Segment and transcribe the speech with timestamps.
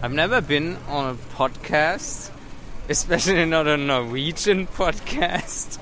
[0.00, 2.30] I've never been on a podcast,
[2.88, 5.80] especially not a Norwegian podcast.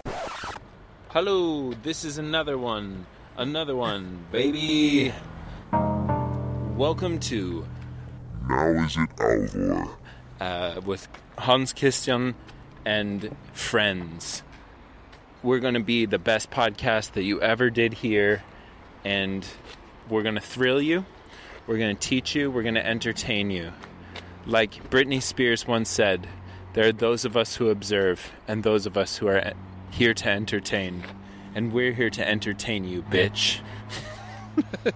[1.11, 3.07] Hello, this is another one.
[3.37, 5.13] Another one, baby.
[5.73, 7.67] Welcome to
[8.49, 9.91] Now is it Alvor?
[10.41, 11.09] uh, with
[11.39, 12.35] Hans Christian
[12.87, 14.43] and friends.
[15.43, 18.43] We're going to be the best podcast that you ever did here,
[19.05, 19.47] and
[20.09, 21.05] we're going to thrill you.
[21.67, 22.51] We're going to teach you.
[22.51, 23.73] We're going to entertain you.
[24.47, 26.29] Like Britney Spears once said,
[26.75, 29.53] there are those of us who observe and those of us who are
[29.91, 31.03] here to entertain.
[31.55, 33.61] And we're here to entertain you, bitch.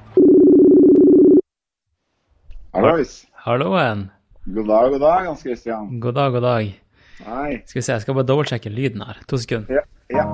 [2.75, 3.27] Hallois.
[3.45, 4.11] Halloen.
[4.55, 6.01] God dag, god dag, Hans Christian.
[6.01, 6.81] God dag, god dag.
[7.25, 7.63] Hei.
[7.67, 9.19] Skal vi se, jeg skal bare dobbeltsjekke lyden her.
[9.29, 9.73] To sekunder.
[9.75, 10.17] Ja.
[10.17, 10.25] ja.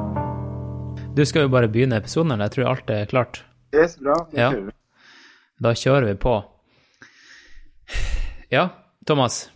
[1.16, 2.44] Du skal jo bare begynne episoden, eller?
[2.44, 3.44] Jeg tror alt er klart.
[3.74, 4.14] Yes, bra.
[4.32, 4.50] Da Ja.
[4.50, 4.72] kjører vi.
[5.64, 6.34] Da kjører vi på.
[8.52, 8.68] Ja,
[9.06, 9.50] Thomas.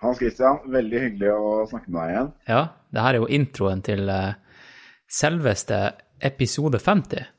[0.00, 2.32] Hans Christian, veldig hyggelig å snakke med deg igjen.
[2.48, 2.60] Ja,
[2.92, 4.34] det her er jo introen til eh,
[5.08, 5.78] selveste
[6.24, 7.30] episode 50.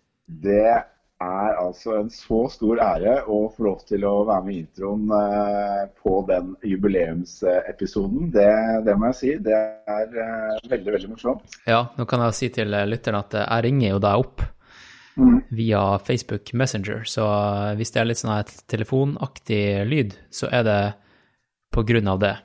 [0.42, 0.64] Det
[1.22, 5.14] er altså en så stor ære å få lov til å være med i introen
[5.18, 8.32] eh, på den jubileumsepisoden.
[8.34, 8.50] Det,
[8.86, 9.36] det må jeg si.
[9.50, 11.60] Det er eh, veldig, veldig morsomt.
[11.70, 14.46] Ja, nå kan jeg si til lytteren at jeg ringer jo deg opp
[15.22, 15.42] Mm.
[15.50, 20.66] via Facebook Messenger, så eh, hvis det er litt sånn et telefonaktig lyd, så er
[20.68, 20.82] det
[21.72, 22.36] på grunn av det.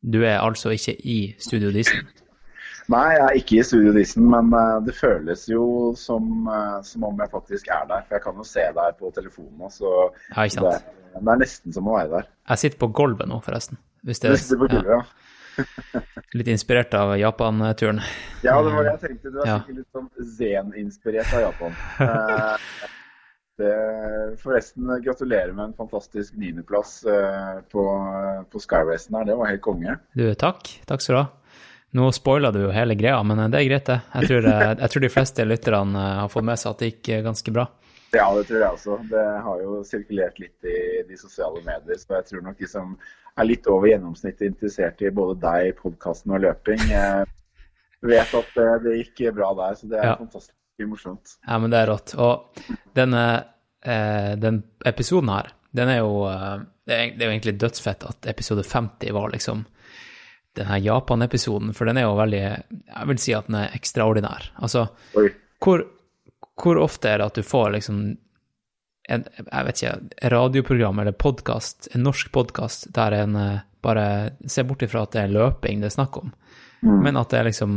[0.00, 2.06] Du er altså ikke i Studio Disen.
[2.88, 5.64] Nei, jeg er ikke i Studio Disen, men eh, det føles jo
[5.98, 8.06] som, eh, som om jeg faktisk er der.
[8.06, 9.92] For jeg kan jo se deg på telefonen så
[10.32, 10.76] Ja, det,
[11.18, 12.30] det er nesten som å være der.
[12.54, 13.80] Jeg sitter på gulvet nå, forresten.
[14.08, 15.02] Hvis det, du sitter på gulvet, ja.
[15.02, 15.27] ja,
[16.36, 18.00] litt inspirert av Japan-turen.
[18.44, 19.32] Ja, det var det jeg tenkte.
[19.34, 19.56] Du er Ja.
[19.62, 21.76] sikkert litt sånn zen-inspirert av Japan.
[22.04, 22.68] Eh,
[23.58, 23.72] det,
[24.42, 27.84] forresten, gratulerer med en fantastisk niendeplass eh, på,
[28.52, 29.24] på Skyracen her.
[29.32, 29.96] Det var helt konge.
[30.14, 30.70] Du, takk.
[30.86, 31.26] Takk skal du ha.
[31.98, 33.94] Nå spoila du jo hele greia, men det er greit, det.
[34.12, 36.90] Jeg tror, jeg, jeg tror de fleste lytterne eh, har fått med seg at det
[36.92, 37.66] gikk eh, ganske bra.
[38.12, 38.98] Ja, det tror jeg også.
[39.10, 42.94] Det har jo sirkulert litt i de sosiale medier, så jeg tror nok de som
[43.38, 47.24] er litt over gjennomsnittet interessert i både deg, podkasten og løping, eh,
[48.08, 49.76] vet at det, det gikk bra der.
[49.78, 50.16] Så det er Ja.
[50.16, 51.36] fantastisk morsomt.
[51.46, 52.14] Ja, men det er rått.
[52.18, 52.48] Og
[52.94, 53.44] denne,
[53.82, 58.64] eh, den episoden her, den er jo eh, det, er, jo egentlig dødsfett at episode
[58.64, 59.66] 50 var liksom
[60.56, 64.50] den her Japan-episoden, for den er jo veldig Jeg vil si at den er ekstraordinær.
[64.62, 65.28] Altså, Oi.
[65.62, 65.84] hvor,
[66.58, 67.96] hvor ofte er det at du får liksom
[69.08, 70.00] en, jeg vet ikke,
[70.34, 74.06] radioprogram eller podkast, en norsk podkast, der en eh, bare
[74.50, 76.28] ser bort ifra at det er løping det er snakk om,
[76.82, 77.72] men at det er liksom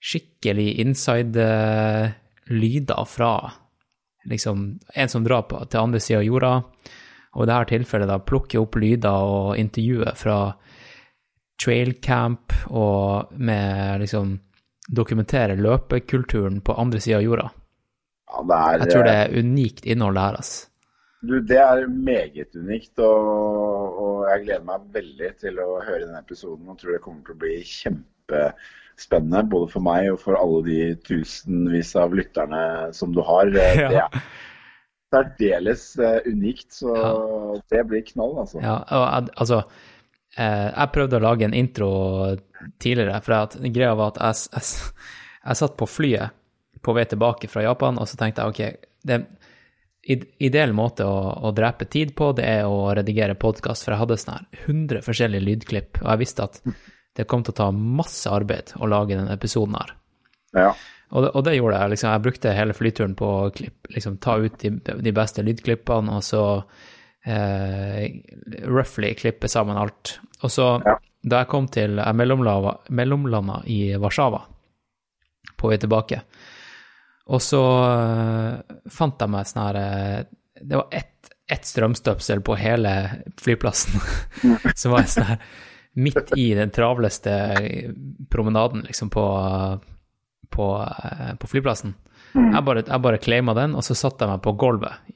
[0.00, 3.32] skikkelig inside-lyder fra
[4.30, 6.62] liksom en som drar på, til andre sida av jorda,
[7.30, 10.38] og i dette tilfellet da plukker opp lyder og intervjuer fra
[11.60, 14.38] trailcamp og med liksom
[14.90, 17.50] dokumentere løpekulturen på andre sida av jorda.
[18.30, 20.66] Ja, det er, Jeg tror det er unikt innhold det her, altså.
[21.20, 26.22] Du, det er meget unikt, og, og jeg gleder meg veldig til å høre denne
[26.22, 26.70] episoden.
[26.72, 30.78] Og tror det kommer til å bli kjempespennende, både for meg og for alle de
[31.04, 32.62] tusenvis av lytterne
[32.96, 33.52] som du har.
[33.52, 34.06] Eh, Det Ja.
[34.08, 34.24] er
[35.10, 36.94] særdeles eh, unikt, så
[37.68, 38.60] det blir knall, altså.
[38.62, 39.56] Ja, og altså
[40.38, 41.88] eh, Jeg prøvde å lage en intro
[42.80, 44.92] tidligere, for at greia var at jeg, jeg,
[45.44, 46.36] jeg satt på flyet
[46.82, 49.18] på vei tilbake fra Japan, og så tenkte jeg ok, det
[50.10, 51.18] id- ideell måte å,
[51.48, 55.02] å drepe tid på, det er å redigere podkast, for jeg hadde sånn her 100
[55.06, 56.60] forskjellige lydklipp, og jeg visste at
[57.18, 59.92] det kom til å ta masse arbeid å lage denne episoden her.
[60.56, 60.70] Ja.
[61.10, 61.90] Og det, og det gjorde jeg.
[61.90, 64.70] liksom, Jeg brukte hele flyturen på å klipp, liksom, ta ut de,
[65.02, 66.42] de beste lydklippene, og så
[67.26, 68.04] eh,
[68.70, 70.20] roughly klippe sammen alt.
[70.42, 70.96] Og så, Ja.
[71.22, 74.40] da jeg kom til Jeg mellomlanda i Warszawa
[75.58, 76.22] på vei tilbake,
[77.30, 80.20] og så eh, fant jeg meg sånn her eh,
[80.60, 81.16] Det var ett
[81.50, 82.90] et strømstøpsel på hele
[83.42, 83.98] flyplassen,
[84.78, 85.40] som var sånn her
[85.98, 87.32] midt i den travleste
[88.30, 89.24] promenaden, liksom, på
[90.50, 91.94] på, eh, på flyplassen.
[92.34, 95.14] Jeg bare, jeg bare claima den, og så satte jeg meg på gulvet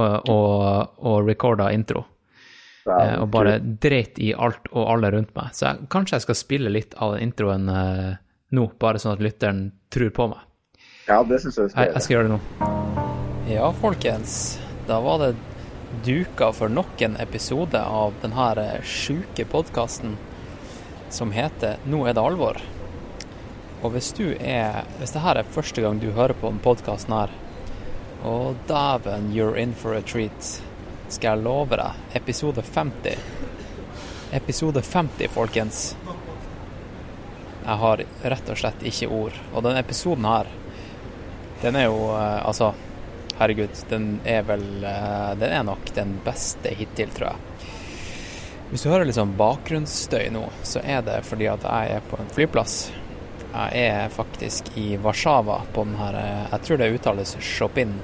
[0.00, 2.04] og, og, og recorda intro.
[2.84, 5.54] Wow, Og bare dreit i alt og alle rundt meg.
[5.56, 8.10] Så jeg, kanskje jeg skal spille litt av den introen uh,
[8.52, 9.62] nå, bare sånn at lytteren
[9.92, 10.42] tror på meg.
[11.04, 12.68] Ja, det syns jeg du skal Jeg, jeg skal gjøre det nå.
[13.50, 14.36] Ja, folkens.
[14.88, 15.34] Da var det
[16.04, 20.16] duka for nok en episode av denne sjuke podkasten
[21.12, 22.58] som heter Nå er det alvor.
[23.84, 27.12] Og hvis du er Hvis det her er første gang du hører på den podkasten
[27.12, 27.36] her,
[28.24, 30.62] og dæven, you're in for a treat.
[31.08, 33.18] skal jeg love deg, episode 50.
[34.32, 35.82] Episode 50, folkens.
[37.64, 39.36] Jeg har rett og slett ikke ord.
[39.52, 40.48] Og denne episoden her,
[41.62, 42.72] den er jo eh, Altså,
[43.38, 47.70] herregud, den er vel eh, Den er nok den beste hittil, tror jeg.
[48.70, 52.18] Hvis du hører litt sånn bakgrunnsstøy nå, så er det fordi at jeg er på
[52.18, 52.78] en flyplass.
[53.54, 57.94] Jeg er faktisk i Warszawa på den her eh, Jeg tror det uttales Chopin.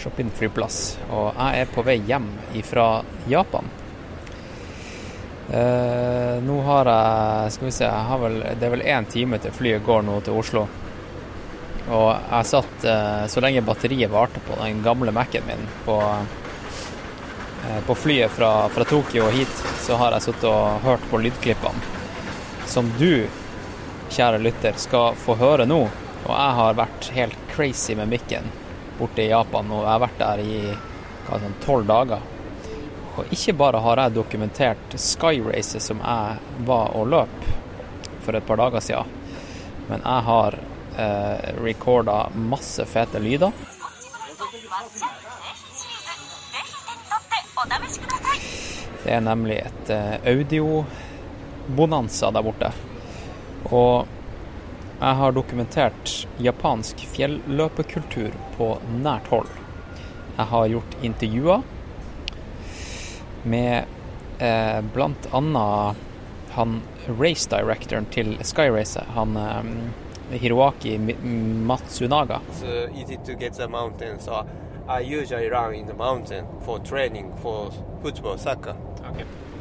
[0.00, 0.80] Chopin flyplass.
[1.10, 2.30] Og jeg er på vei hjem
[2.64, 2.86] fra
[3.28, 3.68] Japan.
[5.52, 9.36] Eh, nå har jeg Skal vi se, jeg har vel, det er vel én time
[9.42, 10.64] til flyet går nå til Oslo.
[11.90, 15.96] Og jeg satt eh, Så lenge batteriet varte på den gamle Mac-en min på,
[17.66, 21.20] eh, på flyet fra, fra Tokyo og hit, så har jeg sittet og hørt på
[21.24, 21.98] lydklippene
[22.72, 23.26] som du,
[24.10, 25.82] kjære lytter, skal få høre nå.
[26.22, 28.46] Og jeg har vært helt crazy med mikken
[28.96, 30.60] borte i Japan, og jeg har vært der i
[31.28, 32.22] sånn tolv dager.
[33.12, 37.48] Og ikke bare har jeg dokumentert skyracet som jeg var og løp
[38.24, 39.18] for et par dager siden,
[39.90, 40.56] men jeg har
[40.98, 43.52] eh, recorda masse fete lyder.
[49.02, 52.72] Det er nemlig et eh, audiobonanza der borte.
[53.70, 54.06] Og
[55.02, 58.68] jeg har dokumentert japansk fjelløpekultur på
[59.02, 59.50] nært hold.
[60.36, 61.64] Jeg har gjort intervjuer
[63.42, 63.84] med
[64.38, 64.78] eh,
[65.32, 66.08] annet
[66.52, 66.80] han
[67.18, 69.68] race directoren til Skyracer, han eh,
[70.32, 70.98] Hiroaki
[71.66, 72.40] Matsunaga.
[72.48, 74.46] It's uh, easy to get the mountain, so
[74.88, 76.80] I usually run in the mountain for
[77.42, 77.70] for
[78.02, 78.74] football, soccer.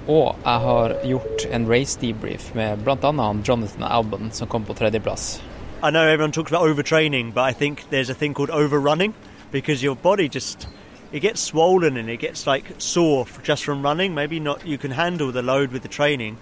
[0.08, 5.42] Og jeg har gjort en race debrief med annet Jonathan Albon, som kom på tredjeplass.
[5.84, 9.14] I know everyone talks about overtraining, but I think there's a thing called overrunning
[9.52, 10.68] because your body just
[11.12, 14.14] it gets swollen and it gets like sore just from running.
[14.14, 16.38] Maybe not you can handle the load with the training.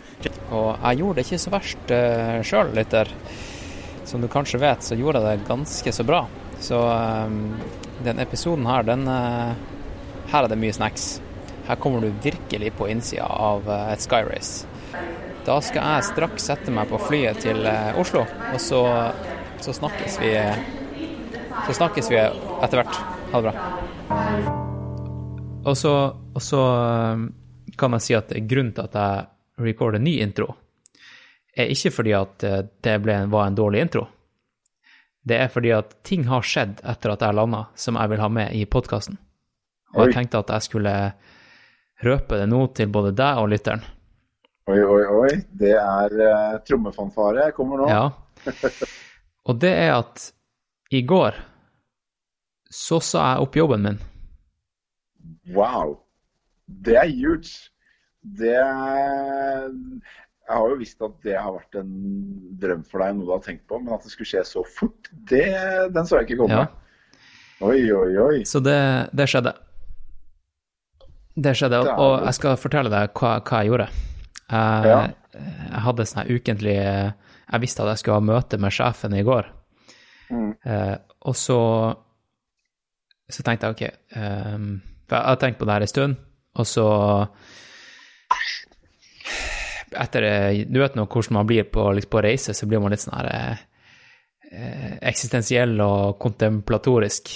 [0.49, 3.07] Og jeg gjorde det ikke så verst uh, sjøl, lytter.
[4.09, 6.23] Som du kanskje vet, så gjorde jeg det ganske så bra.
[6.59, 7.59] Så um,
[8.01, 9.51] den episoden her, den uh,
[10.31, 11.19] Her er det mye snacks.
[11.67, 14.65] Her kommer du virkelig på innsida av uh, et Skyrace.
[15.45, 18.81] Da skal jeg straks sette meg på flyet til uh, Oslo, og så,
[19.61, 20.33] så snakkes vi
[21.67, 22.97] Så snakkes vi etter hvert.
[23.29, 24.55] Ha det bra.
[25.69, 25.93] Og så,
[26.33, 26.63] og så
[27.13, 27.29] um,
[27.77, 30.55] kan jeg si at grunnen til at jeg recorder ny intro,
[31.59, 34.05] er ikke fordi at eh, det ble, var en dårlig intro.
[35.29, 38.29] Det er fordi at ting har skjedd etter at jeg landa, som jeg vil ha
[38.31, 39.19] med i podkasten.
[39.95, 40.95] Og jeg tenkte at jeg skulle
[42.05, 43.83] røpe det nå til både deg og lytteren.
[44.69, 45.29] Oi, oi, oi.
[45.59, 47.87] Det er uh, trommefanfare kommer nå.
[47.89, 48.03] Ja.
[49.49, 50.27] Og det er at
[50.93, 51.39] i går
[52.69, 53.97] så sa jeg opp jobben min.
[55.55, 55.95] Wow.
[56.69, 57.71] Det er huge.
[58.21, 58.53] Det
[60.49, 61.89] Jeg har jo visst at det har vært en
[62.61, 65.09] drøm for deg, noe du har tenkt på, men at det skulle skje så fort,
[65.29, 65.43] det,
[65.93, 66.63] den så jeg ikke komme.
[66.63, 66.65] Ja.
[67.67, 68.39] Oi, oi, oi.
[68.49, 68.79] Så det,
[69.13, 69.53] det skjedde.
[71.39, 73.87] Det skjedde, og, og jeg skal fortelle deg hva, hva jeg gjorde.
[74.49, 74.99] Jeg, Ja.
[75.37, 79.51] jeg hadde sånn ukentlig Jeg visste at jeg skulle ha møte med sjefen i går.
[80.33, 80.49] Mm.
[80.65, 80.95] Eh,
[81.29, 81.59] og så
[83.29, 84.67] så tenkte jeg OK um,
[85.05, 86.15] For jeg har tenkt på det her en stund,
[86.57, 86.85] og så
[89.97, 90.25] Etter
[90.69, 93.17] Du vet nå hvordan man blir på, liksom på reise, så blir man litt sånn
[93.17, 93.61] her eh,
[94.51, 97.31] eh, eksistensiell og kontemplatorisk.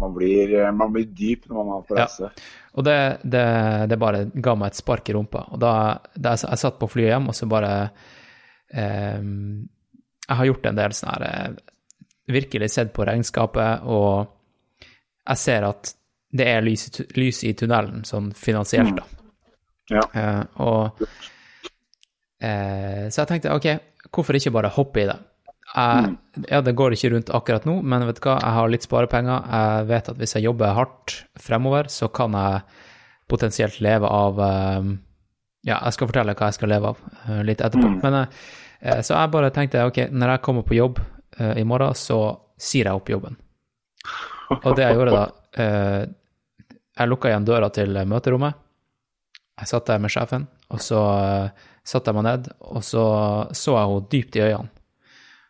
[0.00, 2.04] Man blir, eh, man blir dyp når man er på Ja.
[2.06, 2.30] reise.
[2.76, 3.44] Og det, det,
[3.88, 5.46] det bare ga meg et spark i rumpa.
[5.54, 5.70] Og da,
[6.14, 7.70] da jeg, jeg satt på flyet hjem, og så bare
[8.74, 9.22] eh,
[10.28, 11.54] Jeg har gjort en del sånn her eh,
[12.26, 14.26] Virkelig sett på regnskapet, og
[15.28, 15.92] jeg ser at
[16.36, 19.04] det er lys, i lys i tunnelen, sånn finansielt, da.
[19.94, 20.02] Ja.
[20.10, 21.04] Eh, og
[22.42, 23.68] eh, Så jeg tenkte OK,
[24.12, 25.16] hvorfor ikke bare hoppe i det?
[25.76, 26.12] Jeg,
[26.48, 29.48] ja, det går ikke rundt akkurat nå, men vet du hva, jeg har litt sparepenger.
[29.50, 32.62] Jeg vet at hvis jeg jobber hardt fremover, så kan jeg
[33.28, 34.92] potensielt leve av eh,
[35.66, 37.90] Ja, jeg skal fortelle hva jeg skal leve av eh, litt etterpå.
[38.04, 41.02] Men eh, Så jeg bare tenkte OK, når jeg kommer på jobb
[41.38, 42.20] eh, i morgen, så
[42.56, 43.36] sier jeg opp jobben.
[44.62, 45.24] Og det jeg gjorde da
[45.58, 46.02] eh,
[47.00, 48.62] Jeg lukka igjen døra til møterommet.
[49.56, 53.04] Jeg satt der med sjefen, og så uh, satte jeg meg ned, og så
[53.54, 54.70] så jeg henne dypt i øynene.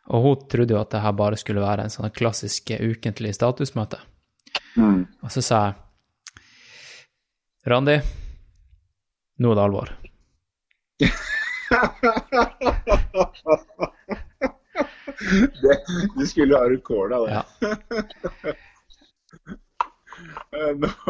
[0.07, 3.99] Og hun trodde jo at det her bare skulle være en sånn klassisk ukentlig statusmøte.
[4.78, 5.00] Mm.
[5.25, 5.73] Og så sa jeg
[7.66, 7.97] Randi,
[9.43, 9.88] nå er det alvor.
[15.62, 15.78] det,
[16.16, 17.33] du skulle ha rekorda det.
[17.35, 17.43] Ja.
[20.57, 20.97] Eh, nå-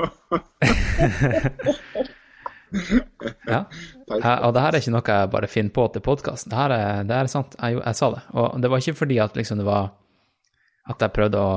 [3.46, 3.61] Ja.
[4.11, 6.50] Og det her er ikke noe jeg bare finner på til podkasten.
[6.52, 7.54] Det her er, det er sant.
[7.61, 8.23] Jeg, jeg sa det.
[8.35, 9.92] Og det var ikke fordi at liksom det var
[10.90, 11.54] At jeg prøvde å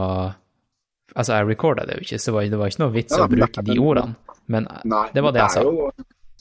[1.16, 3.64] Altså, jeg recorda det jo ikke, så det var, ikke noe vits Ja, å bruke
[3.66, 4.14] de ordene.
[4.54, 5.64] Men Nei, det var det jeg sa.
[5.66, 5.88] Jo,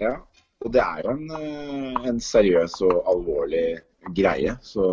[0.03, 0.11] ja,
[0.65, 3.65] og det er jo en, eh, en seriøs og alvorlig
[4.17, 4.53] greie.
[4.61, 4.85] Så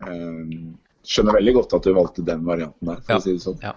[0.00, 0.72] um,
[1.04, 3.18] skjønner veldig godt at du valgte den varianten der, for Ja.
[3.20, 3.60] å si det sånn.
[3.60, 3.74] Ja.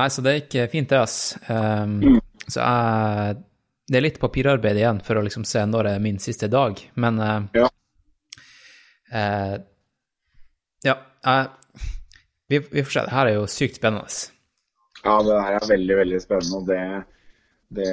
[0.00, 1.36] Nei, så det gikk fint, det, ass.
[1.48, 3.42] Um, Så jeg
[3.88, 6.80] Det er litt papirarbeid igjen for å liksom se når det er min siste dag,
[6.98, 7.68] men eh, Ja.
[9.12, 9.58] eh,
[10.84, 11.50] Ja, jeg
[12.48, 13.04] vi, vi får se.
[13.06, 14.06] Det her er jo sykt spennende.
[15.04, 16.60] Ja, det her er veldig, veldig spennende.
[16.66, 16.82] det,
[17.78, 17.86] det,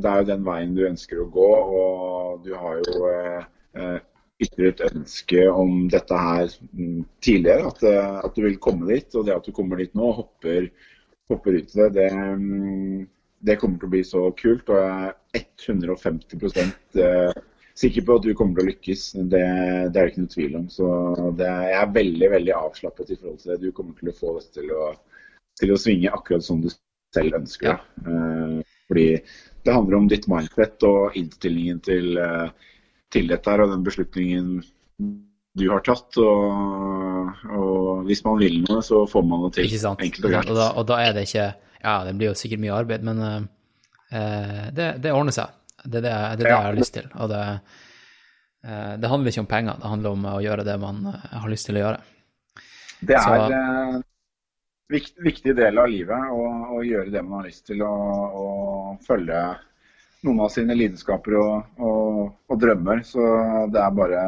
[0.00, 1.48] det er jo den veien du ønsker å gå.
[1.80, 3.42] Og du har jo eh,
[3.76, 3.98] eh,
[4.46, 7.68] ytret ønske om dette her mm, tidligere.
[7.72, 9.08] At, eh, at du vil komme dit.
[9.14, 10.70] Og det at du kommer dit nå hopper,
[11.28, 13.04] hopper ut i det, det, mm,
[13.46, 14.70] det kommer til å bli så kult.
[14.72, 17.42] Og jeg er 150 eh,
[17.76, 19.04] sikker på at du kommer til å lykkes.
[19.16, 20.70] Det, det er det ikke noe tvil om.
[20.72, 20.88] Så
[21.38, 23.60] det, jeg er veldig veldig avslappet i forhold til det.
[23.66, 24.88] Du kommer til å få dette til å,
[25.60, 26.70] til å svinge akkurat som du
[27.14, 27.76] selv ønsker.
[27.76, 27.76] Ja.
[28.06, 28.16] det.
[28.16, 29.06] Eh, fordi
[29.66, 32.74] det handler om ditt mindset og innstillingen til, eh,
[33.10, 34.50] til dette her, og den beslutningen
[35.56, 36.18] du har tatt.
[36.22, 39.70] Og, og hvis man vil noe, så får man det til.
[39.70, 40.04] Ikke sant?
[40.06, 40.52] Enkelt og greit.
[40.52, 41.48] Og og da er det ikke
[41.82, 45.54] Ja, det blir jo sikkert mye arbeid, men eh, det, det ordner seg.
[45.84, 47.06] Det er det, det, er det jeg har lyst til.
[47.14, 47.44] Og det,
[48.66, 51.68] uh, det handler ikke om penger, det handler om å gjøre det man har lyst
[51.68, 52.00] til å gjøre.
[53.06, 54.02] Det Så- er en
[54.90, 56.42] viktig, viktig del av livet å,
[56.78, 57.84] å gjøre det man har lyst til.
[57.86, 59.42] Og, og følge
[60.26, 63.04] noen av sine lidenskaper og, og, og drømmer.
[63.06, 63.22] Så
[63.72, 64.24] det er bare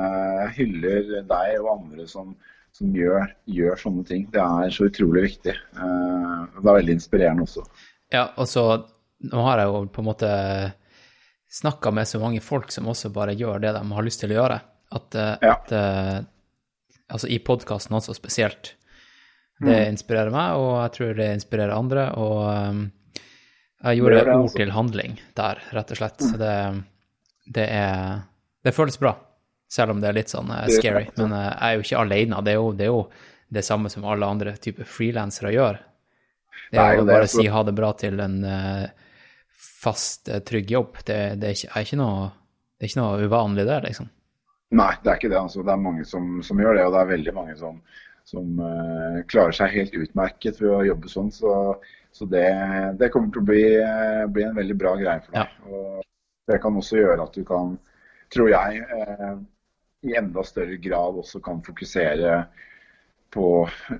[0.58, 2.36] hyller deg og andre som,
[2.78, 4.26] som gjør, gjør sånne ting.
[4.32, 5.54] Det er så utrolig viktig.
[5.54, 7.66] Eh, det er veldig inspirerende også.
[8.14, 8.64] Ja, og så
[9.18, 10.28] Nå har jeg jo på en måte
[11.50, 14.36] snakka med så mange folk som også bare gjør det de har lyst til å
[14.36, 14.60] gjøre,
[14.94, 15.52] at, eh, Ja.
[15.56, 16.20] at eh,
[17.10, 18.74] Altså i podkasten også spesielt.
[19.60, 19.92] Det Mm.
[19.96, 22.02] inspirerer meg, og jeg tror det inspirerer andre.
[22.20, 22.90] Og
[23.82, 26.18] jeg gjorde det det, ord til handling der, rett og slett.
[26.20, 26.84] Så det,
[27.50, 28.22] det er
[28.64, 29.14] Det føles bra,
[29.68, 31.06] selv om det er litt sånn uh, scary.
[31.18, 32.40] Men uh, jeg er jo ikke alene.
[32.44, 33.02] Det er jo det, er jo
[33.58, 35.82] det samme som alle andre typer frilansere gjør.
[36.72, 39.06] Det er jo bare å si ha det bra til en eh,
[39.56, 40.98] fast, trygg jobb.
[41.00, 42.26] Det, det er, ikke, er ikke noe,
[42.76, 44.10] det er ikke noe uvanlig der, liksom.
[44.76, 45.40] Nei, det er ikke det.
[45.40, 45.64] altså.
[45.64, 47.78] Det er mange som, som gjør det, og det er veldig mange som,
[48.28, 51.30] som uh, klarer seg helt utmerket ved å jobbe sånn.
[51.32, 51.54] Så,
[52.12, 52.48] så det,
[53.00, 53.64] det kommer til å bli,
[54.34, 55.56] bli en veldig bra greie for deg.
[55.72, 56.04] Og
[56.52, 57.78] det kan også gjøre at du kan,
[58.34, 59.32] tror jeg, eh,
[60.06, 62.44] i enda større grad også kan fokusere
[63.34, 63.48] på,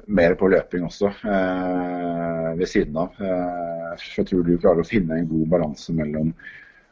[0.07, 3.19] mer på løping også, eh, ved siden av.
[3.21, 6.33] Eh, så jeg tror du klarer å finne en god balanse mellom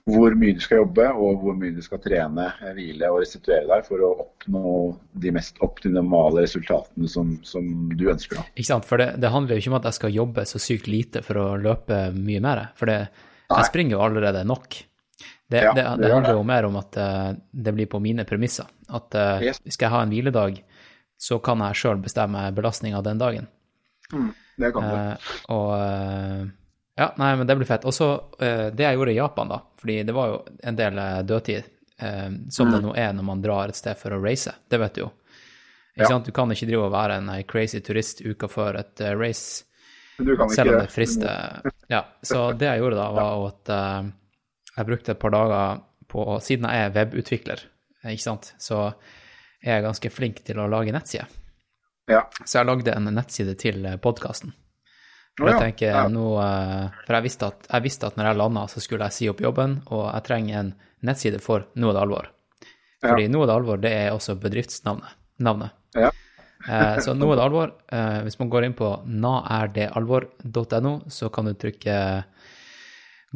[0.07, 3.67] hvor mye du skal jobbe og hvor mye du skal trene, eh, hvile og restituere
[3.67, 4.75] deg for å oppnå
[5.23, 8.39] de mest optimale resultatene som, som du ønsker.
[8.39, 8.45] Da.
[8.55, 8.87] Ikke sant?
[8.87, 11.43] For det, det handler jo ikke om at jeg skal jobbe så sykt lite for
[11.43, 12.69] å løpe mye mer.
[12.79, 13.01] For det,
[13.51, 14.79] jeg springer jo allerede nok.
[15.49, 18.25] Det, Ja, det, det det handler jo mer om at uh, det blir på mine
[18.29, 18.67] premisser.
[18.89, 19.61] At uh, Yes.
[19.69, 20.63] skal jeg ha en hviledag,
[21.19, 23.47] så kan jeg sjøl bestemme belastninga den dagen.
[24.59, 24.97] Det kan du.
[24.97, 25.17] Uh,
[25.55, 26.53] og
[26.97, 27.85] Ja, nei, men det blir fett.
[27.85, 28.07] Og så
[28.41, 31.65] det jeg gjorde i Japan, da, fordi det var jo en del dødtid,
[32.51, 32.73] som Mm.
[32.73, 34.53] det nå er når man drar et sted for å race.
[34.69, 35.11] Det vet du jo.
[35.97, 36.09] Ikke Ja.
[36.09, 36.25] sant?
[36.25, 39.65] Du kan ikke drive og være en crazy turist uka før et race.
[40.55, 41.61] Selv om det frister.
[41.89, 43.71] Ja, så det jeg gjorde da, var at
[44.77, 47.65] jeg brukte et par dager på Siden jeg er webutvikler,
[48.05, 48.93] eh, ikke sant, så
[49.63, 51.27] er jeg ganske flink til å lage nettsider.
[52.07, 52.23] Ja.
[52.45, 54.55] Så jeg lagde en nettside til podkasten.
[55.37, 56.05] For ja, ja.
[56.09, 59.17] nå eh, For jeg visste, at, jeg visste at når jeg landa, så skulle jeg
[59.17, 60.71] si opp jobben, og jeg trenger en
[61.05, 62.31] nettside for Nå er det alvor.
[63.05, 65.19] Fordi Nå er det alvor, det er også bedriftsnavnet.
[65.45, 65.75] Navnet.
[65.93, 66.09] Ja.
[66.65, 67.75] Eh, så nå er det alvor.
[67.93, 71.97] Eh, hvis man går inn på naerdealvor.no, så kan du trykke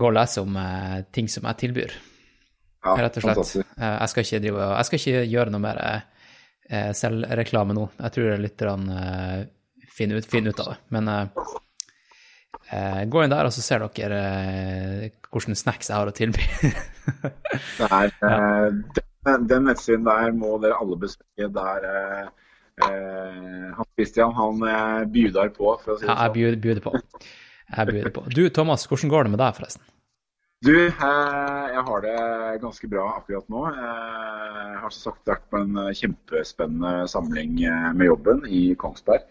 [0.01, 1.97] Gå og lese om eh, ting som jeg tilbyr,
[2.87, 3.57] Ja, rett og slett.
[3.77, 7.89] Eh, jeg, skal ikke drive, jeg skal ikke gjøre noe mer eh, selvreklame nå.
[7.99, 9.41] Jeg tror lytterne eh,
[9.93, 10.79] finner, ut, finner ut av det.
[10.97, 11.27] Men eh,
[12.73, 16.47] eh, gå inn der, og så ser dere eh, hvilke snacks jeg har å tilby.
[17.83, 21.51] der, er, eh, den, den nettsiden der må dere alle besøke.
[21.61, 22.25] Der eh,
[22.87, 26.65] eh, Hans Christian han eh, bjuder på, for å si det Ja, jeg sånn.
[26.65, 26.97] bjuder på.
[27.77, 28.25] Jeg byr på.
[28.35, 29.83] Du, Thomas, hvordan går det med deg, forresten?
[30.63, 32.17] Du, eh, jeg har det
[32.61, 33.63] ganske bra akkurat nå.
[33.71, 37.55] Eh, Jeg har som sagt vært på en eh, kjempespennende samling
[37.97, 39.23] med jobben i Kongsberg.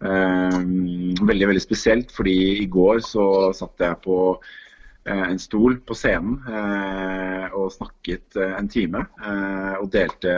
[0.00, 4.18] Veldig, veldig spesielt, fordi i går så satt jeg på
[5.06, 6.40] en stol på scenen
[7.54, 9.04] og snakket en time.
[9.80, 10.34] og delte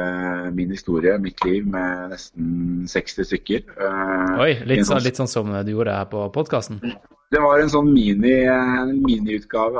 [0.55, 3.65] min historie, mitt liv, med nesten 60 stykker.
[4.39, 6.79] Oi, litt sånn, sånn- litt sånn som du gjorde her på podkasten?
[7.29, 8.95] Det var en sånn mini, en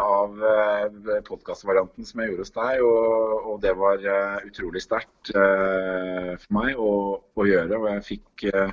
[0.03, 5.33] av uh, podkastvarianten som jeg gjorde hos deg, og, og det var eh, utrolig sterkt
[5.33, 7.79] eh, for meg å, å gjøre.
[7.79, 8.73] Og jeg fikk eh,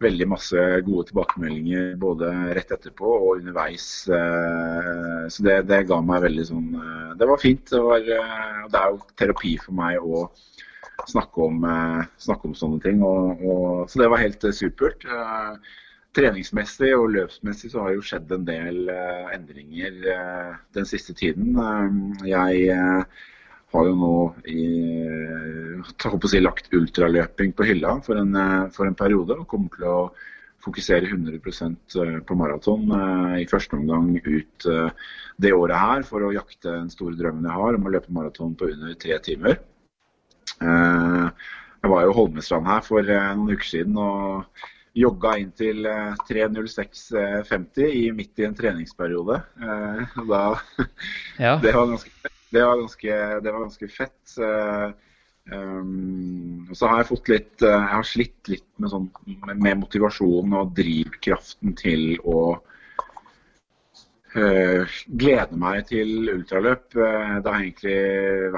[0.00, 3.86] veldig masse gode tilbakemeldinger både rett etterpå og underveis.
[4.10, 7.66] eh, så det, det ga meg veldig sånn eh, Det var fint.
[7.70, 10.24] Det, var, eh, det er jo terapi for meg å
[11.10, 13.04] snakke om, eh, snakke om sånne ting.
[13.06, 15.04] Og, og, så det var helt eh, supert.
[15.04, 15.78] Eh,
[16.16, 21.54] treningsmessig og løpsmessig så har jo skjedd en del eh, endringer eh, den siste tiden.
[21.54, 22.72] Eh, jeg
[23.70, 24.14] har jo nå
[24.50, 24.64] i,
[25.94, 28.34] si, lagt ultraløping på hylla for en,
[28.74, 29.36] for en periode.
[29.38, 30.00] Og kommer til å
[30.60, 31.94] fokusere 100%
[32.26, 32.90] på maraton
[33.38, 34.66] i første omgang ut
[35.40, 38.52] det året her for å jakte den store drømmen jeg har om å løpe maraton
[38.58, 39.56] på under tre timer.
[40.60, 44.44] Jeg var jo Holmestrand her for noen uker siden og
[44.96, 49.40] jogga inn til eh, 3.06,50 i midt i en treningsperiode.
[49.62, 50.42] Eh, da,
[51.44, 51.58] Ja.
[51.62, 54.34] det, var ganske, det, var ganske, det var ganske fett.
[54.38, 54.88] Eh,
[55.54, 59.08] um, så har jeg fått litt eh, Jeg har slitt litt med, sånn,
[59.54, 62.42] med, motivasjonen og drivkraften til å
[64.34, 66.90] eh, glede meg til ultraløp.
[66.98, 67.98] Eh, det har egentlig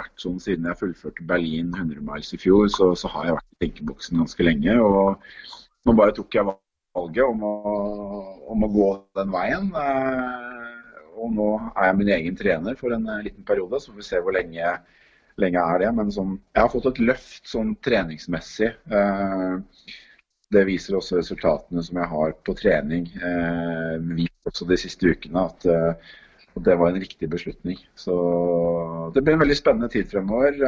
[0.00, 3.50] vært sånn siden jeg fullførte Berlin 100 miles i fjor, så, så har jeg vært
[3.52, 4.80] i tenkeboksen ganske lenge.
[4.80, 7.52] og nå bare tok jeg valget om å,
[8.54, 9.70] om å gå den veien.
[9.74, 14.00] eh, Og nå er jeg min egen trener for en eh, liten periode, så får
[14.02, 14.74] vi se hvor lenge,
[15.42, 15.90] lenge er det.
[15.98, 18.72] Men sånn, jeg har fått et løft sånn treningsmessig.
[19.00, 19.58] eh,
[20.52, 23.06] Det viser også resultatene som jeg har på trening.
[24.44, 25.66] også de siste ukene at
[26.52, 27.78] at det var en riktig beslutning.
[27.96, 28.12] Så
[29.14, 30.58] det blir en veldig spennende tid fremover.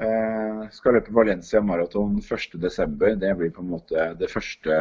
[0.00, 3.18] Eh, skal løpe Valencia maraton 1.12.
[3.20, 4.78] Det blir på en måte det første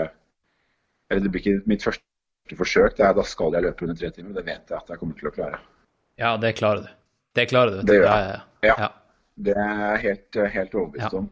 [1.10, 2.96] Eller det blir ikke mitt første forsøk.
[2.98, 4.34] Det er, da skal jeg løpe under tre timer.
[4.38, 5.60] Det vet jeg at jeg kommer til å klare.
[6.20, 6.90] ja, det klarer du.
[7.36, 7.82] Det klarer du.
[7.88, 8.42] Det gjør jeg.
[8.68, 8.76] Ja.
[8.78, 8.90] Ja.
[9.40, 11.20] Det er jeg helt, helt overbevist Ja.
[11.20, 11.30] om.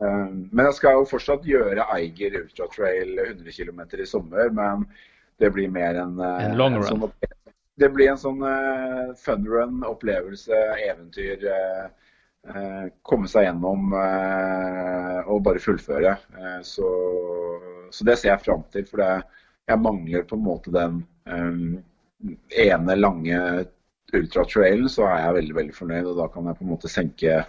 [0.00, 4.50] Eh, men jeg skal jo fortsatt gjøre Eiger ultratrail 100 km i sommer.
[4.54, 4.86] Men
[5.40, 6.86] det blir mer en, eh, En long run.
[6.86, 7.12] Sånn,
[7.78, 10.56] det blir en sånn uh, fun run, opplevelse,
[10.88, 11.44] eventyr.
[11.46, 11.88] eh,
[13.02, 16.14] komme seg gjennom eh, og bare fullføre.
[16.38, 16.92] Eh, så,
[17.90, 18.86] så det ser jeg fram til.
[18.88, 19.10] For det,
[19.68, 23.42] jeg mangler på en måte den eh, ene lange
[24.16, 26.08] ultratrailen, så er jeg veldig veldig fornøyd.
[26.08, 27.42] Og da kan jeg på en måte senke,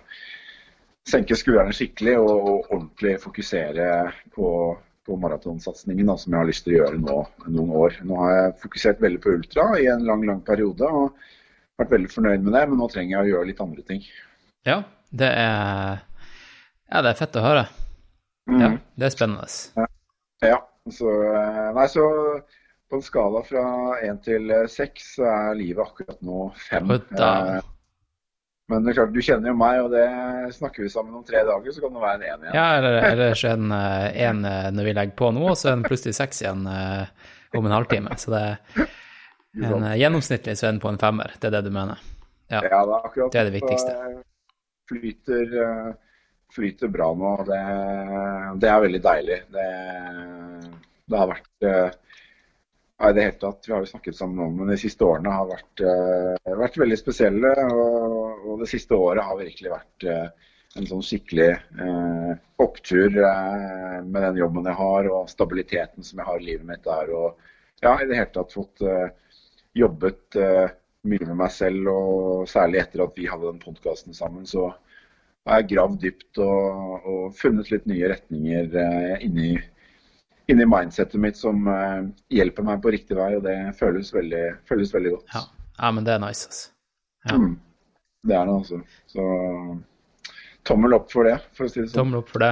[1.07, 3.89] senke skuldrene skikkelig og, og ordentlig fokusere
[4.35, 4.53] på,
[5.07, 7.99] på maratonsatsingen som jeg har lyst til å gjøre nå noen år.
[8.09, 10.89] Nå har jeg fokusert veldig på ultra i en lang, lang periode.
[10.89, 11.13] og
[11.79, 14.01] vært veldig fornøyd med det, men nå trenger jeg å gjøre litt andre ting.
[14.67, 15.99] Ja, det er
[16.89, 17.67] Ja, det er fett å høre.
[18.49, 18.61] Mm.
[18.61, 19.87] Ja, det er spennende.
[20.41, 20.57] Ja,
[20.89, 22.05] så, eh, nei, så
[22.89, 23.63] på en skala fra
[24.01, 26.89] én til eh, seks så er livet akkurat nå fem.
[26.89, 27.59] Eh,
[28.69, 30.05] Men det er klart, du kjenner jo meg, og det
[30.53, 32.55] snakker vi sammen om tre dager, så kan det være en én igjen.
[32.57, 34.41] Ja, eller ellers er den én
[34.75, 37.05] når vi legger på nå, og så den plutselig seks igjen eh,
[37.57, 38.17] om en halvtime.
[38.17, 38.57] Så det er
[39.73, 41.33] en, eh, gjennomsnittlig så er den på en femmer.
[41.37, 42.01] Det er det du mener?
[42.49, 42.61] Ja.
[42.65, 43.95] Ja, det er akkurat Det er det viktigste.
[44.89, 45.89] Flyter, eh,
[46.55, 47.61] flyter bra nå, det,
[48.61, 49.39] det er veldig deilig.
[49.53, 49.69] Det,
[51.09, 51.97] det har vært eh,
[52.99, 55.47] ja, det hele tatt, Vi har jo snakket sammen om men de siste årene har
[55.53, 57.55] vært, eh, vært veldig spesielle.
[57.69, 60.09] Og, og det siste året har virkelig vært
[60.77, 66.29] en sånn skikkelig eh, opptur eh, med den jobben jeg har og stabiliteten som jeg
[66.29, 67.09] har i livet mitt der.
[67.15, 67.39] Og
[67.81, 69.07] ja, i det hele tatt fått eh,
[69.77, 70.37] jobbet
[71.07, 74.69] mye med meg selv, og særlig etter at vi hadde den podkasten sammen, så
[75.47, 79.53] har jeg gravd dypt og, og funnet litt nye retninger eh, inni,
[80.51, 82.01] inni mindsetet mitt som eh,
[82.35, 85.33] hjelper meg på riktig vei, og det føles veldig, føles veldig godt.
[85.37, 85.45] Ja.
[85.79, 86.69] ja, men det er nice, altså.
[87.29, 87.39] Ja.
[87.39, 87.55] Mm.
[88.27, 88.81] Det er det, altså.
[89.07, 89.23] Så
[90.67, 92.01] tommel opp for det, for å si det sånn.
[92.01, 92.51] Tommel opp for det.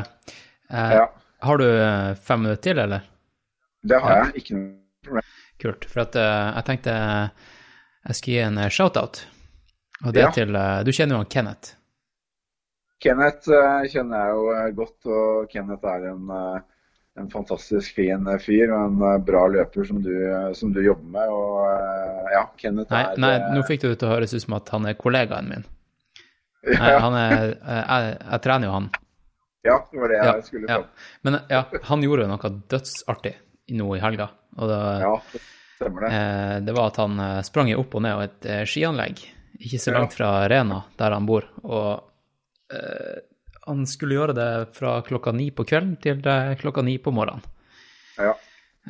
[0.71, 1.05] Eh, Ja,
[1.43, 3.03] Har du eh, fem minutter til, eller?
[3.87, 4.31] det har jeg.
[4.41, 5.27] Ikke noe problem.
[5.61, 5.85] Kult.
[5.91, 6.95] For at eh, jeg tenkte
[8.07, 9.21] jeg skal gi en eh, shout-out.
[10.05, 10.31] Og det Ja.
[10.31, 11.73] til eh, Du kjenner jo han Kenneth.
[13.03, 16.31] Kenneth eh, kjenner jeg jo godt, og Kenneth er en,
[17.17, 20.13] en fantastisk fin fyr og en bra løper som du,
[20.57, 21.29] som du jobber med.
[21.29, 24.69] Og ja, Kenneth Nei, er nei, nå fikk det til å høres ut som at
[24.73, 25.67] han er kollegaen min.
[26.67, 28.87] Nei, han er Jeg, jeg trener jo han.
[29.67, 30.79] Ja, det var det jeg Ja, skulle ja.
[31.23, 33.33] Men ja, han gjorde jo noe dødsartig
[33.77, 34.29] nå i helga.
[34.57, 35.13] Og det, Ja,
[35.77, 36.11] stemmer det.
[36.11, 39.23] eh, det var at han eh, sprang opp og ned av et eh, skianlegg
[39.57, 41.47] ikke så langt fra Rena, der han bor.
[41.65, 43.21] Og eh,
[43.67, 46.21] han skulle gjøre det fra klokka ni på kvelden til
[46.61, 47.45] klokka ni på morgenen.
[48.17, 48.35] Ja.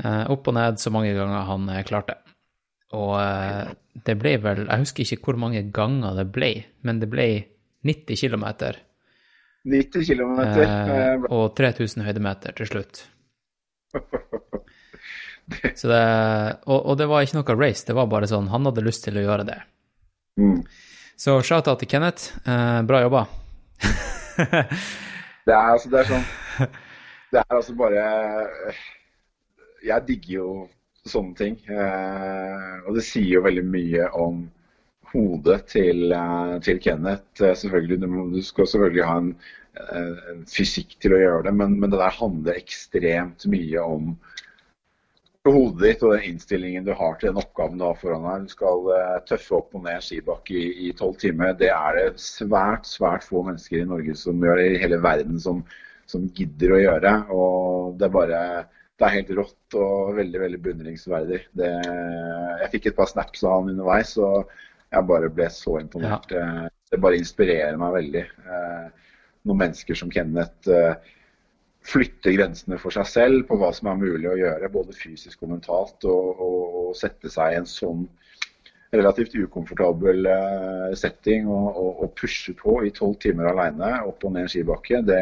[0.03, 2.17] Eh, opp og ned så mange ganger han klarte.
[2.95, 3.71] Og eh,
[4.07, 6.51] det ble vel Jeg husker ikke hvor mange ganger det ble,
[6.87, 7.29] men det ble
[7.87, 8.45] 90 km
[9.67, 10.39] 90 km.
[11.31, 13.05] og 3000 høydemeter til slutt.
[15.79, 16.03] Så det,
[16.67, 19.19] og, og det var ikke noe race, det var bare sånn Han hadde lyst til
[19.19, 19.57] å gjøre det.
[20.41, 20.59] Mm.
[21.17, 22.33] Så shout-out til Kenneth.
[22.45, 23.25] Eh, bra jobba.
[25.47, 26.23] Det er altså det er sånn
[27.31, 28.01] Det er altså bare
[29.85, 30.49] Jeg digger jo
[31.07, 31.55] sånne ting.
[31.71, 34.41] Eh, og det sier jo veldig mye om
[35.13, 37.39] hodet til, eh, til Kenneth.
[37.39, 39.29] Eh, selvfølgelig, du, du skal selvfølgelig ha en,
[39.79, 44.17] eh, en fysikk til å gjøre det, men, men det der handler ekstremt mye om
[45.53, 48.47] hodet ditt og den innstillingen du har til den oppgaven du har foran deg.
[48.47, 51.53] Du skal eh, tøffe opp og ned skibakke i tolv timer.
[51.59, 55.61] Det er det svært, svært få mennesker i Norge som gjør, i hele verden som,
[56.09, 57.13] som gidder å gjøre.
[57.35, 58.41] Og det er bare
[58.97, 61.41] det er helt rått og veldig veldig beundringsverdig.
[61.59, 61.73] Det,
[62.63, 64.49] jeg fikk et par snaps av han underveis, og
[64.89, 66.33] jeg bare ble så imponert.
[66.33, 66.65] Ja.
[66.87, 68.23] Det bare inspirerer meg veldig.
[68.25, 69.13] Eh,
[69.47, 71.13] Noen mennesker som Kenneth eh,
[71.87, 75.53] flytte grensene for seg selv på hva som er mulig å gjøre, både fysisk og
[75.55, 76.03] mentalt.
[76.07, 78.05] Og, og, og sette seg i en sånn
[78.95, 84.51] relativt ukomfortabel eh, setting og, pushe på i tolv timer alene opp og ned en
[84.51, 85.19] skibakke, det,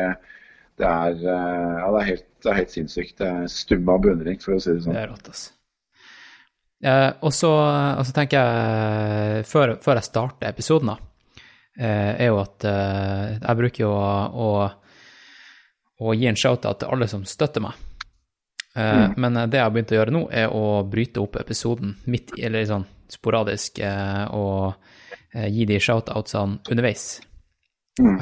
[0.77, 3.17] det, er, eh, ja, det, er helt, det er helt sinnssykt.
[3.21, 4.95] Det er stum av beundring, for å si det sånn.
[4.95, 5.51] Det er rått, altså.
[6.85, 7.51] Eh, og så
[8.13, 11.43] tenker jeg, før, før jeg starter episoden, da,
[11.79, 14.09] eh, er jo at eh, jeg bruker jo å,
[14.45, 14.49] å,
[15.99, 17.73] å gi en shout-out til alle som støtter meg.
[18.75, 19.13] Mm.
[19.23, 22.41] Men det jeg har begynt å gjøre nå, er å bryte opp episoden midt i,
[22.43, 24.73] eller sånn sporadisk, eh, og
[25.31, 27.21] eh, gi de shout-outsene underveis.
[27.95, 28.17] Mm.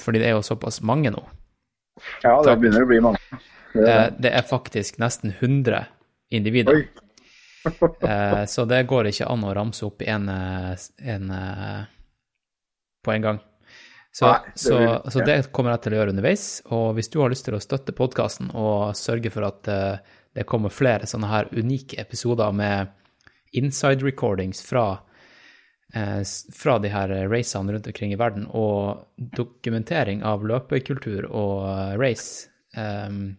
[0.00, 1.20] fordi det er jo såpass mange nå.
[2.22, 2.60] Ja, det Takk.
[2.62, 3.18] begynner å bli mange.
[3.74, 4.30] Det er Eh, det.
[4.32, 5.84] er faktisk nesten 100
[6.30, 6.86] individer.
[8.02, 11.80] Eh, så det går ikke an å ramse opp en, eh, en eh,
[13.04, 13.40] på en gang.
[14.18, 16.44] Så, Nei, så, så det kommer jeg til å gjøre underveis.
[16.74, 20.46] Og hvis du har lyst til å støtte podkasten og sørge for at uh, det
[20.50, 22.90] kommer flere sånne her unike episoder med
[23.54, 24.86] inside recordings fra,
[25.94, 29.06] uh, fra de her racene rundt omkring i verden, og
[29.38, 33.36] dokumentering av løpekultur og uh, race, um,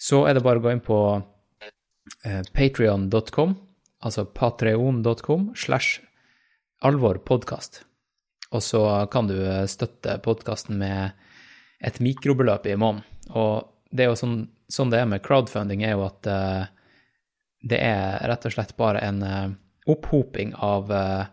[0.00, 3.52] så er det bare å gå inn på uh, patreon.com,
[4.00, 6.00] altså patreon.com slash
[6.88, 7.82] alvorpodkast.
[8.54, 9.38] Og så kan du
[9.70, 11.16] støtte podkasten med
[11.84, 13.04] et mikrobeløp i måneden.
[13.34, 14.36] Og det er jo sånn,
[14.70, 16.68] sånn det er med crowdfunding, er jo at uh,
[17.66, 19.48] det er rett og slett bare en uh,
[19.90, 21.26] opphoping av uh,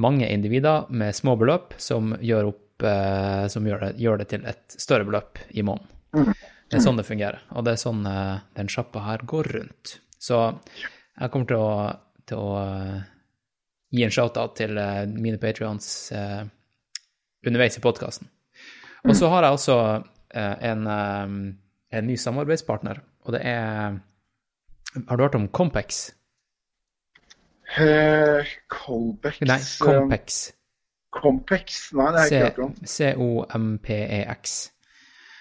[0.00, 2.62] mange individer med små beløp som gjør, opp,
[3.48, 6.34] som gjør, det, gjør det til et større beløp i måneden.
[6.68, 9.94] Det er sånn det fungerer, og det er sånn den sjappa her går rundt.
[10.20, 10.42] Så
[11.16, 11.70] jeg kommer til å,
[12.28, 12.50] til å
[13.96, 16.42] gi en shout-out til eh, mine patrions eh,
[17.46, 18.28] underveis i podkasten.
[19.06, 19.78] Og så har jeg også
[20.34, 21.36] eh, en, eh,
[21.98, 23.98] en ny samarbeidspartner, og det er
[25.08, 26.10] Har du hørt om Compex?
[27.76, 30.52] Eh, Colbex Nei, Compex.
[31.10, 31.92] Compex?
[31.92, 32.74] Nei, det har jeg ikke hørt om.
[32.86, 34.56] C-o-m-p-e-x.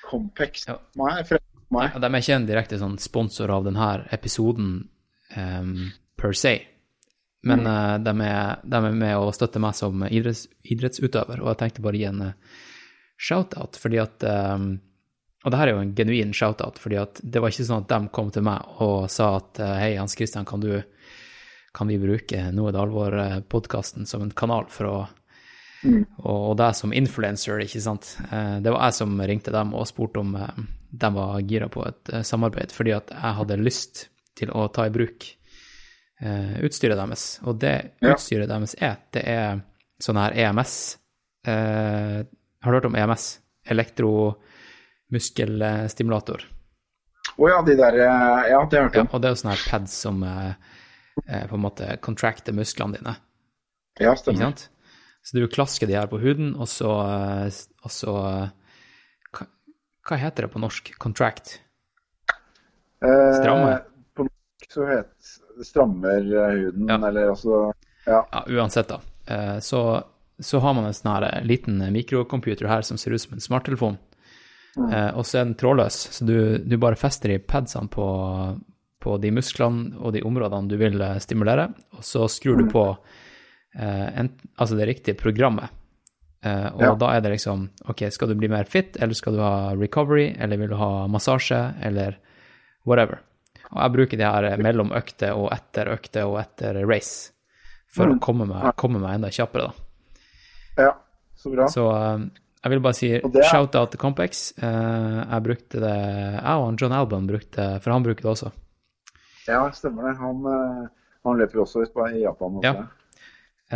[0.09, 0.67] Compex?
[0.99, 1.41] Nei, for.
[1.75, 4.69] Ja, de er ikke en direkte sånn sponsor av denne episoden
[5.35, 5.71] um,
[6.19, 6.53] per se,
[7.45, 11.61] men eh, de, er, de er med å støtte meg som idretts, idrettsutøver, og jeg
[11.61, 12.63] tenkte bare å gi en eh,
[13.21, 14.73] shout-out, fordi at um,
[15.45, 17.91] Og det her er jo en genuin shout-out, fordi at det var ikke sånn at
[17.91, 20.81] de kom til meg og sa at hei, Hans Christian, kan du
[21.75, 24.97] kan vi bruke Nå er det alvor-podkasten som en kanal for å
[25.85, 28.15] og, og deg som influencer, ikke sant.
[28.25, 32.73] Det var jeg som ringte dem og spurte om de var gira på et samarbeid,
[32.73, 34.07] fordi at jeg hadde lyst
[34.39, 35.27] til å ta i bruk
[36.21, 37.39] utstyret deres.
[37.43, 38.13] Og det Ja.
[38.13, 39.61] utstyret deres er, det er
[39.99, 40.97] sånn her EMS.
[41.45, 42.23] Eh,
[42.63, 43.39] har du hørt om EMS?
[43.65, 46.41] Elektromuskelstimulator.
[47.37, 49.41] Å ja, de der eh, Ja, det har jeg hørt Ja, og det er jo
[49.41, 50.53] sånne her pads som eh,
[51.27, 53.13] eh, på en måte contracter musklene dine.
[53.99, 54.39] Ja, Ikke stemmer.
[54.51, 54.61] sant?
[55.25, 57.49] Så du klasker de her på huden, og så, eh,
[57.83, 58.49] og så eh,
[59.33, 59.43] hva,
[60.05, 60.93] hva heter det på norsk?
[61.01, 61.59] Contract?
[63.03, 63.79] Eh,
[64.15, 65.11] På norsk så heter
[65.63, 67.07] strammer eh, huden, Ja.
[67.07, 67.73] eller altså
[68.07, 68.25] Ja.
[68.31, 68.99] Ja, uansett, da.
[69.27, 70.03] Eh, Så,
[70.39, 73.97] så har man en sånn her liten mikrocomputer her som ser ut som en smarttelefon.
[74.77, 75.15] Mm.
[75.15, 78.59] og så er den trådløs, så du, du bare fester i padsene på,
[78.99, 82.83] på de musklene og de områdene du vil eh, stimulere, og så skrur du på
[83.79, 85.69] eh, en, altså det riktige programmet.
[86.43, 86.95] Eh, og Ja.
[86.95, 90.35] da er det liksom OK, skal du bli mer fit, eller skal du ha recovery,
[90.37, 92.17] eller vil du ha massasje, eller
[92.85, 93.19] whatever.
[93.71, 97.31] Og jeg bruker de her mellom økter og etter økter og etter race
[97.95, 98.17] for Mm.
[98.17, 100.83] å komme meg, komme meg enda kjappere, da.
[100.83, 100.91] Ja,
[101.35, 101.67] så bra.
[101.71, 102.25] Så eh,
[102.63, 104.53] jeg vil bare si er- shout-out til Compex.
[104.57, 108.51] Eh, jeg brukte det Jeg og John Alban brukte For han bruker det også.
[109.47, 110.17] Ja, stemmer det.
[110.19, 110.87] Han, eh,
[111.23, 112.59] han løper jo også ut på i Japan.
[112.59, 112.63] Også.
[112.63, 112.87] Ja.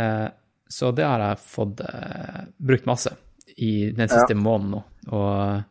[0.02, 0.28] Eh,
[0.68, 3.16] så det har jeg fått eh, brukt masse
[3.56, 4.84] i den siste måneden nå.
[5.12, 5.64] Og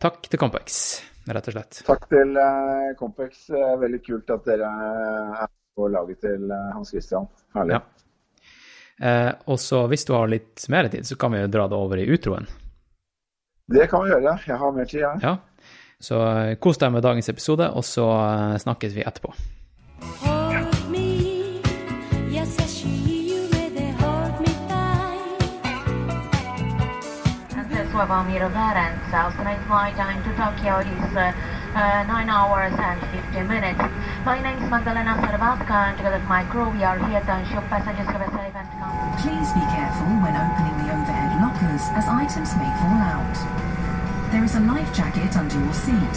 [0.00, 1.82] takk til Compex, rett og slett.
[1.86, 3.48] Takk til uh, Compex.
[3.54, 4.70] Eh, veldig kult at dere
[5.42, 7.28] er på laget til eh, Hans Christian.
[7.56, 7.78] Herlig.
[7.78, 8.02] Ja.
[9.02, 11.78] Eh, og så hvis du har litt mer tid, så kan vi jo dra det
[11.78, 12.46] over i utroen.
[13.72, 14.36] Det kan vi gjøre.
[14.46, 15.22] Jeg har mer tid, jeg.
[15.22, 15.36] Ja.
[16.02, 19.34] Så eh, kos deg med dagens episode, og så eh, snakkes vi etterpå.
[28.02, 29.30] Slavomiru Varenza.
[29.36, 31.30] Tonight's flight time to Tokyo is uh,
[31.78, 33.78] uh, 9 hours and 50 minutes.
[34.26, 37.62] My name is Magdalena Sarvatka and together with my crew we are here to ensure
[37.70, 42.10] passengers have a safe and comfortable Please be careful when opening the overhead lockers as
[42.10, 43.38] items may fall out.
[44.32, 46.16] There is a life jacket under your seat.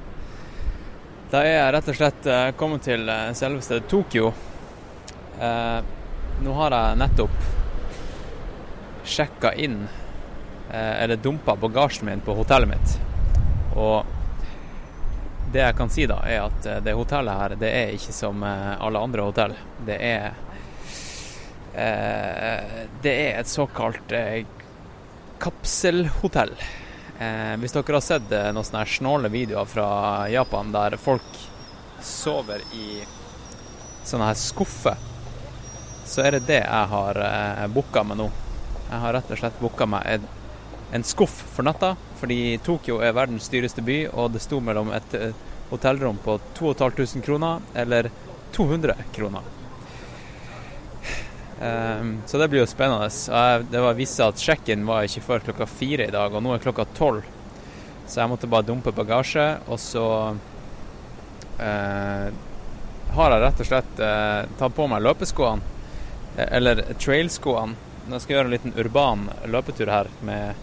[1.31, 4.33] Da er jeg rett og slett eh, kommet til eh, selveste Tokyo.
[5.39, 5.77] Eh,
[6.43, 7.37] nå har jeg nettopp
[9.07, 9.77] sjekka inn,
[10.73, 12.97] eh, eller dumpa bagasjen min på hotellet mitt.
[13.79, 14.03] Og
[15.55, 18.43] det jeg kan si da, er at eh, det hotellet her, det er ikke som
[18.43, 19.55] alle andre hotell.
[19.87, 20.27] Det er
[21.79, 24.11] eh, Det er et såkalt
[25.39, 26.57] kapselhotell.
[27.21, 29.87] Eh, hvis dere har sett eh, noen sånne snåle videoer fra
[30.31, 31.35] Japan der folk
[32.01, 33.03] sover i
[34.07, 34.97] sånne her skuffer,
[36.07, 38.27] så er det det jeg har eh, booka meg nå.
[38.87, 40.27] Jeg har rett og slett booka meg en,
[40.97, 45.17] en skuff for natta, fordi Tokyo er verdens dyreste by, og det sto mellom et
[45.19, 45.37] eh,
[45.69, 48.09] hotellrom på 2500 kroner eller
[48.57, 49.60] 200 kroner.
[51.61, 53.09] Ehm, så det blir jo spennende.
[53.69, 56.63] Det var vist at check-in var ikke før klokka fire i dag, og nå er
[56.63, 57.27] klokka tolv.
[58.07, 60.05] Så jeg måtte bare dumpe bagasje, og så
[61.61, 62.31] eh,
[63.15, 65.77] har jeg rett og slett eh, tatt på meg løpeskoene,
[66.35, 67.77] eh, eller trailskoene.
[68.09, 70.57] Nå skal jeg gjøre en liten urban løpetur her med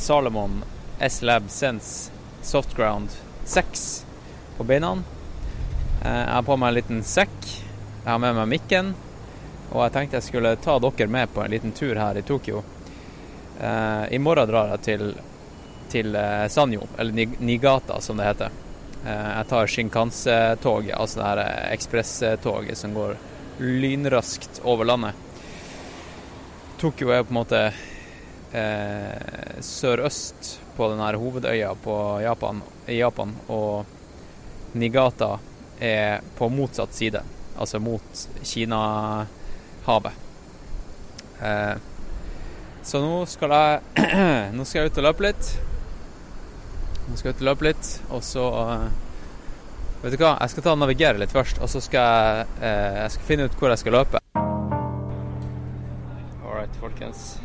[0.00, 0.62] Salomon
[1.04, 2.10] S-Lab Sense
[2.42, 3.12] Softground
[3.44, 3.84] 6
[4.56, 4.96] på beina.
[6.00, 7.36] Eh, jeg har på meg en liten sekk.
[7.44, 8.94] Jeg har med meg mikken.
[9.72, 12.62] Og jeg tenkte jeg skulle ta dere med på en liten tur her i Tokyo.
[13.60, 15.04] Eh, I morgen drar jeg til,
[15.92, 18.50] til eh, Sanyo, eller Ni- Nigata som det heter.
[19.06, 23.16] Eh, jeg tar Shinkanse-toget, altså det her eh, ekspresstoget som går
[23.62, 25.14] lynraskt over landet.
[26.80, 27.62] Tokyo er på en måte
[28.52, 33.84] eh, sørøst på den her hovedøya på Japan, i Japan, og
[34.76, 35.36] Nigata
[35.80, 37.22] er på motsatt side,
[37.56, 38.26] altså mot
[39.82, 40.12] Kina-havet.
[41.40, 41.76] Eh,
[42.82, 43.80] så nå skal jeg
[44.56, 45.52] Nå skal jeg ut og løpe litt.
[47.08, 48.90] Nå skal jeg ut og løpe litt, og så eh,
[50.02, 52.96] Vet du hva, jeg skal ta og navigere litt først, og så skal jeg, eh,
[53.04, 54.18] jeg skal finne ut hvor jeg skal løpe.
[56.42, 57.38] All right, folkens.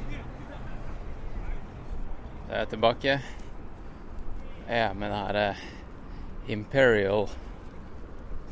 [2.48, 3.20] Da er jeg tilbake.
[4.68, 5.64] Jeg er med den her eh,
[6.50, 7.30] Imperial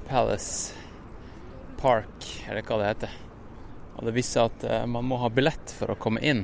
[0.06, 0.78] Palace
[1.82, 3.22] Park, eller hva det heter.
[3.96, 6.44] Og det viser at eh, man må ha billett for å komme inn.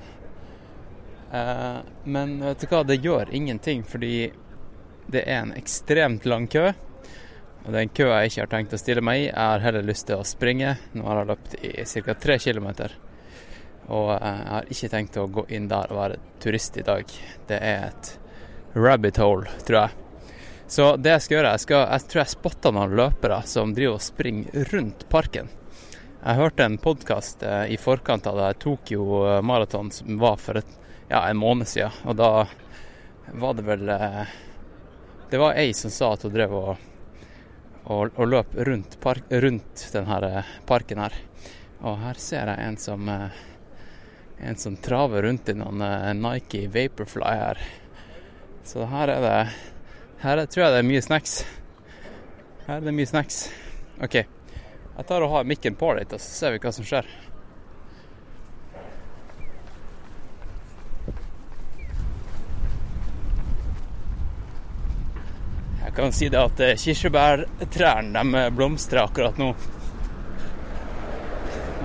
[1.31, 4.31] Eh, men vet du hva, det gjør ingenting, fordi
[5.11, 6.71] det er en ekstremt lang kø.
[7.61, 9.29] Og det er kø jeg ikke har tenkt å stille meg i.
[9.29, 10.75] Jeg har heller lyst til å springe.
[10.97, 12.15] Nå har jeg løpt i ca.
[12.17, 12.69] tre km.
[13.91, 17.17] Og eh, jeg har ikke tenkt å gå inn der og være turist i dag.
[17.47, 18.13] Det er et
[18.73, 19.97] rabbit hole, tror jeg.
[20.71, 23.97] Så det jeg skal gjøre, jeg, skal, jeg tror jeg spotter noen løpere som driver
[23.97, 25.51] og springer rundt parken.
[26.21, 30.73] Jeg hørte en podkast eh, i forkant av det Tokyo Maraton som var for et,
[31.10, 31.95] ja, en måned siden.
[32.05, 32.45] Og da
[33.41, 34.36] var det vel eh,
[35.31, 36.84] Det var ei som sa at hun drev og,
[37.86, 41.15] og, og løp rundt, park, rundt denne parken her.
[41.81, 43.41] Og her ser jeg en som eh,
[44.41, 47.63] en som traver rundt i noen eh, Nike Vaporfly her.
[48.63, 49.39] Så her er det
[50.21, 51.39] Her er, tror jeg det er mye snacks.
[52.67, 53.41] Her er det mye snacks.
[54.05, 54.19] OK.
[55.01, 57.07] Jeg tar og har mikken på litt, så ser vi hva som skjer.
[65.79, 69.47] Jeg kan si det at eh, kirsebærtrærne de blomstrer akkurat nå.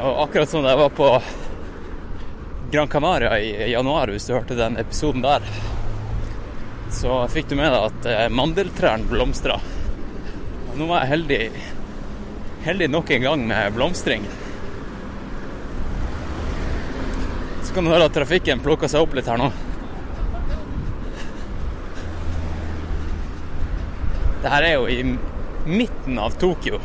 [0.02, 1.08] Og akkurat som da jeg var på
[2.74, 5.48] Gran Canaria i januar, hvis du hørte den episoden der,
[6.92, 9.56] så fikk du med deg at eh, mandeltrærne blomstra.
[10.76, 11.40] Nå var jeg heldig,
[12.66, 14.26] heldig nok en gang med blomstring.
[17.62, 19.50] Så kan du høre at trafikken plukker seg opp litt her nå.
[24.42, 25.00] Det her er jo i
[25.66, 26.80] midten av Tokyo.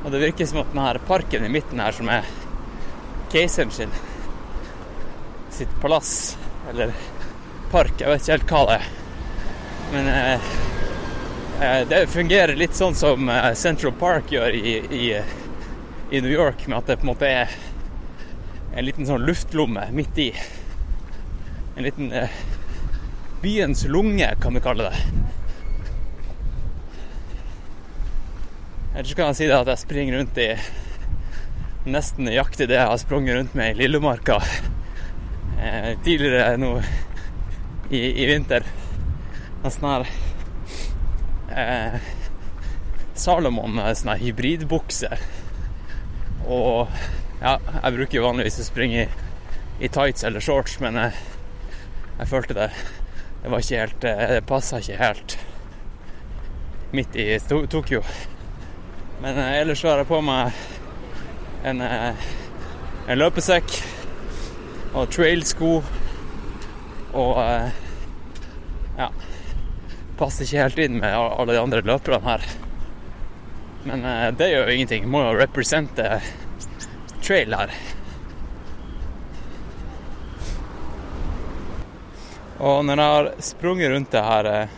[0.00, 2.26] Og det virker som at denne parken i midten her, som er
[3.30, 3.94] keiseren sin
[5.54, 6.38] sitt palass,
[6.70, 6.94] eller
[7.70, 8.86] park, jeg vet ikke helt hva det er.
[9.90, 10.52] Men eh,
[11.60, 15.08] det fungerer litt sånn som eh, Central Park gjør i, i,
[16.10, 17.52] i New York, med at det på en måte er
[18.72, 20.30] en liten sånn luftlomme midt i.
[21.76, 22.32] En liten eh,
[23.42, 25.02] byens lunge, kan vi kalle det.
[28.94, 30.48] Ellers kan jeg si det at jeg springer rundt i
[31.90, 34.40] nesten nøyaktig det jeg har sprunget rundt med i Lillemarka
[35.60, 36.72] eh, tidligere nå
[37.92, 38.64] i, i vinter.
[39.60, 40.08] En sånn her
[41.50, 42.00] eh,
[43.14, 45.10] Salomon med sånn hybridbukse.
[46.50, 46.88] Og
[47.40, 49.28] ja, jeg bruker jo vanligvis å springe i,
[49.84, 51.14] i tights eller shorts, men jeg,
[52.18, 52.72] jeg følte det
[53.40, 55.38] Det var ikke helt eh, Det passa ikke helt
[56.92, 57.38] midt i
[57.70, 58.02] Tokyo.
[59.22, 60.52] Men eh, ellers har jeg på meg
[61.64, 62.28] en, eh,
[63.06, 63.78] en løpesekk
[64.90, 65.74] og trailsko
[67.14, 67.82] og eh,
[68.98, 69.10] ja
[70.20, 72.44] passer ikke helt inn med alle de andre løperne her.
[73.88, 75.08] Men eh, det gjør jo ingenting.
[75.08, 76.20] Må jo represente
[77.24, 77.72] trail her.
[82.60, 84.76] Og når jeg har sprunget rundt det her, eh,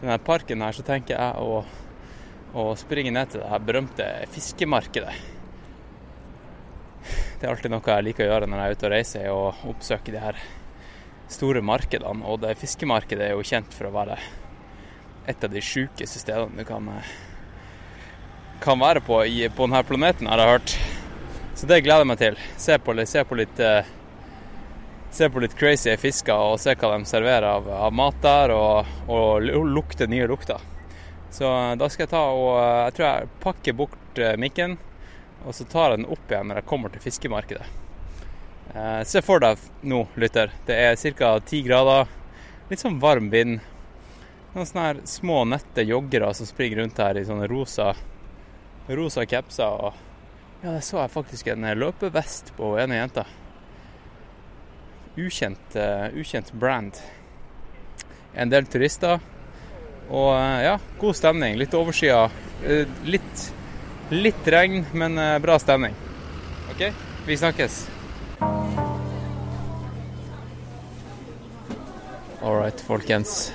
[0.00, 1.60] denne parken her, så tenker jeg å,
[2.56, 5.12] å springe ned til det her berømte fiskemarkedet.
[7.02, 9.66] Det er alltid noe jeg liker å gjøre når jeg er ute og reiser, og
[9.74, 10.40] oppsøker de her
[11.32, 12.24] store markedene.
[12.24, 14.16] Og det fiskemarkedet er jo kjent for å være
[15.26, 17.10] et av de sjukeste stedene du kan, eh,
[18.60, 20.76] kan være på i, på denne planeten, har jeg hørt.
[21.54, 22.38] Så det gleder jeg meg til.
[22.58, 23.98] Se på, se på litt eh,
[25.12, 28.86] Se på litt crazy fisker og se hva de serverer av, av mat der, og,
[29.12, 30.62] og lukte nye lukter.
[31.28, 34.78] Så eh, da skal jeg ta og Jeg tror jeg pakker bort mikken,
[35.44, 37.68] og så tar jeg den opp igjen når jeg kommer til fiskemarkedet.
[39.04, 40.52] Se for deg nå, lytter.
[40.64, 41.34] Det er ca.
[41.44, 42.08] ti grader.
[42.70, 43.60] Litt sånn varm vind.
[44.52, 47.94] Noen sånne her små, nette joggere som springer rundt her i sånne rosa
[48.88, 49.64] rosa capser.
[49.64, 49.94] Og
[50.62, 53.26] ja, der så jeg faktisk en eh, løpevest på ene jenta.
[55.12, 56.96] Ukjent, uh, ukjent brand.
[58.32, 59.20] En del turister.
[60.08, 61.58] Og uh, ja, god stemning.
[61.60, 62.24] Litt overskya.
[62.64, 63.48] Uh, litt,
[64.14, 65.96] litt regn, men bra stemning.
[66.72, 66.86] OK,
[67.26, 67.82] vi snakkes.
[72.42, 73.52] All right, folkens.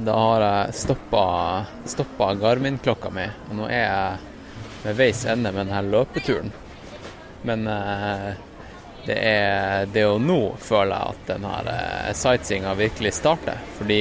[0.00, 5.82] Da har jeg stoppa, Garmin-klokka mi, og nå er jeg ved veis ende med denne
[5.92, 6.52] løpeturen.
[7.44, 8.30] Men eh,
[9.04, 13.60] det er, det er jo nå, føler jeg, at denne eh, sightseeinga virkelig starter.
[13.76, 14.00] Fordi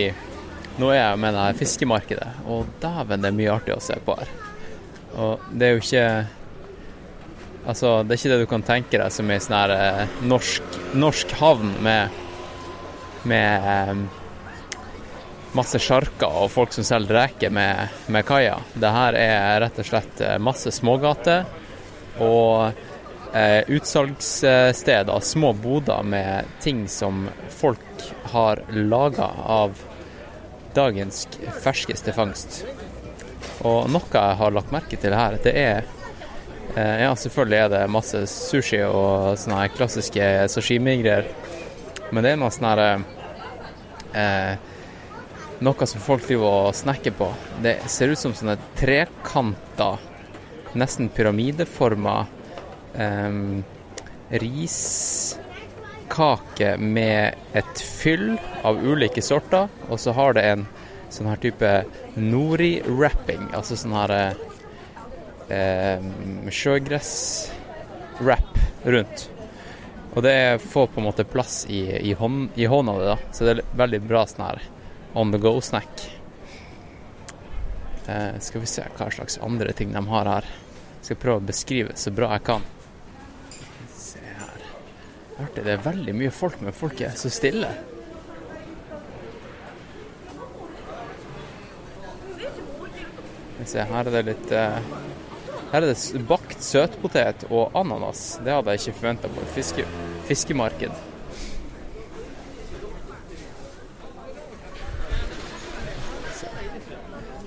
[0.80, 4.16] nå er jeg med det fiskemarkedet, og dæven, det er mye artig å se på
[4.22, 4.36] her.
[5.20, 6.10] Og det er jo ikke
[7.70, 10.78] Altså, det er ikke det du kan tenke deg som ei sånn her eh, norsk,
[10.97, 12.16] norsk havn med,
[13.30, 14.08] med
[15.58, 18.58] masse sjarker og folk som selger reker med, med kaia.
[18.74, 21.47] Det her er rett og slett eh, masse smågater
[22.22, 22.72] og
[23.34, 29.80] eh, utsalgssteder, små boder med ting som folk har laga av
[30.76, 31.26] dagens
[31.64, 32.64] ferskeste fangst.
[33.66, 35.88] Og noe jeg har lagt merke til her, det er
[36.76, 41.26] Eh, ja, selvfølgelig er det masse sushi og sånne klassiske sashimi-greier.
[42.14, 42.82] Men det er noe sånn her
[44.14, 44.69] eh,
[45.60, 47.26] Noe som folk driver og snekker på.
[47.60, 49.97] Det ser ut som sånne trekanta,
[50.80, 52.28] nesten pyramideforma
[52.95, 53.64] um,
[54.39, 55.36] riskake
[56.80, 60.64] med et fyll av ulike sorter, og så har det en
[61.12, 61.84] sånn her type
[62.16, 64.39] nori-wrapping, altså sånn her
[65.51, 68.55] um, sjøgress-wrap
[68.88, 69.28] rundt.
[70.16, 73.20] Og det får på en måte plass i, i, hånd, i hånda di, da.
[73.36, 74.64] Så det er veldig bra sånn her
[75.14, 76.20] on the go-snack.
[78.10, 80.49] Eh, skal vi se hva slags andre ting de har her.
[81.01, 82.66] Skal prøve å beskrive så bra jeg kan.
[83.95, 84.66] Se her.
[85.43, 87.70] Artig, det er veldig mye folk, men folk er så stille.
[93.70, 94.91] Se, her er det litt eh,
[95.70, 98.39] Her er det bakt søtpotet og ananas.
[98.41, 99.86] Det hadde jeg ikke forventa på et fiske,
[100.26, 100.95] fiskemarked.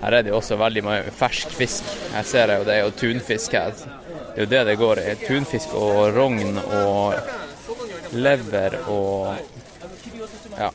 [0.03, 1.87] Her er det jo også veldig mye fersk fisk.
[2.11, 3.71] Her ser jeg jo det er jo tunfisk her.
[3.77, 5.15] Det er jo det det går i.
[5.23, 7.15] Tunfisk og rogn og
[8.19, 9.37] lever og
[10.59, 10.73] ja.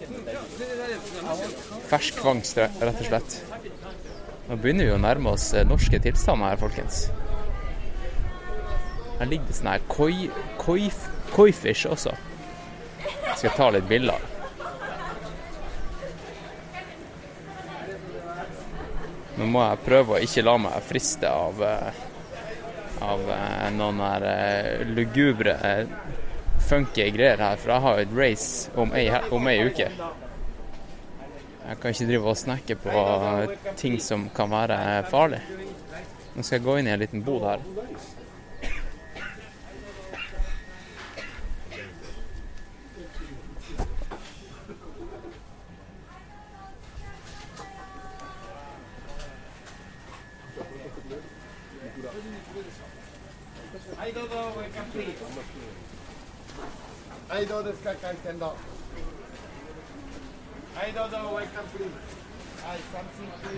[1.88, 3.38] Fersk fangst, rett og slett.
[4.48, 7.08] Nå begynner vi å nærme oss eh, norske tilstander her, folkens.
[9.20, 10.30] Her ligger det sånn her koi,
[10.62, 10.88] koi,
[11.34, 12.16] koifish også.
[13.04, 14.24] Jeg skal ta litt bilder.
[19.38, 21.98] Nå må jeg prøve å ikke la meg friste av, eh,
[23.06, 25.54] av eh, noen her eh, lugubre,
[26.68, 29.92] funky greier her, for jeg har jo et race om ei, om ei uke.
[31.68, 33.06] Jeg kan ikke drive og snakke på
[33.78, 34.80] ting som kan være
[35.12, 35.44] farlig.
[36.34, 37.68] Nå skal jeg gå inn i en liten bod her.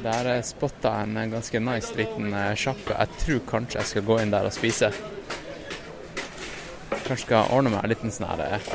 [0.03, 2.95] Der spotta jeg en ganske nice liten eh, sjappe.
[2.95, 4.89] Jeg tror kanskje jeg skal gå inn der og spise.
[6.89, 8.74] Kanskje skal ordne meg en liten sånn her eh,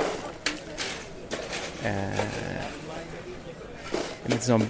[1.90, 2.70] eh,
[4.24, 4.68] En liten sånn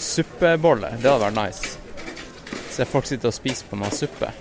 [0.00, 0.94] suppebolle.
[1.00, 1.76] Det hadde vært nice.
[2.72, 4.32] Se folk sitter og spiser på noe suppe.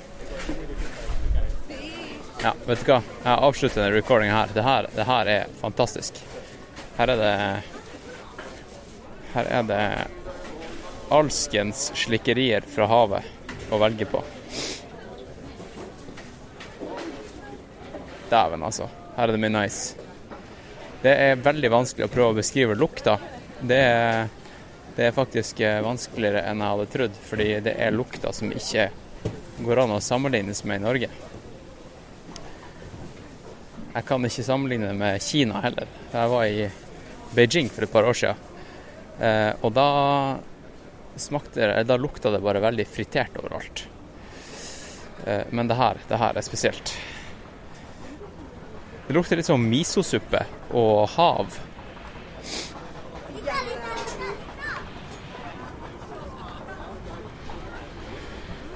[2.43, 2.99] Ja, vet du hva?
[3.23, 4.51] Jeg avslutter denne recordingen her.
[4.53, 6.19] Det her, det her er fantastisk.
[6.97, 7.33] Her er det
[9.35, 9.81] Her er det
[11.11, 14.21] alskens slikkerier fra havet å velge på.
[18.29, 18.87] Dæven, altså.
[19.17, 19.95] Her er det mye nice.
[21.03, 23.17] Det er veldig vanskelig å prøve å beskrive lukta.
[23.59, 24.31] Det er,
[24.95, 28.89] det er faktisk eh, vanskeligere enn jeg hadde trodd, fordi det er lukta som ikke
[29.65, 31.11] går an å sammenlignes med i Norge.
[33.95, 35.87] Jeg kan ikke sammenligne det med Kina heller.
[36.11, 36.65] Jeg var i
[37.35, 38.35] Beijing for et par år siden,
[39.23, 39.85] eh, og da
[41.15, 43.85] smakte da lukta det bare veldig fritert overalt.
[45.25, 46.91] Eh, Men det her, det her er spesielt.
[49.07, 50.43] Det lukter litt sånn misosuppe
[50.73, 51.55] og hav.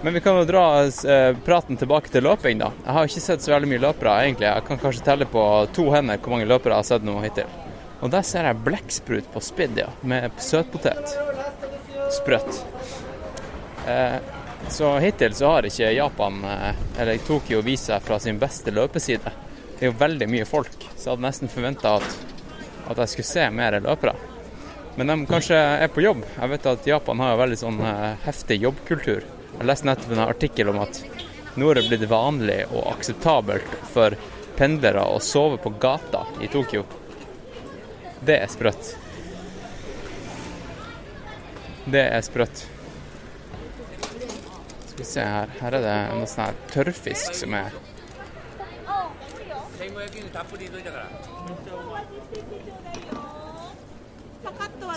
[0.01, 2.69] Men vi kan jo dra eh, praten tilbake til løping, da.
[2.85, 4.47] Jeg har ikke sett så veldig mye løpere, egentlig.
[4.47, 5.41] Jeg kan kanskje telle på
[5.75, 7.49] to hender hvor mange løpere jeg har sett nå hittil.
[7.99, 9.89] Og der ser jeg blekksprut på spidd, ja.
[10.07, 11.17] Med søtpotet.
[12.15, 12.61] Sprøtt.
[13.91, 14.15] Eh,
[14.71, 19.33] så hittil så har ikke Japan, eh, eller Tokyo, vist seg fra sin beste løpeside.
[19.73, 22.15] Det er jo veldig mye folk, så jeg hadde nesten forventa at,
[22.87, 24.15] at jeg skulle se mer løpere.
[24.95, 26.23] Men de kanskje er på jobb.
[26.37, 27.83] Jeg vet at Japan har jo veldig sånn
[28.23, 29.27] heftig jobbkultur.
[29.59, 31.01] Jeg leste nettopp en artikkel om at
[31.59, 34.13] nå er det blitt vanlig og akseptabelt for
[34.55, 36.85] pendlere å sove på gata i Tokyo.
[38.23, 38.93] Det er sprøtt.
[41.91, 42.61] Det er sprøtt.
[44.85, 45.51] Skal vi se her.
[45.59, 47.75] Her er det noe sånn her tørrfisk som er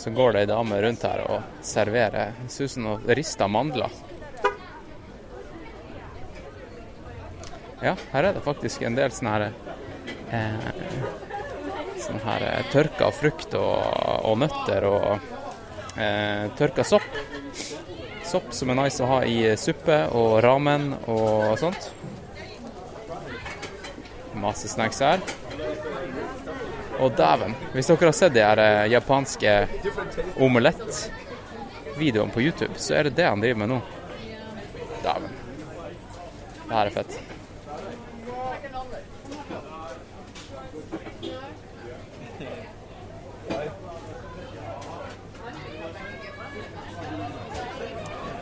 [0.02, 3.90] Så går det ei dame rundt her og serverer som noe rista mandler.
[7.82, 9.44] Ja, her er det faktisk en del sånne her
[10.30, 10.68] eh,
[12.02, 13.80] sånne her eh, tørka frukt og,
[14.28, 15.08] og nøtter og
[15.98, 17.08] eh, tørka sopp.
[18.26, 21.90] Sopp som er nice å ha i suppe og ramen og sånt.
[24.38, 25.22] Masse snacks her.
[27.02, 29.56] Og dæven, hvis dere har sett de her eh, japanske
[30.38, 33.82] omelettvideoene på YouTube, så er det det han driver med nå.
[35.02, 35.38] Dæven.
[36.62, 37.31] Det her er fett.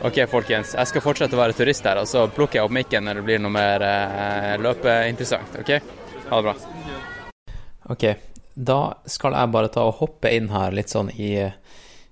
[0.03, 0.71] OK, folkens.
[0.73, 3.25] Jeg skal fortsette å være turist her, og så plukker jeg opp mikken når det
[3.27, 5.59] blir noe mer eh, løpeinteressant.
[5.61, 5.69] OK?
[6.29, 6.53] Ha det bra.
[7.93, 8.05] OK.
[8.53, 11.35] Da skal jeg bare ta og hoppe inn her litt sånn i,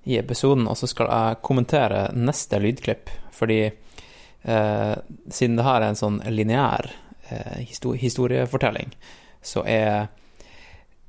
[0.05, 3.09] i episoden, og så skal jeg kommentere neste lydklipp.
[3.33, 6.93] Fordi eh, siden det her er en sånn lineær
[7.33, 7.65] eh,
[8.05, 8.93] historiefortelling,
[9.41, 9.93] så er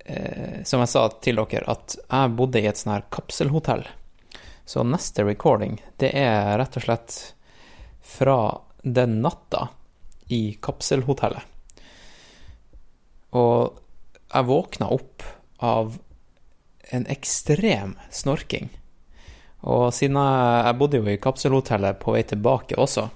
[0.06, 3.84] eh, Som jeg sa til dere, at jeg bodde i et sånn her kapselhotell.
[4.70, 7.14] Så neste recording, det er rett og slett
[8.06, 8.34] fra
[8.86, 9.64] den natta
[10.30, 11.42] i kapselhotellet.
[13.34, 13.80] Og
[14.30, 15.24] jeg våkna opp
[15.58, 15.96] av
[16.94, 18.68] en ekstrem snorking.
[19.66, 23.08] Og siden jeg, jeg bodde jo i kapselhotellet på vei tilbake også,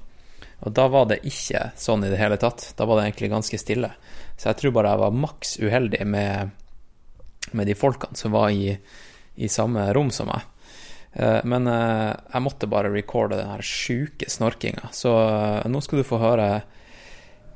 [0.66, 2.72] og da var det ikke sånn i det hele tatt.
[2.74, 3.92] Da var det egentlig ganske stille.
[4.34, 6.50] Så jeg tror bare jeg var maks uheldig med,
[7.54, 8.74] med de folkene som var i,
[9.38, 10.50] i samme rom som meg.
[11.14, 16.02] Eh, Men eh, jeg måtte bare recorde den her sjuke snorkinga, så eh, nå skal
[16.02, 16.48] du få høre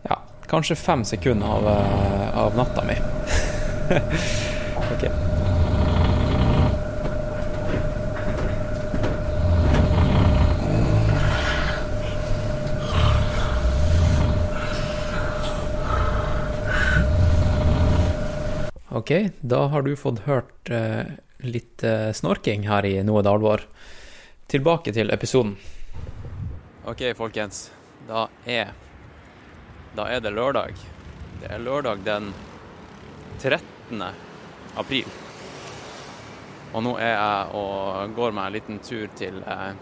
[0.07, 1.73] ja, kanskje fem sekunder av,
[2.47, 2.99] av natta mi.
[4.95, 5.09] ok.
[18.99, 21.11] Ok, da har du fått hørt eh,
[21.47, 23.67] litt eh, snorking her i Noe det.
[24.49, 25.57] Tilbake til episoden.
[26.89, 27.71] Ok, folkens.
[28.09, 28.73] Da er
[29.97, 30.75] Da er det lørdag.
[31.41, 32.33] Det er lørdag den
[33.41, 34.03] 13.
[34.77, 35.05] april.
[36.73, 39.73] Og nå er jeg og går meg en liten tur til eh,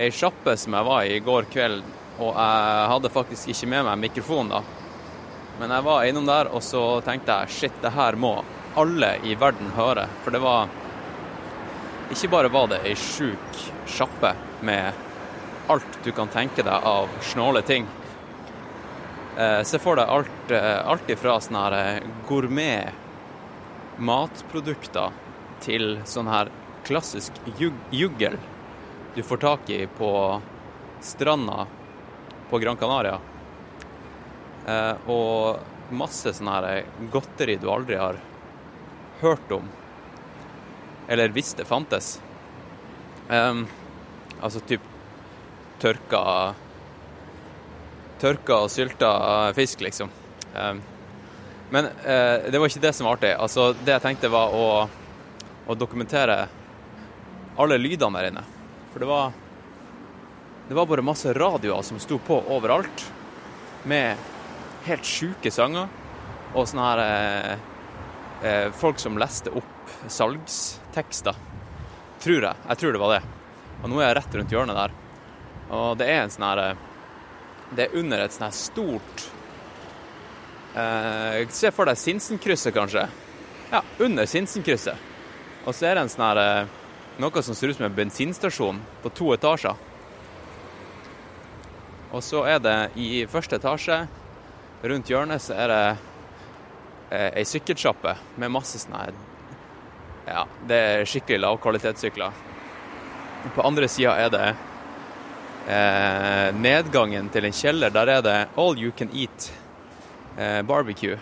[0.00, 1.82] ei sjappe som jeg var i i går kveld.
[2.20, 4.62] Og jeg hadde faktisk ikke med meg mikrofon da.
[5.60, 8.38] Men jeg var innom der, og så tenkte jeg shit, det her må
[8.74, 10.06] alle i verden høre.
[10.24, 10.68] For det var
[12.10, 14.32] Ikke bare var det ei sjuk sjappe
[14.66, 14.92] med
[15.70, 17.86] alt du kan tenke deg av snåle ting.
[19.38, 22.90] Eh, se for deg alt, eh, alt ifra sånne her eh, gourmet
[24.02, 25.14] matprodukter
[25.62, 26.50] til sånn her
[26.82, 28.34] klassisk jug juggel
[29.14, 30.40] du får tak i på
[31.00, 31.66] stranda
[32.50, 33.20] på Gran Canaria.
[34.66, 38.18] Eh, og masse sånn her godteri du aldri har
[39.22, 39.68] hørt om,
[41.08, 42.18] eller hvis det fantes.
[43.30, 43.66] Um,
[44.40, 44.82] altså typ
[45.80, 46.54] tørka
[48.20, 49.10] Tørka og sylta
[49.56, 50.10] fisk, liksom.
[50.52, 50.80] Um,
[51.72, 53.30] men uh, det var ikke det som var artig.
[53.32, 54.66] Altså, det jeg tenkte var å,
[55.64, 56.42] å dokumentere
[57.56, 58.42] alle lydene der inne.
[58.92, 59.32] For det var
[60.68, 63.02] Det var bare masse radioer som sto på overalt,
[63.82, 64.20] med
[64.86, 65.88] helt sjuke sanger.
[66.54, 67.64] Og sånne her eh,
[68.80, 71.36] Folk som leste opp salgstekster.
[72.20, 72.56] Tror jeg.
[72.68, 73.20] Jeg tror det var det.
[73.82, 74.96] Og nå er jeg rett rundt hjørnet der.
[75.70, 76.80] Og det er en sånn her eh,
[77.70, 79.26] Det er under et sånn her stort
[80.74, 83.06] eh, Se for deg Sinsenkrysset, kanskje.
[83.70, 85.08] Ja, under Sinsenkrysset.
[85.64, 86.76] Og så er det en sånn her eh,
[87.20, 89.76] Noe som ser ut som en bensinstasjon på to etasjer.
[92.10, 93.98] Og så er det i første etasje,
[94.82, 96.06] rundt hjørnet, så er det eh,
[97.10, 99.16] ei sykkelsjappe med masse sånne her
[100.30, 102.36] Ja, det er skikkelig lavkvalitetssykler.
[103.56, 104.44] På andre sida er det
[105.66, 107.90] eh, nedgangen til en kjeller.
[107.90, 109.48] Der er det all you can eat
[110.36, 111.18] eh, barbecue.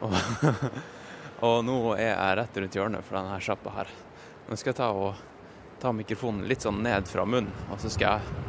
[0.00, 0.16] Og,
[1.46, 3.94] og nå er jeg rett rundt hjørnet for denne sjappa her.
[4.48, 5.22] Nå skal jeg ta, og,
[5.82, 8.44] ta mikrofonen litt sånn ned fra munnen, og så skal jeg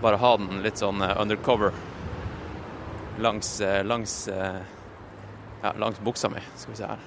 [0.00, 1.74] bare ha den litt sånn eh, undercover
[3.20, 4.60] langs, eh, langs, eh,
[5.62, 6.40] ja, langs buksa mi.
[6.56, 6.98] Skal vi se her.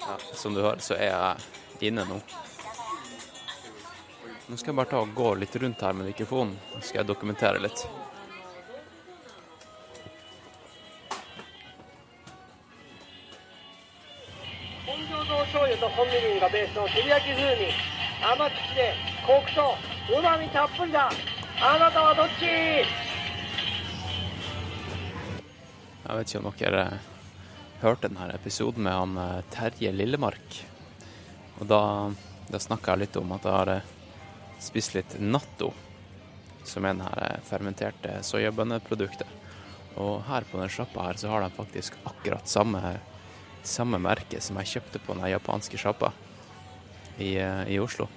[0.00, 2.20] Ja, som du hører, så er jeg inne nå.
[4.46, 7.12] Nå skal jeg bare ta og gå litt rundt her med mikrofonen, så skal jeg
[7.14, 7.86] dokumentere litt.
[16.41, 17.71] がベースの照り焼き風味
[18.21, 18.93] 甘口で
[19.25, 19.75] コクと
[20.17, 21.09] うまみたっぷりだ
[21.61, 22.85] あなたはどっち
[26.07, 26.99] Jeg vet ikke om dere eh,
[27.81, 30.61] hørte denne episoden med han eh, Terje Lillemark.
[31.59, 31.81] Og da,
[32.47, 33.89] da snakka jeg litt om at jeg har eh,
[34.63, 35.73] spist litt natto,
[36.63, 39.27] som er den her eh, fermenterte soyabønneproduktet.
[39.99, 42.95] Og her på den sjappa her så har de faktisk akkurat samme,
[43.67, 46.13] samme merke som jeg kjøpte på den japanske sjappa
[47.18, 48.08] i, eh, i Oslo.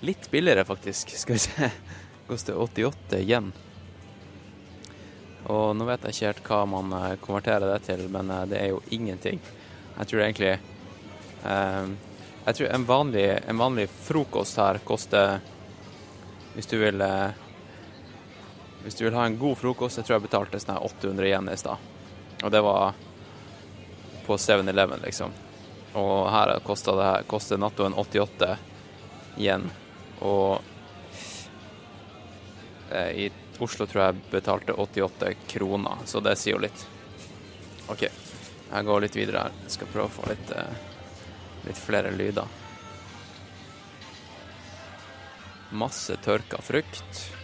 [0.00, 1.10] Litt billigere, faktisk.
[1.18, 1.70] Skal vi se.
[2.26, 3.52] Koster 88 igjen.
[5.50, 8.60] Og nå vet jeg ikke helt hva man eh, konverterer det til, men eh, det
[8.60, 9.40] er jo ingenting.
[9.98, 11.86] Jeg tror egentlig eh,
[12.46, 15.42] Jeg tror en vanlig, en vanlig frokost her koster
[16.54, 17.36] Hvis du vil eh,
[18.82, 21.58] Hvis du vil ha en god frokost, jeg tror jeg betalte sånn 800 igjen i
[21.60, 21.90] stad.
[22.42, 22.96] Og det var
[24.26, 25.30] på 7-Eleven, liksom.
[25.98, 28.56] Og her koster det koster nattoen 88
[29.36, 29.66] igjen.
[30.24, 30.62] Og
[32.90, 33.28] eh, i
[33.62, 36.86] Oslo tror jeg betalte 88 kroner, så det sier jo litt.
[37.92, 39.60] OK, jeg går litt videre her.
[39.70, 40.72] Skal prøve å få litt, eh,
[41.68, 42.58] litt flere lyder.
[45.72, 47.41] Masse tørka frukt.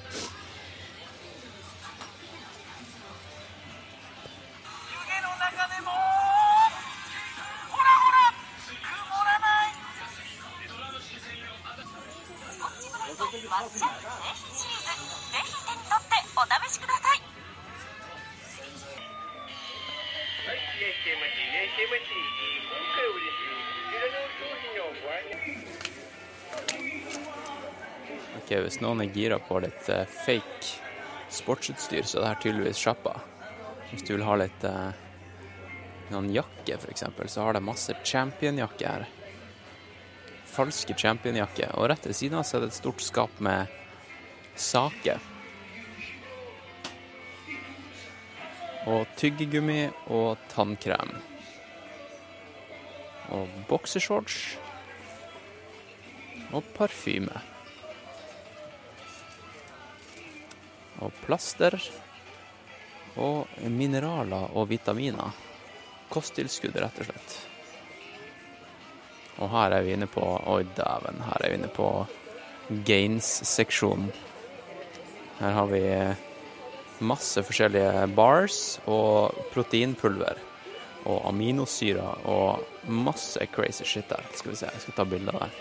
[28.79, 33.17] Noen er gira på litt eh, fake sportsutstyr, så det her tydeligvis sjappa.
[33.91, 34.91] Hvis du vil ha litt eh,
[36.13, 39.09] noen jakker, f.eks., så har de masse championjakker her.
[40.49, 41.75] Falske championjakker.
[41.77, 43.67] Og rett ved siden av så er det et stort skap med
[44.59, 45.21] saker.
[48.89, 49.83] Og tyggegummi
[50.15, 51.13] og tannkrem.
[53.35, 54.41] Og boksershorts.
[56.57, 57.43] Og parfyme.
[61.05, 61.77] Og plaster.
[63.19, 65.35] Og mineraler og vitaminer.
[66.13, 67.37] Kosttilskudd, rett og slett.
[69.39, 71.21] Og her er vi inne på Oi, dæven.
[71.27, 71.89] Her er vi inne på
[72.87, 74.11] Gains-seksjonen.
[75.39, 75.83] Her har vi
[77.07, 80.41] masse forskjellige bars og proteinpulver.
[81.09, 84.27] Og aminosyrer og masse crazy shit der.
[84.35, 85.61] Skal vi se, jeg skal ta bilder der.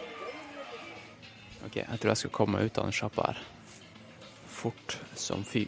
[1.68, 3.46] OK, jeg tror jeg skal komme meg ut av den sjappa her
[4.58, 5.68] fort som fy.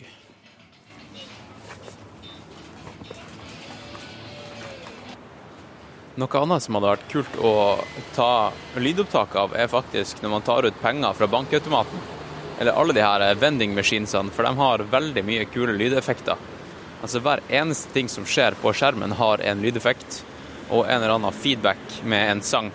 [6.20, 7.52] Noe annet som hadde vært kult å
[8.16, 12.02] ta lydopptak av, er faktisk når man tar ut penger fra bankautomaten.
[12.60, 16.42] Eller alle de her vending machinesene, for de har veldig mye kule lydeffekter.
[17.00, 20.24] Altså Hver eneste ting som skjer på skjermen, har en lydeffekt
[20.68, 22.74] og en eller annen feedback med en sang.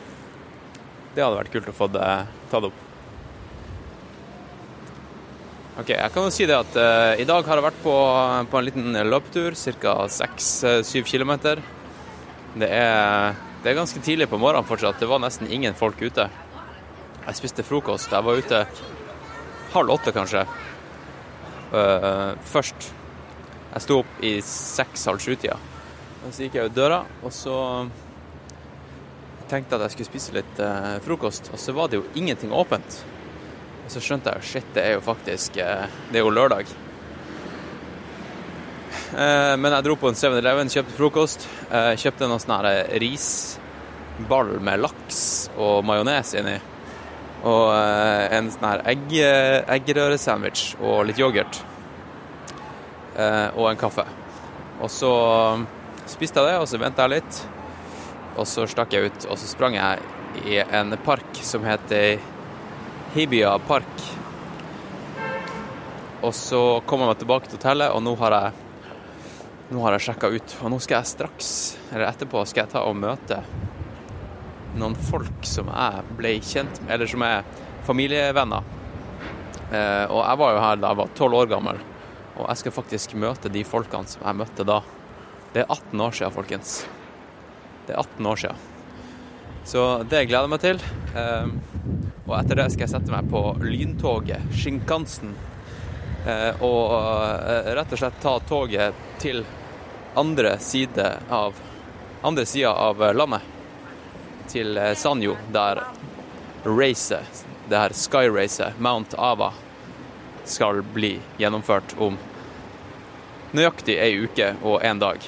[1.15, 2.09] Det hadde vært kult å få det
[2.55, 2.84] tatt opp.
[5.75, 7.93] Ok, Jeg kan jo si det at uh, i dag har jeg vært på,
[8.47, 9.95] på en liten løpetur, ca.
[10.07, 11.33] 6-7 km.
[12.55, 15.01] Det er, det er ganske tidlig på morgenen fortsatt.
[15.03, 16.29] Det var nesten ingen folk ute.
[17.25, 18.15] Jeg spiste frokost.
[18.15, 18.61] Jeg var ute
[19.73, 20.45] halv åtte, kanskje.
[21.75, 22.93] Uh, først.
[23.73, 25.59] Jeg sto opp i seks-halv sju-tida.
[26.29, 27.57] Så gikk jeg ut døra, og så
[29.51, 31.51] tenkte jeg at jeg skulle spise litt uh, frokost.
[31.51, 33.03] Og så var det jo ingenting åpent.
[33.85, 36.71] Og så skjønte jeg shit, det er jo faktisk eh, Det er jo lørdag.
[39.15, 41.49] Eh, Men jeg dro på en 7-Eleven, kjøpte frokost.
[41.71, 42.65] eh, Kjøpte noe sånn
[43.03, 45.21] risball med laks
[45.59, 46.57] og majones inni.
[47.45, 49.11] Og en sånn her egg,
[49.77, 51.59] eggerøresandwich og litt yoghurt.
[53.53, 54.07] Og en kaffe.
[54.81, 55.11] Og så
[56.09, 57.43] spiste jeg det, og så venta jeg litt.
[58.41, 60.01] Og så stakk jeg ut, og så sprang jeg
[60.49, 62.17] i en park som heter
[63.15, 64.01] Hibia park.
[66.27, 68.63] Og så kommer jeg meg tilbake til hotellet, og nå har jeg
[69.71, 70.55] nå har jeg sjekka ut.
[70.65, 71.51] Og nå skal jeg straks,
[71.93, 73.39] eller etterpå, skal jeg ta og møte
[74.75, 77.47] noen folk som jeg ble kjent med, eller som er
[77.87, 78.67] familievenner.
[79.71, 81.79] Eh, og jeg var jo her da jeg var tolv år gammel,
[82.35, 84.81] og jeg skal faktisk møte de folkene som jeg møtte da.
[85.55, 86.75] Det er 18 år siden, folkens.
[87.87, 88.71] Det er 18 år siden.
[89.65, 90.83] Så det gleder jeg meg til.
[91.15, 95.35] Eh, og etter det skal jeg sette meg på lyntoget, Shinkansen,
[96.27, 99.45] eh, og eh, rett og slett ta toget til
[100.17, 101.59] andre side av
[102.25, 103.43] andre sida av landet.
[104.49, 105.83] Til eh, Sanjo, der
[106.65, 109.53] racet, det her Sky-racet, Mount Ava,
[110.45, 112.17] skal bli gjennomført om
[113.53, 115.21] nøyaktig ei uke og én dag.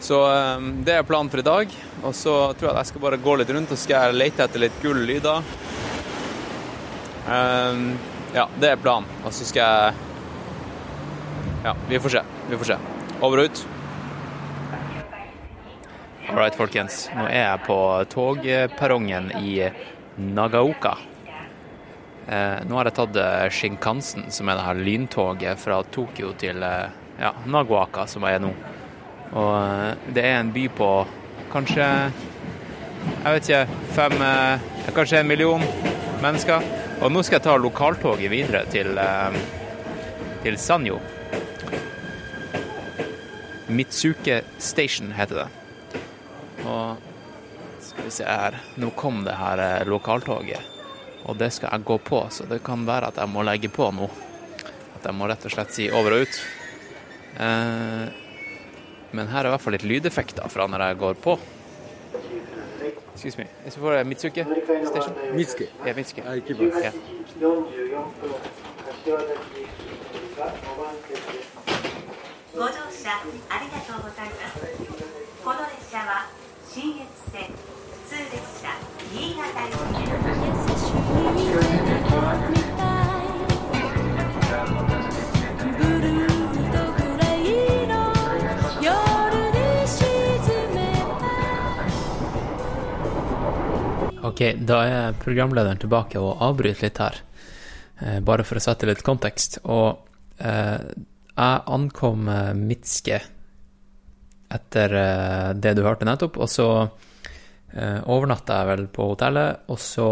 [0.00, 1.74] Så eh, det er planen for i dag.
[2.02, 4.64] Og så tror jeg at jeg skal bare gå litt rundt og skal lete etter
[4.64, 5.44] litt gull lyder.
[7.28, 7.82] Eh,
[8.36, 9.10] ja, det er planen.
[9.24, 10.06] Og så skal jeg
[11.60, 12.24] Ja, vi får se.
[12.48, 12.80] Vi får se.
[13.20, 13.62] Over og ut.
[16.30, 17.08] All right, folkens.
[17.18, 17.76] Nå er jeg på
[18.12, 19.66] togperrongen i
[20.16, 20.94] Nagaoka.
[22.30, 26.62] Eh, nå har jeg tatt eh, Shinkansen, som er det her lyntoget fra Tokyo til
[26.62, 28.52] eh, ja, Nagaoka, som jeg er nå.
[29.36, 30.90] Og eh, det er en by på
[31.50, 35.62] kanskje Jeg vet ikke fem eh, Kanskje en million
[36.20, 36.64] mennesker.
[37.00, 39.38] Og nå skal jeg ta lokaltoget videre til, eh,
[40.42, 40.98] til Sanyo.
[43.70, 45.48] Mitsuke Station heter det.
[46.66, 47.06] Og
[47.86, 50.66] skal vi se her Nå kom det her lokaltoget.
[51.28, 53.90] Og det skal jeg gå på, så det kan være at jeg må legge på
[53.94, 54.08] nå.
[54.96, 56.40] At jeg må rett og slett si over og ut.
[57.40, 58.19] Eh,
[59.12, 61.38] men her er i hvert fall litt lydeffekter fra når jeg går på.
[63.14, 63.46] Excuse me.
[63.66, 64.46] Is for uh, Mitsuke
[64.88, 65.14] station?
[65.34, 65.66] Mitsuke.
[65.84, 66.22] Yeah, Mitsuke.
[66.24, 66.74] I keep it.
[66.80, 66.92] Yeah.
[82.52, 82.59] ご
[94.30, 97.16] Ok, da er programlederen tilbake og avbryter litt her,
[97.98, 99.58] eh, bare for å sette litt kontekst.
[99.64, 100.04] Og
[100.38, 100.78] eh,
[101.34, 103.18] jeg ankom eh, Mitske
[104.54, 106.68] etter eh, det du hørte nettopp, og så
[107.74, 110.10] eh, overnatta jeg vel på hotellet, og så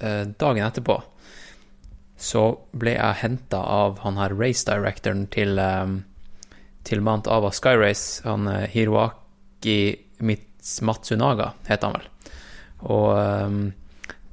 [0.00, 0.98] eh, dagen etterpå
[2.16, 2.42] så
[2.72, 5.60] ble jeg henta av han her race-directoren til,
[6.88, 9.76] til Mount Ava Sky Race, han Hiroaki
[10.24, 12.08] Mits Matsunaga, heter han vel.
[12.84, 13.72] Og um,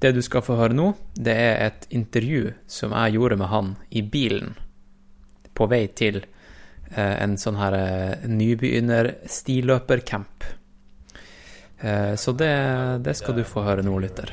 [0.04, 3.76] det du skal få høre nå, det er et intervju som jeg gjorde med han
[3.90, 4.56] i bilen
[5.56, 6.26] på vei til
[6.98, 10.44] uh, en sånn her uh, nybegynner-stiløpercamp.
[11.84, 12.52] Uh, så det,
[13.06, 14.30] det skal du få høre nå, lytter.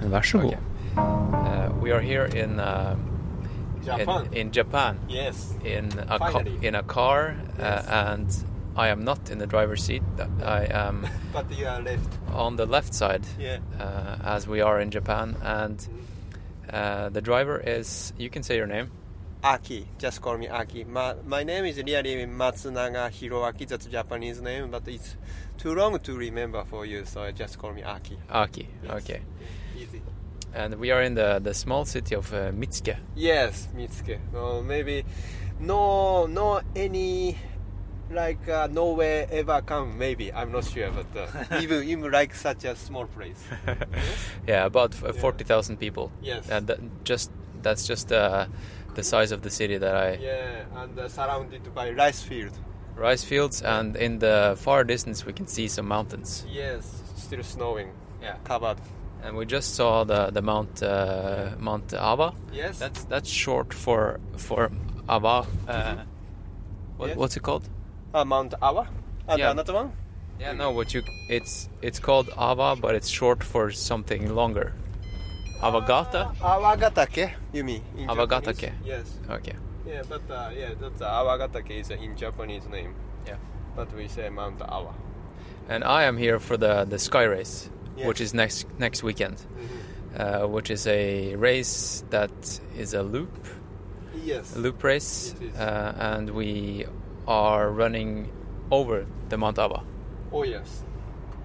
[0.00, 0.56] Vær så god.
[0.96, 2.96] Uh, we are here in uh,
[3.84, 4.26] Japan.
[4.32, 4.96] In, in Japan.
[5.08, 5.54] Yes.
[5.64, 8.26] In a ca- in a car, uh, and
[8.76, 10.02] I am not in the driver's seat.
[10.42, 12.08] I am But you are left.
[12.32, 13.58] on the left side, Yeah.
[13.78, 15.86] uh, as we are in Japan, and
[16.72, 18.12] uh, the driver is.
[18.18, 18.90] You can say your name.
[19.42, 19.86] Aki.
[19.98, 20.84] Just call me Aki.
[20.84, 23.66] My, my name is really Matsunaga Hiroaki.
[23.66, 25.16] That's Japanese name, but it's
[25.56, 28.18] too long to remember for you, so just call me Aki.
[28.30, 28.68] Aki.
[28.88, 29.20] Okay.
[29.78, 30.02] Easy.
[30.54, 32.96] And we are in the the small city of uh, Mitsuke.
[33.16, 34.18] Yes, Mitsuke.
[34.32, 35.04] No, maybe
[35.58, 37.36] no, no any
[38.10, 39.98] like uh, nowhere ever come.
[39.98, 43.42] Maybe I'm not sure, but uh, even even like such a small place.
[44.48, 46.10] Yeah, about f- forty thousand people.
[46.22, 46.48] Yes.
[46.48, 47.30] And that just
[47.62, 48.46] that's just uh,
[48.94, 50.18] the size of the city that I.
[50.20, 52.52] Yeah, and uh, surrounded by rice field.
[52.96, 56.44] Rice fields, and in the far distance we can see some mountains.
[56.50, 57.92] Yes, still snowing.
[58.22, 58.76] Yeah, covered.
[59.22, 62.32] And we just saw the the Mount uh, Mount Ava.
[62.52, 62.78] Yes.
[62.78, 64.70] That's that's short for for
[65.08, 65.46] Ava.
[65.68, 65.96] Uh,
[66.96, 67.16] what, Yes.
[67.16, 67.68] What's it called?
[68.14, 68.88] Uh, Mount Awa.
[69.28, 69.50] And Yeah.
[69.50, 69.92] another one.
[70.40, 70.70] Yeah, no.
[70.70, 71.02] What you?
[71.28, 74.72] It's it's called Awa, but it's short for something longer.
[75.62, 76.34] Avagata.
[76.40, 77.82] Awagatake, you mean?
[77.96, 78.60] in Awagatake.
[78.60, 78.86] Japanese?
[78.86, 79.18] Yes.
[79.30, 79.54] Okay.
[79.86, 82.94] Yeah, but uh, yeah, that's uh, Awagatake is uh, in Japanese name.
[83.26, 83.36] Yeah.
[83.76, 84.94] But we say Mount Awa.
[85.68, 88.06] And I am here for the the Sky Race, Yes.
[88.08, 89.36] which is next next weekend.
[90.18, 93.30] Uh, which is a race that is a loop,
[94.24, 94.56] Yes.
[94.56, 96.86] a loop race, uh, and we
[97.30, 98.28] are running
[98.72, 99.82] over the Mount Ava.
[100.32, 100.82] Oh yes.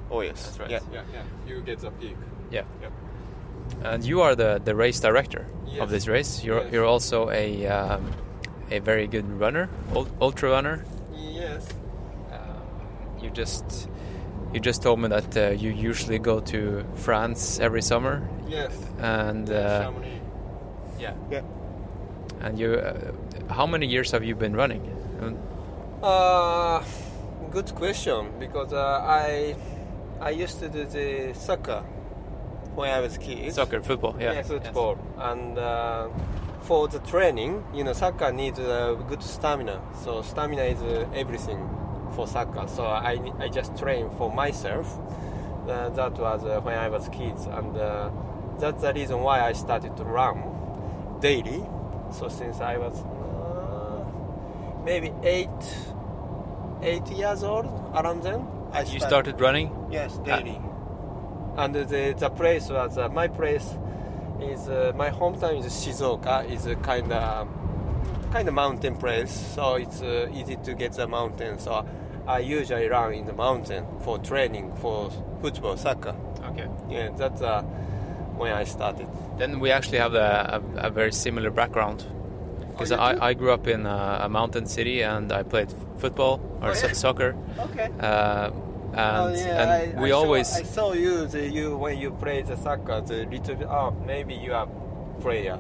[0.10, 0.44] Oh yes.
[0.46, 0.70] That's right.
[0.72, 1.24] Yeah, yeah, yeah.
[1.48, 2.16] You get the peak.
[2.52, 2.64] Yeah.
[2.82, 2.92] Yep.
[3.84, 5.82] And you are the, the race director Yes.
[5.82, 6.44] of this race.
[6.44, 6.74] You're Yes.
[6.74, 8.12] you're also a um,
[8.72, 9.70] a very good runner,
[10.22, 10.84] ultra runner.
[11.16, 11.68] Yes.
[12.32, 13.90] Um, you just
[14.54, 18.22] you just told me that uh, you usually go to France every summer.
[18.48, 18.72] Yes.
[19.00, 20.22] And Yeah, uh, Chamonix.
[21.00, 21.14] yeah.
[21.32, 21.42] Yeah.
[22.42, 23.12] And you, uh,
[23.54, 24.82] how many years have you been running?
[26.06, 26.84] Uh,
[27.50, 29.56] good question because uh, I
[30.22, 31.82] I used to do the soccer
[32.76, 33.52] when I was a kid.
[33.52, 34.34] Soccer, football, yeah.
[34.34, 35.00] Yeah, football.
[35.18, 36.10] And uh,
[36.62, 39.82] for the training, you know, soccer needs uh, good stamina.
[40.04, 41.68] So stamina is uh, everything
[42.16, 42.68] for soccer.
[42.68, 44.86] So I I just train for myself.
[45.68, 48.12] Uh, that was uh, when I was kids, and uh,
[48.60, 50.38] that's the reason why I started to run
[51.20, 51.66] daily.
[52.12, 54.06] So since I was uh,
[54.86, 55.50] maybe eight
[56.82, 57.66] eight years old,
[57.96, 58.48] around then.
[58.72, 59.72] I You started running?
[59.92, 60.60] Yes, daily.
[61.58, 63.78] and the, the place was uh, my place
[64.42, 66.50] is uh, my hometown is Shizuoka.
[66.52, 67.48] It's a kind of
[68.32, 71.58] kind of mountain place, so it's uh, easy to get the mountain.
[71.60, 71.86] So
[72.28, 75.10] I usually run in the mountain for training for
[75.42, 76.16] football, soccer.
[76.52, 76.68] Okay.
[76.90, 77.62] Yeah, that's uh,
[78.38, 79.08] when I started.
[79.38, 82.06] Then we actually have a, a, a very similar background.
[82.76, 82.98] Because Oh.
[82.98, 86.74] I, I grew up in a, a mountain city and I played football or Oh,
[86.74, 86.94] so- yeah?
[86.94, 87.36] soccer.
[87.58, 87.90] Okay.
[88.00, 88.52] Uh,
[88.94, 91.98] and oh, yeah, and I, we I always Saw, I saw you, the, you when
[91.98, 93.02] you play the soccer.
[93.02, 93.68] The little bit.
[93.68, 94.68] Oh, maybe you are
[95.22, 95.58] player.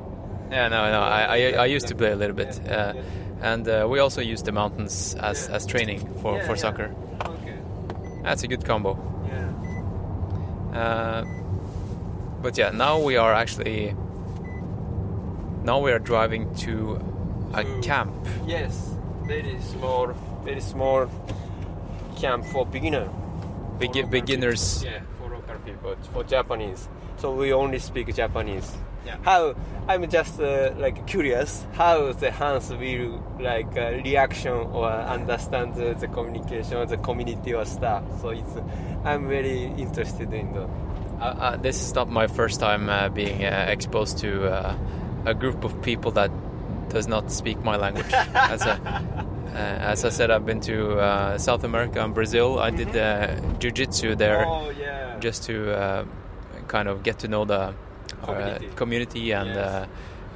[0.51, 1.01] Yeah, no, no.
[1.01, 2.93] I, I, I used to play a little bit, uh,
[3.41, 6.55] and uh, we also use the mountains as, as training for, Yeah, for yeah.
[6.61, 6.95] soccer.
[7.25, 7.57] Okay.
[8.23, 8.95] That's a good combo.
[9.27, 10.79] Yeah.
[10.79, 11.25] Uh,
[12.41, 13.95] but yeah, now we are actually
[15.65, 16.99] now we are driving to
[17.53, 18.13] a camp.
[18.45, 20.13] Yes, very small,
[20.43, 21.09] very small
[22.17, 23.09] camp for beginner.
[23.79, 24.83] Begi- beginners.
[24.83, 26.87] Yeah, for local people, for Japanese.
[27.17, 28.71] So we only speak Japanese.
[29.05, 29.17] Yeah.
[29.23, 29.55] How
[29.87, 35.93] I'm just uh, like curious how the Hans will like uh, reaction or understand the,
[35.93, 38.03] the communication the community or stuff.
[38.21, 38.55] So it's
[39.03, 40.63] I'm very interested in the.
[41.21, 44.75] Uh, uh, this is not my first time uh, being uh, exposed to uh,
[45.25, 46.31] a group of people that
[46.89, 48.11] does not speak my language.
[48.13, 52.59] as, a, uh, as I said, I've been to uh, South America and Brazil.
[52.59, 55.17] I did uh, jiu-jitsu there Oh, yeah.
[55.19, 56.05] just to uh,
[56.67, 57.73] kind of get to know the
[58.23, 58.67] Community.
[58.67, 59.57] uh, community and Yes.
[59.57, 59.87] uh,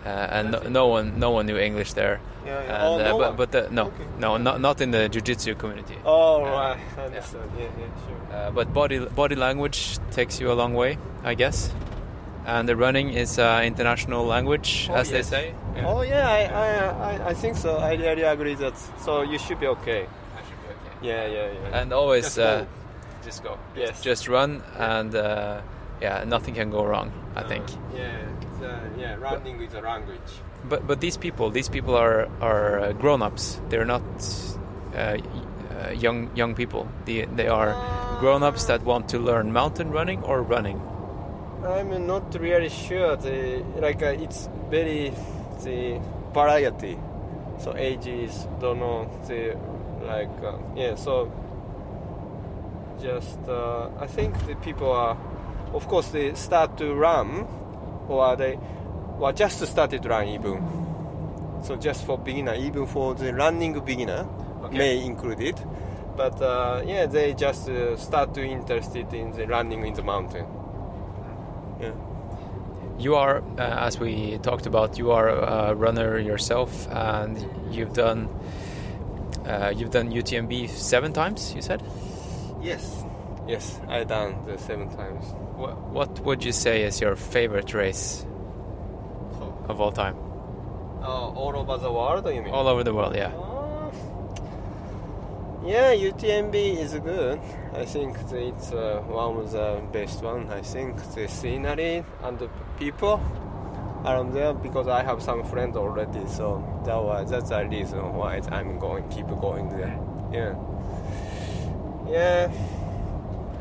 [0.06, 2.20] uh, and no, no one no one knew English there.
[2.46, 2.76] Yeah, yeah.
[2.76, 5.96] And, Oh, no but but the, no no not not in the jiu-jitsu community.
[6.06, 7.50] Oh right, I understand.
[7.58, 8.38] Yeah, yeah, sure.
[8.38, 11.72] uh, but body body language takes you a long way, I guess.
[12.50, 15.30] And the running is uh, international language, Oh, as they yes.
[15.30, 15.54] say.
[15.86, 16.68] Oh yeah, I, I,
[17.12, 17.78] I, I think so.
[17.78, 18.74] I really agree that.
[19.06, 20.02] So you should be okay.
[20.38, 20.94] I should be okay.
[21.10, 21.80] Yeah, yeah, yeah.
[21.82, 22.68] And always Just uh, go.
[23.26, 23.58] just go.
[23.76, 24.02] Yes.
[24.02, 25.62] Just run, and uh,
[26.02, 27.12] yeah, nothing can go wrong.
[27.36, 27.66] I think.
[27.96, 28.18] Yeah,
[28.64, 29.16] uh, yeah.
[29.22, 30.30] Running is a language.
[30.68, 33.62] But but these people, these people are are uh, grown-ups.
[33.70, 34.02] They're not
[34.96, 36.88] uh, uh, young young people.
[37.06, 37.72] They they are
[38.20, 40.82] grown-ups that want to learn mountain running or running.
[41.64, 43.18] I'm not really sure.
[43.18, 45.12] The like uh, it's very
[45.64, 46.00] the
[46.34, 46.98] variety.
[47.58, 49.58] So ages don't know the
[50.06, 50.96] like uh, yeah.
[50.96, 51.30] So
[53.02, 55.18] just uh, I think the people are,
[55.74, 57.46] of course, they start to run,
[58.08, 58.58] or they,
[59.18, 60.64] well, just started to run even.
[61.64, 64.28] So just for beginner, even for the running beginner,
[64.72, 65.66] may include it.
[66.16, 70.46] But uh, yeah, they just uh, start to interested in the running in the mountain.
[71.80, 71.92] Yeah.
[72.98, 77.38] You are, uh, as we talked about, you are a runner yourself, and
[77.72, 78.28] you've done
[79.46, 81.54] uh, you've done UTMB seven times.
[81.56, 81.82] You said.
[82.62, 83.06] Yes.
[83.50, 85.26] Yes, I done the seven times.
[85.56, 88.24] What, what would you say is your favorite race
[89.68, 90.16] of all time?
[91.02, 92.54] Uh, all over the world, you mean?
[92.54, 93.32] All over the world, yeah.
[95.66, 97.40] Yeah, UTMB is good.
[97.74, 100.50] I think it's uh, one of the best one.
[100.50, 103.20] I think the scenery and the people
[104.06, 106.26] around there because I have some friends already.
[106.28, 110.00] So that was that's the reason why I'm going keep going there.
[110.32, 110.56] Yeah.
[112.10, 112.52] Yeah.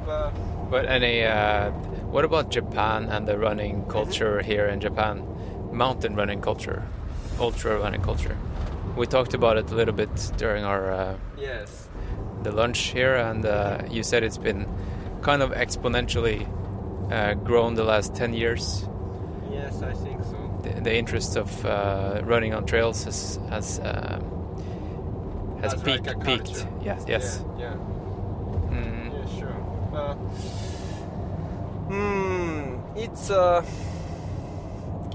[0.07, 0.30] But
[0.70, 1.70] But any, uh,
[2.12, 5.26] what about Japan and the running culture here in Japan?
[5.72, 6.82] Mountain running culture,
[7.40, 8.36] ultra running culture.
[8.96, 11.88] We talked about it a little bit during our uh, yes.
[12.43, 14.66] The lunch here, and uh, you said it's been
[15.22, 16.47] kind of exponentially
[17.11, 18.89] uh, grown the last ten years.
[19.51, 20.61] Yes, I think so.
[20.62, 24.20] The, the interest of uh, running on trails has has uh,
[25.62, 26.07] has As peaked.
[26.07, 26.66] like peaked.
[26.82, 27.45] Yes, yes.
[27.59, 27.64] Yeah.
[27.64, 27.76] yeah.
[28.70, 29.12] Mm.
[29.12, 29.57] Yeah, sure.
[29.95, 30.14] Uh,
[31.89, 33.64] hmm, it's a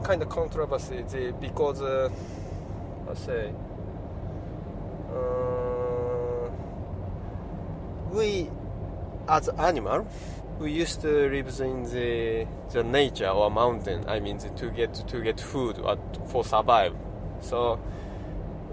[0.03, 1.03] kind of controversy
[1.39, 2.09] because uh,
[3.09, 3.53] I say
[5.09, 5.72] uh,
[8.13, 8.49] we
[9.27, 10.05] as animal
[10.59, 14.05] we used to live in the the nature or mountain.
[14.07, 15.97] I mean the, to get to get food or
[16.27, 16.93] for survive.
[17.41, 17.79] So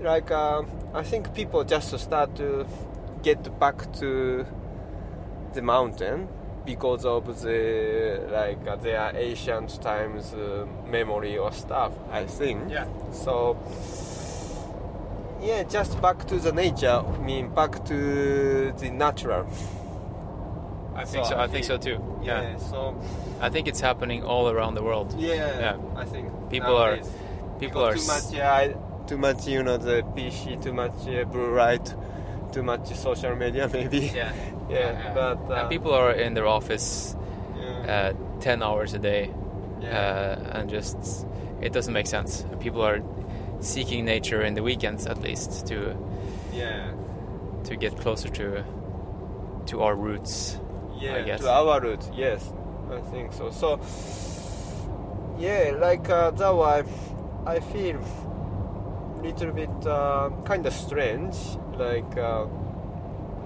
[0.03, 0.63] like uh,
[0.95, 2.67] I think people just start to
[3.23, 4.47] get back to
[5.53, 6.29] the mountain
[6.65, 11.93] because of the like uh, their ancient times uh, memory or stuff.
[12.11, 12.71] I think.
[12.71, 12.87] Yeah.
[13.11, 13.57] So
[15.43, 17.03] yeah, just back to the nature.
[17.07, 19.47] I mean back to the natural.
[20.95, 21.37] I think so.
[21.37, 21.99] I think so too.
[22.23, 22.43] Yeah.
[22.43, 22.57] Yeah.
[22.59, 23.01] So
[23.41, 25.15] I think it's happening all around the world.
[25.19, 25.77] yeah, Yeah.
[25.97, 27.11] I think People are- nowadays.
[27.59, 28.33] people are too much.
[28.33, 28.73] Yeah,
[29.07, 29.47] too much.
[29.47, 31.95] You know the PC, too much uh, blue light,
[32.53, 34.11] too much social media maybe.
[34.15, 34.33] Yeah.
[34.69, 37.17] yeah, but uh, and people are in their office
[37.89, 39.31] uh, 10 hours a day
[39.83, 41.27] uh, and just
[41.61, 43.01] it doesn't make sense people are
[43.61, 45.97] seeking nature in the weekends at least to
[46.53, 46.93] yeah.
[47.65, 48.65] to get closer to
[49.67, 50.59] to our roots
[50.99, 51.41] yeah I guess.
[51.41, 52.11] to our roots.
[52.15, 52.53] yes
[52.91, 53.51] i think so.
[53.51, 53.81] So
[55.39, 56.83] yeah like uh, that why
[57.47, 61.37] i feel a little bit uh, kind of strange
[61.77, 62.47] like uh,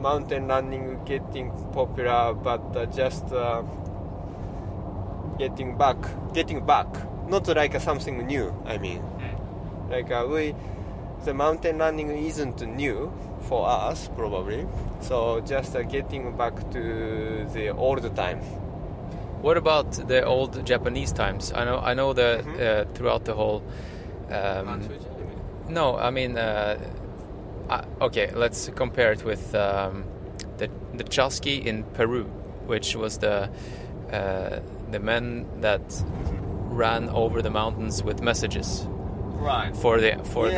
[0.00, 3.62] mountain running getting popular but uh, just uh,
[5.38, 5.96] getting back
[6.32, 6.86] getting back.
[7.28, 9.02] Not like something new i mean
[9.90, 10.54] like uh, we
[11.24, 13.12] the mountain running isn't new
[13.48, 14.66] for us probably.
[15.00, 18.40] So just uh, getting back to the old time.
[19.42, 21.52] What about the old japanese times?
[21.52, 22.90] I know i know that Mm-hmm.
[22.90, 23.62] uh, throughout the whole
[24.30, 24.88] um,
[25.68, 26.78] no i mean uh,
[27.68, 30.04] I, okay let's compare it with um,
[30.58, 32.24] the the chasqui in peru
[32.66, 33.50] which was the
[34.12, 34.60] uh,
[34.90, 35.82] the men that
[36.72, 38.86] ran over the mountains with messages
[39.38, 40.54] right for the for Yeah,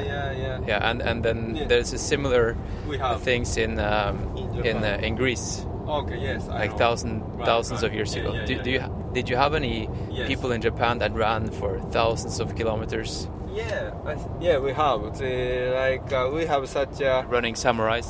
[0.00, 0.90] the yeah, yeah, yeah.
[0.90, 1.66] and and then Yeah.
[1.68, 2.56] there's a similar
[2.88, 3.20] We have.
[3.22, 6.78] things in um, In in uh, in Greece okay yes I like know.
[6.78, 7.90] thousand Right, thousands right.
[7.90, 8.88] of years Yeah, ago yeah, do, yeah, do you yeah.
[9.14, 10.28] did you have any Yes.
[10.28, 15.70] people in Japan that ran for thousands of kilometers yeah I, yeah we have the,
[15.74, 18.08] like uh, we have such a running samurais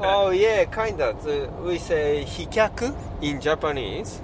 [0.00, 4.20] oh yeah kind of the, we say hikyaku in japanese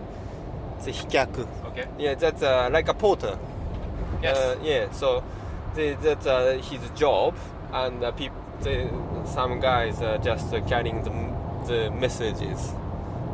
[0.85, 1.47] The hikaku.
[1.69, 3.37] okay yeah that's uh, like a porter
[4.23, 4.37] Yes.
[4.37, 5.23] uh, yeah so
[5.75, 7.35] the, that's uh, his job
[7.73, 8.89] and uh, peop- the,
[9.25, 11.11] some guys are just uh, carrying the,
[11.67, 12.73] the messages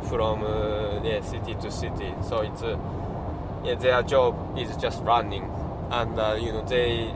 [0.07, 2.13] from uh, yeah, city to city.
[2.27, 2.77] So it's uh,
[3.63, 5.43] yeah their job is just running.
[5.91, 7.13] And uh, you know they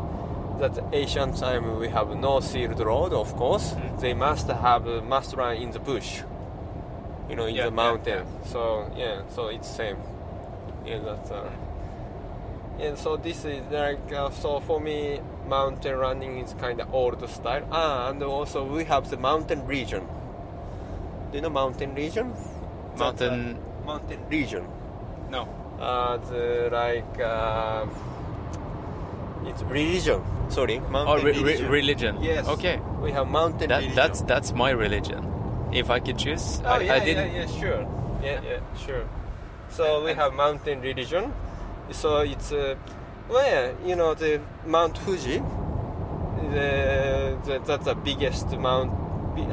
[0.59, 3.73] that ancient time we have no sealed road of course.
[3.99, 6.21] They must have must run in the bush
[7.29, 8.25] you know in Yeah, the yeah, mountain.
[8.45, 9.97] so yeah so it's same.
[10.85, 11.49] Yeah that's uh,
[12.79, 17.27] and so this is like uh, so for me mountain running is kind of old
[17.29, 17.67] style.
[17.71, 20.07] Ah and also we have the mountain region.
[21.31, 22.33] Do you know mountain region?
[22.97, 24.67] Mountain- That's, uh, mountain region.
[25.29, 25.47] No.
[25.79, 27.85] Uh, the like uh,
[29.45, 30.21] it's religion.
[30.49, 31.69] Sorry mountain oh re- re- religion.
[31.69, 32.17] religion.
[32.23, 32.47] Yes.
[32.47, 32.79] Okay.
[33.01, 33.95] We have mountain that, religion.
[33.95, 35.29] that's that's my religion.
[35.73, 37.87] If I could choose Oh I, yeah, I didn't yeah, yeah, sure.
[38.23, 39.05] Yeah, yeah, sure.
[39.69, 41.33] So we have mountain religion.
[41.91, 42.75] So it's uh,
[43.29, 45.41] well, you know, the Mount Fuji.
[46.51, 48.91] The, the that's the biggest mount,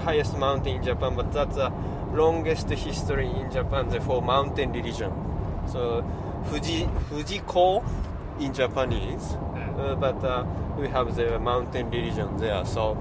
[0.01, 1.73] highest mountain in Japan, but that's the
[2.13, 5.13] longest history in Japan for mountain religion.
[5.71, 6.05] So
[6.47, 7.85] Fuji Fujiko
[8.41, 9.37] in Japanese,
[9.79, 10.45] uh, but uh,
[10.79, 12.65] we have the mountain religion there.
[12.65, 12.97] So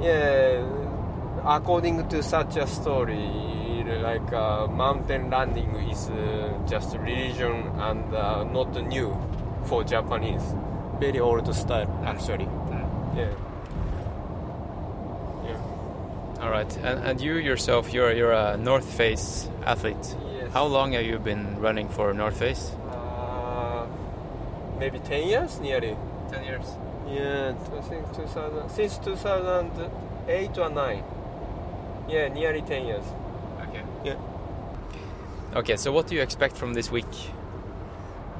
[0.00, 0.64] yeah,
[1.44, 3.30] according to such a story,
[4.02, 6.16] like uh, mountain running is uh,
[6.68, 9.16] just a religion and uh, not new
[9.64, 10.42] for Japanese.
[11.00, 12.48] Very old style, actually.
[13.16, 13.28] Yeah.
[15.46, 15.56] Yeah.
[16.42, 20.52] all right and, and you yourself you're you're a North Face athlete Yes.
[20.52, 23.86] how long have you been running for North Face Uh,
[24.80, 25.96] maybe 10 years, nearly.
[26.32, 26.66] 10 years
[27.08, 31.02] Yeah, I think 2000, since 2008 or 9.
[32.08, 33.04] Yeah, nearly 10 years.
[34.04, 34.16] Okay
[35.52, 35.58] Yeah.
[35.58, 37.06] okay so what do you expect from this week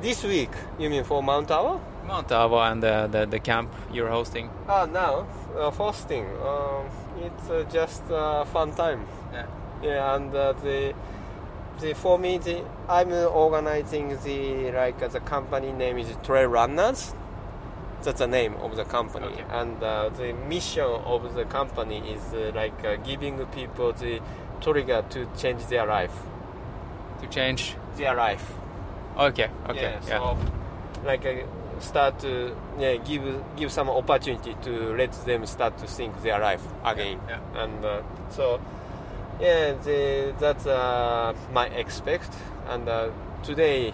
[0.02, 1.80] This week, you mean for Mount Ava?
[2.06, 5.24] Mount Ava and the, the, the camp you're hosting Ah, now,
[5.56, 6.26] uh, fasting.
[6.42, 6.84] Um,
[7.24, 9.06] it's uh, just a fun time.
[9.32, 9.46] Yeah.
[9.82, 10.92] Yeah, and uh, the
[11.80, 17.14] the for me, the, I'm organizing the like uh, the company name is Trail Runners.
[18.02, 19.44] That's the name of the company, Okay.
[19.60, 24.20] and uh, the mission of the company is uh, like uh, giving people the
[24.60, 26.14] trigger to change their life.
[27.20, 28.44] to change Their life.
[29.16, 30.36] okay okay Yeah, so
[31.04, 33.22] like uh, start to yeah give
[33.56, 37.20] give some opportunity to let them start to think their life again.
[37.28, 38.60] Yeah, And uh, so
[39.40, 42.30] yeah, the, that's uh, my expect.
[42.68, 43.10] And uh,
[43.42, 43.92] today,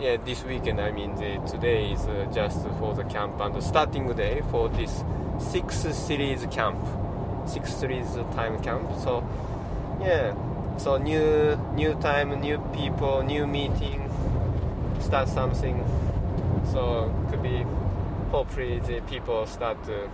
[0.00, 0.80] yeah, this weekend.
[0.80, 4.68] I mean, the, today is uh, just for the camp and the starting day for
[4.70, 5.04] this
[5.38, 6.78] six series camp,
[7.46, 8.88] six series time camp.
[9.04, 9.22] So
[10.04, 10.34] yeah,
[10.78, 14.10] so new new time, new people, new meeting,
[15.00, 15.84] start something.
[16.72, 17.64] So could be
[18.30, 20.08] hopefully the people start to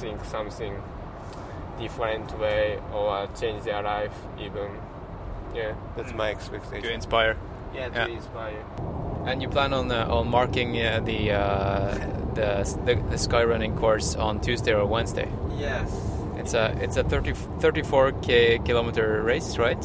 [0.00, 0.74] think something
[1.78, 4.70] different way or change their life even.
[5.54, 6.82] Yeah, that's my expectation.
[6.82, 7.36] to inspire
[7.74, 8.16] Yeah, to Yeah.
[8.16, 8.62] inspire.
[9.26, 11.94] And you plan on uh, on marking uh, the, uh,
[12.34, 15.28] the the the sky running course on Tuesday or Wednesday?
[15.58, 16.17] Yes.
[16.48, 19.84] It's a it's a 30, 34 k kilometer race, right?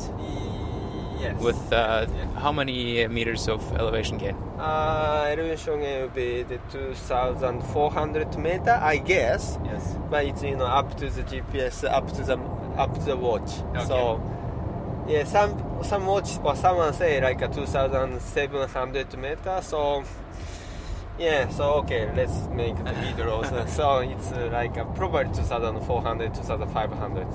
[1.20, 1.42] Yes.
[1.42, 2.08] With uh,
[2.38, 4.38] how many meters of elevation gain?
[4.58, 9.60] Uh, elevation will be the 2,400 meter, I guess.
[9.66, 9.98] Yes.
[10.10, 12.38] But it's you know up to the GPS, up to the
[12.78, 13.60] up to the watch.
[13.76, 13.86] Okay.
[13.86, 14.24] So
[15.06, 19.60] yeah, some some watch or someone say like a 2,700 meter.
[19.62, 20.06] So
[21.20, 23.66] yeah, so okay, let's make the video also.
[23.66, 27.28] so it's uh, like uh, probably 2,400, 2,500.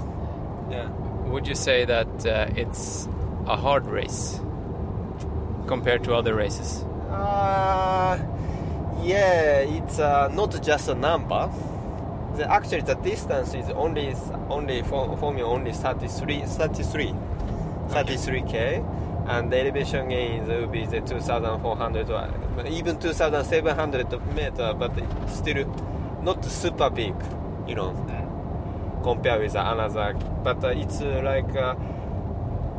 [0.70, 0.89] Yeah.
[1.31, 3.09] Would you say that uh, it's
[3.47, 4.41] a hard race
[5.66, 6.85] compared to other races?
[7.11, 8.18] Uh,
[9.03, 11.51] yeah, it's uh, not just a number.
[12.35, 14.14] The, actually, the distance is only
[14.51, 17.14] only for, for me only 33, 33,
[17.89, 18.85] 33k,
[19.29, 24.93] and the elevation gain will be the 2,400 or even 2,700 meter, but
[25.29, 25.64] still
[26.22, 27.14] not super big,
[27.66, 27.93] you know,
[29.03, 30.14] compared with another.
[30.43, 31.55] But uh, it's uh, like.
[31.57, 31.74] Uh,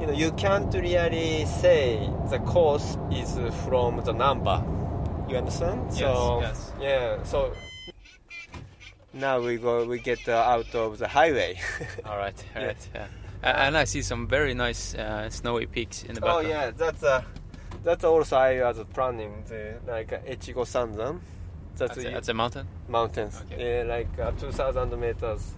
[0.01, 4.63] you know, you can't really say the course is from the number.
[5.27, 5.93] You understand?
[5.93, 6.71] so yes.
[6.79, 7.23] yeah.
[7.23, 7.51] So
[9.13, 11.59] now we go, we get uh, out of the highway.
[12.05, 12.67] All right, all Yeah.
[12.67, 13.01] right, yeah.
[13.05, 16.47] A- And I see some very nice uh, snowy peaks in the oh background.
[16.49, 17.21] yeah, that's uh,
[17.83, 21.19] that's also I was planning the like uh, Echigo Sanzan.
[21.77, 22.67] That's a- that's a mountain?
[22.89, 23.41] Mountains.
[23.57, 25.53] Yeah, like uh, 2,000 meters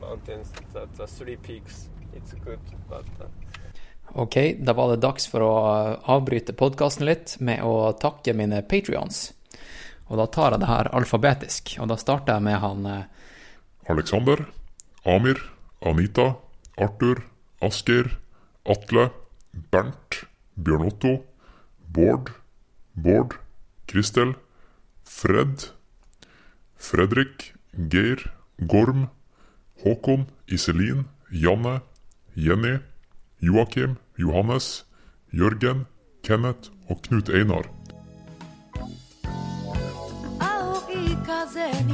[0.00, 0.52] mountains.
[0.72, 1.88] That's uh, three peaks.
[2.14, 3.04] It's good, but.
[3.20, 3.26] Uh,
[4.14, 5.50] Ok, da var det dags for å
[6.14, 9.32] avbryte podkasten litt med å takke mine patrions.
[10.06, 13.02] Og da tar jeg det her alfabetisk, og da starter jeg med han eh,
[13.90, 14.44] Alexander,
[15.04, 15.42] Amir,
[15.82, 16.28] Anita,
[16.77, 17.23] Arthur,
[17.59, 18.19] Asgeir,
[18.65, 19.11] Atle,
[19.71, 21.25] Bernt, Bjørn Otto,
[21.93, 22.31] Bård,
[22.95, 23.39] Bård,
[23.87, 24.35] Kristel,
[25.03, 25.73] Fred,
[26.75, 27.53] Fredrik,
[27.89, 28.31] Geir,
[28.67, 29.09] Gorm,
[29.83, 31.81] Håkon, Iselin, Janne,
[32.35, 32.79] Jenny,
[33.39, 34.85] Joakim, Johannes,
[35.31, 35.85] Jørgen,
[36.23, 37.63] Kenneth og Knut Einar.
[40.39, 41.93] 青い風に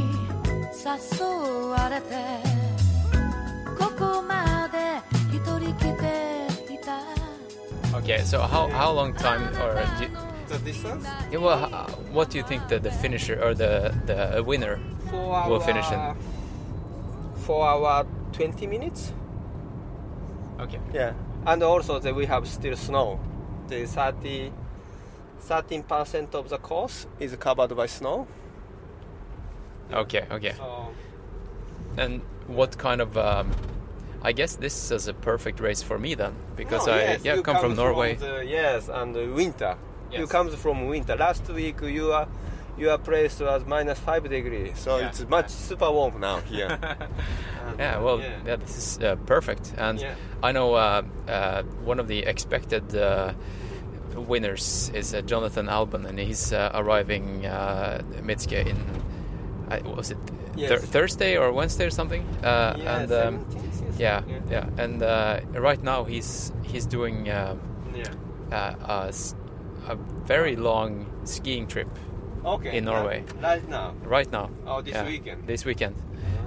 [0.77, 1.25] 誘
[1.69, 2.07] われて
[3.77, 4.60] ここまで一人来ていた
[7.94, 10.10] Okay, so how, how long time or do you,
[10.48, 11.06] the distance?
[11.30, 14.80] yeah, well, how, what do you think that the finisher or the the winner
[15.10, 16.14] Four will finish in?
[17.46, 19.12] Four hour, 20 minutes.
[20.58, 20.80] Okay.
[20.92, 21.12] Yeah,
[21.46, 23.20] and also that we have still snow.
[23.68, 24.52] The 30,
[25.48, 28.26] 13% of the course is covered by snow.
[29.92, 30.54] Okay, okay.
[30.56, 30.88] So
[31.96, 33.16] And what kind of?
[33.16, 33.52] Um,
[34.22, 37.34] I guess this is a perfect race for me then, because No, I yes, yeah
[37.34, 38.14] you come from Norway.
[38.14, 39.76] the- yes, and the winter.
[40.12, 40.28] You Yes.
[40.30, 41.16] comes from winter.
[41.16, 42.28] Last week you are
[42.78, 45.08] your place was minus five degrees, so Yeah.
[45.08, 46.78] it's much super warm now here.
[47.78, 48.30] yeah, well, yeah.
[48.46, 49.74] yeah, this is uh, perfect.
[49.76, 50.14] And Yeah.
[50.42, 53.32] I know uh, uh, one of the expected uh,
[54.14, 58.76] winners is uh, Jonathan Alban, and he's uh, arriving uh, Mitske in.
[59.96, 60.18] Was it
[60.56, 60.68] Yes.
[60.70, 62.22] Thur- Thursday or Wednesday or something?
[62.44, 63.98] Uh, Yeah, and um, yes.
[63.98, 64.40] yeah, Yeah.
[64.50, 67.58] yeah, and uh, right now he's he's doing um,
[67.94, 68.12] Yeah.
[68.52, 69.12] uh, a,
[69.92, 69.96] a
[70.26, 71.88] very long skiing trip
[72.44, 72.76] Okay.
[72.76, 73.94] in Norway Right now.
[74.10, 74.50] right now.
[74.66, 75.46] Oh, this Yeah, weekend.
[75.46, 75.94] This weekend.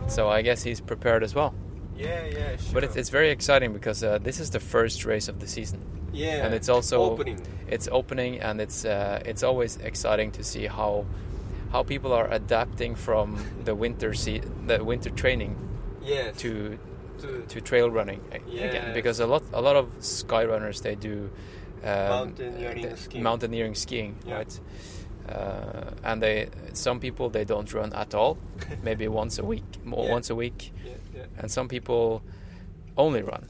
[0.08, 1.53] So I guess he's prepared as well.
[1.97, 2.74] Yeah, yeah, sure.
[2.74, 5.80] But it's, it's very exciting because uh, this is the first race of the season.
[6.13, 7.39] Yeah, and it's also opening.
[7.67, 11.05] It's opening, and it's uh, it's always exciting to see how
[11.76, 13.36] how people are adapting from
[13.66, 15.54] the winter se- the winter training
[16.02, 16.38] Yes.
[16.43, 16.78] to
[17.22, 20.96] To- to trail running a- again because a lot a lot of sky runners they
[20.96, 21.30] do
[21.84, 23.24] um, Mountaineering uh, skiing.
[23.24, 24.38] mountaineering skiing Yeah.
[24.38, 24.60] right
[25.30, 28.38] uh, and they some people they don't run at all
[28.84, 30.16] maybe once a week more Yeah.
[30.16, 32.22] once a week Yeah, and some people
[32.97, 33.50] only run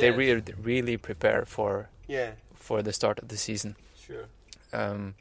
[0.00, 0.42] they really
[0.72, 2.30] really prepare for Yeah.
[2.54, 3.76] for the start of the season
[4.06, 4.24] Sure.
[4.72, 5.14] um,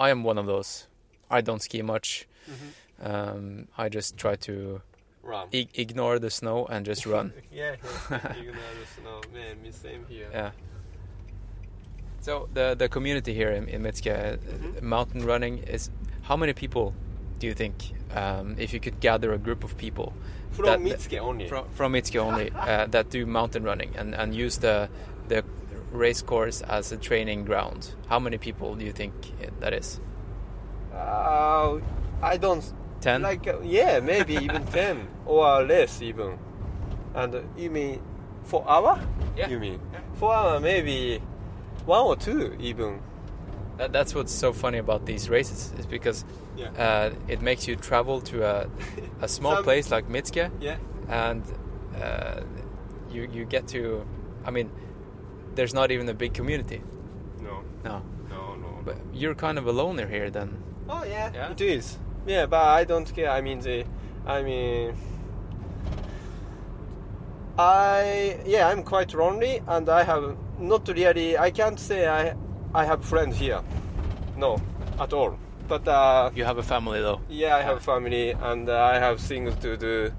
[0.00, 0.86] I am one of those
[1.30, 2.70] I don't ski much Mhm.
[3.10, 4.80] um, I just try to
[5.22, 5.48] Run.
[5.52, 7.76] ig- ignore the snow and just run Yeah,
[8.10, 8.36] yeah.
[8.42, 9.20] you the snow.
[9.34, 10.28] Man, me same here.
[10.32, 10.50] Yeah.
[12.20, 14.88] So the the community here in, in Mitske, uh, Mm-hmm.
[14.88, 15.90] mountain running is
[16.22, 16.92] how many people
[17.38, 17.74] do you think
[18.14, 20.12] um, if you could gather a group of people
[20.52, 21.48] From Mitske only?
[21.48, 24.88] from, from Mitske only uh, that do mountain running and, and use the
[25.28, 25.42] the
[25.92, 29.12] race course as a training ground how many people do you think
[29.60, 30.00] that is
[30.96, 31.80] Uh,
[32.22, 32.64] I don't.
[33.00, 33.22] 10?
[33.22, 36.38] Like uh, yeah, maybe even ten or less even.
[37.14, 38.00] And uh, you mean
[38.44, 38.98] four hour?
[39.36, 39.48] Yeah.
[39.48, 39.80] You mean
[40.14, 40.58] four hour?
[40.60, 41.20] Maybe
[41.84, 43.00] one or two even.
[43.76, 46.24] That, that's what's so funny about these races is because
[46.56, 46.70] Yeah.
[46.78, 48.66] uh, it makes you travel to a,
[49.20, 50.76] a small Some- place like Mitske Yeah.
[51.08, 51.42] and
[52.02, 52.40] uh,
[53.10, 54.04] you you get to.
[54.46, 54.70] I mean,
[55.54, 56.80] there's not even a big community.
[57.42, 57.62] No.
[57.84, 58.02] No.
[58.30, 58.68] No, no.
[58.84, 60.56] But you're kind of a loner here then.
[60.88, 61.50] Oh yeah, Yeah?
[61.52, 61.98] it is.
[62.26, 63.30] Yeah, but I don't care.
[63.30, 63.84] I mean the,
[64.26, 64.94] I mean,
[67.58, 71.38] I yeah, I'm quite lonely, and I have not really.
[71.38, 72.34] I can't say I
[72.74, 73.60] I have friends here.
[74.36, 74.58] No,
[75.00, 75.38] at all.
[75.68, 77.20] But uh, You have a family though.
[77.28, 80.12] yeah, I have family, and uh, I have things to do,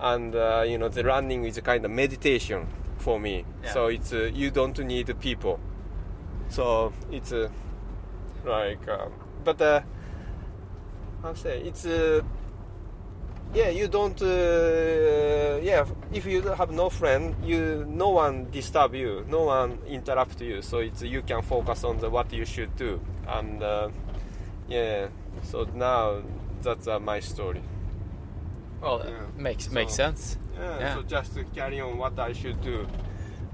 [0.00, 2.66] and uh, you know the running is a kind of meditation
[2.98, 3.44] for me.
[3.62, 3.72] Yeah.
[3.72, 5.58] So it's uh, you don't need people.
[6.48, 7.48] So it's uh,
[8.44, 9.12] like, um,
[9.44, 9.60] but
[11.24, 12.20] how say it's uh,
[13.54, 19.24] yeah you don't uh, yeah if you have no friend you no one disturb you
[19.28, 23.00] no one interrupt you so it's you can focus on the what you should do
[23.28, 23.88] and uh,
[24.68, 25.08] yeah
[25.42, 26.20] so now
[26.62, 27.62] that's uh, my story
[28.82, 29.42] Well, it Yeah.
[29.42, 30.36] makes So- makes sense.
[30.60, 30.94] yeah, Yeah.
[30.94, 32.86] so just to carry on what I should do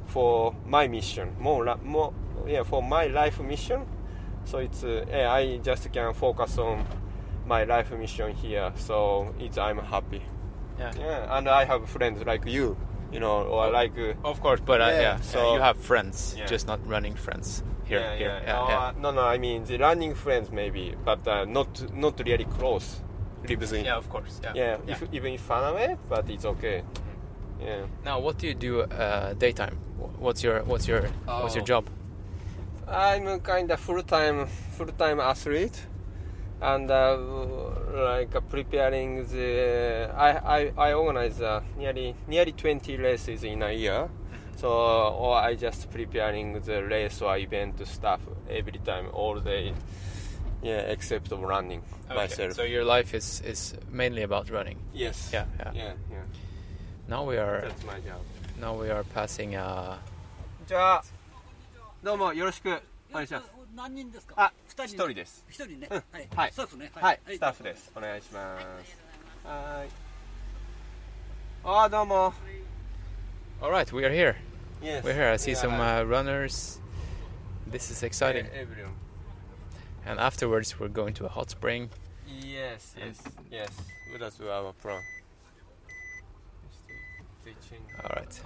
[0.06, 2.12] for my mission more la- more
[2.48, 3.86] yeah for my life mission
[4.44, 6.84] so it's uh, yeah, I just can focus on
[7.54, 8.96] my life mission here so
[9.44, 10.22] it's I'm happy
[10.78, 10.92] Yeah.
[11.06, 12.76] yeah and I have friends like you
[13.12, 16.16] you know or like uh, Of course, but yeah, Yeah, yeah, so- you have friends,
[16.52, 18.00] just not running friends here.
[18.00, 18.68] yeah, here, yeah.
[18.68, 21.70] yeah, Uh, no no I mean the running friends maybe but uh, not
[22.04, 22.86] not really close
[23.48, 24.40] lives in Yeah, of course.
[24.44, 24.52] Yeah.
[24.54, 26.82] yeah, If, even if far away but it's okay
[27.60, 29.76] yeah Now, what do you do uh, daytime?
[30.24, 31.02] What's your what's your
[31.42, 31.72] what's your Oh.
[31.74, 31.84] job?
[32.88, 34.46] I'm a kind of full-time
[34.76, 35.78] full-time athlete,
[36.61, 37.17] and uh,
[37.93, 40.09] like uh, preparing the.
[40.15, 40.29] I
[40.77, 44.09] I, I organize uh, nearly nearly 20 races in a year,
[44.57, 49.73] so or I just preparing the race or event stuff every time all day.
[50.63, 52.53] Yeah, except of running Okay, myself.
[52.53, 54.77] So your life is is mainly about running.
[54.93, 55.29] yes.
[55.33, 55.71] Yeah, yeah.
[55.75, 55.93] Yeah.
[56.11, 56.23] Yeah.
[57.07, 58.21] Now we are That's my job.
[58.59, 59.55] now we are passing.
[59.55, 59.97] Uh,
[60.65, 61.03] じゃあ
[62.03, 62.69] どうもよろしく
[63.11, 63.45] お願いします。
[63.75, 65.45] 何人ですかあ、二一人です。
[65.49, 67.91] 一人ね、うんはい、はいスタッフねはい、スタッフです。
[67.95, 68.65] お願いします。
[69.45, 69.89] はーい。
[71.63, 72.33] あー、どうも。
[73.61, 74.35] all right, we are here.
[74.81, 75.03] Yes.
[75.03, 75.31] We're here.
[75.31, 75.99] I see Yeah, some hi.
[75.99, 76.79] uh, runners.
[77.65, 78.45] This is exciting.
[78.45, 78.93] Yeah, everyone.
[80.05, 81.89] And afterwards, we're going to a hot spring.
[82.27, 83.69] Yes, yes, yes.
[84.19, 85.01] That's our plan.
[88.03, 88.41] All right.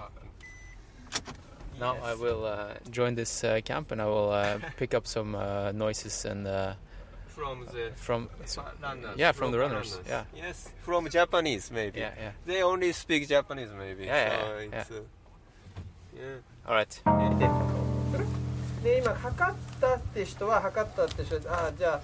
[1.80, 5.34] Now I will uh, join this uh, camp and I will uh, pick up some
[5.34, 6.74] uh, noises and uh,
[7.28, 8.28] From the from
[8.80, 9.16] runners.
[9.16, 9.98] yeah from the runners.
[10.08, 10.22] Yeah.
[10.36, 10.70] Yes.
[10.82, 11.98] From Japanese, maybe.
[11.98, 12.30] Yeah, yeah.
[12.46, 14.04] They only speak Japanese, maybe.
[14.04, 14.80] Yeah, so yeah, yeah.
[14.80, 14.94] it's, uh,
[16.14, 16.68] yeah.
[16.68, 17.02] All right.
[18.84, 22.00] で今測ったって人は測ったって人あじゃ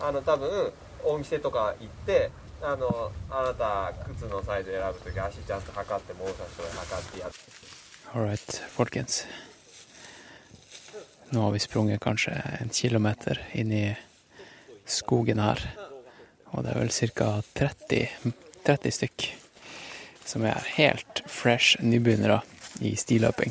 [0.00, 0.72] ああの多分
[1.04, 2.30] お店とか行って
[2.60, 7.36] あのあなた靴のサイズ選ぶ時足ちゃんと測ってもうさ人で測ってやって
[8.14, 9.26] Alright, folkens.
[11.30, 13.96] Nå har vi sprunget kanskje en kilometer inn i
[14.86, 15.58] skogen her.
[16.54, 17.32] Og det er vel ca.
[17.58, 18.30] 30,
[18.62, 19.26] 30 stykk
[20.22, 22.38] som er helt fresh nybegynnere
[22.86, 23.50] i stiløping.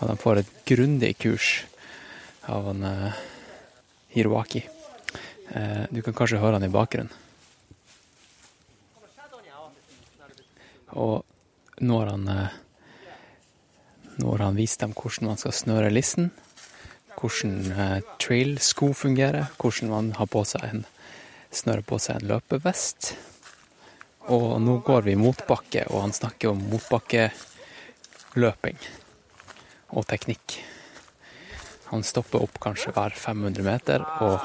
[0.00, 1.54] Og de får et grundig kurs
[2.50, 3.24] av en uh,
[4.18, 4.66] Hiroaki.
[5.54, 7.14] Uh, du kan kanskje høre han i bakgrunnen.
[10.90, 11.20] Og
[11.86, 12.62] nå har han eh,
[14.16, 16.30] nå har han vist dem hvordan man skal snøre lissen,
[17.16, 20.84] hvordan eh, trail-sko fungerer, hvordan man har på seg en,
[21.52, 23.16] snører på seg en løpevest.
[24.32, 28.78] Og nå går vi motbakke, og han snakker om motbakkeløping
[29.96, 30.46] og teknikk.
[31.92, 34.38] Han stopper opp kanskje hver 500 meter og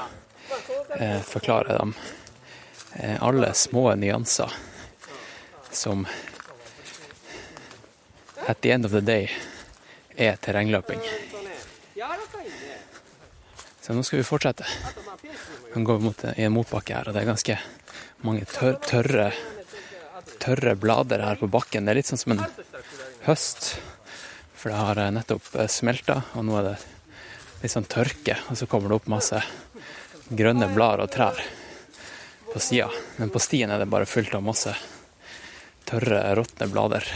[1.00, 1.92] eh, forklarer dem
[3.00, 4.52] eh, alle små nyanser
[5.72, 6.06] som
[8.46, 9.30] at the end of the day
[10.16, 11.00] er terrengløping.
[13.82, 14.66] Så nå skal vi fortsette.
[15.74, 17.58] Vi går mot i en motbakke her, og det er ganske
[18.22, 19.30] mange tør tørre,
[20.42, 21.86] tørre blader her på bakken.
[21.86, 22.44] Det er litt sånn som en
[23.26, 23.72] høst,
[24.54, 26.76] for det har eh, nettopp eh, smelta, og nå er det
[27.64, 29.42] litt sånn tørke, og så kommer det opp masse
[30.30, 31.42] grønne blader og trær
[32.52, 32.90] på sida.
[33.18, 34.74] Men på stien er det bare fullt av masse
[35.88, 37.06] tørre, råtne blader.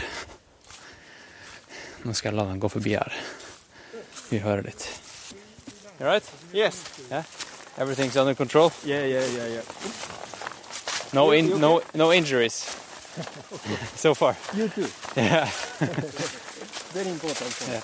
[2.05, 3.13] Nå skal jeg la den gå forbi her.
[4.29, 4.85] Vi hører litt.
[5.99, 6.23] You right?
[6.53, 6.83] Yes.
[7.09, 7.23] Yeah.
[7.77, 8.71] Everything's under control.
[8.85, 9.61] Yeah, yeah, yeah, yeah.
[11.13, 12.53] No in, no no injuries
[13.95, 14.35] so far.
[14.53, 14.87] You too.
[15.15, 15.45] Yeah.
[16.93, 17.55] Very important.
[17.69, 17.81] Yeah.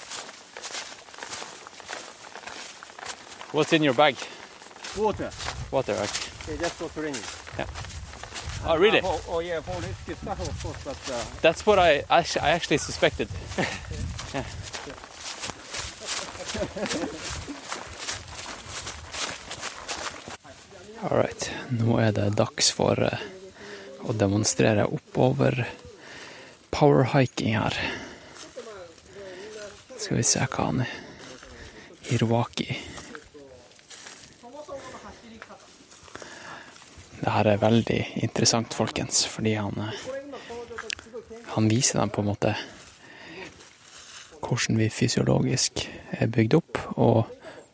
[3.52, 4.16] What's in your bag?
[4.98, 5.30] Water.
[5.72, 5.94] Water.
[5.94, 6.30] Okay.
[6.50, 7.22] Yeah, just for training.
[7.58, 7.66] Yeah.
[8.66, 9.02] Oh, really?
[9.02, 12.78] Uh, oh, yeah, for rescue stuff, of course, but uh, That's what I I actually
[12.78, 13.28] suspected.
[14.34, 14.44] yeah.
[21.04, 21.52] All right.
[21.70, 23.20] Nå er det dags for eh,
[24.08, 25.66] å demonstrere oppover
[26.72, 27.76] powerhiking her.
[29.98, 30.86] Skal vi se hva han
[32.08, 32.78] Hiroaki
[37.24, 40.04] Det her er veldig interessant, folkens, fordi han eh,
[41.54, 42.56] han viser dem på en måte
[44.44, 45.84] hvordan vi fysiologisk
[46.18, 47.30] er bygd opp, og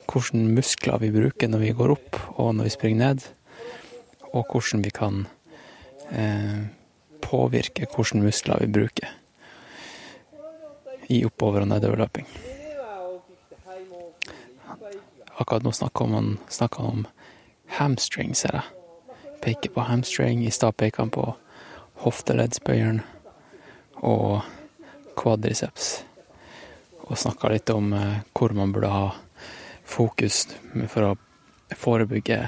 [0.09, 3.23] hvilke muskler vi bruker når vi går opp og når vi springer ned,
[4.33, 5.21] og hvordan vi kan
[6.11, 6.67] eh,
[7.23, 9.15] påvirke hvilke muskler vi bruker
[11.09, 12.27] i oppover- og nedoverløping.
[15.39, 16.35] Akkurat nå snakker han,
[16.83, 17.07] om
[17.79, 18.78] hamstring, ser jeg.
[19.43, 20.45] Peker på hamstring.
[20.45, 21.25] I stad peker han på
[22.03, 23.01] hofteleddsbøyeren
[24.05, 24.41] og
[25.19, 26.03] quadriceps.
[27.09, 29.07] Og snakka litt om eh, hvor man burde ha
[29.89, 30.45] fokus
[30.91, 31.15] for å
[31.75, 32.43] forebygge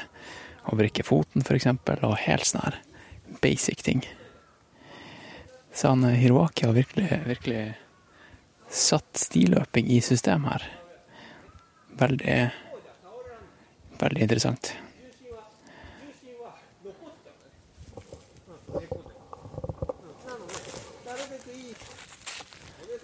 [0.70, 1.68] å vrikke foten, f.eks.,
[2.06, 2.82] og helt sånn her
[3.42, 4.04] basic ting.
[5.74, 7.64] Så han eh, Hiroaki har virkelig, virkelig
[8.72, 10.68] satt stiløping i system her.
[12.00, 12.38] Veldig,
[14.00, 14.74] veldig interessant.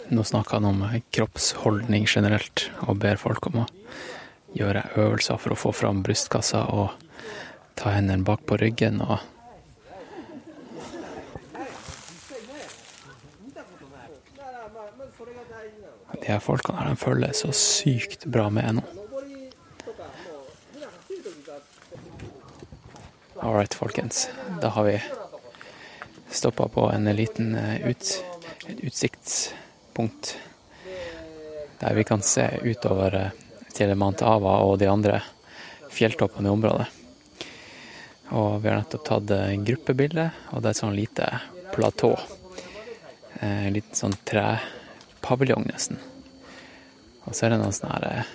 [0.09, 3.65] Nå snakker han om kroppsholdning generelt, og ber folk om å
[4.55, 6.93] gjøre øvelser for å få fram brystkassa og
[7.77, 9.19] ta hendene bak på ryggen og
[16.17, 18.83] De her folkene her, de følger så sykt bra med nå.
[23.37, 24.25] All folkens.
[24.59, 24.97] Da har vi
[26.29, 28.23] stoppa på en liten eh, ut,
[28.67, 30.37] et utsiktspunkt
[31.79, 33.29] der vi kan se utover eh,
[33.73, 35.21] til og de andre
[35.93, 36.87] fjelltoppene i området.
[38.35, 41.39] Og vi har nettopp tatt eh, gruppebilde, og det er et sånn lite
[41.75, 42.19] platå.
[43.39, 45.97] En liten sånn trepaviljong, nesten.
[47.27, 48.25] Og så er det noen sånne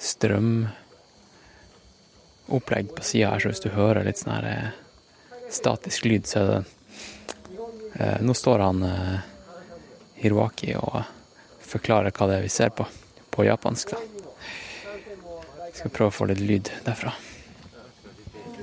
[0.00, 4.46] strømopplegg på sida her, så hvis du hører litt sånn her
[5.50, 6.60] statisk lyd, så er det
[8.21, 9.19] Nå står han eh,
[10.21, 10.99] Hiroaki og
[11.65, 12.87] forklarer hva det er vi ser på,
[13.31, 14.01] på japansk, da.
[15.69, 17.15] Jeg skal prøve å få litt lyd derfra.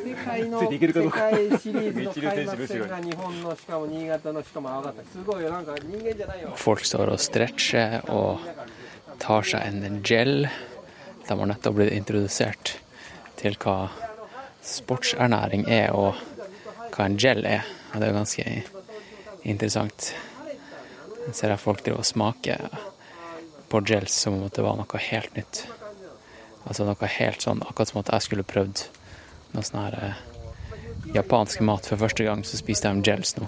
[0.03, 8.41] 世界の世界シリーズの開幕戦が日本のしかも新潟のしかも上がったすごいよなんか人間じゃないよ Folk står og stretcher og
[9.19, 10.49] tar seg en gel.
[11.29, 12.77] De har nettopp blitt introdusert
[13.39, 13.93] til hva
[14.63, 16.19] sportsernæring er, og
[16.95, 17.67] hva en gel er.
[17.93, 18.47] Og det er ganske
[19.48, 20.14] interessant.
[21.28, 22.70] Jeg ser at folk driver og smaker
[23.68, 25.66] på gels som om det var noe helt nytt.
[26.68, 28.84] Altså noe helt sånn, akkurat som at jeg skulle prøvd
[29.54, 30.18] noe sånn her eh,
[31.16, 33.48] japansk mat for første gang, så spiste jeg gels nå.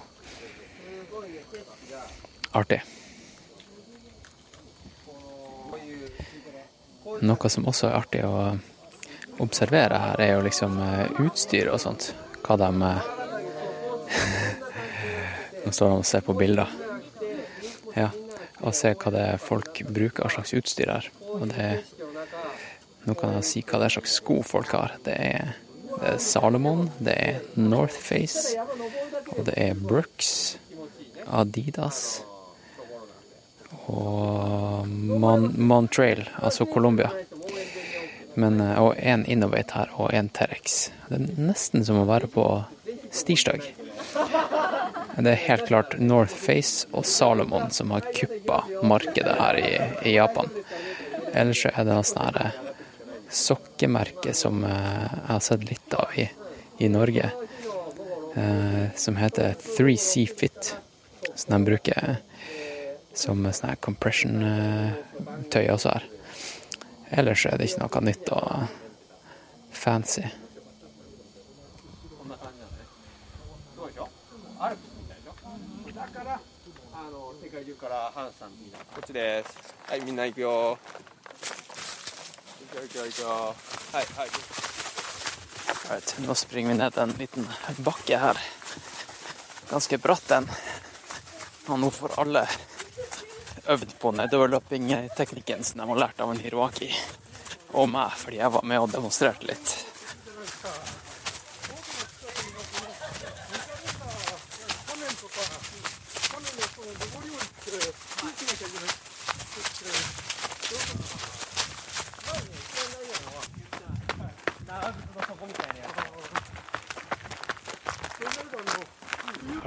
[2.56, 2.80] Artig.
[7.20, 8.56] Noe som også er artig å
[9.44, 12.14] observere her, er jo liksom eh, utstyr og sånt.
[12.44, 12.70] Hva de
[15.76, 16.72] står han og ser på bilder.
[17.96, 18.10] Ja,
[18.60, 21.10] og ser hva det er folk bruker av slags utstyr her.
[21.36, 21.72] Og det
[23.08, 24.98] Nå kan jeg si hva det er slags sko folk har.
[25.06, 25.54] Det er,
[25.96, 28.60] det er Salomon, det er North Face,
[29.38, 30.60] og det er Brooks,
[31.26, 32.20] Adidas
[33.90, 37.10] og Mon Montrail, altså Colombia.
[38.36, 40.92] Men, eh, og én Innovate her, og én Terex.
[41.10, 42.46] Det er nesten som å være på
[43.12, 43.66] stirsdag.
[45.20, 49.72] Det er helt klart North Face og Salomon som har kuppa markedet her i,
[50.10, 50.50] i Japan.
[51.34, 52.60] Ellers er det sånn her eh,
[53.30, 56.26] sokkemerke som eh, jeg har sett litt av i,
[56.80, 57.30] i Norge,
[58.36, 60.74] eh, som heter 3C Fit.
[61.36, 62.18] Som de bruker
[63.14, 66.08] som sånn her compression-tøy også her.
[67.20, 68.46] Ellers er det ikke noe nytt og
[69.76, 70.26] fancy.
[78.19, 80.79] 界中からハンさんみんなこっちですはいみんな行くよ
[82.61, 84.29] 行くよ行くよ行くよはいはい
[85.85, 87.47] Right, nå springer vi ned en liten
[87.85, 88.39] bakke her.
[89.69, 90.47] Ganske bratt en.
[91.69, 92.47] Og nå får alle
[93.69, 96.89] øvd på nedoverløping-teknikken som de har lært av en Hiroaki.
[97.77, 99.88] Og meg, fordi jeg var med og demonstrerte litt.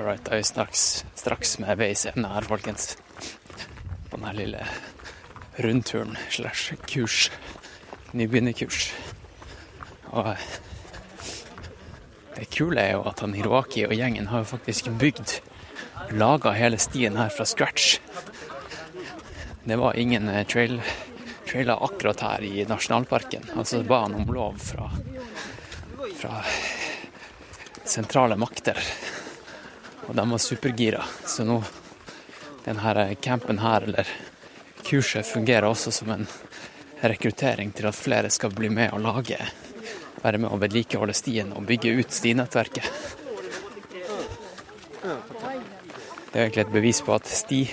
[0.02, 2.96] All right, da er vi straks, straks med veis ende her, folkens.
[4.10, 4.64] På denne lille
[5.62, 7.28] rundturen slash kurs.
[8.10, 8.88] Nybegynnerkurs.
[10.10, 10.48] Og eh,
[12.34, 15.36] det kule er jo at han Hiroaki og gjengen har jo faktisk bygd
[16.18, 18.00] Laga hele stien her fra scratch.
[19.62, 20.80] Det var ingen eh, trail,
[21.46, 23.52] trailer akkurat her i nasjonalparken.
[23.54, 24.90] Altså ba han om lov fra,
[26.18, 26.42] fra
[27.86, 28.82] sentrale makter.
[30.08, 31.04] Og de var supergira.
[31.26, 31.60] Så nå
[32.64, 34.08] denne campen her, eller
[34.82, 36.26] kurset, fungerer også som en
[37.02, 39.38] rekruttering til at flere skal bli med og lage
[40.22, 42.86] være med og vedlikeholde stien og bygge ut stinettverket.
[46.32, 47.64] Det er egentlig et bevis på at sti,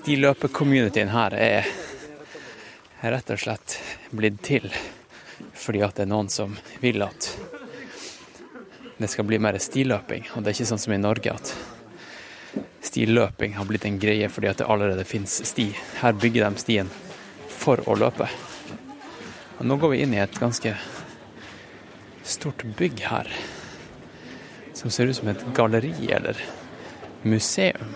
[0.00, 1.70] stiløpercommunityen her er,
[3.00, 3.78] er rett og slett
[4.10, 4.66] blitt til
[5.60, 6.52] fordi at det er noen som
[6.82, 7.30] vil at
[9.00, 10.26] det skal bli mer stiløping.
[10.34, 11.54] Og det er ikke sånn som i Norge at
[12.84, 15.70] stilløping har blitt en greie fordi at det allerede finnes sti.
[16.02, 16.90] Her bygger de stien
[17.48, 18.28] for å løpe.
[19.60, 20.74] Og nå går vi inn i et ganske
[22.24, 23.28] stort bygg her,
[24.76, 26.38] som ser ut som et galleri eller
[27.24, 27.94] museum.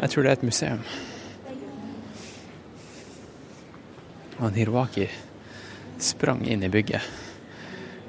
[0.00, 0.82] Jeg tror det er et museum.
[4.36, 5.08] Og Hiroaki
[5.96, 7.00] sprang inn i bygget,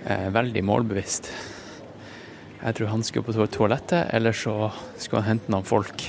[0.07, 1.29] veldig målbevisst.
[2.61, 6.07] Jeg tror han skulle på toalettet, eller så skulle han hente noen folk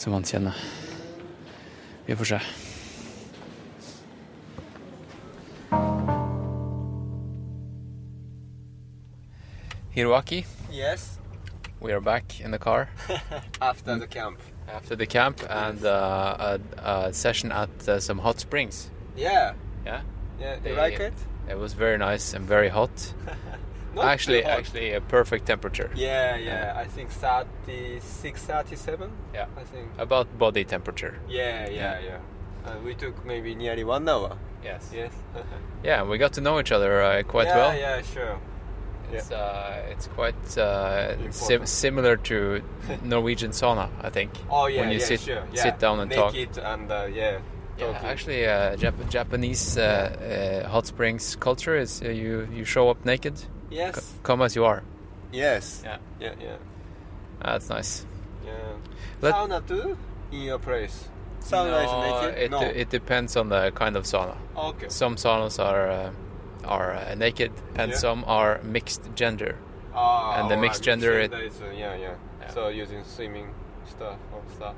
[0.00, 0.56] som han kjenner.
[2.06, 2.40] Vi får se.
[9.90, 11.18] Hiroaki, Yes,
[11.80, 12.88] we are back in the car
[13.60, 14.38] after the camp.
[14.72, 18.90] after the camp and uh, a, a session at uh, some hot springs.
[19.16, 19.54] Yeah,
[19.84, 20.02] Yeah,
[20.40, 20.56] yeah.
[20.62, 21.14] They- You like it?
[21.48, 23.14] it was very nice and very hot.
[23.94, 24.58] Not actually, too hot.
[24.58, 25.90] actually a perfect temperature.
[25.96, 26.74] Yeah, yeah.
[26.76, 29.10] I think 36, 37.
[29.34, 29.46] Yeah.
[29.56, 29.88] I think.
[29.98, 31.18] About body temperature.
[31.28, 32.18] Yeah, yeah, yeah.
[32.64, 34.36] Uh, we took maybe nearly one hour.
[34.62, 34.90] Yes.
[34.94, 35.12] Yes.
[35.82, 37.74] Yeah, we got to know each other uh, quite yeah, well.
[37.78, 38.38] Yeah, sure.
[39.12, 42.62] It's uh, it's quite uh, sim- similar to
[43.02, 44.30] Norwegian sauna, I think.
[44.50, 45.42] Oh yeah, when you yeah, sit sure.
[45.52, 45.62] Yeah.
[45.62, 46.34] sit down and Make talk.
[46.64, 47.38] and uh, yeah.
[47.80, 52.90] Yeah, actually, uh, Jap- Japanese uh, uh, hot springs culture is uh, you you show
[52.90, 53.34] up naked.
[53.70, 53.94] Yes.
[53.96, 54.82] C- come as you are.
[55.32, 55.82] Yes.
[55.84, 55.98] Yeah.
[56.20, 56.56] Yeah, yeah,
[57.44, 58.04] That's nice.
[58.44, 58.52] yeah.
[59.22, 59.96] Let- Sauna too
[60.32, 61.08] in your place.
[61.40, 62.38] Sauna no, is naked.
[62.42, 62.60] It, no.
[62.60, 64.36] it depends on the kind of sauna.
[64.56, 64.88] okay.
[64.88, 66.10] Some saunas are uh,
[66.64, 67.98] are uh, naked, and Yeah.
[67.98, 69.54] some are mixed gender.
[69.94, 72.50] Ah, and the mixed gender, it- is, uh, yeah, yeah, Yeah.
[72.54, 73.48] So using swimming
[73.88, 74.74] stuff or stuff.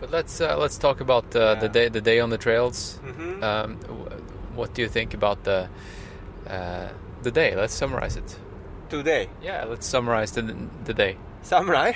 [0.00, 2.98] But let's uh, let's talk about uh, the day the day on the trails.
[3.04, 3.42] Mhm.
[3.42, 3.76] Um,
[4.56, 5.68] what do you think about the
[6.48, 6.88] uh,
[7.22, 7.54] the day?
[7.54, 8.38] Let's summarize it.
[8.88, 10.42] Today, Yeah, let's summarize the
[10.84, 11.16] the day.
[11.42, 11.92] samurai.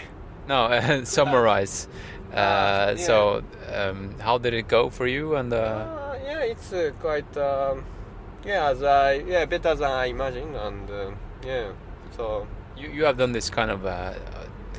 [0.48, 1.88] No, summarize.
[2.34, 3.06] Uh, yeah.
[3.06, 5.36] So, um, how did it go for you?
[5.36, 7.84] And uh, Uh, yeah, it's uh, quite um,
[8.44, 10.88] yeah, as I yeah better than I imagined, and
[11.46, 11.70] yeah,
[12.16, 13.80] so you you have done this kind of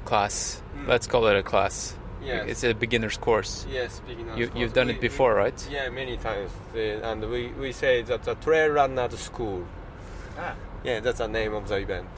[0.03, 0.61] class.
[0.77, 0.87] Mm.
[0.87, 1.95] Let's call it a class.
[2.25, 3.65] Yes, It's a beginner's course.
[3.69, 4.59] yes, beginner's You, course.
[4.59, 5.67] you've done We- it before, right?
[5.71, 9.63] yeah, many times, and we we say that the trail runners school.
[10.37, 10.53] Ah.
[10.83, 12.09] Yeah, that's the name of the event.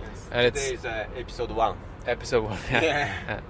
[0.00, 0.28] Yes.
[0.30, 1.76] And Today it's- is uh, episode one.
[2.06, 2.58] Episode one.
[2.70, 2.82] Yeah.
[2.82, 3.40] Yeah.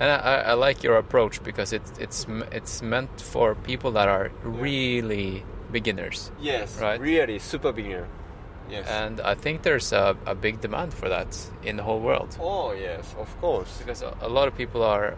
[0.00, 4.08] And I, I- I like your approach because it's it's it's meant for people that
[4.08, 6.98] are really beginners, Yes, Right.
[7.00, 8.06] really super beginner.
[8.70, 8.86] Yes.
[8.88, 12.72] and I think there's a, a big demand for that in the whole world oh
[12.72, 13.78] yes, of course.
[13.78, 15.14] because a, lot of people are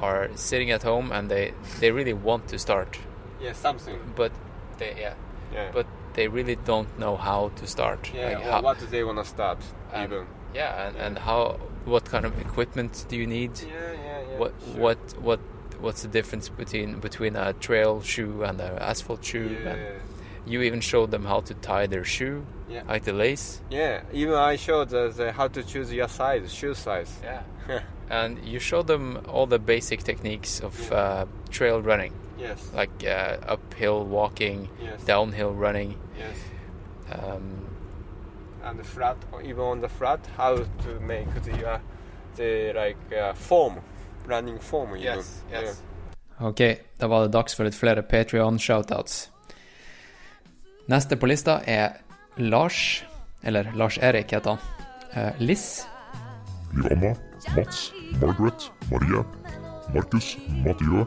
[0.00, 2.98] are sitting at home and they they really want to start,
[3.40, 3.98] Yeah, something.
[4.16, 4.32] but
[4.78, 5.14] they yeah,
[5.52, 5.70] Yeah.
[5.72, 8.10] but they really don't know how to start.
[8.14, 9.58] yeah, Like how- what do they wanna start?
[9.92, 10.26] and- even.
[10.54, 13.50] yeah, and, and how what kind of equipment do you need?
[13.60, 14.38] Yeah, yeah, yeah.
[14.38, 14.80] what sure.
[14.82, 15.40] what what
[15.80, 19.80] what's the difference between between a trail shoe and an asphalt shoe Yeah, and
[20.46, 22.44] you even showed them how to tie their shoe
[22.74, 22.92] Yeah.
[22.92, 24.00] like the lace yeah.
[24.12, 27.12] Even I showed the, the how to choose your size, shoe size.
[27.22, 27.80] yeah
[28.10, 32.58] and you showed them all the basic techniques of uh, trail running yes.
[32.76, 35.04] like uh, uphill walking Yes.
[35.06, 36.36] downhill running Yes.
[37.12, 37.66] um,
[38.64, 41.78] And the flat, or even on the flat, how to make the uh,
[42.36, 43.74] the like uh, form,
[44.26, 44.96] running form.
[44.96, 45.22] Even.
[45.52, 45.74] Yeah.
[46.40, 46.60] Ok,
[46.98, 49.28] da var det dags for litt flere Patreon-shoutouts.
[50.86, 52.00] Neste på lista er
[52.36, 53.04] Lars,
[53.42, 54.58] eller Lars-Erik heter han.
[55.12, 55.86] Eh, Liss,
[56.72, 57.16] Liv
[57.56, 59.24] Mats, Margaret, Marie,
[59.94, 61.06] Markus, Mathieu,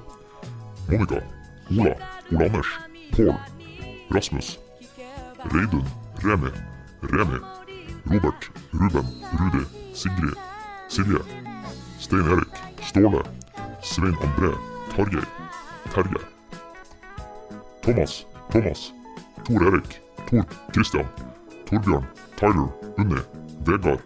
[0.90, 1.22] Monica,
[1.72, 1.96] Ola,
[2.32, 2.68] Ole Anders,
[3.12, 3.36] Pål,
[4.10, 4.60] Rasmus,
[5.52, 5.84] Reidun,
[6.24, 6.52] Remi,
[7.02, 7.40] Remi,
[8.06, 9.06] Robert, Ruben,
[9.40, 10.36] Rudi, Sigrid,
[10.88, 11.20] Silje,
[12.00, 13.24] Stein Erik, Ståle,
[13.82, 14.54] Svein André,
[14.96, 15.26] Tarjei,
[15.94, 16.20] Terje.
[17.82, 18.94] Thomas, Thomas,
[19.44, 20.44] Tor Erik, Tor
[20.74, 21.06] Christian,
[21.70, 22.06] Torbjørn,
[22.38, 22.68] Tyler,
[22.98, 23.22] Unni,
[23.66, 24.02] Vegard,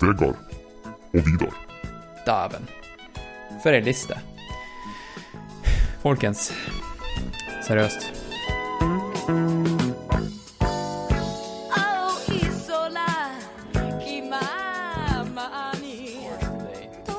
[0.00, 0.36] Vegard
[1.14, 1.54] og Vidar.
[2.26, 2.68] Dæven.
[3.62, 4.18] For ei liste.
[6.02, 6.52] Folkens,
[7.62, 8.10] seriøst.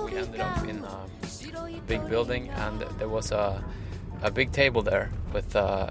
[0.05, 3.63] We ended up in a big building, and there was a
[4.23, 5.89] a big table there with uh,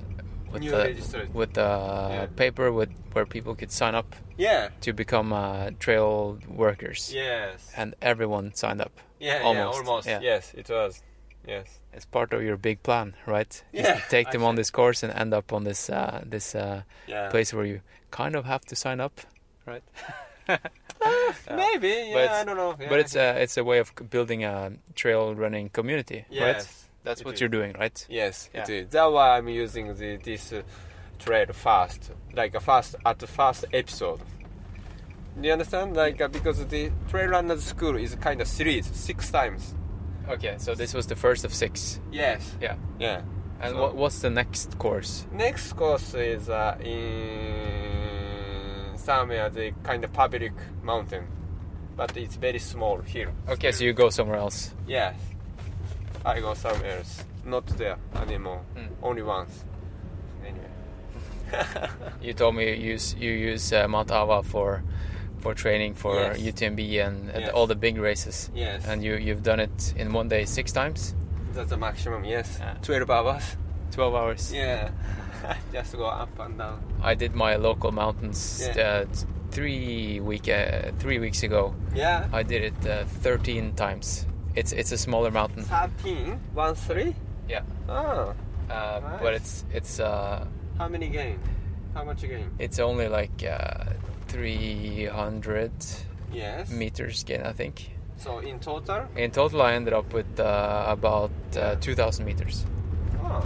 [0.53, 1.35] with You the registered.
[1.35, 4.69] with the paper with where people could sign up Yeah.
[4.83, 7.12] to become uh, trail workers.
[7.15, 7.70] Yes.
[7.77, 8.93] and everyone signed up.
[9.20, 9.57] Yeah, almost.
[9.57, 10.07] yeah, almost.
[10.09, 10.20] Yeah.
[10.23, 11.03] Yes, it was.
[11.47, 11.81] Yes.
[11.93, 13.65] It's part of your big plan, right?
[13.73, 17.31] Yeah, take them on this course and end up on this uh, this uh, Yeah.
[17.31, 17.81] place where you
[18.11, 19.20] kind of have to sign up,
[19.66, 19.83] right?
[21.51, 22.74] Maybe, But yeah, I don't know.
[22.89, 26.66] But it's uh, it's a way of building a trail running community, right?
[27.05, 27.41] That's it what is.
[27.41, 28.07] you're doing, right?
[28.09, 28.62] Yes, Yeah.
[28.62, 28.89] it is.
[28.91, 30.62] That's why I'm using the, this uh,
[31.19, 34.20] trade fast, like a fast at the first episode.
[35.41, 35.97] Do you understand?
[35.97, 39.74] Like uh, because the trail runners school is kind of series, six times.
[40.29, 42.01] Okay, so this was the first of six.
[42.12, 42.55] Yes.
[42.61, 42.77] Yeah.
[42.99, 43.23] Yeah.
[43.61, 45.27] And So- what, what's the next course?
[45.33, 46.77] Next course is uh,
[47.73, 50.53] in somewhere the kind of public
[50.83, 51.27] mountain,
[51.97, 53.33] but it's very small here.
[53.49, 54.74] Okay, so you go somewhere else.
[54.87, 55.16] Yes.
[56.24, 57.24] I go somewhere else.
[57.44, 58.61] Not there anymore.
[58.77, 59.05] Hmm.
[59.05, 59.65] Only once.
[60.44, 60.69] Anyway.
[62.23, 64.82] You told me you use you use uh, Mount Ava for
[65.40, 66.39] for training for Yes.
[66.40, 67.51] UTMB and, and Yes.
[67.53, 68.51] all the big races.
[68.55, 68.86] Yes.
[68.86, 71.15] And you you've done it in one day six times.
[71.53, 72.59] That's the maximum, yes.
[72.82, 73.57] 12 hours.
[73.90, 74.53] Twelve hours.
[74.53, 74.89] Yeah.
[75.73, 76.81] Just go up and down.
[77.03, 78.82] I did my local mountains Yeah.
[78.82, 79.05] uh,
[79.51, 81.74] three week uh, three weeks ago.
[81.94, 82.28] Yeah.
[82.32, 84.27] I did it uh, thirteen times.
[84.55, 85.62] It's it's a smaller mountain.
[85.65, 86.39] 13?
[86.55, 87.15] One, three?
[87.49, 87.62] Yeah.
[87.89, 88.35] Oh.
[88.70, 89.20] Uh, Nice.
[89.23, 90.47] But it's it's uh,
[90.79, 91.39] How many gain?
[91.95, 92.51] How much gain?
[92.59, 93.93] it's only like uh,
[94.29, 95.73] three hundred
[96.33, 96.70] Yes.
[96.70, 97.91] meters gain, I think.
[98.16, 99.07] So in total?
[99.16, 102.65] In total, I ended up with uh, about uh, 2,000 meters.
[103.23, 103.45] Oh.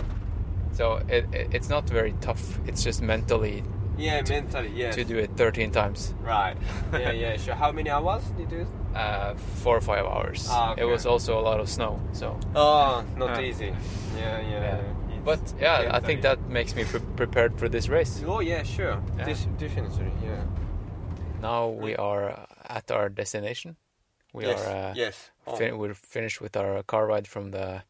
[0.72, 2.60] So it, it, it's not very tough.
[2.68, 3.64] It's just mentally
[3.98, 4.94] Yeah, mentally, yes.
[4.94, 6.14] to do it 13 times.
[6.20, 6.56] Right.
[6.92, 7.54] Yeah, yeah, sure.
[7.54, 8.66] How many hours did you do?
[8.94, 10.48] Uh, four or five hours.
[10.50, 12.00] Ah, It was also a lot of snow.
[12.12, 12.38] So.
[12.54, 13.72] Oh, not Uh, easy.
[14.16, 14.60] Yeah, yeah.
[14.62, 14.80] Yeah.
[15.16, 18.22] It's But yeah, I think that makes me pre- prepared for this race.
[18.26, 19.02] Oh, yeah, sure.
[19.18, 19.24] Yeah.
[19.24, 20.44] This, definitely, yeah.
[21.42, 23.76] Now we are at our destination.
[24.32, 24.90] We Yes, are.
[24.90, 25.30] Uh, yes.
[25.46, 25.56] Oh.
[25.56, 27.82] fin- we're finished with our car ride from the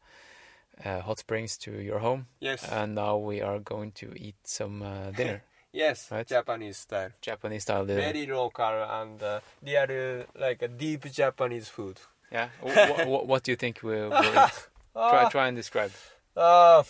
[0.85, 2.27] uh, hot springs to your home.
[2.39, 2.63] Yes.
[2.71, 5.41] And now we are going to eat some uh, dinner.
[5.77, 6.27] Yes, Right.
[6.27, 7.11] Japanese style.
[7.21, 8.01] Japanese style dinner.
[8.01, 8.65] Very local
[8.99, 11.99] and uh, real, like a deep Japanese food.
[12.31, 12.49] Yeah.
[12.61, 14.33] what, what do you think we'll, we'll eat?
[14.33, 14.51] Try,
[15.25, 15.29] Ah.
[15.29, 15.91] try and describe.
[16.35, 16.81] Uh,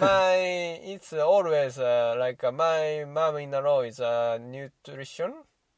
[0.00, 0.34] my
[0.84, 5.32] it's always uh, like uh, my mom-in-law is a nutrition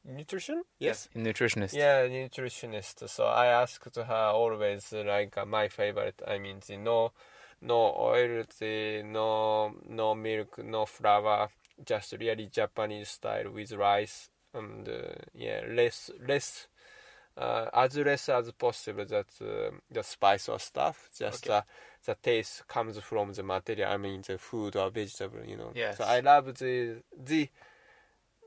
[0.05, 1.75] nutrition yes A nutritionist.
[1.75, 6.77] yeah nutritionist so i asked her always uh, like uh, my favorite i mean the
[6.79, 7.13] no
[7.61, 11.49] no oil the no no milk no flour
[11.85, 16.69] just really japanese style with rice and uh, yeah less less
[17.37, 21.09] uh, as less as possible that uh, the spice or stuff.
[21.17, 21.61] Just Okay.
[22.05, 23.93] the taste comes from the material.
[23.93, 25.73] I mean the food or vegetable you know.
[25.75, 25.99] Yes.
[25.99, 27.49] so i love the the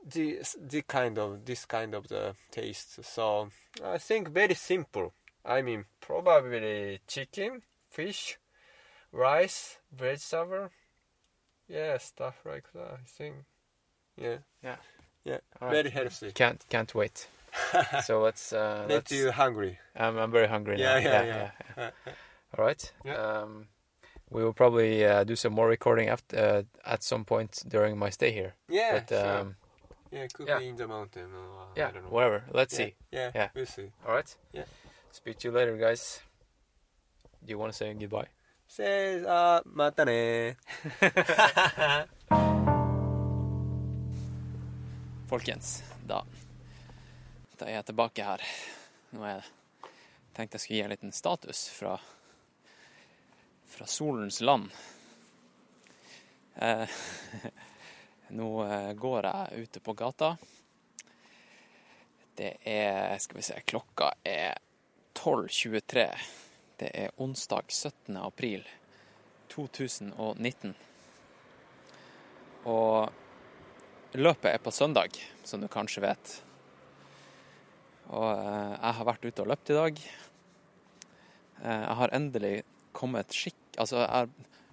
[0.04, 3.02] the the kind of this kind of the taste.
[3.04, 3.48] So
[3.82, 5.14] i think very simple.
[5.44, 8.38] I mean probably chicken fish
[9.12, 10.70] rice vegetable
[11.72, 13.34] yeah stuff like that i think
[14.16, 14.76] yeah Yeah.
[15.24, 15.92] yeah All very right.
[15.92, 17.28] healthy Can't can't wait.
[18.04, 18.52] so let's.
[18.52, 19.78] Uh, Make let's you hungry.
[19.94, 20.96] I'm, I'm very hungry now.
[20.96, 21.50] Yeah, yeah, yeah.
[21.76, 21.90] yeah.
[22.56, 22.92] All right.
[23.04, 23.16] Yeah.
[23.16, 23.66] Um,
[24.30, 26.62] we will probably uh, do some more recording after uh,
[26.94, 28.54] at some point during my stay here.
[28.70, 29.38] Yeah, But, sure.
[29.40, 29.56] um,
[30.10, 30.58] yeah could yeah.
[30.60, 32.10] be in the mountain or uh, yeah, I don't know.
[32.10, 32.42] whatever.
[32.52, 32.94] Let's Yeah, see.
[33.12, 33.48] yeah, Yeah.
[33.54, 33.90] we'll see.
[34.06, 34.36] All right.
[34.52, 34.64] Yeah.
[35.10, 36.20] Speak to you later, guys.
[37.44, 38.28] Do you want to say goodbye?
[38.71, 40.57] Says, uh, またね
[45.29, 46.25] Folkens, da
[47.57, 48.41] Da er jeg tilbake her.
[49.11, 49.43] Nå er jeg
[50.37, 51.95] tenkte jeg skulle gi en liten status fra,
[53.65, 54.69] fra solens land.
[56.55, 56.89] Eh,
[58.37, 60.35] nå eh, går jeg ute på gata.
[62.37, 64.59] Det er Skal vi se Klokka er
[65.17, 66.05] 12.23.
[66.82, 68.16] Det er onsdag 17.
[68.18, 68.64] april
[69.52, 70.72] 2019.
[72.66, 75.14] Og løpet er på søndag,
[75.46, 76.32] som du kanskje vet.
[78.10, 80.02] Og eh, jeg har vært ute og løpt i dag.
[81.62, 82.52] Eh, jeg har endelig
[82.90, 84.02] kommet, skikk, altså,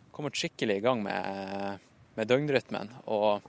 [0.10, 1.86] kommet skikkelig i gang med,
[2.18, 3.46] med døgnrytmen og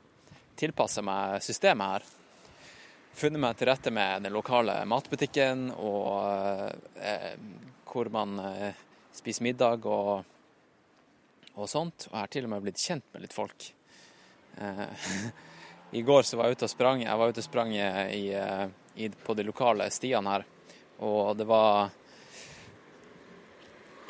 [0.61, 2.11] tilpassa meg systemet her.
[3.15, 6.71] Funnet meg til rette med den lokale matbutikken og
[7.03, 7.35] eh,
[7.91, 8.79] hvor man eh,
[9.13, 10.23] spiser middag og,
[11.57, 12.07] og sånt.
[12.09, 13.67] Og jeg har til og med blitt kjent med litt folk.
[14.57, 14.85] Eh,
[15.99, 17.03] I går så var jeg ute og sprang.
[17.03, 18.31] Jeg var ute og sprang i,
[18.95, 20.47] i, på de lokale stiene her,
[21.03, 21.91] og det var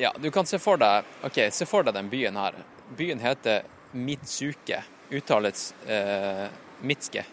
[0.01, 2.55] Ja, du kan se for deg OK, se for deg den byen her.
[2.97, 3.65] Byen heter
[3.97, 4.83] Mitsuke.
[5.11, 6.47] Uttales eh,
[6.85, 7.25] Mitske.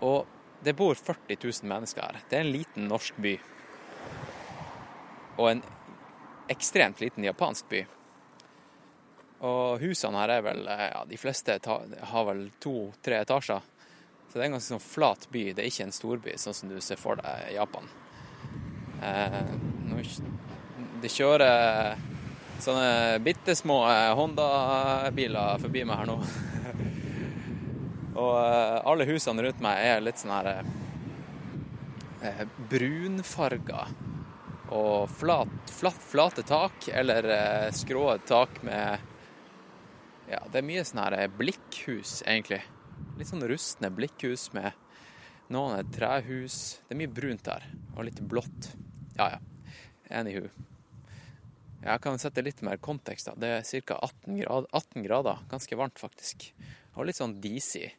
[0.00, 0.26] Og
[0.64, 2.20] det bor 40 000 mennesker her.
[2.28, 3.34] Det er en liten norsk by.
[5.40, 5.62] Og en
[6.52, 7.82] ekstremt liten japansk by.
[9.42, 13.64] Og husene her er vel ja, De fleste har vel to-tre etasjer.
[14.28, 15.48] Så det er en ganske sånn flat by.
[15.52, 17.90] Det er ikke en storby, sånn som du ser for deg i Japan.
[19.02, 19.42] Eh,
[21.02, 21.98] det kjører
[22.62, 23.82] sånne bitte små
[24.16, 26.18] Honda-biler forbi meg her nå.
[28.12, 28.34] Og
[28.88, 30.50] alle husene rundt meg er litt sånn her
[32.22, 33.86] eh, brunfarga.
[34.72, 39.08] Og flat, flat, flate tak, eller eh, skrå tak med
[40.30, 42.62] Ja, det er mye sånn her blikkhus, egentlig.
[43.18, 44.72] Litt sånn rustne blikkhus med
[45.52, 46.58] noen er trehus.
[46.86, 47.64] Det er mye brunt der,
[47.96, 48.70] og litt blått.
[49.18, 49.40] Ja, ja.
[50.12, 50.48] Anywho.
[51.82, 53.26] Jeg kan sette litt mer kontekst.
[53.26, 53.34] da.
[53.36, 53.98] Det er ca.
[53.98, 55.42] 18, grad, 18 grader.
[55.50, 56.52] Ganske varmt, faktisk.
[56.94, 57.90] Og litt sånn disig.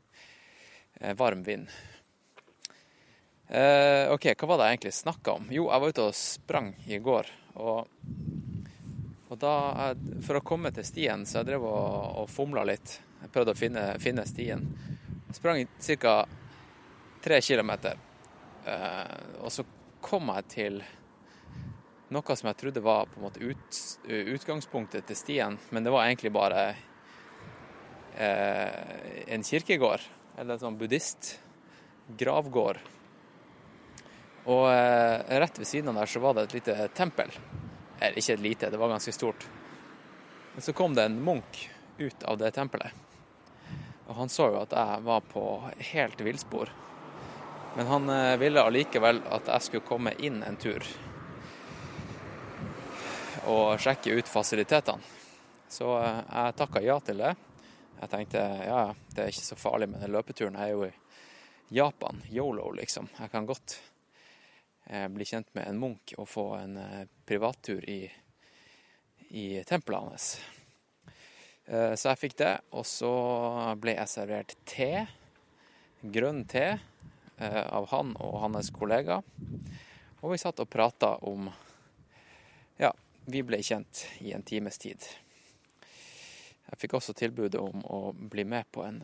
[1.03, 1.67] Eh, varm vind.
[3.47, 5.49] Eh, OK, hva var det jeg egentlig snakka om?
[5.51, 7.31] Jo, jeg var ute og sprang i går.
[7.59, 7.89] Og,
[9.27, 9.55] og da
[10.23, 12.95] For å komme til stien, så jeg drev og, og fomla litt.
[13.19, 14.63] Jeg prøvde å finne, finne stien.
[15.27, 15.67] Jeg sprang
[15.99, 16.15] ca.
[17.23, 17.99] tre kilometer.
[18.63, 19.67] Eh, og så
[20.03, 20.81] kom jeg til
[22.13, 23.77] noe som jeg trodde var på en måte ut,
[24.07, 26.65] utgangspunktet til stien, men det var egentlig bare
[28.15, 30.03] eh, en kirkegård,
[30.37, 32.77] eller en sånn buddhist-gravgård.
[34.43, 37.29] Og eh, rett ved siden av der så var det et lite tempel.
[37.99, 39.47] Eller ikke et lite, det var ganske stort.
[40.53, 42.91] Men så kom det en munk ut av det tempelet.
[44.07, 46.69] Og han så jo at jeg var på helt villspor.
[47.77, 50.83] Men han eh, ville allikevel at jeg skulle komme inn en tur
[53.49, 55.01] og sjekke ut fasilitetene.
[55.71, 57.33] Så eh, jeg takka ja til det.
[58.03, 58.79] Jeg tenkte ja,
[59.15, 60.57] det er ikke så farlig men den løpeturen.
[60.59, 60.91] Er jo i
[61.73, 63.07] Japan, yolo, liksom.
[63.15, 63.77] Jeg kan godt
[64.89, 68.01] eh, bli kjent med en munk og få en eh, privattur i,
[69.31, 70.27] i tempelet hans.
[71.63, 73.09] Så jeg fikk det, og så
[73.79, 75.05] ble jeg servert te.
[76.03, 76.65] Grønn te
[77.39, 79.21] av han og hans kollega.
[80.19, 81.47] Og vi satt og prata om
[82.83, 82.91] ja,
[83.31, 85.07] vi ble kjent i en times tid.
[86.73, 88.95] Jeg fikk også tilbudet om å bli med på en,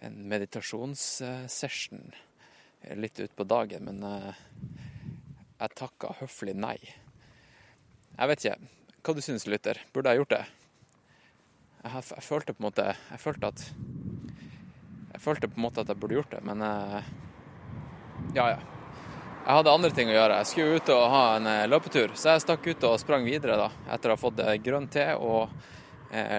[0.00, 2.06] en meditasjonssession
[2.96, 4.00] litt utpå dagen, men
[5.58, 6.78] jeg takka høflig nei.
[8.14, 8.72] Jeg vet ikke.
[9.04, 9.82] Hva du syns, lytter?
[9.92, 10.40] Burde jeg gjort det?
[11.84, 13.60] Jeg, jeg, følte på en måte Jeg følte at
[15.12, 16.64] Jeg følte på en måte at jeg burde gjort det, men
[18.32, 18.58] ja, ja.
[18.58, 20.40] Jeg hadde andre ting å gjøre.
[20.40, 23.68] Jeg skulle ut og ha en løpetur, så jeg stakk ut og sprang videre da,
[23.92, 25.76] etter å ha fått grønn te og eh,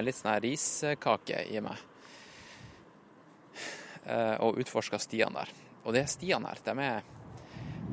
[0.02, 1.78] litt sånn her riskake i meg.
[4.10, 5.54] Eh, og utforska stiene der.
[5.86, 7.16] Og de stiene her, de er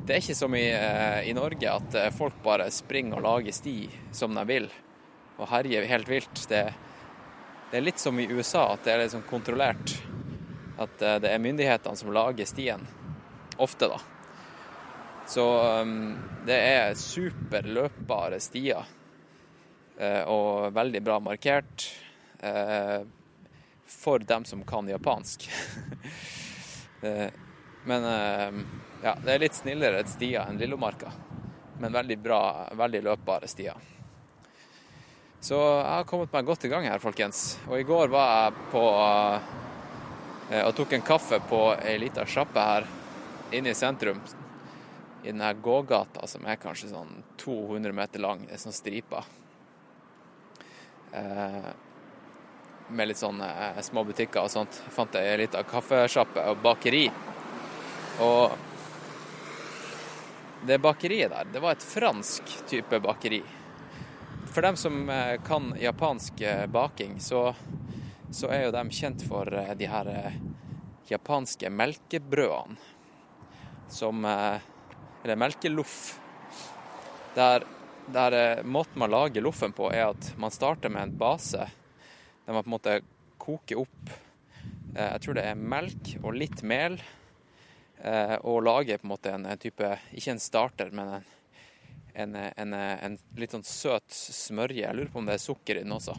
[0.07, 3.89] Det er ikke som i, eh, i Norge at folk bare springer og lager sti
[4.15, 4.69] som de vil,
[5.37, 6.43] og herjer helt vilt.
[6.47, 6.61] Det,
[7.71, 9.97] det, er litt som i USA, at det er sånn kontrollert.
[10.79, 12.87] At det er myndighetene som lager stien.
[13.57, 13.99] Ofte, da.
[15.27, 15.43] Så
[15.81, 16.15] um,
[16.47, 18.87] det er superløpbare stier.
[19.97, 21.87] Uh, og veldig bra markert.
[22.43, 23.01] Uh,
[23.87, 25.49] for dem som kan japansk.
[27.01, 27.27] uh,
[27.89, 28.03] men
[29.03, 31.11] ja, det er litt snillere stier enn Lillomarka.
[31.79, 32.41] Men veldig bra,
[32.75, 33.77] veldig løpbare stier.
[35.39, 37.55] Så jeg har kommet meg godt i gang her, folkens.
[37.69, 38.83] Og i går var jeg på
[40.57, 42.85] og tok en kaffe på ei lita sjappe her
[43.55, 44.19] inne i sentrum
[45.23, 48.45] i denne gågata som er kanskje sånn 200 meter lang.
[48.47, 49.27] Det er sånn striper.
[51.11, 51.69] Eh,
[52.89, 54.81] med litt sånne eh, små butikker og sånt.
[54.85, 57.05] Jeg fant ei lita kaffesjappe og bakeri.
[58.23, 58.51] Og
[60.67, 63.41] det bakeriet der, det var et fransk type bakeri.
[64.51, 66.43] For dem som eh, kan japansk
[66.73, 67.51] baking, så,
[68.31, 70.13] så er jo de kjent for de her
[71.07, 72.79] japanske melkebrødene.
[73.87, 76.19] som Eller melkeloff.
[77.35, 77.63] Der,
[78.13, 81.67] der eh, måten man lager loffen på, er at man starter med en base
[82.45, 82.97] der man på en måte
[83.37, 84.11] koker opp
[84.95, 86.95] eh, Jeg tror det er melk og litt mel.
[87.99, 91.17] eh, Og lager på en måte en type Ikke en starter, men
[92.17, 94.81] en, en, en, en litt sånn søt smørje.
[94.81, 96.15] Jeg lurer på om det er sukker i den også.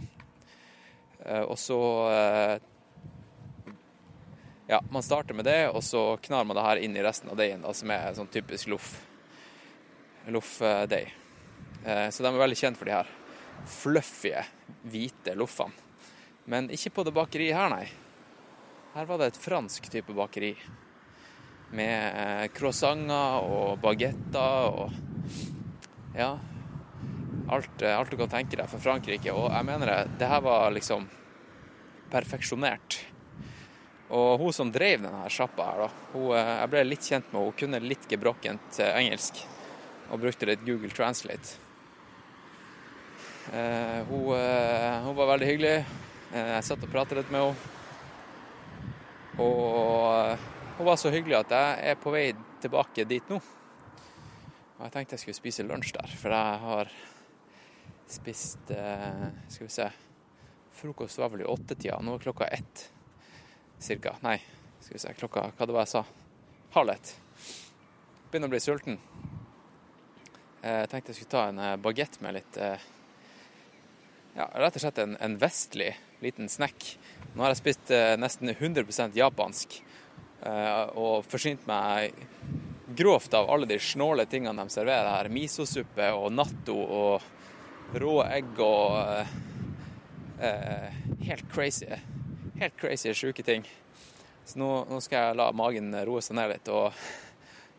[1.48, 1.78] Og så
[4.68, 7.40] Ja, man starter med det, og så knar man det her inn i resten av
[7.40, 8.92] deigen, som er sånn typisk loff.
[10.30, 11.10] Loffdeig.
[11.84, 13.08] Eh, Så de er veldig kjent for de her
[13.68, 14.32] fluffy,
[14.88, 15.72] hvite loffene.
[16.48, 17.86] Men ikke på det bakeriet her, nei.
[18.94, 20.54] Her var det et fransk type bakeri.
[21.76, 26.38] Med eh, croissanter og bagetter og Ja.
[27.48, 29.32] Alt, eh, alt du kan tenke deg fra Frankrike.
[29.32, 31.06] Og jeg mener det, det her var liksom
[32.10, 32.98] perfeksjonert.
[34.08, 37.52] Og hun som drev denne sjappa her, da, hun, jeg ble litt kjent med henne.
[37.52, 39.42] Hun kunne litt gebrokkent engelsk
[40.08, 41.67] og brukte litt Google Translate.
[43.52, 45.76] Eh, hun, eh, hun var veldig hyggelig.
[46.32, 47.76] Eh, jeg satt og pratet litt med henne.
[49.40, 50.42] Og
[50.76, 52.26] hun var så hyggelig at jeg er på vei
[52.60, 53.38] tilbake dit nå.
[53.38, 56.90] Og jeg tenkte jeg skulle spise lunsj der, for jeg har
[58.08, 59.86] spist Skal vi se
[60.78, 61.98] Frokost var vel i åttetida.
[62.02, 62.84] Nå er klokka ett
[63.78, 64.16] cirka.
[64.22, 64.36] Nei,
[64.80, 66.04] skal vi se klokka Hva det var jeg sa?
[66.76, 67.14] Halv ett.
[68.28, 69.00] Begynner å bli sulten.
[70.62, 72.62] Jeg tenkte jeg skulle ta en bagett med litt
[74.38, 76.92] Ja, rett og slett en, en vestlig liten snack.
[77.34, 79.74] Nå har jeg spist eh, nesten 100% japansk
[80.46, 82.14] eh, og forsynt meg
[83.00, 85.30] grovt av alle de snåle tingene de serverer her.
[85.34, 89.36] Misosuppe og natto og rå egg og eh,
[90.52, 91.02] eh,
[91.32, 91.90] helt crazy.
[92.62, 93.66] Helt crazy, sjuke ting.
[94.46, 96.94] Så nå, nå skal jeg la magen roe seg ned litt og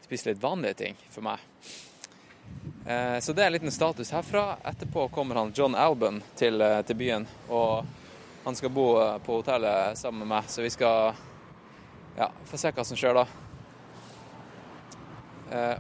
[0.04, 1.40] spise litt vanlige ting for meg.
[2.86, 4.58] Eh, Så det er en liten status herfra.
[4.64, 7.28] Etterpå kommer han John Albon til, eh, til byen.
[7.50, 7.86] Og
[8.46, 11.14] han skal bo eh, på hotellet sammen med meg, så vi skal
[12.18, 13.28] ja, få se hva som skjer da.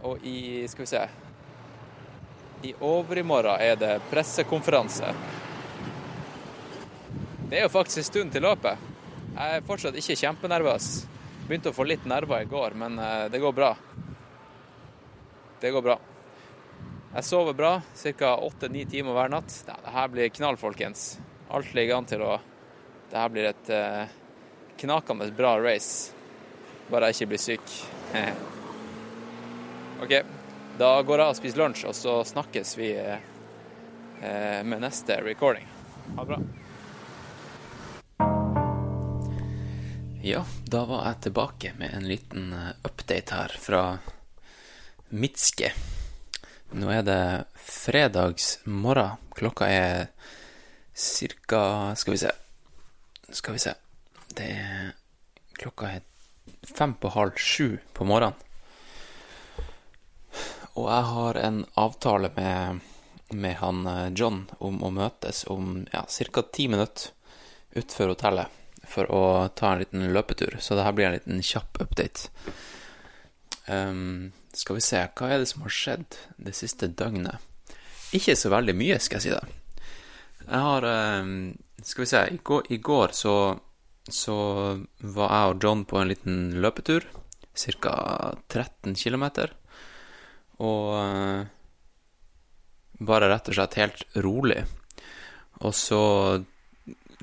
[0.01, 1.01] Og i Skal vi se
[2.63, 5.13] I overmorgen er det pressekonferanse.
[7.49, 8.77] Det er jo faktisk en stund til løpet.
[9.35, 11.05] Jeg er fortsatt ikke kjempenervøs.
[11.45, 12.97] Begynte å få litt nerver i går, men
[13.29, 13.75] det går bra.
[15.61, 15.99] Det går bra.
[17.09, 18.35] Jeg sover bra, ca.
[18.37, 19.53] åtte-ni timer hver natt.
[19.67, 21.17] Ja, det her blir knall, folkens.
[21.49, 22.37] Alt ligger an til å
[23.09, 24.11] Det her blir et eh,
[24.77, 26.13] knakende bra race.
[26.91, 27.73] Bare jeg ikke blir syk.
[30.03, 30.13] OK.
[30.77, 33.17] Da går jeg og spiser lunsj, og så snakkes vi eh,
[34.21, 35.65] eh, med neste recording.
[36.13, 36.39] Ha det bra.
[40.21, 43.85] Ja, da var jeg tilbake med en liten eh, update her fra
[45.09, 45.73] Mitske.
[46.71, 49.17] Nå er det fredags morgen.
[49.33, 50.07] Klokka er
[50.93, 52.31] cirka Skal vi se.
[53.31, 53.73] Skal vi se.
[54.37, 54.91] Det er
[55.57, 56.05] Klokka er
[56.61, 58.37] fem på halv sju på morgenen.
[60.77, 62.79] Og jeg har en avtale med,
[63.33, 66.43] med han eh, John om å møtes om ja, ca.
[66.53, 67.09] ti minutter
[67.73, 68.59] utenfor hotellet
[68.89, 69.23] for å
[69.57, 70.55] ta en liten løpetur.
[70.61, 72.29] Så det her blir en liten kjapp update.
[73.69, 77.39] Ehm, skal vi se, hva er det som har skjedd det siste døgnet?
[78.17, 79.59] Ikke så veldig mye, skal jeg si det.
[80.49, 81.33] Jeg har ehm,
[81.85, 83.35] Skal vi se, i går, i går så,
[84.09, 84.35] så
[84.99, 87.05] var jeg og John på en liten løpetur.
[87.55, 87.93] Ca.
[88.51, 89.25] 13 km.
[90.59, 91.47] Og eh,
[92.99, 94.65] bare rett og slett helt rolig.
[95.63, 96.01] Og så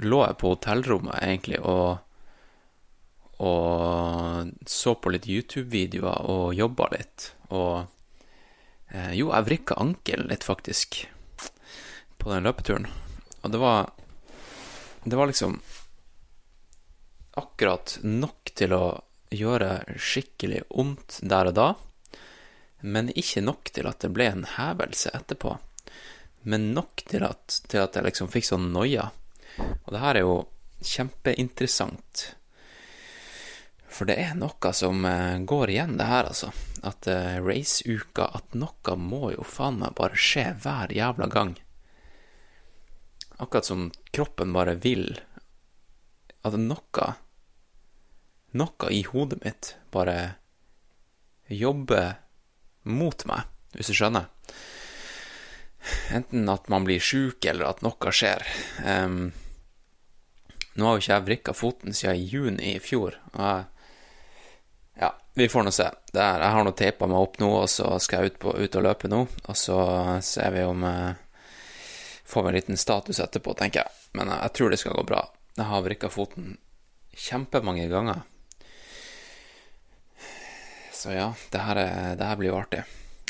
[0.05, 2.06] lå jeg på hotellrommet egentlig og,
[3.43, 7.31] og så på litt YouTube-videoer og jobba litt.
[7.53, 7.85] Og
[8.89, 11.03] eh, jo, jeg vrikka ankelen litt, faktisk,
[12.17, 12.89] på den løpeturen.
[13.43, 13.93] Og det var
[15.07, 15.61] Det var liksom
[17.39, 18.87] akkurat nok til å
[19.31, 21.67] gjøre skikkelig vondt der og da,
[22.81, 25.53] men ikke nok til at det ble en hevelse etterpå.
[26.43, 29.09] Men nok til at, til at jeg liksom fikk sånn noia.
[29.59, 30.37] Og det her er jo
[30.83, 32.27] kjempeinteressant.
[33.97, 36.51] For det er noe som eh, går igjen, det her, altså.
[36.87, 41.55] At uh, raceuka At noe må jo faen meg bare skje hver jævla gang.
[43.41, 45.17] Akkurat som kroppen bare vil.
[46.45, 47.09] At noe
[48.57, 50.37] Noe i hodet mitt bare
[51.53, 52.15] jobber
[52.87, 54.29] mot meg, hvis du skjønner.
[56.15, 58.47] Enten at man blir sjuk, eller at noe skjer.
[58.81, 59.35] Um,
[60.77, 63.19] nå har jo ikke jeg vrikka foten siden i juni i fjor.
[63.35, 63.67] Og jeg,
[65.37, 65.87] vi får nå se.
[66.15, 68.79] Er, jeg har nå teipa meg opp nå, og så skal jeg ut, på, ut
[68.79, 69.19] og løpe nå.
[69.45, 69.79] Og så
[70.25, 71.23] ser vi om eh,
[72.27, 73.99] Får vi en liten status etterpå, tenker jeg.
[74.19, 75.21] Men jeg, jeg tror det skal gå bra.
[75.55, 76.57] Jeg har vrikka foten
[77.15, 78.25] kjempemange ganger.
[80.97, 82.81] Så ja, det her, er, det her blir jo artig.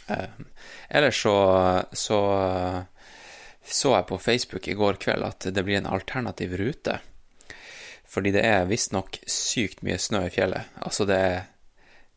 [0.07, 0.39] Eh,
[0.89, 1.35] ellers så,
[1.93, 2.20] så
[3.66, 7.01] så jeg på Facebook i går kveld at det blir en alternativ rute.
[8.07, 10.70] Fordi det er visstnok sykt mye snø i fjellet.
[10.78, 11.41] Altså, det er,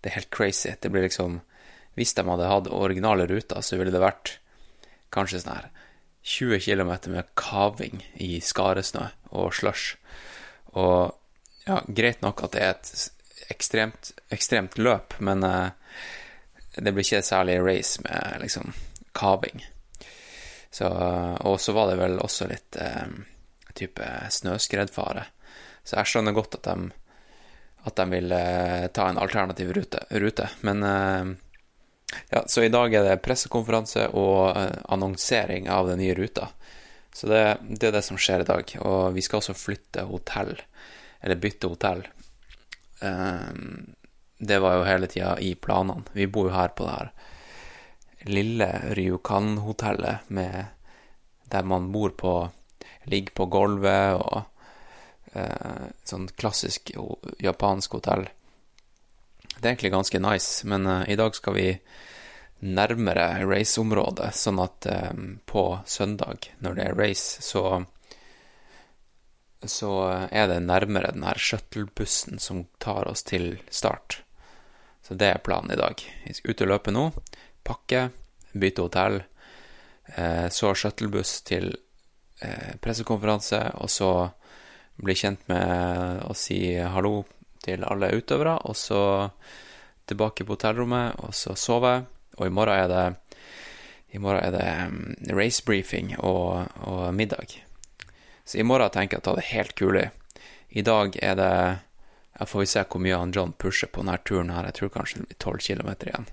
[0.02, 0.72] det er helt crazy.
[0.80, 1.42] Det blir liksom
[1.98, 4.38] Hvis de hadde hatt originale ruter, så ville det vært
[5.12, 5.70] kanskje sånn her
[6.24, 9.98] 20 km med kaving i skaresnø og slush.
[10.80, 11.12] Og
[11.66, 15.72] ja, greit nok at det er et ekstremt, ekstremt løp, men uh,
[16.78, 18.72] det blir ikke særlig race med liksom
[19.18, 19.66] kaving.
[20.72, 23.08] Så, og så var det vel også litt eh,
[23.74, 25.24] type snøskredfare.
[25.82, 26.92] Så jeg skjønner godt at de,
[27.88, 30.04] at de vil eh, ta en alternativ rute.
[30.10, 30.50] rute.
[30.62, 31.26] Men eh,
[32.30, 36.50] ja, så i dag er det pressekonferanse og eh, annonsering av den nye ruta.
[37.16, 38.76] Så det, det, er det som skjer i dag.
[38.84, 40.54] Og vi skal også flytte hotell,
[41.22, 42.04] eller bytte hotell.
[44.40, 46.04] Det var jo hele tida i planene.
[46.14, 47.12] Vi bor jo her på det her
[48.28, 48.68] lille
[49.00, 50.28] Ryukan-hotellet
[51.50, 52.34] der man bor på
[53.10, 54.44] Ligger på gulvet og
[56.10, 56.90] Sånn klassisk
[57.44, 58.26] japansk hotell.
[59.60, 61.68] Det er egentlig ganske nice, men eh, i dag skal vi
[62.60, 67.86] nærmere raceområdet, sånn at eh, på søndag, når det er race, så
[69.68, 69.92] så
[70.32, 74.22] er det nærmere den her shuttlebussen som tar oss til start.
[75.04, 76.00] Så det er planen i dag.
[76.24, 77.04] Vi skal ut og løpe nå
[77.68, 78.06] pakke,
[78.56, 79.18] bytte hotell,
[80.16, 81.74] eh, så shuttlebuss til
[82.40, 84.14] eh, pressekonferanse, og så
[85.04, 87.24] bli kjent med å si hallo
[87.64, 89.02] til alle utøvere, og så
[90.10, 91.94] tilbake på hotellrommet, og så sove.
[92.40, 93.06] Og i morgen er det,
[94.16, 95.02] i morgen er det um,
[95.38, 97.60] race briefing og, og, middag.
[98.46, 100.10] Så i morgen tenker jeg å ta det helt kulig.
[100.70, 101.54] I dag er det
[102.40, 104.64] Jeg får se hvor mye han John pusher på denne turen her.
[104.70, 106.28] Jeg tror kanskje det blir 12 km igjen.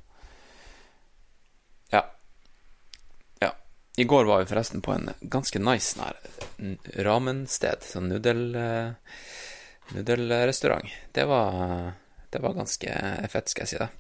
[1.91, 2.03] Ja.
[3.43, 3.51] Ja.
[3.99, 6.05] I går var vi forresten på en ganske nice sånn
[7.05, 8.95] ramensted, sånn uh,
[9.95, 10.89] nudelrestaurant.
[11.13, 11.93] Det var,
[12.31, 12.97] det var ganske
[13.33, 13.91] fett, skal jeg si det.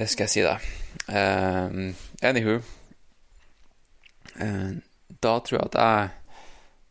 [0.00, 0.56] Det skal jeg si det.
[1.10, 1.90] Uh,
[2.24, 2.60] anywho
[4.40, 4.70] uh,
[5.20, 6.10] Da tror jeg at jeg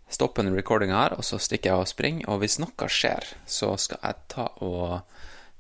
[0.10, 2.30] stopper den recordinga her, og så stikker jeg og springer.
[2.30, 5.00] Og hvis noe skjer, så skal jeg ta, og,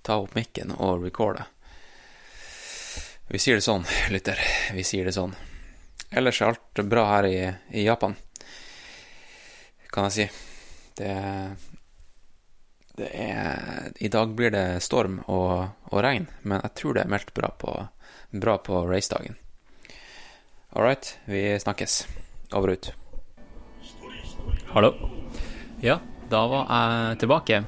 [0.05, 1.45] ta opp mikken og recorde.
[3.29, 4.39] Vi sier det sånn, lytter.
[4.73, 5.35] Vi sier det sånn.
[6.09, 7.39] Ellers er alt bra her i,
[7.77, 8.15] i Japan,
[9.93, 10.25] kan jeg si.
[10.97, 11.11] Det,
[12.97, 17.13] det er I dag blir det storm og, og, regn, men jeg tror det er
[17.13, 17.75] meldt bra på,
[18.33, 19.37] bra på racedagen.
[20.73, 22.03] All right, vi snakkes.
[22.57, 22.91] Over og ut.
[24.73, 24.93] Hallo.
[25.85, 25.99] Ja,
[26.29, 27.63] da var jeg tilbake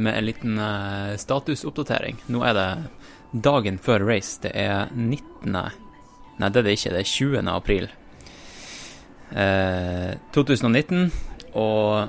[0.00, 2.24] med en liten uh, statusoppdatering.
[2.32, 2.68] Nå er det
[3.44, 4.40] dagen før race.
[4.40, 5.85] Det er 19.
[6.36, 6.92] Nei, det er det ikke.
[6.92, 7.48] Det er 20.
[7.52, 7.88] april
[9.32, 11.10] eh, 2019.
[11.56, 12.08] Og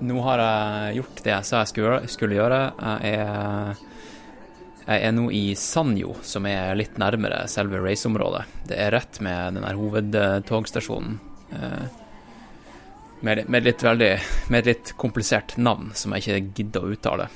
[0.00, 1.72] nå har jeg gjort det jeg sa jeg
[2.12, 2.60] skulle, gjøre.
[3.04, 3.80] Jeg er,
[4.86, 8.44] jeg er nå i Sanjo, som er litt nærmere selve raceområdet.
[8.70, 11.18] Det er rett med den der hovedtogstasjonen.
[11.56, 11.86] Eh,
[13.20, 14.12] med, med, litt veldig,
[14.48, 17.28] med et litt komplisert navn som jeg ikke gidder å uttale.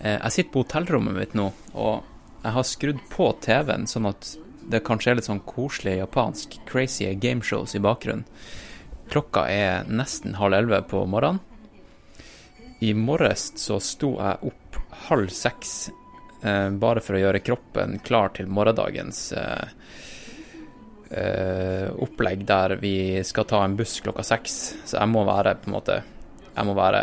[0.00, 1.48] Eh, jeg sitter på hotellrommet mitt nå,
[1.80, 2.09] og
[2.42, 4.34] jeg har skrudd på TV-en sånn at
[4.70, 8.26] det kanskje er litt sånn koselig japansk crazy gameshows i bakgrunnen.
[9.10, 11.42] Klokka er nesten halv elleve på morgenen.
[12.80, 14.78] I morges så sto jeg opp
[15.10, 15.90] halv seks
[16.40, 19.66] eh, bare for å gjøre kroppen klar til morgendagens eh,
[21.10, 22.94] eh, opplegg der vi
[23.26, 24.56] skal ta en buss klokka seks.
[24.86, 25.98] Så jeg må være på en måte
[26.54, 27.02] Jeg må være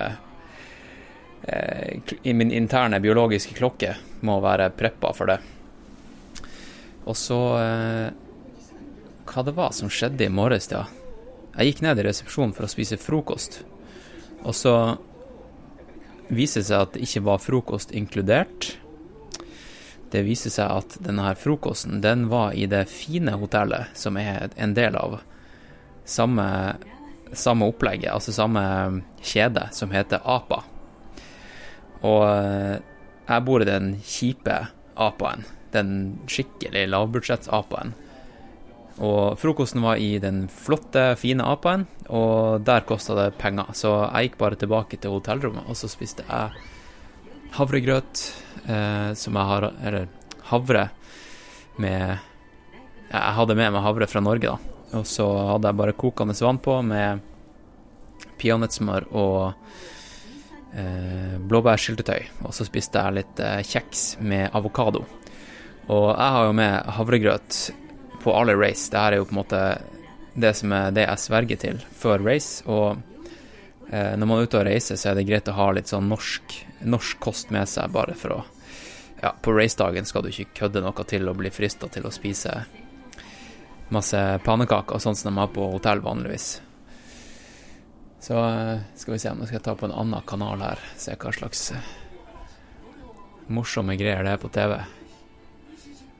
[1.47, 3.95] eh, min interne biologiske klokke
[4.27, 5.39] må være preppa for det.
[7.07, 8.07] Og så eh,
[9.27, 10.85] Hva det var som skjedde i morges, ja.
[11.57, 13.63] Jeg gikk ned i resepsjonen for å spise frokost,
[14.45, 14.73] og så
[16.29, 18.69] viser det seg at det ikke var frokost inkludert.
[20.13, 24.53] Det viser seg at denne her frokosten den var i det fine hotellet, som er
[24.55, 25.17] en del av
[26.07, 26.47] samme,
[27.33, 28.63] samme opplegget, altså samme
[29.19, 30.61] kjede, som heter APA.
[32.05, 32.77] Og eh,
[33.27, 34.57] jeg bor i den kjipe
[34.97, 35.89] Apaen, den
[36.29, 37.93] skikkelig lavbudsjettsapaen.
[38.97, 43.69] Og frokosten var i den flotte, fine Apaen, og der kosta det penger.
[43.77, 46.55] Så jeg gikk bare tilbake til hotellrommet, og så spiste jeg
[47.57, 48.23] havregrøt
[48.67, 50.07] eh, som jeg har Eller
[50.49, 50.89] havre
[51.77, 52.17] med
[53.07, 54.73] Jeg hadde med meg havre fra Norge, da.
[54.97, 57.21] Og så hadde jeg bare kokende vann på med
[58.37, 59.53] peanøttsmør og
[61.47, 62.27] blåbærsyltetøy.
[62.45, 65.05] Og så spiste jeg litt eh, kjeks med avokado.
[65.87, 67.59] Og jeg har jo med havregrøt
[68.23, 68.89] på alle race.
[68.91, 69.61] Det her er jo på en måte
[70.37, 72.61] det som er det jeg sverger til før race.
[72.69, 72.99] Og
[73.89, 76.09] eh, når man er ute og reiser, så er det greit å ha litt sånn
[76.11, 78.43] norsk, norsk kost med seg, bare for å
[79.17, 82.51] Ja, på racedagen skal du ikke kødde noe til og bli frista til å spise
[83.89, 86.59] masse pannekaker og sånt som de har på hotell vanligvis.
[88.19, 91.33] Så eh, skal vi se jeg skal ta på en annen kanal her, se hva
[91.33, 91.89] slags eh,
[93.53, 94.77] morsomme greier det er på TV.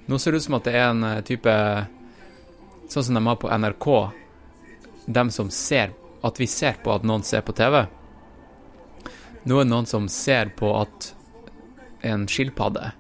[0.08, 1.54] Nå ser det ut som at det er en eh, type
[2.88, 3.88] Sånn som de har på NRK,
[5.12, 5.90] dem som ser
[6.24, 7.82] At vi ser på at noen ser på TV.
[9.44, 11.10] Nå er det noen som ser på at
[12.08, 12.94] en skilpadde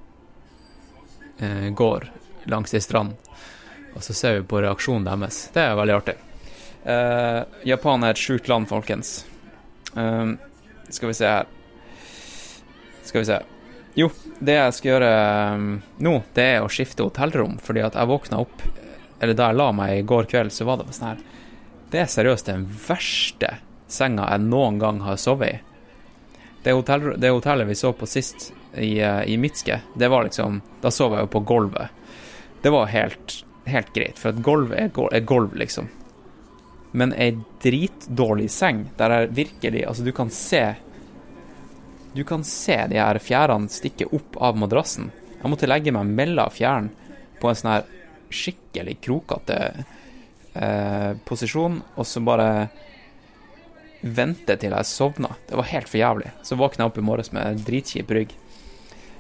[1.40, 2.12] eh, går
[2.52, 3.16] langs ei strand,
[3.96, 5.48] og så ser vi på reaksjonen deres.
[5.56, 6.16] Det er veldig artig.
[6.88, 9.26] Eh, Japan er et sjukt land, folkens.
[9.98, 10.36] Uh,
[10.90, 11.46] skal vi se her
[13.04, 13.38] Skal vi se.
[13.98, 15.10] Jo, det jeg skal gjøre
[15.56, 15.64] um,
[16.06, 18.62] nå, det er å skifte hotellrom, fordi at jeg våkna opp
[19.18, 21.24] Eller da jeg la meg i går kveld, så var det sånn her
[21.90, 23.56] Det er seriøst den verste
[23.90, 25.60] senga jeg noen gang har sovet i.
[26.62, 30.62] Det, hotell, det hotellet vi så på sist, i, uh, i Mitske, det var liksom
[30.84, 31.90] Da sov jeg jo på gulvet.
[32.62, 35.90] Det var helt, helt greit, for er, gulv, er gulv, liksom.
[36.98, 40.64] Men ei dritdårlig seng, der jeg virkelig Altså, du kan se
[42.18, 45.12] du kan se de her fjærene stikke opp av madrassen.
[45.38, 47.84] Jeg måtte legge meg mellom fjærene på en sånn her
[48.34, 49.58] skikkelig krokete
[50.58, 52.50] eh, posisjon, og så bare
[54.02, 55.30] vente til jeg sovna.
[55.46, 56.34] Det var helt for jævlig.
[56.42, 58.34] Så våkna jeg opp i morges med dritkjip rygg.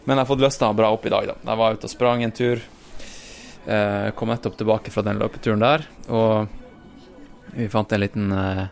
[0.05, 1.37] Men jeg har fått løsna bra opp i dag, da.
[1.51, 2.65] Jeg var ute og sprang en tur.
[3.67, 6.56] Eh, kom nettopp tilbake fra den løpeturen der, og
[7.57, 8.65] vi fant en liten eh,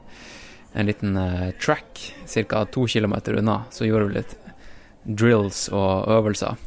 [0.76, 2.16] en liten uh, track
[2.49, 2.66] ca.
[2.66, 3.64] to kilometer unna.
[3.72, 4.34] Så gjorde vi litt
[5.03, 6.57] drills og øvelser.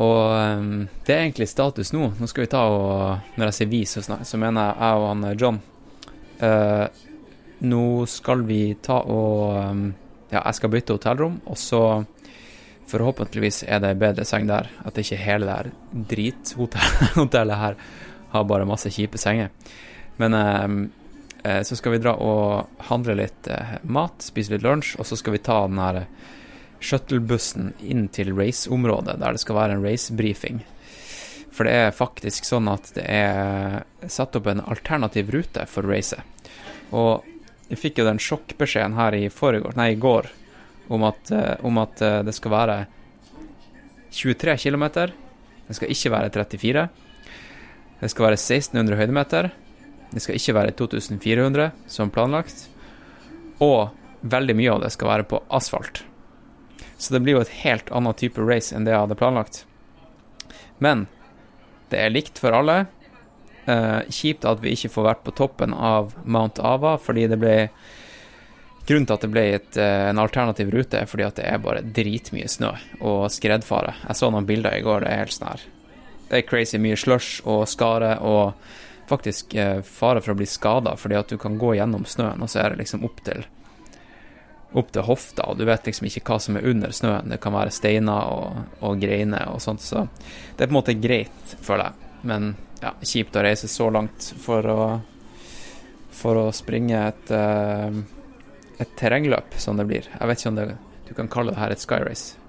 [0.00, 2.12] Og um, det er egentlig status nå.
[2.16, 5.02] Nå skal vi ta og Når jeg sier vi, så, snart så mener jeg jeg
[5.02, 5.60] og han John.
[6.40, 6.86] Uh,
[7.68, 9.92] nå skal vi ta og
[10.30, 11.82] Ja, jeg skal bytte hotellrom, og så
[12.90, 14.70] forhåpentligvis er det bedre seng der.
[14.86, 15.70] At ikke hele det her
[16.14, 17.78] drithotellet her
[18.32, 19.50] har bare masse kjipe senger.
[20.20, 20.36] Men
[21.44, 25.16] eh, så skal vi dra og handle litt eh, mat, spise litt lunsj, og så
[25.16, 26.02] skal vi ta den her
[26.80, 30.62] shuttlebussen inn til raceområdet, der det skal være en racebrifing.
[31.50, 36.22] For det er faktisk sånn at det er satt opp en alternativ rute for racet.
[36.96, 37.26] Og
[37.70, 40.30] jeg fikk jo den sjokkbeskjeden her i foregår, nei, i går
[40.90, 41.32] om at,
[41.66, 42.78] om at det skal være
[44.10, 44.86] 23 km.
[45.68, 46.86] Det skal ikke være 34.
[48.00, 49.50] Det skal være 1600 høydemeter.
[50.10, 52.66] Det skal ikke være 2400 som planlagt.
[53.62, 56.02] Og veldig mye av det skal være på asfalt.
[57.00, 59.62] Så det blir jo et helt annet type race enn det jeg hadde planlagt.
[60.82, 61.06] Men
[61.92, 62.84] det er likt for alle.
[63.70, 67.56] Eh, kjipt at vi ikke får vært på toppen av Mount Ava, fordi det ble
[68.90, 71.82] Grunnen til at det ble et, en alternativ rute, er fordi at det er bare
[71.84, 72.72] dritmye snø
[73.06, 73.92] og skredfare.
[74.08, 75.66] Jeg så noen bilder i går, det er helt sånn her
[76.24, 78.56] Det er crazy mye slush og skare og
[79.10, 82.50] faktisk eh, fare for å bli skada, fordi at du kan gå gjennom snøen, og
[82.50, 83.44] så er det liksom opp til
[84.70, 87.32] opp til hofta, og du vet liksom ikke hva som er under snøen.
[87.32, 90.94] Det kan være steiner og, og greiner og sånt, så det er på en måte
[90.94, 92.10] greit, føler jeg.
[92.30, 94.82] Men ja, kjipt å reise så langt for å
[96.20, 97.94] for å springe et, uh,
[98.80, 100.08] et terrengløp, som det blir.
[100.10, 100.68] Jeg vet ikke om det,
[101.08, 102.39] du kan kalle det her et skyrace.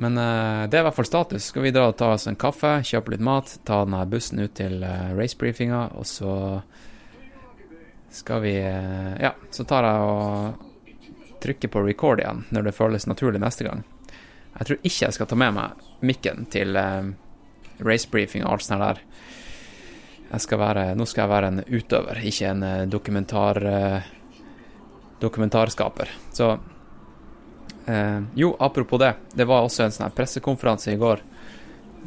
[0.00, 1.50] Men uh, det er i hvert fall status.
[1.50, 4.54] Skal vi dra og ta oss en kaffe, kjøpe litt mat, ta denne bussen ut
[4.56, 6.32] til uh, racebriefinga, og så
[8.16, 13.04] skal vi uh, Ja, så tar jeg og trykker på record igjen når det føles
[13.10, 13.84] naturlig neste gang.
[14.56, 17.12] Jeg tror ikke jeg skal ta med meg mikken til uh,
[17.84, 19.04] racebriefing og alt sånt der.
[20.40, 23.58] Skal være, nå skal jeg være en utøver, ikke en dokumentar
[25.20, 26.12] dokumentarskaper.
[26.32, 26.52] Så
[27.86, 29.14] Eh, jo, apropos det.
[29.34, 31.22] Det var også en sånn pressekonferanse i går.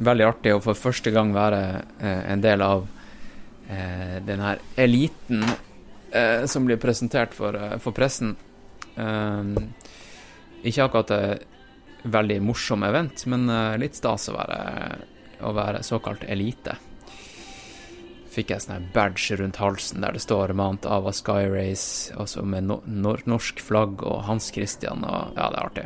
[0.03, 1.61] Veldig artig å for første gang være
[1.99, 2.85] eh, en del av
[3.69, 5.43] eh, den her eliten
[6.11, 8.35] eh, som blir presentert for, eh, for pressen.
[8.95, 9.51] Eh,
[10.63, 11.49] ikke akkurat et
[12.03, 13.47] veldig morsom event, men
[13.79, 14.57] litt stas å være,
[15.47, 16.75] å være såkalt elite.
[18.33, 22.67] Fikk jeg sånn badge rundt halsen der det står Mount Ava Sky Race, altså med
[22.69, 25.85] no nor norsk flagg og Hans Christian, og ja, det er artig.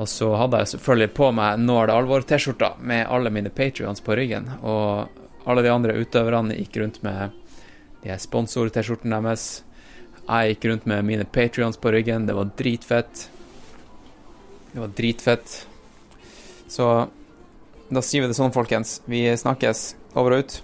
[0.00, 4.02] Og så hadde jeg selvfølgelig på meg Nå er det alvor-T-skjorta med alle mine patrions
[4.04, 7.34] på ryggen, og alle de andre utøverne gikk rundt med
[8.04, 9.48] de her sponsor-T-skjortene deres.
[10.26, 13.28] Jeg gikk rundt med mine patrions på ryggen, det var dritfett.
[14.72, 15.56] Det var dritfett.
[16.70, 16.86] Så
[17.90, 19.00] da sier vi det sånn, folkens.
[19.10, 19.88] Vi snakkes.
[20.14, 20.60] Over og ut.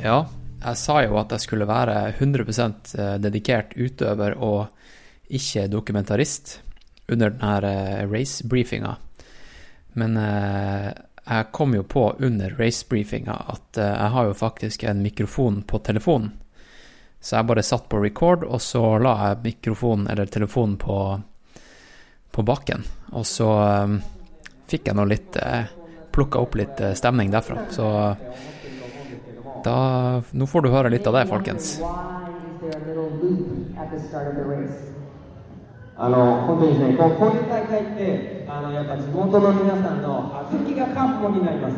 [0.00, 0.24] Ja,
[0.60, 4.68] jeg sa jo at jeg skulle være 100% dedikert utøver og
[5.30, 6.58] ikke dokumentarist
[7.10, 8.96] under denne race-briefinga.
[9.98, 10.90] Men eh,
[11.30, 15.82] jeg kom jo på under race-briefinga at eh, jeg har jo faktisk en mikrofon på
[15.86, 16.32] telefonen.
[17.20, 20.96] Så jeg bare satt på record, og så la jeg mikrofonen eller telefonen på,
[22.32, 22.86] på bakken.
[23.12, 23.98] Og så eh,
[24.70, 25.76] fikk jeg nå litt eh,
[26.11, 27.65] Plukka opp litt eh, stemning derfra.
[27.69, 28.15] Så
[29.65, 29.77] da
[30.31, 31.81] Nå får du høre litt av det, folkens.
[35.97, 41.75] あの本当にですねこうこういう大会ってあのやっぱ地元の皆さんの小豆が関門になります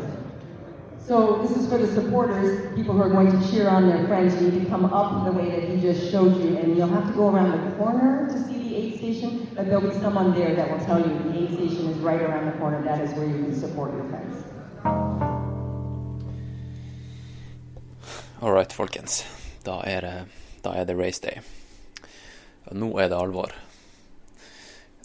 [1.08, 4.42] So this is for the supporters, people who are going to cheer on their friends.
[4.42, 7.08] You need to come up the way that he just showed you, and you'll have
[7.08, 8.61] to go around the corner to see the aid
[9.03, 9.49] station.
[9.57, 12.47] But there'll be someone there that will tell you the aid station is right around
[12.47, 12.83] the corner.
[12.85, 14.35] That is where you can support your friends.
[18.41, 19.25] All right, folkens.
[19.65, 20.15] Da er det,
[20.63, 21.43] da er det race day.
[22.73, 23.55] Nå er det alvor.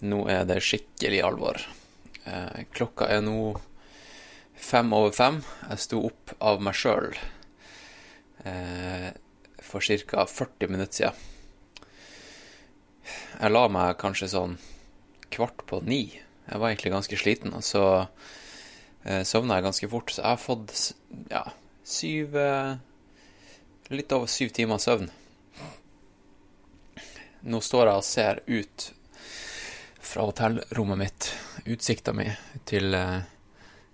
[0.02, 1.58] Nå er det skikkelig alvor.
[2.24, 3.38] Eh, klokka er nå
[4.54, 5.42] fem over fem.
[5.70, 7.12] Jeg sto opp av meg sjøl
[8.46, 9.10] eh,
[9.62, 10.26] for ca.
[10.26, 11.37] 40 minutter siden.
[13.38, 14.58] Jeg la meg kanskje sånn
[15.34, 16.02] kvart på ni.
[16.48, 17.84] Jeg var egentlig ganske sliten, og så
[19.04, 20.12] eh, sovna jeg ganske fort.
[20.12, 20.76] Så jeg har fått
[21.32, 21.46] ja,
[21.84, 22.76] syv eh,
[23.88, 25.06] Litt over syv timer søvn.
[27.48, 28.88] Nå står jeg og ser ut
[30.08, 31.28] fra hotellrommet mitt,
[31.64, 32.26] utsikta mi
[32.68, 33.22] til eh,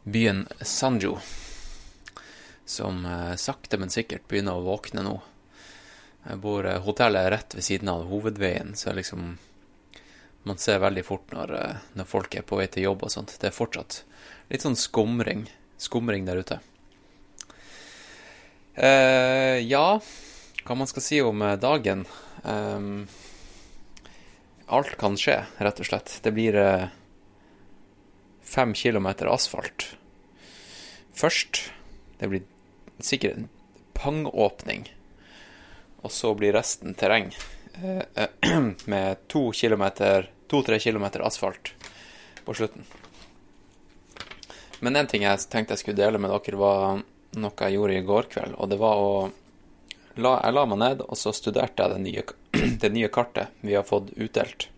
[0.02, 1.18] byen Sanjo,
[2.64, 5.14] som eh, sakte, men sikkert begynner å våkne nå.
[6.24, 9.38] Jeg bor, eh, hotellet er rett ved siden av hovedveien, så liksom
[10.44, 13.30] Man ser veldig fort når, når folk er på vei til jobb og sånt.
[13.40, 14.02] Det er fortsatt
[14.52, 15.46] litt sånn skumring,
[15.80, 16.58] skumring der ute.
[18.76, 20.00] Eh, ja,
[20.66, 22.04] hva man skal si om dagen?
[22.44, 23.08] eh,
[24.66, 26.18] alt kan skje, rett og slett.
[26.22, 26.88] Det blir eh,
[28.44, 29.94] fem kilometer asfalt
[31.14, 31.70] først.
[32.18, 32.44] Det blir
[32.98, 33.48] sikkert en
[33.94, 34.88] pangåpning.
[36.04, 37.30] Og så blir resten terreng
[37.82, 38.28] eh,
[38.92, 41.72] med to kilometer, to-tre kilometer asfalt
[42.44, 42.84] på slutten.
[44.84, 47.00] Men en ting jeg tenkte jeg skulle dele med dere, var
[47.40, 48.56] noe jeg gjorde i går kveld.
[48.60, 49.14] Og det var å
[50.20, 52.24] la, Jeg la meg ned, og så studerte jeg det nye,
[52.82, 54.68] det nye kartet vi har fått utdelt.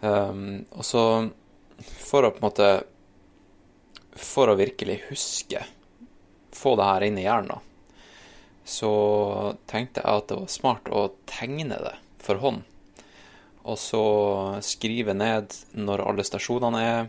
[0.00, 1.02] Um, og så,
[2.00, 2.68] for å på en måte
[4.16, 5.60] For å virkelig huske,
[6.56, 7.68] få det her inn i hjernen,
[8.70, 8.92] så
[9.70, 12.62] tenkte jeg at det var smart å tegne det for hånd.
[13.66, 14.04] Og så
[14.64, 17.08] skrive ned når alle stasjonene er,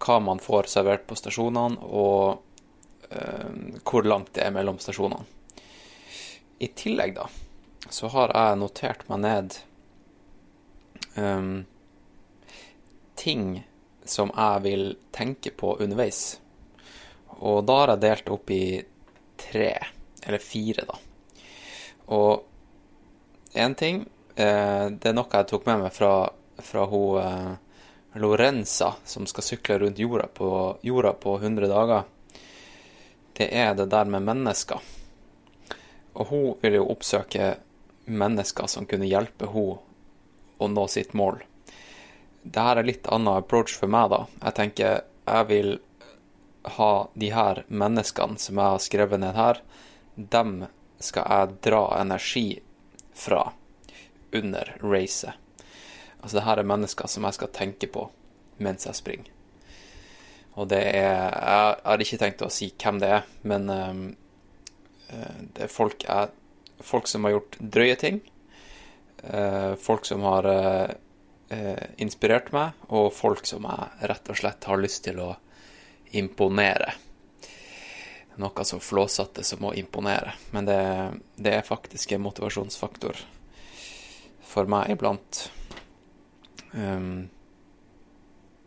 [0.00, 2.40] hva man får servert på stasjonene, og
[3.10, 5.24] uh, hvor langt det er mellom stasjonene.
[6.60, 7.26] I tillegg, da,
[7.88, 9.56] så har jeg notert meg ned
[11.16, 11.54] um,
[13.16, 13.62] ting
[14.04, 14.84] som jeg vil
[15.16, 16.36] tenke på underveis.
[17.40, 18.64] Og da har jeg delt opp i
[19.40, 19.72] tre,
[20.26, 20.98] eller fire, da.
[22.10, 24.02] Og én ting
[24.34, 26.28] eh, Det er noe jeg tok med meg fra,
[26.58, 30.50] fra hun eh, Lorenza, som skal sykle rundt jorda på,
[30.82, 32.08] jorda på 100 dager.
[33.38, 34.80] Det er det der med mennesker.
[36.18, 37.54] Og hun vil jo oppsøke
[38.10, 39.78] mennesker som kunne hjelpe hun
[40.58, 41.38] å nå sitt mål
[42.42, 44.24] det her er litt annen approach for meg, da.
[44.46, 45.74] Jeg tenker jeg vil
[46.76, 49.60] ha de her menneskene som jeg har skrevet ned her,
[50.14, 50.64] dem
[51.00, 52.60] skal jeg dra energi
[53.16, 53.44] fra
[54.36, 55.32] under racet.
[56.20, 58.06] Altså det her er mennesker som jeg skal tenke på
[58.60, 59.30] mens jeg springer.
[60.60, 64.02] Og det er Jeg har ikke tenkt å si hvem det er, men um,
[65.54, 66.30] det er folk, jeg,
[66.84, 68.20] folk som har gjort drøye ting.
[69.24, 70.90] Uh, folk som har uh,
[71.52, 75.30] uh, inspirert meg, og folk som jeg rett og slett har lyst til å
[76.18, 76.92] imponere.
[78.40, 80.34] Noe så flåsete som å imponere.
[80.54, 80.80] Men det,
[81.36, 83.20] det er faktisk en motivasjonsfaktor
[84.50, 85.44] for meg iblant.
[86.72, 87.28] Um,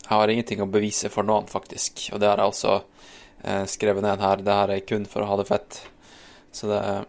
[0.04, 2.10] jeg har ingenting å bevise for noen, faktisk.
[2.14, 4.44] Og det har jeg også eh, skrevet ned her.
[4.44, 5.80] Det her er kun for å ha det fett.
[6.54, 7.06] Så det er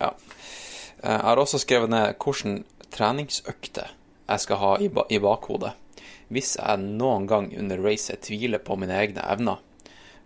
[0.00, 0.10] Ja.
[1.04, 2.62] Jeg har også skrevet ned hvordan
[2.92, 3.90] treningsøkter
[4.24, 5.74] jeg skal ha i, ba i bakhodet.
[6.32, 9.60] Hvis jeg noen gang under racet tviler på mine egne evner,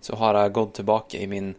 [0.01, 1.55] så har jeg gått tilbake i min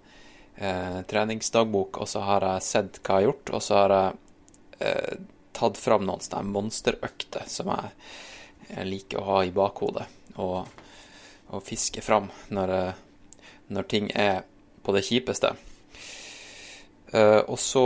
[0.55, 4.17] eh, treningsdagbok, og så har jeg sett hva jeg har gjort, og så har jeg
[4.87, 5.21] eh,
[5.59, 7.93] tatt fram noen sånne monsterøkter som jeg,
[8.69, 10.07] jeg liker å ha i bakhodet,
[10.37, 10.69] og,
[11.49, 13.01] og fiske fram når, eh,
[13.75, 14.43] når ting er
[14.83, 15.55] på det kjipeste.
[17.11, 17.85] Eh, og så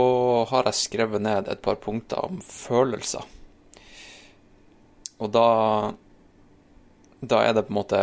[0.50, 3.24] har jeg skrevet ned et par punkter om følelser.
[5.18, 5.94] Og da
[7.24, 7.98] Da er det på en måte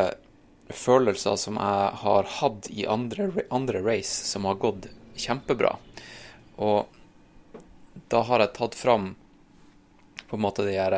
[0.76, 4.90] følelser som jeg har hatt i andre, andre race som har gått
[5.20, 5.76] kjempebra.
[6.62, 6.88] Og
[8.12, 9.14] da har jeg tatt fram
[10.28, 10.98] på en måte de her,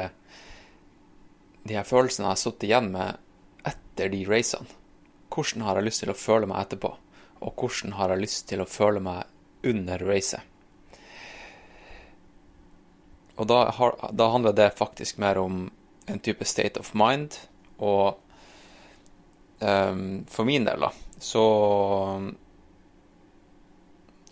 [1.64, 3.22] de her følelsene jeg har sittet igjen med
[3.70, 4.80] etter de racene.
[5.34, 6.92] Hvordan har jeg lyst til å føle meg etterpå?
[7.44, 9.26] Og hvordan har jeg lyst til å føle meg
[9.64, 10.42] under racet.
[13.36, 15.72] Og da, har, da, handler det faktisk mer om
[16.06, 17.40] en type state of mind,
[17.78, 18.20] og
[19.64, 21.44] um, for min del, da, så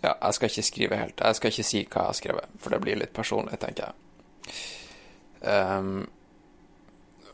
[0.02, 1.20] Ja, jeg skal ikke skrive helt.
[1.22, 4.56] Jeg skal ikke si hva jeg har skrevet, for det blir litt personlig, tenker jeg.
[5.42, 6.08] Um,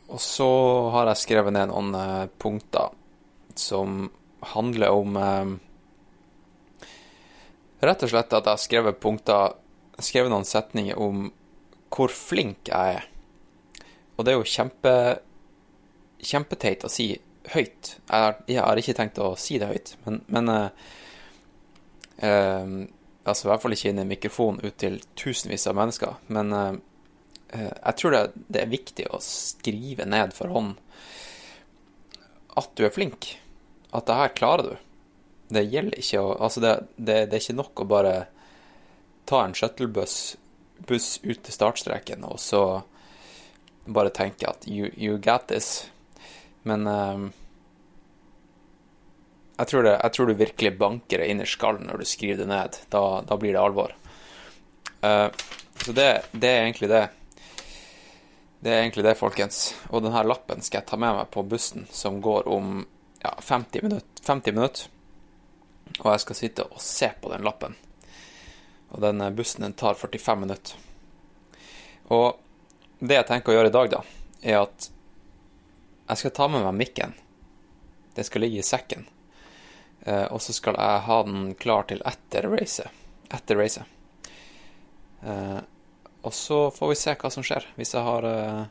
[0.09, 0.49] og så
[0.95, 2.93] har jeg skrevet ned noen uh, punkter
[3.59, 4.07] som
[4.53, 5.57] handler om um,
[7.79, 9.57] Rett og slett at jeg har skrevet punkter
[10.03, 11.29] Skrevet noen setninger om
[11.95, 13.07] hvor flink jeg er.
[14.17, 14.93] Og det er jo kjempe
[16.19, 17.09] kjempeteit å si
[17.55, 17.95] høyt.
[18.11, 20.87] Jeg har, ikke tenkt å si det høyt, men, men eh,
[22.29, 22.79] eh,
[23.29, 26.15] Altså i hvert fall ikke inn i en mikrofon ut til tusenvis av mennesker.
[26.33, 26.77] Men eh,
[27.59, 30.79] eh, jeg tror det, det, er viktig å skrive ned for hånd
[32.57, 33.35] at du er flink.
[33.93, 34.73] At det her klarer du
[35.49, 38.15] det gjelder ikke å Altså, det, det, det, er ikke nok å bare
[39.29, 40.37] ta en shuttlebuss
[40.89, 42.63] buss ut til startstreken og så
[43.89, 45.89] bare tenke at you, you got this.
[46.69, 47.29] Men um,
[49.57, 52.43] jeg, tror det, jeg, tror du virkelig banker det inn i skallen når du skriver
[52.43, 52.81] det ned.
[52.93, 53.95] Da, da blir det alvor.
[55.01, 55.31] Uh,
[55.81, 57.05] så det, det, er egentlig det.
[58.61, 59.63] Det er egentlig det, folkens.
[59.89, 62.83] Og denne lappen skal jeg ta med meg på bussen, som går om
[63.23, 64.25] ja, 50 minutter.
[64.27, 64.91] 50 minutter.
[66.03, 67.79] Og jeg skal sitte og se på den lappen.
[68.93, 70.77] Og den bussen den tar 45 minutter.
[72.13, 72.39] Og
[72.99, 74.01] det jeg tenker å gjøre i dag, da,
[74.43, 74.89] er at
[76.09, 77.15] jeg skal ta med meg mikken.
[78.17, 79.05] Den skal ligge i sekken.
[80.09, 82.89] Eh, og så skal jeg ha den klar til etter racet.
[83.35, 83.85] Etter racet.
[85.23, 85.61] Eh,
[86.25, 87.69] og så får vi se hva som skjer.
[87.77, 88.65] Hvis jeg har eh,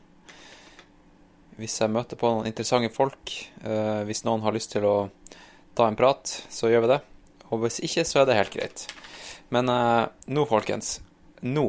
[1.57, 3.31] Hvis jeg møter på noen interessante folk,
[4.05, 5.09] hvis noen har lyst til å
[5.73, 6.99] ta en prat, så gjør vi det.
[7.49, 8.84] Og hvis ikke, så er det helt greit.
[9.49, 10.99] Men nå, folkens,
[11.41, 11.65] nå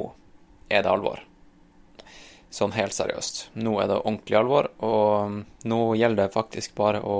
[0.68, 1.24] er det alvor.
[2.58, 3.52] Sånn helt seriøst.
[3.62, 7.18] Nå er det ordentlig alvor, og mm, nå gjelder det faktisk bare å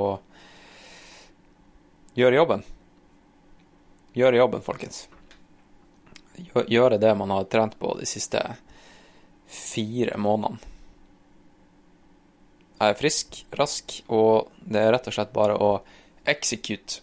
[2.18, 2.64] gjøre jobben.
[4.18, 5.04] Gjøre jobben, folkens.
[6.66, 8.42] Gjøre det man har trent på de siste
[9.46, 10.74] fire månedene.
[12.78, 15.70] Jeg er frisk, rask, og det er rett og slett bare å
[16.30, 16.98] execute.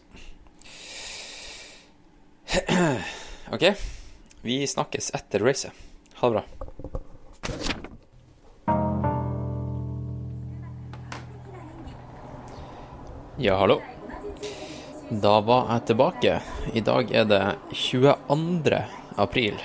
[3.56, 3.66] OK.
[4.44, 5.84] Vi snakkes etter racet.
[6.20, 7.84] Ha det bra.
[13.38, 13.82] Ja, hallo.
[15.10, 16.36] Da var jeg tilbake.
[16.74, 17.42] I dag er det
[17.76, 18.78] 22.
[19.20, 19.58] april,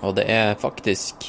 [0.00, 1.28] og det er faktisk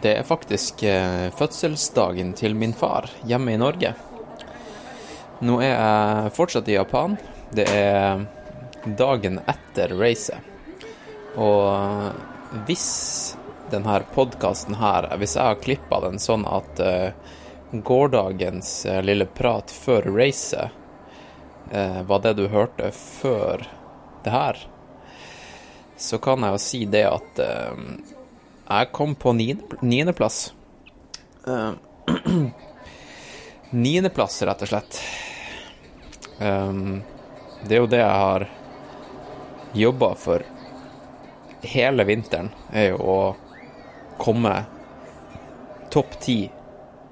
[0.00, 3.92] Det er faktisk eh, fødselsdagen til min far hjemme i Norge.
[5.44, 7.20] Nå er jeg fortsatt i Japan.
[7.52, 8.24] Det er
[8.86, 10.40] dagen etter racet.
[11.36, 12.88] Og hvis
[13.68, 17.35] denne podkasten her, hvis jeg har klippa den sånn at uh,
[17.70, 20.70] gårsdagens uh, lille prat før racet
[21.72, 23.66] uh, var det du hørte før
[24.24, 24.60] det her,
[25.96, 30.52] så kan jeg jo si det at jeg kom på niendeplass.
[33.70, 34.98] Niendeplass, rett og slett.
[36.36, 38.48] Det er jo det jeg har
[39.78, 40.42] jobba for
[41.62, 43.18] hele vinteren, er jo å
[44.18, 44.56] komme
[45.94, 46.40] topp ti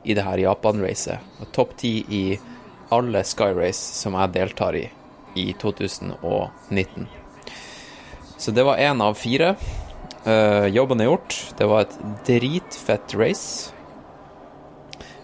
[0.04, 1.48] i det her Japan-racet.
[1.52, 2.24] Topp ti i
[2.94, 4.84] alle Skyrace som jeg deltar i
[5.34, 7.06] i 2019.
[8.38, 9.54] Så det var én av fire.
[10.26, 11.36] Uh, jobben er gjort.
[11.58, 13.72] Det var et dritfett race.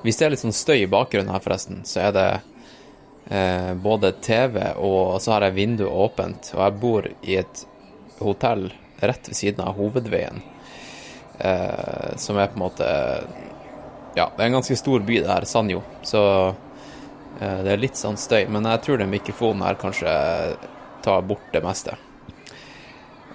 [0.02, 2.28] Hvis det er litt sånn støy i bakgrunnen her, forresten, så er det
[3.30, 6.52] uh, både TV og så har jeg vinduet åpent.
[6.56, 7.64] Og jeg bor i et
[8.20, 8.70] hotell
[9.00, 10.42] rett ved siden av hovedveien,
[11.40, 12.90] uh, som er på en måte
[14.14, 16.22] Ja, det er en ganske stor by, det her, Sanjo, så
[17.40, 18.44] eh, det er litt sånn støy.
[18.50, 20.10] Men jeg tror den mikrofonen her kanskje
[21.04, 21.94] tar bort det meste.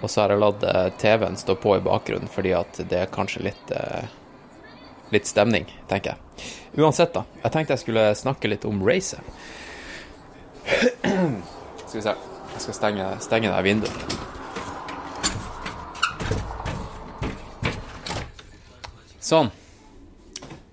[0.02, 3.12] Og så har jeg latt eh, TV-en stå på i bakgrunnen, fordi at det er
[3.12, 4.06] kanskje litt eh,
[5.14, 6.46] litt stemning, tenker jeg.
[6.82, 7.24] Uansett, da.
[7.42, 9.20] Jeg tenkte jeg skulle snakke litt om racet.
[11.86, 12.16] Skal vi se.
[12.56, 14.16] Jeg skal stenge, stenge det vinduet.
[19.20, 19.50] Sånn.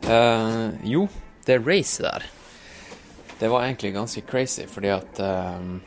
[0.10, 1.08] Eh, jo,
[1.46, 2.24] det racet der,
[3.40, 5.78] det var egentlig ganske crazy, fordi at uh,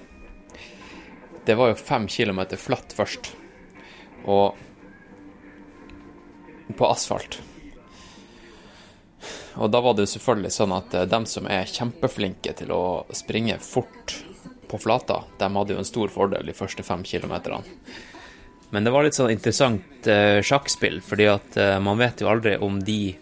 [1.46, 3.28] Det var jo fem kilometer flatt først,
[4.24, 4.56] og
[6.76, 7.38] på asfalt.
[9.54, 13.06] Og da var det jo selvfølgelig sånn at eh, dem som er kjempeflinke til å
[13.14, 14.16] springe fort
[14.66, 17.62] på flata, dem hadde jo en stor fordel de første fem kilometerne.
[18.74, 22.80] Men det var litt sånn interessant uh, sjakkspill, fordi at man vet jo aldri om
[22.82, 23.14] de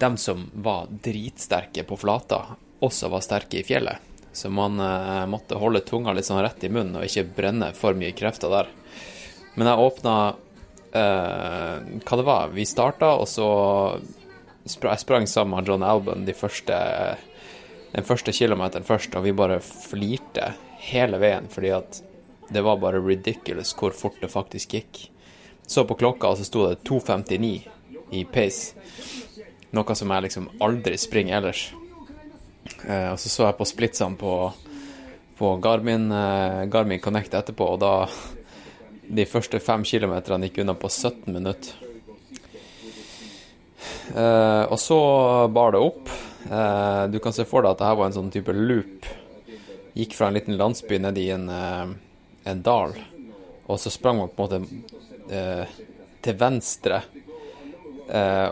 [0.00, 2.44] dem som var dritsterke på flata,
[2.80, 4.00] også var sterke i fjellet.
[4.32, 7.98] Så man eh, måtte holde tunga litt sånn rett i munnen og ikke brenne for
[7.98, 8.70] mye krefter der.
[9.58, 10.14] Men jeg åpna
[10.92, 11.74] eh,
[12.06, 12.52] hva det var.
[12.54, 13.48] Vi starta, og så
[14.70, 16.76] spra jeg sprang sammen med John Alban de første,
[17.92, 22.00] den første kilometeren først, og vi bare flirte hele veien fordi at
[22.50, 25.04] det var bare ridiculous hvor fort det faktisk gikk.
[25.66, 27.50] Så på klokka, og så sto det 2.59
[28.10, 28.74] i pace.
[29.70, 31.68] Noe som jeg liksom aldri springer ellers.
[32.86, 34.34] Eh, og så så jeg på splitsene på,
[35.38, 37.94] på Garmin, eh, Garmin Connect etterpå, og da
[39.10, 41.72] De første fem kilometerne gikk unna på 17 minutter.
[44.14, 44.98] Eh, og så
[45.50, 46.12] bar det opp.
[46.46, 49.08] Eh, du kan se for deg at det her var en sånn type loop.
[49.98, 51.90] Gikk fra en liten landsby ned i en, eh,
[52.52, 52.94] en dal,
[53.66, 55.74] og så sprang man på en måte eh,
[56.22, 57.02] til venstre.
[58.08, 58.48] Eh,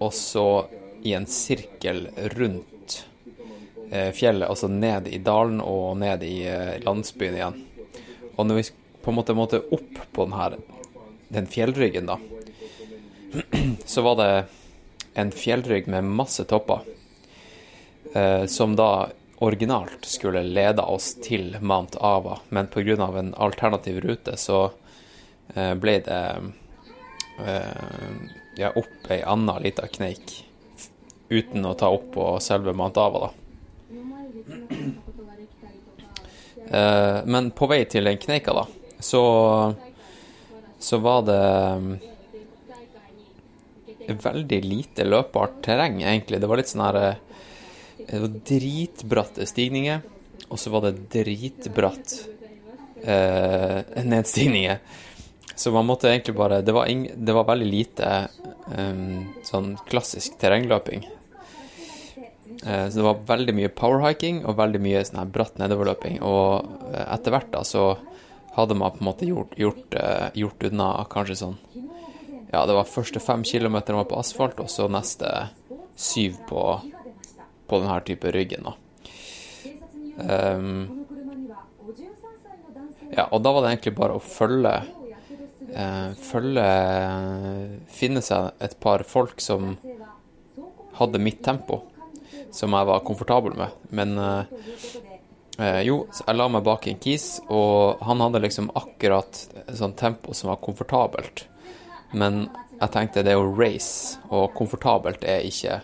[0.00, 0.66] og så
[1.02, 3.06] i en sirkel rundt
[3.90, 7.58] eh, fjellet, altså ned i dalen og ned i eh, landsbyen igjen.
[8.36, 8.64] Og når vi
[9.04, 10.56] på en måte måtte opp på den her,
[11.28, 12.18] den fjellryggen, da,
[13.92, 14.30] så var det
[15.20, 16.84] en fjellrygg med masse topper,
[18.14, 19.10] eh, som da
[19.40, 23.08] originalt skulle lede oss til Mount Ava, men pga.
[23.18, 24.70] en alternativ rute så
[25.50, 26.24] ble det
[28.60, 30.34] ja, opp ei anna lita kneik,
[31.32, 33.30] uten å ta opp på selve Mount Ava, da.
[36.70, 38.66] Eh, men på vei til den kneika, da,
[39.02, 39.22] så,
[40.78, 41.40] så var det
[44.10, 46.40] veldig lite løpbart terreng, egentlig.
[46.40, 47.00] Det var litt sånn her
[48.00, 50.02] Det var dritbratte stigninger,
[50.50, 52.16] og så var det dritbratt
[53.04, 54.80] eh, nedstigninger.
[55.60, 58.28] Så man måtte egentlig bare Det var, ing, det var veldig lite
[58.72, 61.02] um, sånn klassisk terrengløping.
[62.64, 66.16] Uh, så det var veldig mye powerhiking og veldig mye sånn her bratt nedoverløping.
[66.24, 67.82] Og uh, etter hvert da så
[68.54, 71.58] hadde man på en måte gjort, gjort, uh, gjort unna kanskje sånn
[72.48, 75.28] Ja, det var første fem kilometer var på asfalt, og så neste
[76.00, 76.62] syv på,
[77.68, 78.64] på denne type ryggen.
[78.64, 78.72] da.
[80.24, 81.04] Um,
[83.12, 84.72] ja, og da var det egentlig bare å følge
[86.20, 86.66] Følge
[87.94, 89.74] Finne seg et par folk som
[91.00, 91.80] hadde mitt tempo,
[92.52, 93.76] som jeg var komfortabel med.
[93.96, 94.64] Men eh,
[95.58, 99.44] eh, jo, jeg la meg bak en kis, og han hadde liksom akkurat
[99.76, 101.46] sånn tempo som var komfortabelt.
[102.12, 102.42] Men
[102.80, 105.80] jeg tenkte det er jo race, og komfortabelt er ikke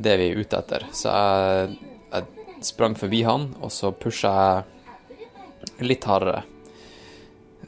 [0.00, 0.86] det vi er ute etter.
[0.96, 1.78] Så jeg,
[2.10, 6.42] jeg sprang forbi han, og så pusha jeg litt hardere.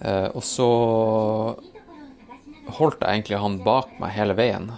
[0.02, 0.68] Eh, og så
[2.78, 4.70] holdt jeg egentlig han bak meg hele veien.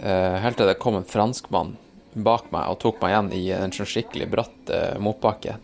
[0.00, 1.76] Eh, helt til det kom en franskmann
[2.16, 5.58] bak meg og tok meg igjen i en skikkelig bratt eh, motbakke.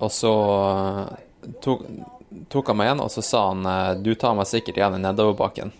[0.00, 0.32] Og så
[1.62, 1.84] tok,
[2.50, 5.74] tok han meg igjen, og så sa han du tar meg sikkert igjen i nedoverbakken.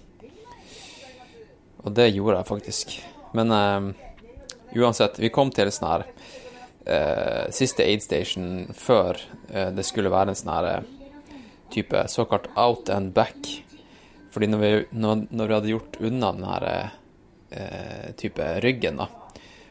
[1.85, 2.95] Og det gjorde jeg faktisk.
[3.33, 3.81] Men eh,
[4.77, 6.07] uansett, vi kom til sånn her
[6.85, 9.19] eh, siste aid station før
[9.53, 10.71] eh, det skulle være en sånn her
[11.73, 13.51] type såkalt out and back.
[14.31, 16.67] Fordi når vi, når, når vi hadde gjort unna den her
[17.51, 19.09] eh, type ryggen, da,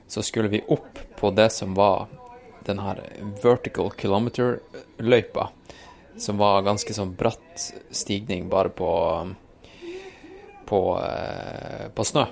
[0.07, 2.07] så skulle vi opp på det som var
[2.67, 3.03] den her
[3.43, 5.49] vertical kilometer-løypa,
[6.19, 8.89] som var ganske sånn bratt stigning bare på
[10.69, 12.25] på, eh, på snø.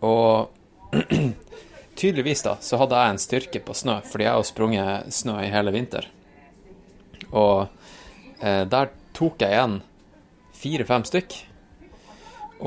[0.00, 0.48] Og
[1.94, 5.52] tydeligvis da, så hadde jeg en styrke på snø, fordi jeg har sprunget snø i
[5.52, 6.10] hele vinter.
[7.32, 7.72] Og
[8.40, 9.78] der tok jeg igjen
[10.58, 11.34] fire-fem stykk.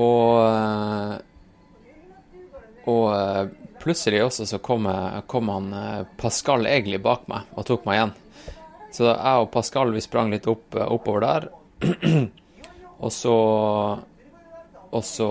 [0.00, 1.14] Og eh,
[2.90, 3.46] Og eh,
[3.82, 4.88] plutselig også så kom,
[5.30, 8.14] kom han eh, Pascal egentlig bak meg og tok meg igjen.
[8.92, 11.48] Så jeg og Pascal vi sprang litt opp, eh, oppover der.
[13.04, 13.36] og så
[14.92, 15.28] Og så,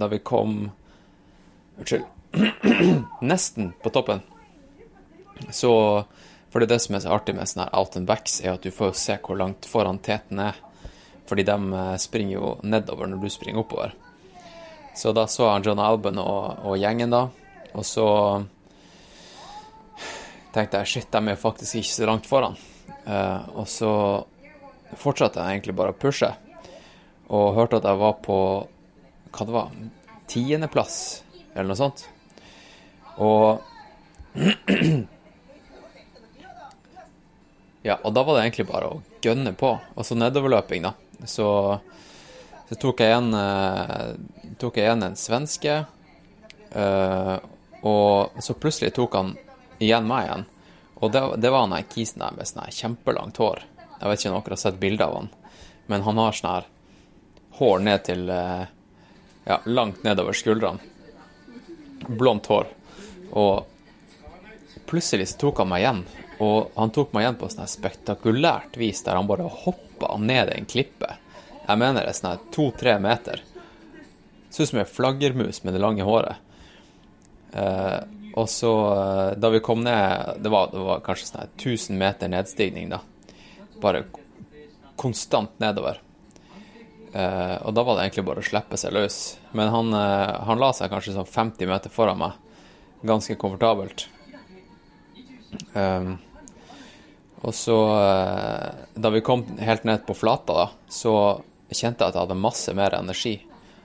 [0.00, 0.70] da vi kom
[1.76, 2.06] Unnskyld.
[3.30, 4.22] Nesten på toppen.
[5.50, 6.04] Så
[6.54, 8.70] For det som er så artig med sånne her out and backs, er at du
[8.70, 10.54] får se hvor langt foran teten er.
[11.26, 13.96] Fordi de eh, springer jo nedover når du springer oppover.
[14.94, 17.24] Så da så han John Alban og, og gjengen, da.
[17.74, 18.06] Og så
[20.54, 22.54] tenkte jeg shit, de er faktisk ikke så langt foran.
[23.02, 23.90] Uh, og så
[24.94, 26.30] fortsatte jeg egentlig bare å pushe.
[27.34, 28.38] Og hørte at jeg var på
[29.34, 29.74] hva det var,
[30.30, 31.00] tiendeplass,
[31.56, 32.06] eller noe sånt.
[33.18, 33.58] Og
[37.84, 39.74] Ja, og da var det egentlig bare å gønne på.
[39.94, 40.94] Og så nedoverløping, da.
[41.28, 41.46] Så,
[42.70, 44.14] så tok jeg igjen eh,
[44.60, 45.74] tok jeg igjen en svenske.
[46.72, 47.34] eh,
[47.84, 49.34] og så plutselig tok han
[49.84, 50.46] igjen meg igjen.
[51.04, 53.60] Og det, det var han der kisen der med sånn her kjempelangt hår.
[54.00, 55.28] Jeg vet ikke om dere har sett bilde av han,
[55.92, 56.70] men han har sånn her
[57.60, 58.64] hår ned til eh,
[59.44, 60.80] Ja, langt nedover skuldrene.
[62.08, 62.70] Blondt hår.
[63.36, 63.66] Og
[64.88, 66.00] plutselig så tok han meg igjen.
[66.42, 70.66] Og han tok meg igjen på sånn spektakulært vis, der han bare hoppa ned en
[70.66, 71.12] klippe.
[71.64, 73.44] Jeg mener det er sånn to-tre meter.
[74.50, 76.42] Ser ut som ei flaggermus med det lange håret.
[77.54, 78.00] Eh,
[78.34, 82.28] og så, eh, da vi kom ned Det var, det var kanskje sånn 1000 meter
[82.28, 82.98] nedstigning, da.
[83.80, 84.04] Bare
[84.98, 86.00] konstant nedover.
[87.14, 89.18] Eh, og da var det egentlig bare å slippe seg løs.
[89.54, 92.32] Men han, eh, han la seg kanskje sånn 50 meter foran meg.
[93.06, 94.08] Ganske komfortabelt.
[95.74, 96.16] Um,
[97.44, 102.16] og så, eh, da vi kom helt ned på flata, da, så kjente jeg at
[102.16, 103.34] jeg hadde masse mer energi.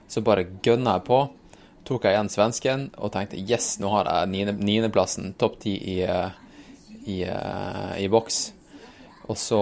[0.08, 1.18] Så bare gønna jeg på.
[1.84, 6.00] Tok jeg igjen svensken og tenkte yes, nå har jeg niende- niendeplassen, topp ti i,
[6.02, 6.30] eh,
[7.04, 8.52] i, eh, i boks.
[9.28, 9.60] Og så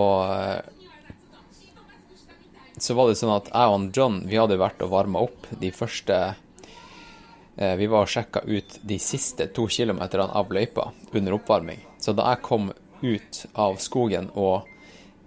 [2.79, 5.73] så var det sånn at jeg og John vi hadde vært og varma opp de
[5.73, 6.37] første
[7.59, 11.88] Vi var og sjekka ut de siste to kilometerne av løypa under oppvarming.
[11.99, 12.73] Så da jeg kom
[13.03, 14.69] ut av skogen og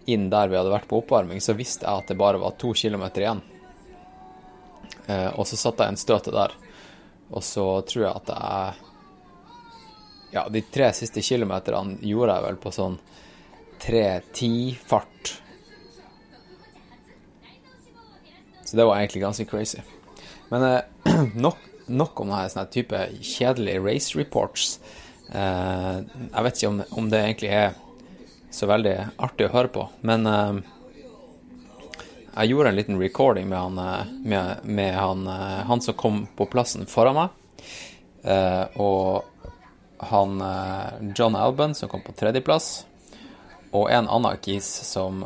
[0.09, 2.73] inn der vi hadde vært på oppvarming, så visste jeg at det bare var to
[2.77, 3.43] kilometer igjen.
[5.07, 6.55] Eh, og så satte jeg en støte der.
[7.31, 8.87] Og så tror jeg at jeg
[10.31, 12.93] Ja, de tre siste kilometerne gjorde jeg vel på sånn
[13.83, 15.31] 3.10-fart.
[18.63, 19.81] Så det var egentlig ganske crazy.
[20.53, 20.81] Men eh,
[21.45, 21.59] nok,
[21.91, 24.77] nok om denne type kjedelige race reports.
[25.31, 25.97] Eh,
[26.33, 27.75] jeg vet ikke om, om det egentlig er
[28.51, 30.57] så veldig artig å høre på, men eh,
[32.31, 35.23] jeg gjorde en liten recording med han, eh, med, med han,
[35.69, 37.37] han som kom på plassen foran meg,
[38.77, 39.23] og
[40.11, 40.43] han
[41.17, 42.83] John Alban som kom på tredjeplass,
[43.73, 45.23] og en annen kis som,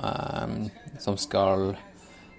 [1.03, 1.73] som skal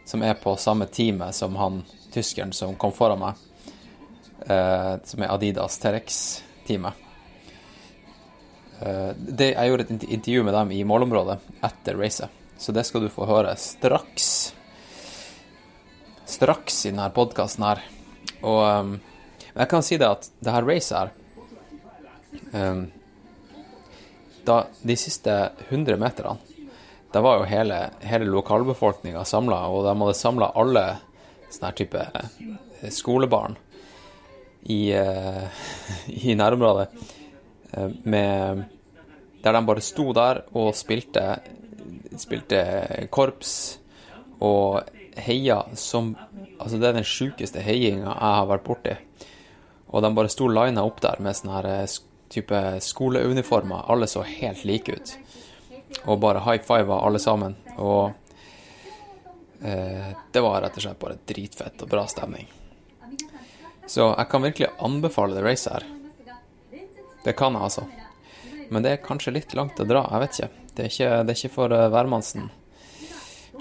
[0.09, 1.83] som er på samme teamet som han
[2.15, 3.43] tyskeren som kom foran meg,
[5.05, 7.06] som er Adidas Terex-teamet.
[8.81, 13.07] Eh, det, jeg gjorde et intervju med dem i målområdet etter racet, så det skal
[13.07, 14.31] du få høre straks.
[16.27, 17.85] Straks i denne podkasten her.
[18.43, 18.97] Og um,
[19.55, 21.13] jeg kan si det at det her racet her
[22.53, 22.83] um,
[24.45, 25.33] da, De siste
[25.71, 26.37] 100 meterne
[27.15, 30.83] da var jo hele, hele lokalbefolkninga samla, og de hadde samla alle
[31.49, 33.57] sånne type eh, skolebarn
[34.69, 35.47] i, uh,
[36.29, 36.91] i nærområdet.
[37.73, 38.65] Eh, med
[39.43, 41.39] Der de bare sto der og spilte,
[42.19, 43.79] spilte korps
[44.41, 46.17] og heia som
[46.59, 48.95] Altså, det er den sjukeste heiinga jeg har vært borti.
[49.93, 51.97] Og de bare sto lina opp der med sånne her eh,
[52.33, 53.85] type skoleuniformer.
[53.93, 55.13] Alle så helt like ut
[56.05, 57.57] og bare high fiva alle sammen.
[57.77, 58.13] Og
[59.63, 62.49] eh, det var rett og slett bare dritfett og bra stemning.
[63.87, 65.96] Så jeg kan virkelig anbefale det racet her.
[67.27, 67.87] Det kan jeg, altså.
[68.71, 70.67] Men det er kanskje litt langt å dra, jeg vet ikke.
[70.77, 72.45] Det er ikke, det er ikke for uh, hvermannsen.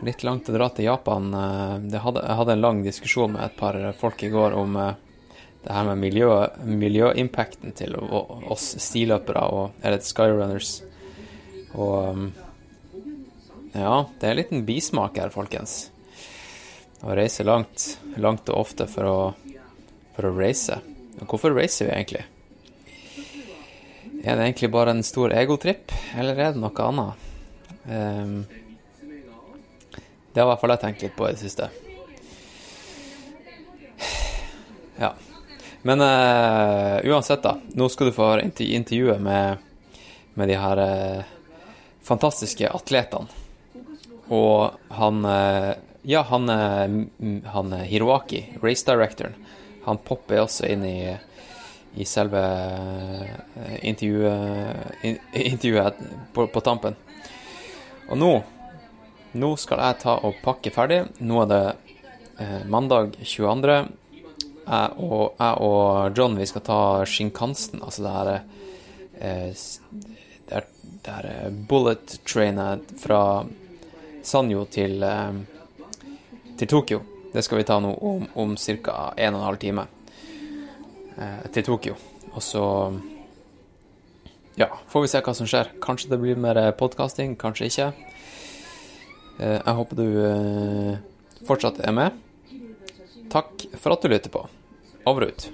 [0.05, 1.31] Litt langt å dra til Japan.
[1.33, 4.91] eh, hadde, jeg hadde en lang diskusjon med et par folk i går om eh,
[5.63, 6.27] det her med miljø,
[6.67, 10.75] miljøimpacten til oss stiløpere og eller skyrunners.
[11.73, 12.27] Og um,
[13.71, 15.87] ja, det er en liten bismak her, folkens.
[17.01, 19.17] Å reise langt, langt og ofte for å,
[20.13, 20.77] for å race.
[21.23, 22.27] Hvorfor racer vi egentlig?
[24.25, 27.25] Er det egentlig bare en stor egotripp, eller er det noe annet?
[27.85, 28.39] Um,
[30.33, 31.67] det har i hvert fall jeg tenkt litt på i det siste.
[34.97, 35.11] Ja.
[35.85, 37.53] Men uh, uansett, da.
[37.77, 39.61] Nå skal du få intervjuet med,
[40.33, 41.29] med de her uh,
[42.01, 43.29] fantastiske atletene.
[44.33, 46.49] Og han uh, Ja, han,
[47.53, 49.37] han Hiroaki, race directoren,
[49.85, 50.99] han popper også inn i,
[51.95, 55.05] i selve eh, intervjuet,
[55.53, 56.03] intervjuet
[56.33, 56.97] på, på tampen.
[58.09, 58.33] Og nå
[59.35, 61.01] Nå skal jeg ta og pakke ferdig.
[61.27, 61.63] Nå er det
[62.39, 63.73] eh, mandag 22.
[64.63, 68.29] Jeg og, jeg og John vi skal ta Shinkansen, altså det her
[69.19, 69.65] eh,
[70.45, 70.69] det er,
[71.03, 73.19] det er eh, bullet trainet fra
[74.23, 75.33] Sanyo til, eh,
[76.57, 77.01] til Tokyo.
[77.33, 79.11] Det skal vi ta nå om, om ca.
[79.17, 80.04] 1 12 time eh,
[81.55, 81.95] til Tokyo.
[82.35, 82.63] Og så
[84.55, 85.73] ja, får vi se hva som skjer.
[85.83, 87.87] Kanskje det blir mer podkasting, kanskje ikke.
[89.39, 90.97] Eh, Jeg håper du eh,
[91.47, 92.15] fortsatt er med.
[93.31, 94.45] Takk for at du lytter på.
[95.05, 95.47] Over og ut.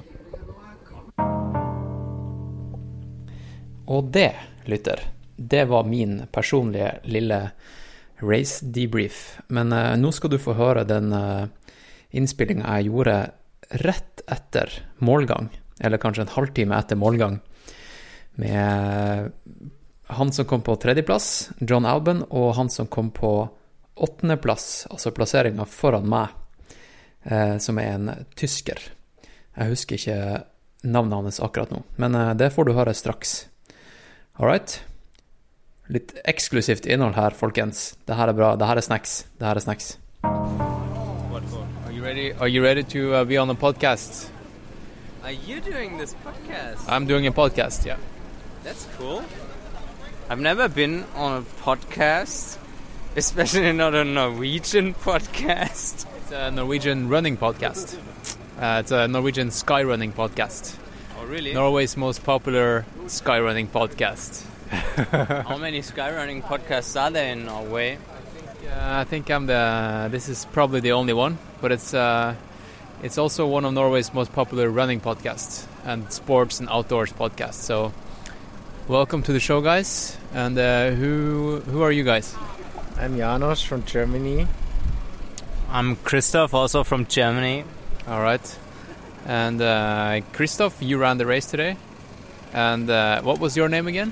[3.92, 4.32] Og det,
[4.70, 5.02] lytter,
[5.36, 7.42] det var min personlige lille
[8.22, 9.42] race debrief.
[9.50, 11.50] Men eh, nå skal du få høre den uh,
[12.14, 13.18] innspillinga jeg gjorde
[13.72, 15.50] rett etter målgang,
[15.80, 17.40] eller kanskje en halvtime etter målgang,
[18.40, 19.32] med
[20.12, 23.50] han som kom på tredjeplass, John Alban, og han som kom på
[23.96, 26.34] åttendeplass, altså plasseringa foran meg,
[27.24, 28.82] eh, som er en tysker.
[29.56, 30.20] Jeg husker ikke
[30.82, 33.46] navnet hans akkurat nå, men eh, det får du høre straks.
[34.40, 34.80] All right?
[35.92, 37.92] Litt eksklusivt innhold her, folkens.
[38.08, 38.54] Det her er bra.
[38.56, 39.24] Det her er snacks.
[39.38, 39.96] Det her er snacks.
[42.12, 42.40] Are you ready?
[42.42, 44.28] Are you ready to uh, be on a podcast?
[45.24, 46.84] Are you doing this podcast?
[46.90, 47.86] I'm doing a podcast.
[47.86, 47.96] Yeah.
[48.66, 49.24] That's cool.
[50.30, 52.58] I've never been on a podcast,
[53.16, 56.06] especially not a Norwegian podcast.
[56.18, 57.98] It's a Norwegian running podcast.
[58.60, 60.76] Uh, it's a Norwegian sky running podcast.
[61.18, 61.54] Oh, really?
[61.54, 64.44] Norway's most popular sky running podcast.
[65.48, 68.00] How many sky running podcasts are there in Norway?
[68.64, 70.10] Yeah, I think I'm the.
[70.12, 72.36] This is probably the only one, but it's uh,
[73.02, 77.56] it's also one of Norway's most popular running podcasts and sports and outdoors podcasts.
[77.56, 77.92] So,
[78.88, 80.18] welcome to the show, guys.
[80.34, 82.36] And uh, who who are you guys?
[82.98, 84.48] I'm Janos from Germany.
[85.70, 87.64] I'm Christoph, also from Germany.
[88.08, 88.60] All right.
[89.26, 91.78] And uh, Christoph, you ran the race today.
[92.54, 94.12] And uh, what was your name again?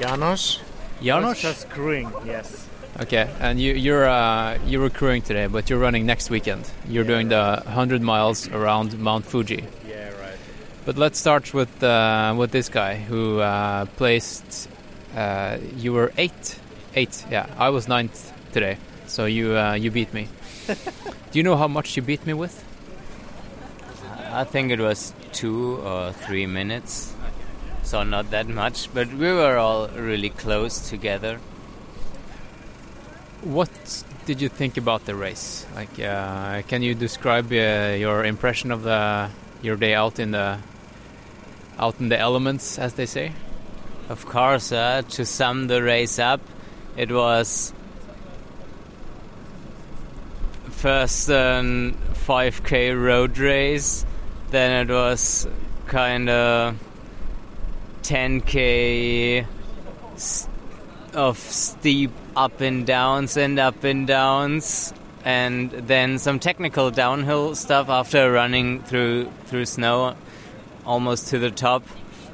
[0.00, 0.60] Janos.
[1.00, 1.40] Janos?
[1.40, 2.10] Just screwing.
[2.24, 2.65] yes.
[2.98, 6.70] Okay, and you, you're uh, you're recruiting today, but you're running next weekend.
[6.88, 9.66] You're doing the 100 miles around Mount Fuji.
[9.86, 10.38] Yeah, right.
[10.86, 14.70] But let's start with uh, with this guy who uh, placed.
[15.14, 16.58] Uh, you were eight,
[16.94, 17.22] eight.
[17.30, 20.28] Yeah, I was ninth today, so you uh, you beat me.
[20.66, 22.64] Do you know how much you beat me with?
[24.32, 27.14] I think it was two or three minutes,
[27.82, 31.40] so not that much, but we were all really close together.
[33.46, 33.70] What
[34.26, 35.64] did you think about the race?
[35.74, 39.30] Like, uh, can you describe uh, your impression of the
[39.62, 40.58] your day out in the
[41.78, 43.32] out in the elements, as they say?
[44.08, 46.40] Of course, uh, to sum the race up,
[46.96, 47.72] it was
[50.70, 51.96] first an
[52.26, 54.04] 5k road race,
[54.50, 55.46] then it was
[55.86, 56.76] kind of
[58.02, 59.46] 10k
[60.14, 60.48] s-
[61.14, 64.92] of steep up and downs and up and downs
[65.24, 70.16] and then some technical downhill stuff after running through through snow
[70.84, 71.82] almost to the top.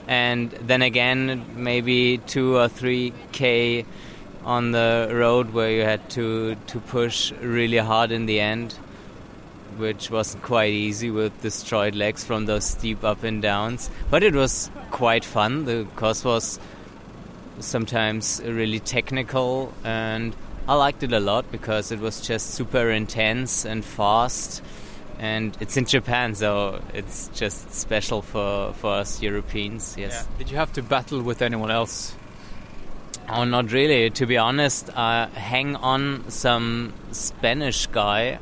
[0.07, 3.87] And then again maybe 2 or 3 k
[4.45, 8.75] on the road where you had to to push really hard in the end
[9.77, 13.91] which wasn't quite easy with destroyed legs from those steep up and downs.
[14.11, 15.65] But it was quite fun.
[15.65, 16.59] The course was
[17.61, 20.35] sometimes really technical and
[20.69, 24.63] I liked it a lot because it was just super intense and fast
[25.19, 30.57] and it's in Japan so it's just special for, for us Europeans yes Did you
[30.57, 32.15] have to battle with anyone else?
[33.29, 34.11] Oh, not really.
[34.11, 38.39] To be honest, I hang on some Spanish guy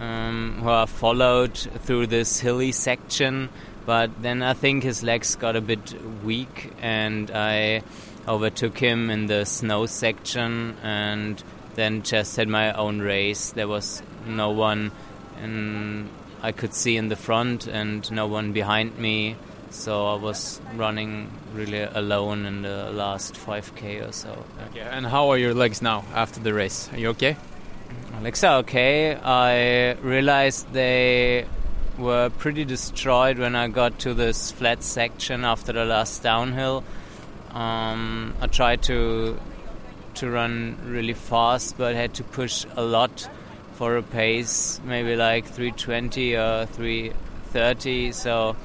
[0.00, 3.50] um, who I followed through this hilly section,
[3.84, 5.94] but then I think his legs got a bit
[6.24, 7.82] weak, and I
[8.26, 11.42] overtook him in the snow section, and
[11.74, 13.50] then just had my own race.
[13.50, 14.92] There was no one
[15.42, 16.08] in,
[16.42, 19.36] I could see in the front, and no one behind me.
[19.70, 24.44] So I was running really alone in the last 5k or so.
[24.70, 24.80] Okay.
[24.80, 26.88] And how are your legs now after the race?
[26.92, 27.36] Are you okay?
[28.12, 29.14] My legs are okay.
[29.16, 31.46] I realized they
[31.98, 36.84] were pretty destroyed when I got to this flat section after the last downhill.
[37.56, 39.40] Um, I tried to
[40.16, 43.30] to run really fast, but had to push a lot
[43.76, 48.12] for a pace, maybe like 320 or 330.
[48.12, 48.56] So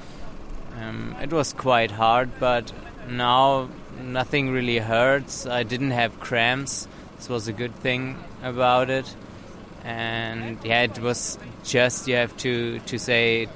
[0.77, 2.73] um, it was quite hard, but
[3.07, 3.69] now
[4.01, 5.45] nothing really hurts.
[5.45, 6.85] I didn't have cramps.
[7.15, 9.15] This was a good thing about it.
[9.85, 13.47] And yeah, it was just you have to to say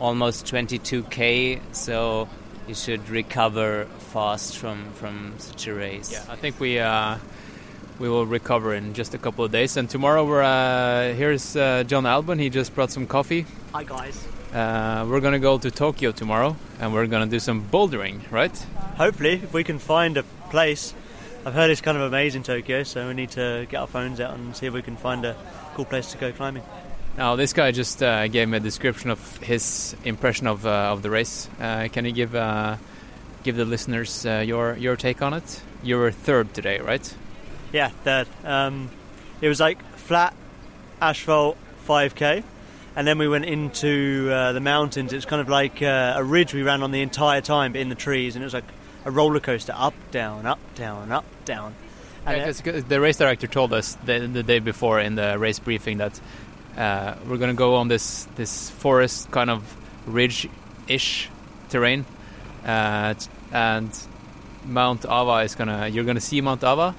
[0.00, 2.28] almost 22k, so
[2.66, 6.12] you should recover fast from from such a race.
[6.12, 7.18] Yeah, I think we uh,
[7.98, 9.76] we will recover in just a couple of days.
[9.76, 12.40] And tomorrow we're uh, here's uh, John Albon.
[12.40, 13.46] He just brought some coffee.
[13.72, 14.26] Hi guys.
[14.52, 18.56] Uh, we're gonna go to Tokyo tomorrow, and we're gonna do some bouldering, right?
[18.96, 20.94] Hopefully, if we can find a place.
[21.46, 24.34] I've heard it's kind of amazing Tokyo, so we need to get our phones out
[24.34, 25.34] and see if we can find a
[25.74, 26.62] cool place to go climbing.
[27.16, 31.00] Now, this guy just uh, gave me a description of his impression of uh, of
[31.00, 31.48] the race.
[31.58, 32.76] Uh, can you give uh,
[33.42, 35.62] give the listeners uh, your your take on it?
[35.82, 37.14] You were third today, right?
[37.72, 38.28] Yeah, third.
[38.44, 38.90] Um,
[39.40, 40.34] it was like flat
[41.00, 41.56] asphalt
[41.86, 42.42] 5k,
[42.96, 45.12] and then we went into uh, the mountains.
[45.12, 47.88] It's kind of like uh, a ridge we ran on the entire time, but in
[47.88, 48.64] the trees, and it was like
[49.04, 51.74] a roller coaster up, down, up, down, up, down.
[52.26, 55.98] And Yeah, the race director told us the, the day before in the race briefing
[55.98, 56.20] that
[56.76, 59.62] uh, we're going to go on this this forest kind of
[60.06, 61.28] ridge-ish
[61.70, 62.04] terrain,
[62.64, 63.14] uh,
[63.52, 63.90] and
[64.64, 66.94] Mount Ava is gonna you're gonna see Mount Ava,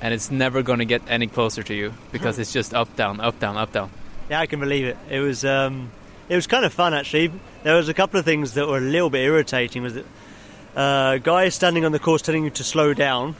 [0.00, 3.38] and it's never gonna get any closer to you because it's just up down up
[3.38, 3.90] down up down.
[4.30, 4.96] Yeah, I can believe it.
[5.10, 5.90] It was um,
[6.28, 7.32] it was kind of fun actually.
[7.62, 9.82] There was a couple of things that were a little bit irritating.
[9.82, 10.06] Was that
[10.74, 13.36] uh, guys standing on the course telling you to slow down,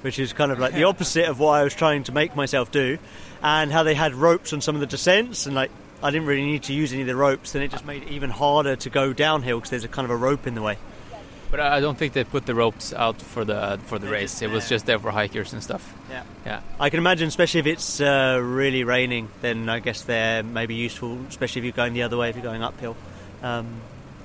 [0.00, 2.70] which is kind of like the opposite of what I was trying to make myself
[2.70, 2.98] do,
[3.42, 5.70] and how they had ropes on some of the descents, and like
[6.02, 7.52] I didn't really need to use any of the ropes.
[7.52, 10.10] Then it just made it even harder to go downhill because there's a kind of
[10.10, 10.76] a rope in the way.
[11.52, 14.40] But I I don't think they put the ropes out for the for the race.
[14.40, 15.94] It was just there for hikers and stuff.
[16.10, 16.24] Yeah.
[16.46, 16.60] Yeah.
[16.80, 21.18] I can imagine, especially if it's uh, really raining, then I guess they're maybe useful,
[21.28, 22.96] especially if you're going the other way, if you're going uphill.
[23.42, 23.66] Um,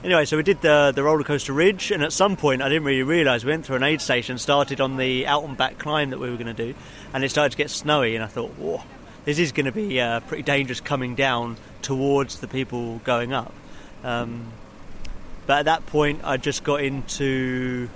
[0.06, 2.86] anyway, so we did the, the roller coaster ridge, and at some point, I didn't
[2.86, 6.12] really realise we went through an aid station, started on the out and back climb
[6.12, 6.76] that we were going to do,
[7.14, 8.82] and it started to get snowy, and I thought, whoa,
[9.26, 13.54] this is going to be uh, pretty dangerous coming down towards the people going up.
[14.04, 14.52] Um,
[15.48, 17.90] but at that point, I just got into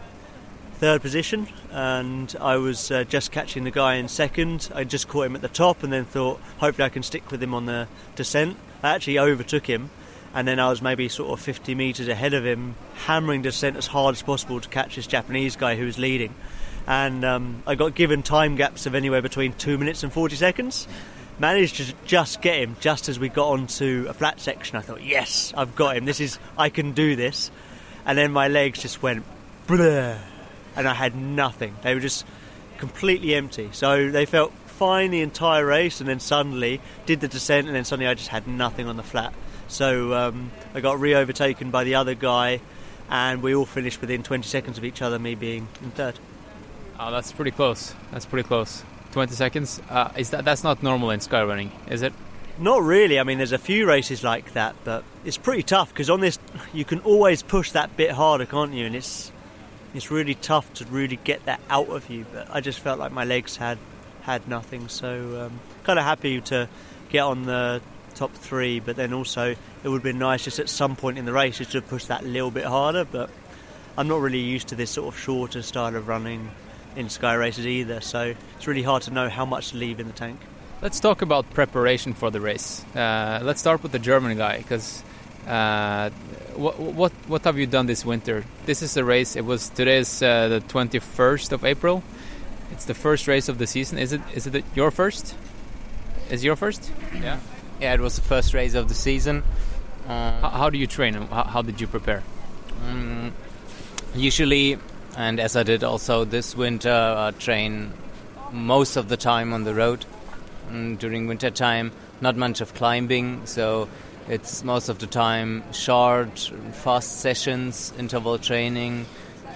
[0.75, 4.69] third position, and I was uh, just catching the guy in second.
[4.73, 7.43] I just caught him at the top, and then thought, hopefully, I can stick with
[7.43, 8.57] him on the descent.
[8.81, 9.91] I actually overtook him,
[10.33, 13.85] and then I was maybe sort of 50 metres ahead of him, hammering descent as
[13.85, 16.33] hard as possible to catch this Japanese guy who was leading.
[16.87, 20.87] And um, I got given time gaps of anywhere between two minutes and 40 seconds.
[21.41, 24.77] Managed to just get him just as we got onto a flat section.
[24.77, 26.05] I thought, yes, I've got him.
[26.05, 27.49] This is, I can do this.
[28.05, 29.23] And then my legs just went,
[29.65, 30.19] bleh,
[30.75, 31.75] and I had nothing.
[31.81, 32.27] They were just
[32.77, 33.69] completely empty.
[33.71, 37.85] So they felt fine the entire race, and then suddenly did the descent, and then
[37.85, 39.33] suddenly I just had nothing on the flat.
[39.67, 42.61] So um, I got re-overtaken by the other guy,
[43.09, 45.17] and we all finished within 20 seconds of each other.
[45.17, 46.19] Me being in third.
[46.99, 47.95] Oh, that's pretty close.
[48.11, 48.83] That's pretty close.
[49.11, 49.81] 20 seconds.
[49.89, 52.13] Uh, is that that's not normal in skyrunning, is it?
[52.57, 53.19] Not really.
[53.19, 56.37] I mean, there's a few races like that, but it's pretty tough because on this,
[56.73, 58.85] you can always push that bit harder, can't you?
[58.85, 59.31] And it's
[59.93, 62.25] it's really tough to really get that out of you.
[62.31, 63.77] But I just felt like my legs had
[64.21, 66.69] had nothing, so um, kind of happy to
[67.09, 67.81] get on the
[68.15, 68.79] top three.
[68.79, 71.71] But then also, it would been nice just at some point in the race just
[71.71, 73.05] to push that little bit harder.
[73.05, 73.29] But
[73.97, 76.51] I'm not really used to this sort of shorter style of running
[76.95, 80.07] in sky races either, so it's really hard to know how much to leave in
[80.07, 80.39] the tank.
[80.81, 82.83] Let's talk about preparation for the race.
[82.95, 85.03] Uh, let's start with the German guy because
[85.47, 86.09] uh,
[86.55, 88.43] what what what have you done this winter?
[88.65, 89.35] This is a race.
[89.35, 92.03] It was today's uh, the 21st of April.
[92.71, 93.97] It's the first race of the season.
[93.97, 94.21] Is it?
[94.33, 95.35] Is it your first?
[96.29, 96.91] Is it your first?
[97.13, 97.39] Yeah.
[97.79, 99.43] Yeah, it was the first race of the season.
[100.07, 101.13] how, how do you train?
[101.13, 102.23] How, how did you prepare?
[102.85, 103.31] Mm,
[104.15, 104.77] usually,
[105.17, 107.93] and as I did also this winter, I train
[108.51, 110.05] most of the time on the road.
[110.69, 111.91] Mm, during winter time,
[112.21, 113.89] not much of climbing, so
[114.29, 119.05] it's most of the time short, fast sessions, interval training,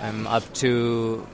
[0.01, 1.25] um, up to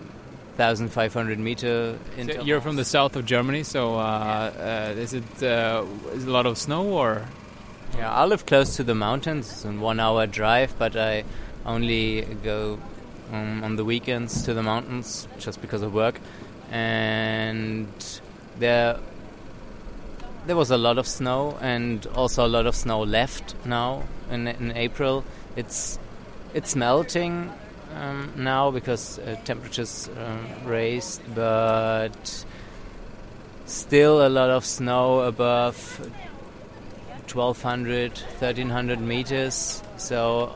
[0.57, 1.97] 1,500 meter.
[2.17, 6.29] So you're from the south of Germany, so uh, uh, is it uh, is it
[6.29, 7.25] a lot of snow or?
[7.97, 9.51] Yeah, I live close to the mountains.
[9.51, 11.25] It's a one-hour drive, but I
[11.65, 12.79] only go
[13.31, 16.19] um, on the weekends to the mountains just because of work.
[16.71, 17.87] And
[18.59, 18.99] there
[20.45, 24.47] there was a lot of snow and also a lot of snow left now in,
[24.47, 25.23] in April.
[25.55, 25.99] It's
[26.53, 27.51] it's melting
[27.95, 32.45] um, now because uh, temperatures um, raised, but
[33.65, 35.99] still a lot of snow above
[37.33, 39.81] 1200, 1300 meters.
[39.97, 40.55] So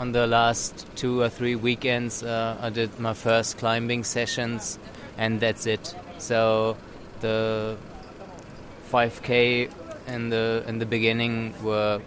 [0.00, 4.78] on the last two or three weekends, uh, I did my first climbing sessions,
[5.18, 5.94] and that's it.
[6.16, 6.78] So
[7.20, 7.76] the
[8.90, 9.70] 5k
[10.06, 12.00] in the in the beginning were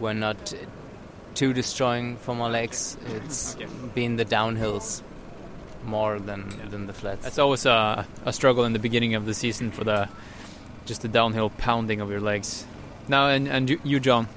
[0.00, 0.52] were not
[1.36, 2.96] too destroying for my legs.
[3.14, 3.56] It's
[3.94, 5.02] been the downhills
[5.84, 7.28] more than than the flats.
[7.28, 10.08] It's always a, a struggle in the beginning of the season for the
[10.84, 12.66] just the downhill pounding of your legs.
[13.06, 14.28] Now, and, and you, John,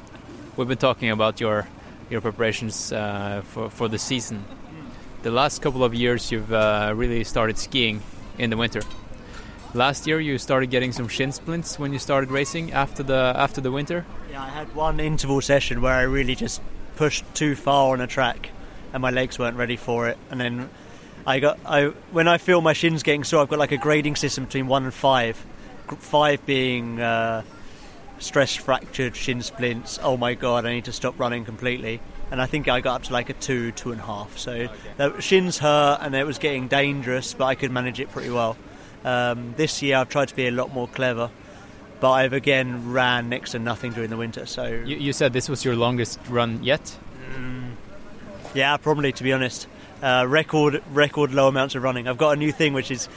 [0.58, 1.68] we've been talking about your
[2.10, 4.44] your preparations uh, for for the season.
[5.24, 8.02] The last couple of years, you've uh, really started skiing
[8.38, 8.82] in the winter.
[9.74, 13.62] Last year, you started getting some shin splints when you started racing after the after
[13.62, 14.06] the winter.
[14.32, 16.62] Yeah, I had one interval session where I really just
[16.96, 18.50] pushed too far on a track,
[18.94, 20.18] and my legs weren't ready for it.
[20.32, 20.70] And then
[21.26, 24.16] I got I when I feel my shins getting sore, I've got like a grading
[24.16, 25.36] system between one and five.
[26.00, 27.44] Five being uh,
[28.20, 30.00] stress fractured shin splints.
[30.02, 32.00] Oh my god, I need to stop running completely.
[32.30, 34.38] And I think I got up to like a two, two and a half.
[34.38, 34.72] So okay.
[34.98, 38.58] the shins hurt, and it was getting dangerous, but I could manage it pretty well.
[39.06, 41.30] Um, this year, I've tried to be a lot more clever
[42.00, 44.46] but I've again ran next to nothing during the winter.
[44.46, 46.98] So you, you said this was your longest run yet.
[47.34, 47.72] Mm,
[48.54, 49.68] yeah, probably to be honest.
[50.02, 52.08] Uh, record record low amounts of running.
[52.08, 53.10] I've got a new thing which is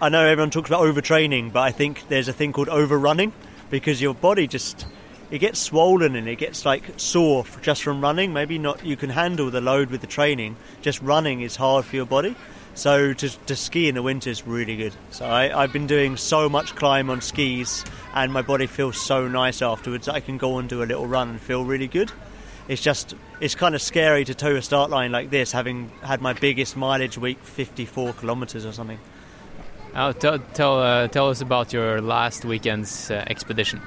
[0.00, 3.32] I know everyone talks about overtraining, but I think there's a thing called overrunning
[3.70, 4.86] because your body just
[5.30, 8.32] it gets swollen and it gets like sore just from running.
[8.32, 10.56] Maybe not you can handle the load with the training.
[10.82, 12.34] Just running is hard for your body.
[12.74, 14.94] So to, to ski in the winter is really good.
[15.10, 17.84] So I, I've been doing so much climb on skis,
[18.14, 20.08] and my body feels so nice afterwards.
[20.08, 22.12] I can go and do a little run and feel really good.
[22.68, 26.20] It's just it's kind of scary to toe a start line like this, having had
[26.20, 28.98] my biggest mileage week, 54 kilometers or something.
[29.92, 33.80] Tell tell, uh, tell us about your last weekend's uh, expedition,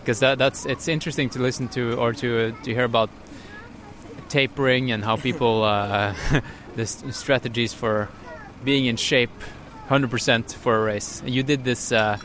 [0.00, 3.10] because that, that's it's interesting to listen to or to to hear about
[4.28, 6.14] tapering and how people uh,
[6.76, 8.08] the strategies for
[8.64, 9.30] being in shape
[9.88, 11.22] 100% for a race.
[11.26, 12.16] You did this uh,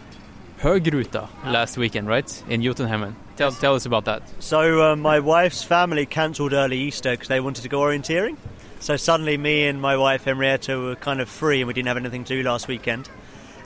[0.61, 2.43] Högruta last weekend, right?
[2.47, 3.13] In Jotunheimen.
[3.35, 4.23] Tell, tell us about that.
[4.39, 8.37] So, uh, my wife's family cancelled early Easter because they wanted to go orienteering.
[8.79, 11.97] So, suddenly, me and my wife Henrietta were kind of free and we didn't have
[11.97, 13.09] anything to do last weekend.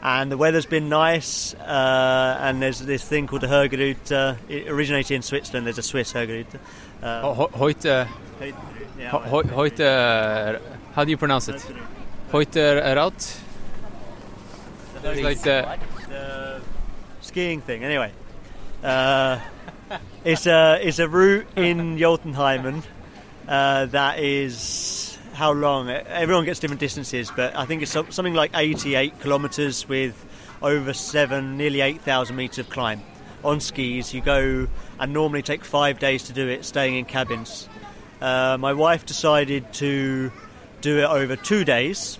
[0.04, 4.38] And the weather's been nice, uh, and there's this thing called the Högruta.
[4.50, 6.60] It originated in Switzerland, there's a Swiss Högruta.
[7.04, 8.08] Uh, Heute.
[9.52, 10.60] Heute.
[10.96, 11.64] How do you pronounce it?
[12.32, 13.42] Heute Raut?
[15.04, 15.78] It's like the,
[16.10, 16.62] the
[17.22, 17.84] skiing thing.
[17.84, 18.12] Anyway,
[18.84, 19.40] uh,
[20.24, 22.84] it's a it's a route in Jotunheimen
[23.52, 25.90] uh, that is how long?
[25.90, 30.26] Everyone gets different distances, but I think it's something like 88 kilometres with
[30.62, 33.02] over seven, nearly 8,000 metres of climb
[33.44, 34.14] on skis.
[34.14, 34.68] You go
[35.00, 37.68] and normally take five days to do it, staying in cabins.
[38.22, 40.32] Uh, my wife decided to
[40.80, 42.20] do it over two days,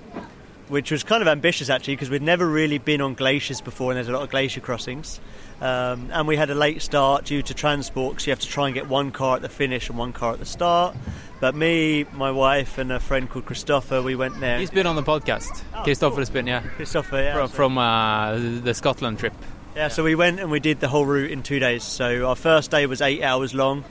[0.68, 3.96] which was kind of ambitious actually because we'd never really been on glaciers before and
[3.96, 5.22] there's a lot of glacier crossings.
[5.62, 8.66] Um, and we had a late start due to transport because you have to try
[8.66, 10.96] and get one car at the finish and one car at the start.
[11.40, 14.58] But me, my wife, and a friend called Christopher, we went there.
[14.58, 15.64] He's been on the podcast.
[15.76, 16.62] Oh, Christopher has been, yeah.
[16.62, 17.34] Christopher, yeah.
[17.34, 19.34] From, from uh, the Scotland trip.
[19.76, 21.84] Yeah, so we went and we did the whole route in two days.
[21.84, 23.86] So our first day was eight hours long,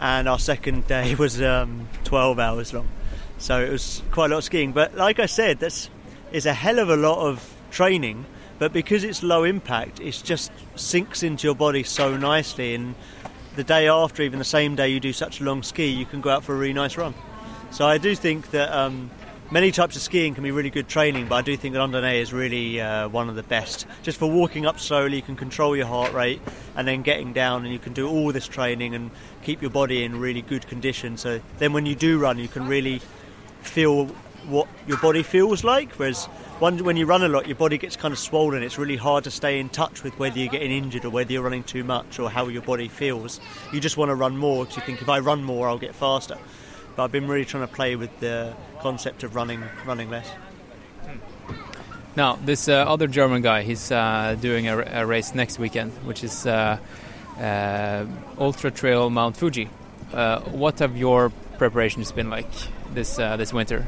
[0.00, 2.88] and our second day was um, 12 hours long.
[3.38, 4.72] So it was quite a lot of skiing.
[4.72, 5.90] But like I said, that's
[6.32, 8.24] is a hell of a lot of training.
[8.58, 12.74] But because it's low impact, it just sinks into your body so nicely.
[12.74, 12.94] And
[13.54, 16.20] the day after, even the same day you do such a long ski, you can
[16.20, 17.14] go out for a really nice run.
[17.70, 19.10] So I do think that um,
[19.50, 22.20] many types of skiing can be really good training, but I do think that randonnée
[22.20, 23.86] is really uh, one of the best.
[24.02, 26.40] Just for walking up slowly, you can control your heart rate,
[26.76, 29.10] and then getting down, and you can do all this training and
[29.42, 31.16] keep your body in really good condition.
[31.16, 33.00] So then, when you do run, you can really
[33.60, 34.10] feel
[34.48, 35.92] what your body feels like.
[35.92, 36.26] Whereas
[36.58, 38.62] when you run a lot, your body gets kind of swollen.
[38.62, 41.42] It's really hard to stay in touch with whether you're getting injured or whether you're
[41.42, 43.40] running too much or how your body feels.
[43.72, 45.94] You just want to run more because you think if I run more, I'll get
[45.94, 46.38] faster.
[46.94, 50.30] But I've been really trying to play with the concept of running running less.
[52.16, 56.24] Now, this uh, other German guy, he's uh, doing a, a, race next weekend, which
[56.24, 56.78] is uh,
[57.38, 58.06] uh
[58.38, 59.68] Ultra Trail Mount Fuji.
[60.14, 62.50] uh, what have your preparations been like
[62.94, 63.86] this uh, this winter?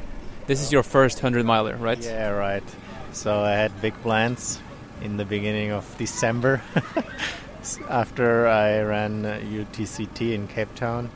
[0.49, 2.03] This is your first hundred miler, right?
[2.03, 2.65] Yeah, right.
[3.13, 4.59] So I had big plans
[5.03, 6.63] in the beginning of December
[7.91, 11.11] after I ran UTCT in Cape Town.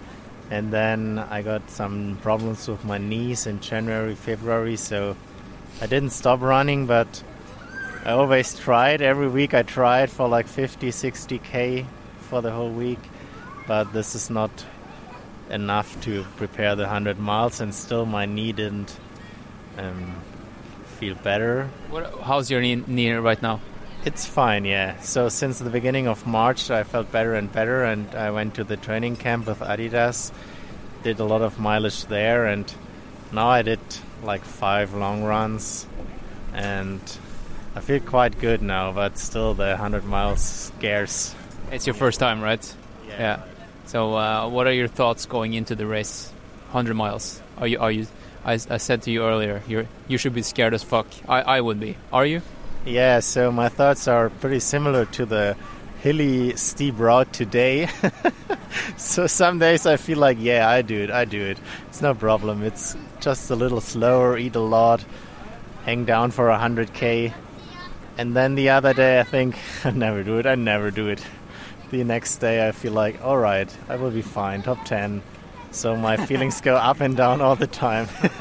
[0.50, 5.16] And then I got some problems with my knees in January, February, so
[5.80, 7.24] I didn't stop running, but
[8.04, 9.00] I always tried.
[9.00, 11.86] Every week I tried for like 50, 60k
[12.20, 13.00] for the whole week,
[13.66, 14.50] but this is not
[15.48, 18.94] enough to prepare the 100 miles, and still my knee didn't
[19.78, 20.14] um,
[20.98, 21.68] feel better.
[21.90, 23.60] What, how's your knee, knee right now?
[24.04, 25.00] It's fine, yeah.
[25.00, 28.64] So since the beginning of March, I felt better and better, and I went to
[28.64, 30.32] the training camp with Adidas,
[31.04, 32.72] did a lot of mileage there, and
[33.32, 33.80] now I did
[34.22, 35.86] like five long runs,
[36.52, 37.00] and
[37.76, 38.92] I feel quite good now.
[38.92, 41.34] But still, the 100 miles scares.
[41.70, 42.74] It's your first time, right?
[43.08, 43.42] Yeah.
[43.86, 46.30] So, uh, what are your thoughts going into the race?
[46.70, 47.40] 100 miles.
[47.58, 47.78] Are you?
[47.78, 48.06] Are you?
[48.44, 51.06] I, I said to you earlier, you you should be scared as fuck.
[51.28, 51.96] I, I would be.
[52.12, 52.42] Are you?
[52.84, 55.56] Yeah, so my thoughts are pretty similar to the
[56.00, 57.88] hilly, steep route today.
[58.96, 61.58] so some days I feel like, yeah, I do it, I do it.
[61.86, 62.64] It's no problem.
[62.64, 65.04] It's just a little slower, eat a lot,
[65.84, 67.32] hang down for 100k.
[68.18, 71.24] And then the other day I think, I never do it, I never do it.
[71.92, 75.22] The next day I feel like, all right, I will be fine, top 10.
[75.72, 78.08] So my feelings go up and down all the time.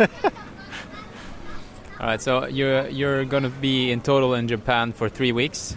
[2.00, 5.76] All right, so you're you're going to be in total in Japan for three weeks,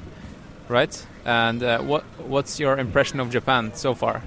[0.68, 1.07] right?
[1.24, 4.20] And uh, what what's your impression of Japan so far?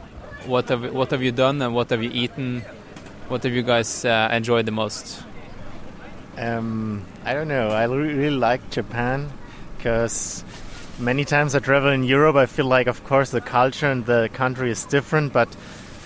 [0.45, 2.61] What have what have you done and what have you eaten?
[3.30, 5.23] What have you guys uh, enjoyed the most?
[6.38, 7.69] Um, I don't know.
[7.69, 9.31] I re- really like Japan
[9.75, 10.43] because
[10.99, 14.30] many times I travel in Europe, I feel like, of course, the culture and the
[14.33, 15.49] country is different, but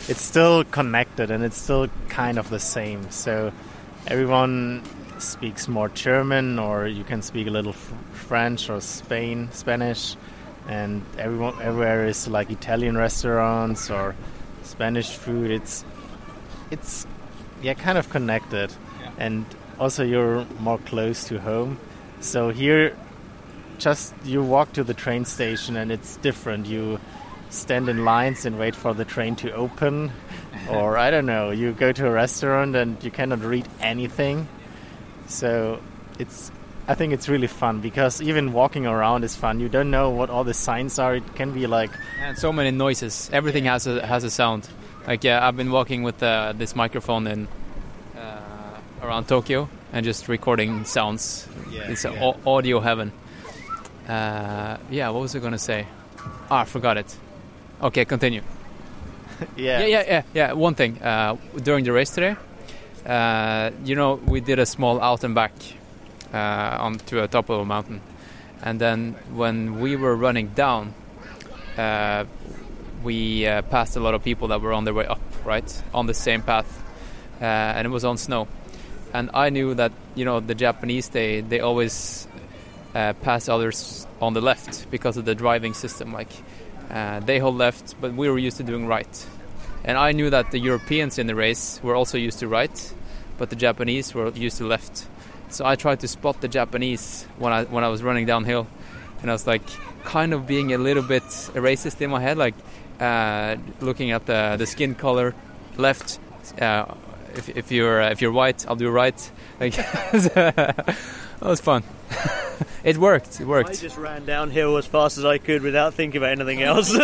[0.08, 3.10] it's still connected and it's still kind of the same.
[3.12, 3.52] So
[4.08, 4.84] everyone
[5.20, 10.16] speaks more German, or you can speak a little French or Spain, Spanish,
[10.68, 14.16] and everyone everywhere is like Italian restaurants or
[14.64, 15.52] Spanish food.
[15.52, 15.86] It's
[16.72, 17.06] it's
[17.62, 18.74] yeah, kind of connected,
[19.18, 19.46] and
[19.80, 21.80] also you're more close to home.
[22.20, 22.96] So here,
[23.78, 26.68] just you walk to the train station and it's different.
[26.68, 27.00] You
[27.52, 30.12] stand in lines and wait for the train to open,
[30.70, 31.52] or I don't know.
[31.52, 34.48] You go to a restaurant and you cannot read anything.
[35.28, 35.80] So
[36.18, 36.52] it's
[36.88, 39.60] I think it's really fun because even walking around is fun.
[39.60, 41.16] You don't know what all the signs are.
[41.16, 43.30] It can be like And so many noises.
[43.32, 44.68] Everything has a has a sound.
[45.08, 47.48] Like yeah, I've been walking with uh, this microphone in
[48.18, 51.48] uh, around Tokyo and just recording sounds.
[51.70, 52.22] Yeah, it's yeah.
[52.22, 53.12] au- audio heaven.
[54.08, 55.88] Uh, yeah, what was I gonna say?
[56.50, 57.16] Ah, I forgot it.
[57.82, 58.44] Okay, continue.
[59.58, 59.80] yeah.
[59.80, 60.54] yeah, yeah, yeah, yeah.
[60.54, 62.36] One thing uh, during the race today,
[63.08, 65.52] uh, you know, we did a small out and back
[66.32, 68.02] uh, onto a top of a mountain,
[68.62, 70.94] and then when we were running down,
[71.76, 72.26] uh,
[73.04, 76.06] we uh, passed a lot of people that were on their way up, right, on
[76.06, 76.84] the same path,
[77.42, 78.48] uh, and it was on snow,
[79.12, 82.28] and I knew that you know the Japanese they they always
[82.94, 86.30] uh, pass others on the left because of the driving system, like.
[86.92, 89.26] Uh, they hold left, but we were used to doing right.
[89.84, 92.94] And I knew that the Europeans in the race were also used to right,
[93.38, 95.08] but the Japanese were used to left.
[95.50, 98.68] So I tried to spot the Japanese when I when I was running downhill,
[99.22, 99.64] and I was like
[100.04, 102.56] kind of being a little bit racist in my head, like
[103.00, 105.34] uh, looking at the the skin color,
[105.78, 106.20] left.
[106.60, 106.86] Uh,
[107.36, 109.32] if, if you're uh, if you're white, I'll do right.
[109.60, 109.76] Like
[111.42, 111.84] that was fun.
[112.84, 113.42] it worked.
[113.42, 113.72] It worked.
[113.72, 116.94] I just ran downhill as fast as I could without thinking about anything else.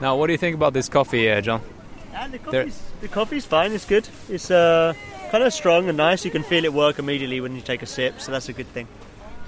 [0.00, 1.60] Now, what do you think about this coffee, uh, John?
[2.14, 3.72] And the coffee's, the coffee's fine.
[3.72, 4.08] It's good.
[4.28, 4.94] It's uh,
[5.30, 6.24] kind of strong and nice.
[6.24, 8.68] You can feel it work immediately when you take a sip, so that's a good
[8.68, 8.86] thing.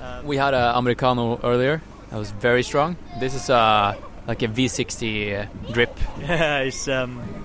[0.02, 1.83] Um, We had an americano earlier.
[2.10, 2.97] That was very strong.
[3.20, 3.94] This is uh,
[4.27, 5.97] like a V60 uh, drip.
[6.20, 7.44] Yeah, it's um,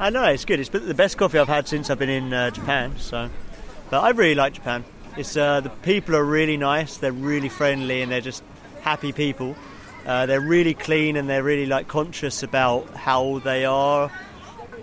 [0.00, 0.60] I know it's good.
[0.60, 2.96] It's the best coffee I've had since I've been in uh, Japan.
[2.98, 3.28] So,
[3.90, 4.84] but I really like Japan.
[5.16, 6.98] It's uh, the people are really nice.
[6.98, 8.44] They're really friendly and they're just
[8.82, 9.56] happy people.
[10.06, 14.12] Uh, they're really clean and they're really like conscious about how they are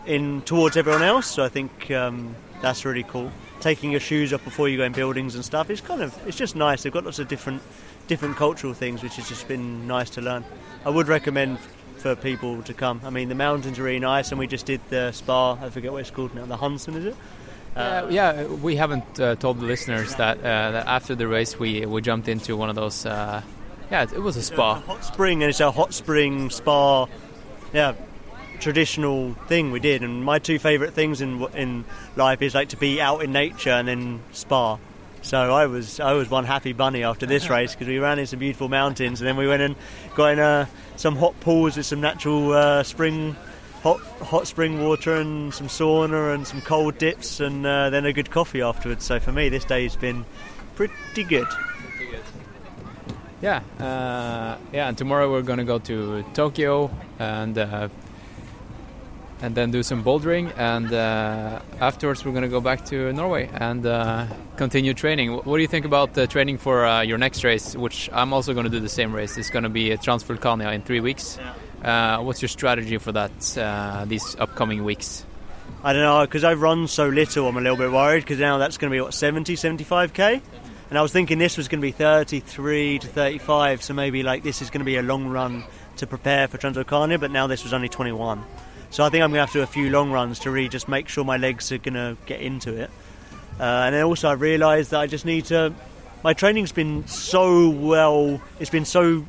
[0.06, 1.28] in towards everyone else.
[1.28, 3.32] So I think um, that's really cool.
[3.62, 5.70] Taking your shoes off before you go in buildings and stuff.
[5.70, 6.84] It's kind of it's just nice.
[6.84, 7.62] They've got lots of different
[8.08, 10.44] different cultural things, which has just been nice to learn.
[10.86, 11.58] I would recommend
[12.06, 13.02] for people to come.
[13.04, 15.54] I mean, the mountains are really nice, and we just did the spa.
[15.60, 16.46] I forget what it's called now.
[16.46, 17.16] The Hunsen, is it?
[17.76, 21.84] Uh, yeah, we haven't uh, told the listeners that, uh, that after the race we,
[21.88, 23.42] we jumped into one of those uh,
[23.90, 24.82] Yeah, it, it was a spa.
[24.82, 27.08] hot spring, and it's a hot spring spa.
[27.74, 27.96] Yeah,
[28.60, 30.04] traditional thing we did.
[30.04, 31.86] And my two favourite things in in
[32.16, 34.78] life is like to be out in nature and then spa.
[35.26, 38.28] So I was I was one happy bunny after this race because we ran in
[38.28, 39.76] some beautiful mountains and then we went and
[40.14, 43.36] got in uh, some hot pools with some natural uh, spring
[43.82, 48.14] hot hot spring water and some sauna and some cold dips and uh, then a
[48.14, 49.04] good coffee afterwards.
[49.04, 50.26] So for me, this day's been
[50.76, 51.48] pretty good.
[53.42, 54.90] Yeah, uh, yeah.
[54.90, 57.90] And tomorrow we're gonna go to Tokyo and uh,
[59.42, 63.86] and then do some bouldering, and uh, afterwards we're gonna go back to Norway and
[63.86, 65.34] uh, continue training.
[65.34, 68.54] What do you think about the training for uh, your next race, which I'm also
[68.54, 69.38] gonna do the same race?
[69.38, 71.38] It's gonna be at Transvulcania in three weeks.
[71.84, 75.26] Uh, what's your strategy for that uh, these upcoming weeks?
[75.84, 77.48] I don't know because I've run so little.
[77.48, 80.42] I'm a little bit worried because now that's going to be what 70, 75k,
[80.90, 83.84] and I was thinking this was going to be 33 to 35.
[83.84, 85.64] So maybe like this is going to be a long run
[85.98, 88.44] to prepare for Transvolcania, but now this was only 21.
[88.96, 90.70] So I think I'm going to have to do a few long runs to really
[90.70, 92.90] just make sure my legs are going to get into it.
[93.60, 95.74] Uh, and then also I realised that I just need to.
[96.24, 98.42] My training's been so well.
[98.58, 99.26] It's been so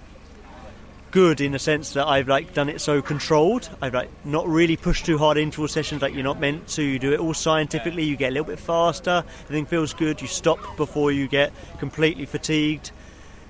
[1.10, 3.68] good in the sense that I've like done it so controlled.
[3.82, 6.82] I've like not really pushed too hard interval sessions like you're not meant to.
[6.84, 8.04] You do it all scientifically.
[8.04, 9.24] You get a little bit faster.
[9.46, 10.22] Everything feels good.
[10.22, 12.92] You stop before you get completely fatigued.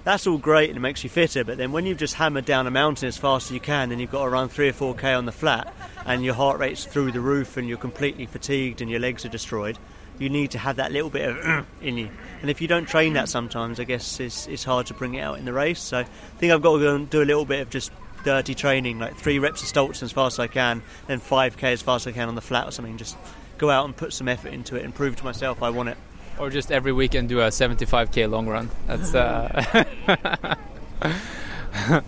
[0.06, 1.42] That's all great and it makes you fitter.
[1.42, 4.00] But then when you've just hammered down a mountain as fast as you can, and
[4.00, 6.84] you've got to run three or four k on the flat, and your heart rate's
[6.84, 9.76] through the roof, and you're completely fatigued, and your legs are destroyed.
[10.20, 12.08] You need to have that little bit of in you.
[12.40, 15.22] And if you don't train that sometimes, I guess it's, it's hard to bring it
[15.22, 15.80] out in the race.
[15.80, 16.04] So I
[16.38, 17.90] think I've got to go and do a little bit of just
[18.22, 21.82] dirty training, like three reps of Stoltzen as fast as I can, then 5k as
[21.82, 22.96] fast as I can on the flat or something.
[22.96, 23.16] Just
[23.58, 25.98] go out and put some effort into it and prove to myself I want it.
[26.38, 28.70] Or just every weekend do a 75k long run.
[28.86, 29.14] That's.
[29.14, 29.84] Uh...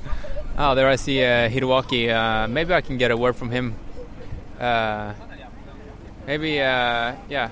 [0.58, 2.08] oh, there I see uh, Hiroaki.
[2.12, 3.74] Uh, maybe I can get a word from him.
[4.60, 5.14] Uh,
[6.26, 7.50] maybe, uh, yeah.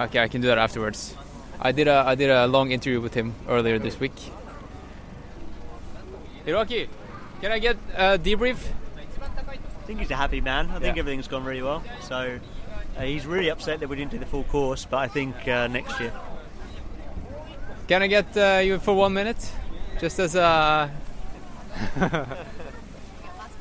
[0.00, 1.14] Okay, I can do that afterwards.
[1.60, 4.14] I did a I did a long interview with him earlier this week.
[6.46, 6.88] Hiroaki,
[7.40, 8.58] can I get a debrief?
[8.96, 10.70] I think he's a happy man.
[10.70, 11.00] I think Yeah.
[11.00, 11.82] everything's gone really well.
[12.02, 12.38] So
[12.98, 15.68] uh, he's really upset that we didn't do the full course, but I think uh,
[15.68, 16.12] next year.
[17.86, 19.50] Can I get uh, you for one minute,
[20.00, 20.90] just as a?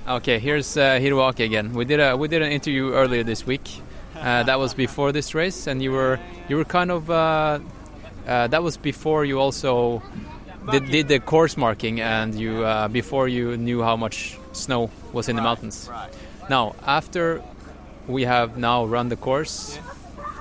[0.08, 1.74] okay, here's uh, Hiroaki again.
[1.74, 3.82] We did a we did an interview earlier this week.
[4.16, 7.60] Uh, that was before this race, and you were you were kind of uh,
[8.28, 10.02] uh, that was before you also
[10.72, 15.30] did, did the course marking, and you uh, before you knew how much snow was
[15.30, 15.90] in the mountains.
[16.50, 17.42] Now, after
[18.08, 19.80] we have now run the course,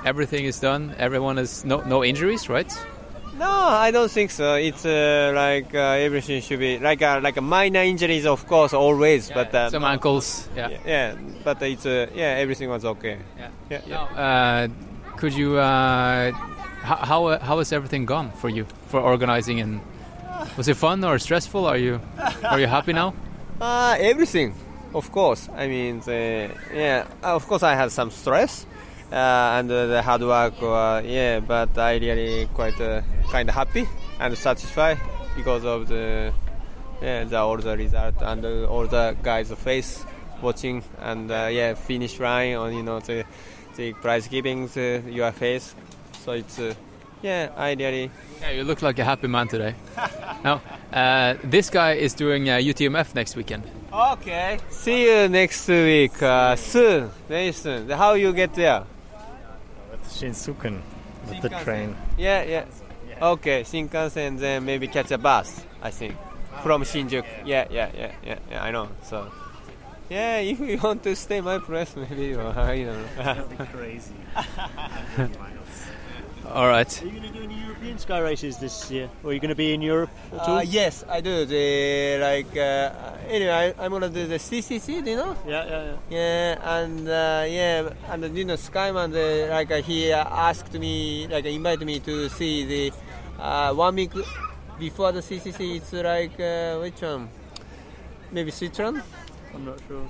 [0.05, 0.95] everything is done.
[0.99, 2.71] Everyone has no no injuries, right?
[3.39, 4.55] No, I don't think so.
[4.55, 8.73] It's uh, like uh, everything should be like uh, like a minor injuries, of course,
[8.73, 9.31] always.
[9.31, 10.49] but uh, some ankles.
[10.57, 10.71] Yeah.
[10.87, 11.15] yeah.
[11.45, 13.19] But it's uh, yeah, everything was okay.
[13.39, 13.81] Yeah.
[13.87, 14.03] Yeah.
[14.03, 14.69] Uh,
[15.17, 15.59] could you?
[15.59, 16.33] Uh,
[16.87, 19.81] how how how has everything gone for you for organizing and
[20.57, 21.67] was it fun or stressful?
[21.67, 22.01] Are you
[22.45, 23.13] are you happy now?
[23.59, 24.53] Uh, everything,
[24.97, 25.49] of course.
[25.55, 28.67] I mean, the, yeah, of course, I had some stress
[29.13, 30.55] uh, and the hard work.
[30.61, 33.87] Uh, yeah, but I really quite uh, kind of happy
[34.19, 34.99] and satisfied
[35.37, 36.33] because of the
[37.03, 40.05] yeah the all the result and uh, all the guys' face
[40.41, 43.25] watching and uh, yeah finish line on you know the
[43.77, 44.69] the prize giving
[45.09, 45.75] your face.
[46.25, 46.75] So it's uh,
[47.23, 48.11] yeah, I really
[48.41, 49.75] Yeah, you look like a happy man today.
[50.45, 50.61] now,
[51.45, 53.65] this guy is doing UTMF next weekend.
[53.97, 54.59] Okay.
[54.69, 56.23] See you next week.
[56.23, 57.11] Uh, soon.
[57.29, 57.89] Very soon.
[57.89, 58.85] How you get there?
[59.91, 60.83] With Shinsuken,
[61.27, 61.97] with the train.
[62.19, 62.65] Yeah, yeah.
[63.23, 66.15] Okay, Shinkansen, then maybe catch a bus, I think.
[66.63, 67.25] From Shinjuku.
[67.47, 68.91] Yeah, yeah, yeah, yeah, yeah, I know.
[69.03, 69.33] So,
[70.11, 73.23] yeah, if you want to stay my place, maybe, you know, I don't know.
[73.23, 74.15] That'd be crazy.
[76.53, 77.03] All right.
[77.03, 79.11] Are you going to do any European sky races this year?
[79.23, 80.59] Or are you going to be in Europe at all?
[80.59, 81.45] Uh, yes, I do.
[81.45, 82.91] The like uh,
[83.29, 85.05] anyway, I, I'm gonna do the CCC.
[85.05, 85.37] Do you know?
[85.47, 85.97] Yeah, yeah, yeah.
[86.11, 91.27] Yeah, and uh, yeah, and you know, Skyman, the, like uh, he uh, asked me,
[91.29, 92.93] like invited me to see the
[93.41, 94.13] uh, one week
[94.79, 95.77] before the CCC.
[95.77, 97.29] It's like uh, which one?
[98.31, 99.03] Maybe Switzerland.
[99.55, 100.09] I'm not sure.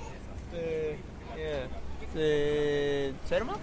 [0.51, 0.95] The,
[1.37, 1.67] yeah,
[2.13, 3.59] the Zermatt.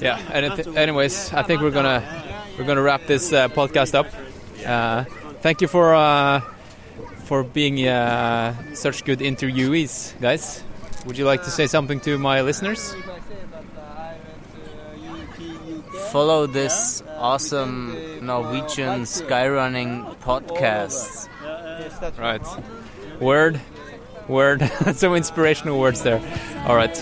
[0.00, 0.18] Yeah.
[0.18, 2.02] Anyth- anyways, I think we're gonna
[2.58, 4.06] we're gonna wrap this uh, podcast up.
[4.64, 5.04] Uh,
[5.40, 6.40] thank you for uh,
[7.24, 10.62] for being uh, such good interviewees, guys.
[11.06, 12.92] Would you like to say something to my listeners?
[12.94, 21.28] If I say that I went to UK, follow this awesome Norwegian skyrunning podcast.
[22.18, 22.42] Right.
[23.20, 23.60] Word,
[24.28, 24.62] word.
[24.94, 26.20] Some inspirational words there.
[26.66, 26.94] All right.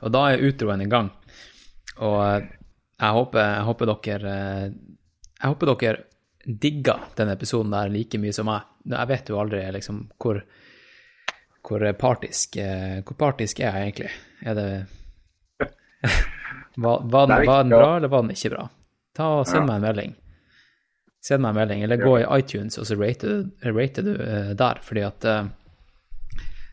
[0.00, 1.10] Og da er utroen i gang.
[2.00, 2.48] Og eh,
[3.00, 4.64] jeg håper, jeg håper dere eh,
[5.40, 6.06] Jeg håper dere
[6.40, 8.64] digger denne episoden der like mye som meg.
[8.88, 10.42] Jeg vet jo aldri liksom hvor
[11.60, 14.10] hvor partisk, eh, hvor partisk er jeg egentlig?
[14.48, 14.68] Er det
[16.80, 18.62] Var, var, den, var den bra, eller var den ikke bra?
[19.12, 20.14] Ta og Send meg en melding.
[21.20, 23.42] Send meg en melding, eller gå i iTunes og så rater,
[23.76, 24.14] rater du
[24.56, 25.26] der, fordi at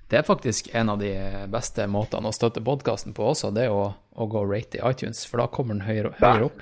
[0.07, 1.11] det er faktisk en av de
[1.51, 5.25] beste måtene å støtte podkasten på også, det å, å gå og rate i iTunes,
[5.27, 6.61] for da kommer den høyere, høyere opp.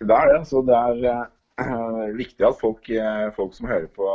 [0.00, 0.38] Det er det.
[0.48, 1.02] Så det er
[1.60, 4.08] uh, viktig at folk, uh, folk som hører på,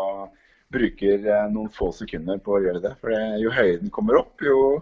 [0.73, 2.95] bruker uh, noen få sekunder på å gjøre det.
[3.01, 4.79] For det, jo høyere den kommer opp, jo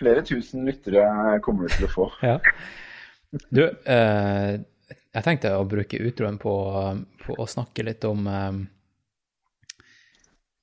[0.00, 1.06] flere tusen lyttere
[1.44, 2.10] kommer du til å få.
[2.30, 2.38] Ja.
[3.46, 6.52] Du, jeg tenkte å bruke utroen på,
[7.22, 8.24] på å snakke litt om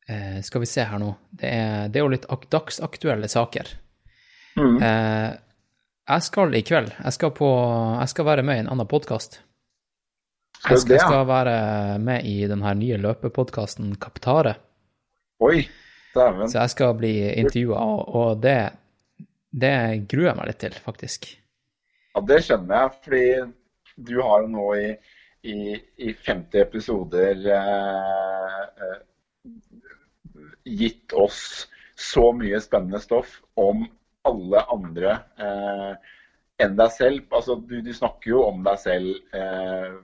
[0.09, 1.13] eh, Skal vi se her nå.
[1.29, 3.73] Det er, det er jo litt ak dagsaktuelle saker.
[4.57, 4.77] Mm.
[4.81, 5.29] Eh,
[6.07, 7.47] jeg skal i kveld Jeg skal, på,
[7.99, 9.41] jeg skal være med i en annen podkast.
[10.65, 11.57] Jeg jeg skal være
[12.01, 14.55] med i den her nye løpepodkasten Kaptare.
[15.39, 15.67] Oi,
[16.15, 16.49] dæven.
[16.49, 18.57] Så jeg skal bli intervjua, og, og det,
[19.53, 21.29] det gruer jeg meg litt til, faktisk.
[22.15, 24.87] Ja, det skjønner jeg, fordi du har jo nå i,
[25.45, 25.57] i,
[26.07, 28.97] i 50 episoder eh, eh,
[30.67, 33.87] gitt oss så mye spennende stoff om
[34.27, 35.93] alle andre eh,
[36.63, 37.23] enn deg selv.
[37.31, 39.95] Altså, du, du snakker jo om deg selv eh,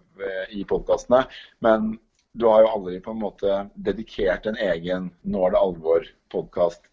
[0.53, 1.25] i podkastene,
[1.65, 1.93] men
[2.33, 6.89] du har jo aldri på en måte dedikert en egen 'Nå er det alvor'-podkast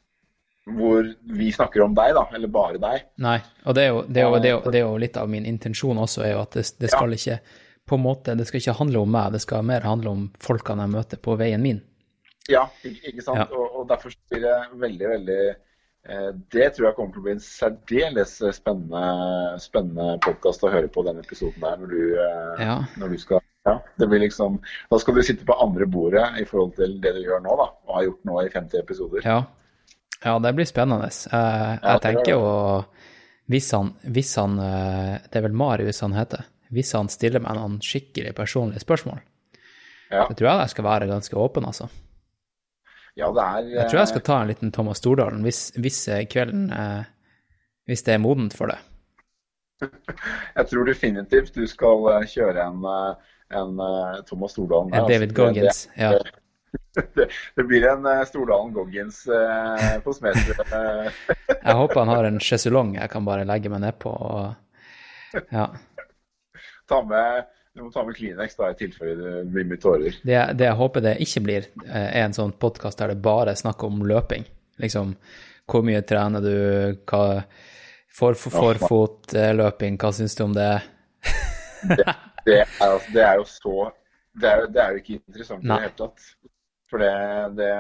[0.71, 3.07] hvor vi snakker om deg, da, eller bare deg.
[3.25, 5.17] Nei, og det er jo, det er jo, det er jo, det er jo litt
[5.19, 7.39] av min intensjon også, er jo at det, det skal ikke
[7.91, 10.85] på en måte, det skal ikke handle om meg, det skal mer handle om folkene
[10.87, 11.81] jeg møter på veien min.
[12.51, 13.39] Ja, ikke, ikke sant?
[13.43, 13.49] Ja.
[13.57, 17.35] Og, og derfor blir det veldig, veldig eh, Det tror jeg kommer til å bli
[17.37, 19.05] en særdeles spennende,
[19.63, 22.77] spennende podkast å høre på denne episoden der, når du, eh, Ja.
[23.01, 24.57] når du skal ja, det blir liksom,
[24.91, 27.67] Da skal du sitte på andre bordet i forhold til det du gjør nå, da,
[27.87, 29.27] og har gjort nå i 50 episoder.
[29.27, 29.43] Ja,
[30.25, 31.11] ja det blir spennende.
[31.13, 32.45] Jeg, Ja, jeg gjør tenker jo
[33.51, 36.47] hvis han, hvis han eh, Det er vel Marius han heter.
[36.71, 39.21] Hvis han stiller meg noen skikkelig personlige spørsmål,
[40.11, 40.25] Ja.
[40.27, 41.89] så tror jeg jeg skal være ganske åpen, altså.
[43.19, 46.27] Ja, det er Jeg tror jeg skal ta en liten Thomas Stordalen hvis, hvis eh,
[46.31, 47.03] kvelden eh,
[47.91, 48.79] Hvis det er modent for det.
[50.59, 54.93] Jeg tror definitivt du skal eh, kjøre en, eh, en eh, Thomas Stordalen.
[54.95, 55.43] En David altså.
[55.43, 56.13] Goggins, det- ja.
[57.15, 57.25] Det,
[57.57, 60.61] det blir en eh, Stordalen Goggins eh, på Smedsrud.
[60.71, 61.11] eh.
[61.65, 64.11] Jeg håper han har en sjeselong jeg kan bare legge meg ned på.
[64.11, 65.67] Og, ja.
[66.89, 67.49] ta med,
[67.81, 70.17] du må ta med Kleenex da, i tilfelle det blir mye tårer.
[70.21, 73.55] Det, det jeg håper det ikke blir, eh, er en sånn podkast der det bare
[73.55, 74.45] er snakk om løping.
[74.85, 75.15] Liksom,
[75.71, 76.55] hvor mye trener du,
[77.09, 77.25] hva
[78.11, 80.73] for, for, forfotløping, hva syns du om det?
[82.41, 83.73] Det er, altså, det er jo så
[84.41, 86.23] Det er, det er jo ikke interessant i det hele tatt.
[86.91, 87.11] For det,
[87.59, 87.73] det,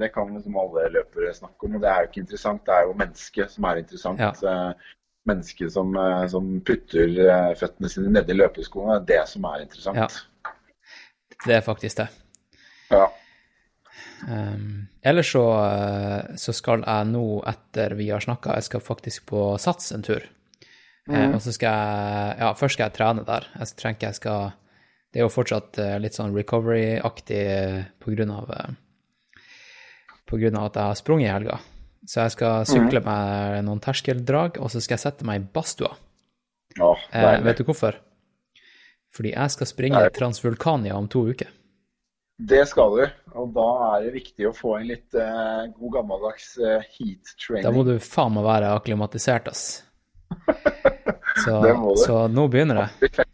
[0.00, 2.62] det kan liksom alle løpere snakke om, og det er jo ikke interessant.
[2.66, 4.22] Det er jo mennesket som er interessant.
[4.22, 4.72] Ja.
[5.20, 9.44] Eh, Mennesket som, eh, som putter eh, føttene sine nedi løpeskoene, det er det som
[9.44, 9.96] er interessant.
[9.96, 10.52] Ja.
[11.46, 12.08] Det er faktisk det.
[12.90, 13.06] Ja.
[14.28, 19.26] Um, ellers så, eh, så skal jeg nå, etter vi har snakka, jeg skal faktisk
[19.30, 20.22] på Sats en tur.
[21.08, 21.34] Eh, Mhm.
[21.34, 23.46] og så skal jeg Ja, først skal jeg trene der.
[23.58, 24.52] Jeg trenger ikke jeg skal
[25.12, 28.74] Det er jo fortsatt eh, litt sånn recovery-aktig eh, på grunn av eh,
[30.26, 31.58] På grunn av at jeg har sprunget i helga.
[32.08, 35.92] Så jeg skal sykle meg noen terskeldrag, og så skal jeg sette meg i badstua.
[36.80, 37.98] Åh, Eh, vet du hvorfor?
[39.12, 40.08] Fordi jeg skal springe Nei.
[40.14, 41.48] Transvulkania om to uker.
[42.40, 43.02] Det skal du.
[43.36, 47.66] Og da er det viktig å få en litt eh, god gammeldags eh, heat training.
[47.66, 49.82] Da må du faen meg være akklimatisert, ass.
[51.44, 52.00] Så, Det må du.
[52.02, 53.24] så nå begynner det.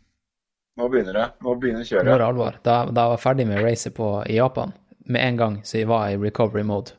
[0.76, 1.26] Nå begynner det.
[1.42, 2.58] Nå begynner Nå er det alvor.
[2.62, 4.74] Da, da jeg var ferdig med racet på, i Japan,
[5.06, 6.92] med en gang så jeg var i recovery mode.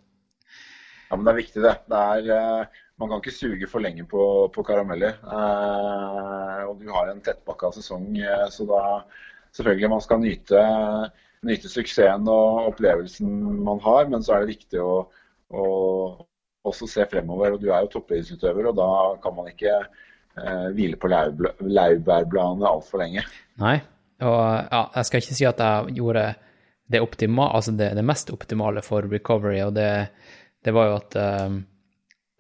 [1.07, 1.73] Ja, men det er viktig, det.
[1.87, 5.19] det er, uh, man kan ikke suge for lenge på, på karameller.
[5.23, 8.81] Uh, og du har en tettpakka sesong, uh, så da
[9.55, 10.63] selvfølgelig man skal nyte,
[11.47, 15.05] nyte suksessen og opplevelsen man har, men så er det viktig å,
[15.55, 15.67] å
[16.67, 17.55] også se fremover.
[17.55, 18.91] Og du er jo toppidrettsutøver, og da
[19.23, 19.79] kan man ikke
[20.77, 23.23] hvile på laurbærbladene altfor lenge.
[23.57, 23.79] Nei.
[24.21, 26.25] Og ja, jeg skal ikke si at jeg gjorde
[26.87, 29.89] det, optima, altså det, det mest optimale for recovery, og det,
[30.67, 31.53] det var jo at eh,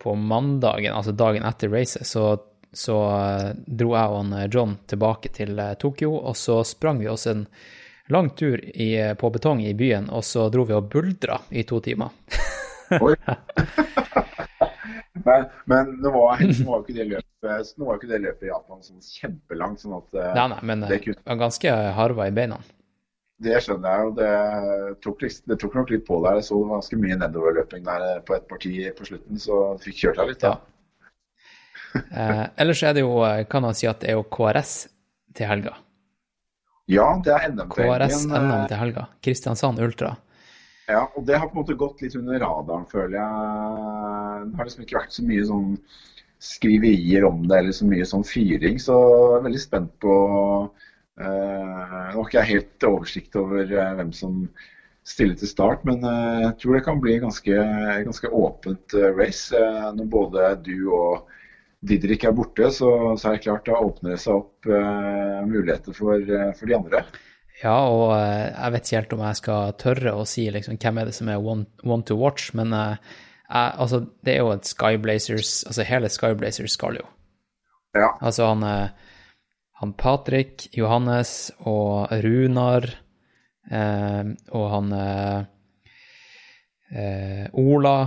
[0.03, 2.37] på mandagen, altså dagen etter racet, så,
[2.75, 6.99] så uh, dro jeg og han, eh, John tilbake til uh, Tokyo, og så sprang
[6.99, 7.45] vi oss en
[8.11, 11.79] lang tur i, på betong i byen, og så dro vi og buldra i to
[11.87, 12.11] timer.
[15.27, 18.45] Men, men nå var, nå var jo ikke det løpet nå var ikke det løpet
[18.45, 22.35] i Japan sånn kjempelangt, sånn at uh, Nei, nei, men det, kunne, ganske harva i
[22.35, 22.59] beina.
[23.43, 24.13] Det skjønner jeg jo.
[24.17, 24.31] Det
[25.05, 26.39] tok, det tok nok litt på der.
[26.39, 29.61] Jeg så det var ganske mye nedoverløping der eh, på et parti på slutten, så
[29.83, 30.45] fikk kjørt deg litt.
[30.45, 30.57] da.
[31.97, 34.73] Eh, ellers er det jo, eh, kan man si at det er jo KRS
[35.37, 35.75] til helga.
[36.87, 39.07] Ja, det er NM til KRS NM eh, til helga.
[39.23, 40.15] Kristiansand Ultra.
[40.87, 44.43] Ja, og det har på en måte gått litt under radaren, føler jeg.
[44.47, 45.73] Det har liksom ikke vært så mye sånn
[46.47, 48.77] skriverier om det, eller så mye sånn fyring.
[48.79, 50.13] Så jeg er veldig spent på
[51.19, 54.41] eh, Nå har ikke jeg helt oversikt over eh, hvem som
[55.07, 57.63] stiller til start, men eh, jeg tror det kan bli ganske,
[58.09, 59.55] ganske åpent eh, race.
[59.55, 61.27] Eh, når både du og
[61.87, 62.89] Didrik er borte, så,
[63.19, 66.77] så er det klart da åpner det seg opp eh, muligheter for, eh, for de
[66.77, 67.03] andre.
[67.61, 71.01] Ja, og eh, jeg vet ikke helt om jeg skal tørre å si liksom, hvem
[71.01, 73.13] er det som er one, one to watch, men eh,
[73.47, 77.05] jeg, altså, det er jo et Skyblazers Altså, hele Skyblazers skal jo.
[77.95, 78.11] Ja.
[78.19, 79.06] Altså, han, eh,
[79.79, 82.87] han Patrick, Johannes og Runar
[83.69, 85.41] eh, og han eh,
[86.97, 87.97] eh, Ola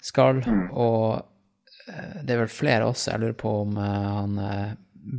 [0.00, 0.40] skal,
[0.72, 1.20] og
[1.90, 3.10] eh, det er vel flere også.
[3.12, 4.38] Jeg lurer på om eh, han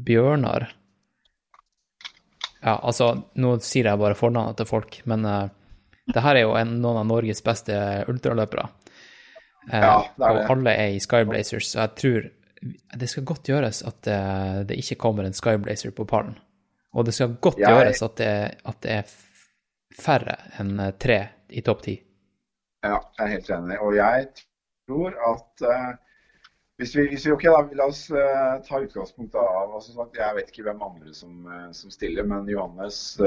[0.08, 0.70] Bjørnar
[2.62, 6.76] Ja, altså, nå sier jeg bare fornavnet til folk, men det her er jo en,
[6.84, 7.74] noen av Norges beste
[8.12, 8.68] ultraløpere.
[9.72, 10.44] Eh, Ja, det er det.
[10.46, 12.30] Og alle er i Skyblazers, så jeg tror
[12.62, 14.20] det skal godt gjøres at det,
[14.70, 16.36] det ikke kommer en Skyblazer på pallen.
[16.94, 18.34] Og det skal godt Jeg- gjøres at det,
[18.66, 19.12] at det er
[20.02, 21.98] færre enn eh, tre i topp ti.
[22.84, 23.80] Ja, jeg er helt enig.
[23.82, 24.28] Og jeg
[24.90, 25.92] tror at uh,
[26.82, 30.36] hvis vi, hvis vi ok, da, La oss uh, ta utgangspunkt av altså, sagt, Jeg
[30.36, 33.20] vet ikke hvem andre som, uh, som stiller, men Johannes,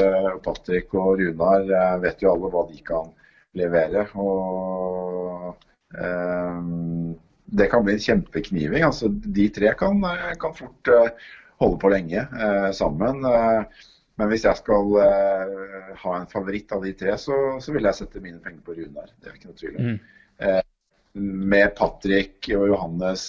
[0.42, 3.12] Patrick og Runar eh, vet jo alle hva de kan
[3.54, 4.08] levere.
[4.18, 5.54] Og
[5.94, 6.58] eh,
[7.44, 8.84] det kan bli en kjempekniving.
[8.86, 11.10] Altså, de tre kan, eh, kan fort eh,
[11.62, 13.24] holde på lenge eh, sammen.
[14.14, 14.92] Men hvis jeg skal
[15.98, 19.08] ha en favoritt av de tre, så, så vil jeg sette mine penger på Runar.
[19.18, 19.88] Det er ikke noe tvil om.
[19.88, 19.96] Mm.
[20.46, 20.60] Eh,
[21.50, 23.26] med Patrick og Johannes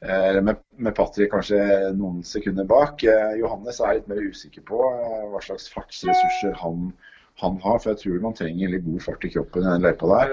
[0.00, 1.60] eller med, med Patrick kanskje
[1.92, 3.02] noen sekunder bak.
[3.04, 6.88] Eh, Johannes er litt mer usikker på eh, hva slags fartsressurser han,
[7.42, 7.82] han har.
[7.82, 10.32] For jeg tror man trenger litt god fart i kroppen i den løypa der.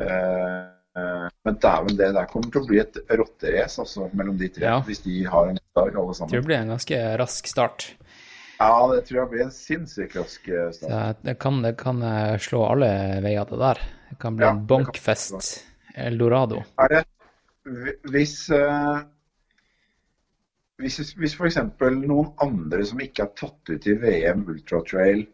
[0.00, 4.64] Eh, men dæven, det der kommer til å bli et rotterace altså, mellom de tre.
[4.64, 4.78] Ja.
[4.86, 7.88] Hvis de har en dag, alle Jeg tror det blir en ganske rask start.
[8.56, 10.78] Ja, det tror jeg blir en sinnssykt rask start.
[10.78, 11.20] Så start.
[11.26, 12.88] det kan, det kan eh, slå alle
[13.24, 13.82] veier, det der.
[14.08, 15.52] Det kan bli Ja, en bankfest.
[15.96, 16.62] Eldorado.
[16.80, 17.04] Er det
[18.12, 19.02] hvis uh,
[20.80, 21.58] hvis, hvis f.eks.
[21.80, 25.24] noen andre som ikke er tatt ut i VM Ultratrail,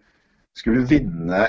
[0.57, 1.47] skulle vinne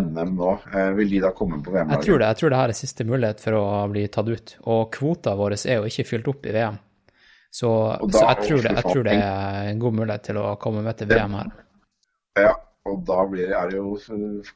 [0.00, 2.06] NM nå, eh, vil de da komme på VM-laget?
[2.06, 2.30] tror det.
[2.32, 4.56] Jeg tror det her er siste mulighet for å bli tatt ut.
[4.72, 6.80] Og kvota vår er jo ikke fylt opp i VM.
[7.52, 7.70] Så,
[8.08, 10.96] så jeg, tror det, jeg tror det er en god mulighet til å komme med
[11.00, 11.50] til VM her.
[12.40, 12.54] Ja,
[12.88, 13.98] og da blir det, det jo,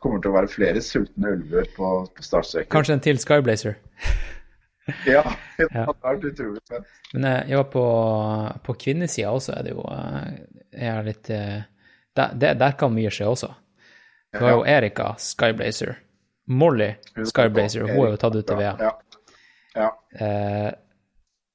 [0.00, 2.72] kommer det til å være flere sultne ulver på, på startstreken.
[2.72, 3.76] Kanskje en til Skyblazer.
[5.06, 5.22] Ja,
[5.58, 6.90] det er utrolig spent.
[7.14, 7.84] Men eh, ja, på,
[8.62, 10.28] på kvinnesida også er det jo eh,
[10.86, 13.50] er litt der, der kan mye skje også.
[14.38, 15.96] Du var jo Erika Skyblazer.
[16.46, 18.82] Molly Skyblazer, hun er jo tatt ut av VM.
[18.84, 18.92] Ja.
[19.74, 19.88] ja.
[20.20, 20.68] Eh,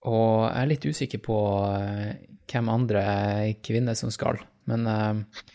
[0.10, 1.38] og jeg er litt usikker på
[1.77, 2.10] eh,
[2.51, 3.03] hvem andre
[3.64, 5.45] kvinner som skal, men eh,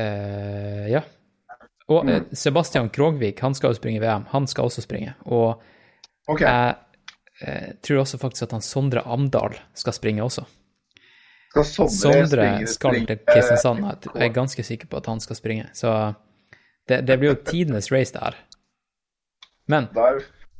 [0.00, 1.04] eh, ja.
[1.92, 4.24] Og eh, Sebastian Krogvik, han skal jo springe VM.
[4.32, 5.12] Han skal også springe.
[5.28, 5.60] Og
[6.40, 6.76] jeg
[7.44, 10.46] eh, tror også faktisk at han Sondre Amdal skal springe også.
[11.54, 13.84] Skal Sondre Sondre skal til Kristiansand.
[14.10, 15.68] Jeg er ganske sikker på at han skal springe.
[15.76, 15.92] Så
[16.90, 18.40] det, det blir jo tidenes race, det her.
[19.70, 19.86] Men,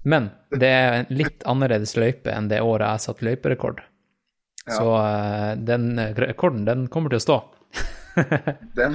[0.07, 3.83] men det er en litt annerledes løype enn det året jeg satte løyperekord.
[4.71, 7.37] Så eh, den rekorden, den kommer til å stå.
[8.79, 8.95] Den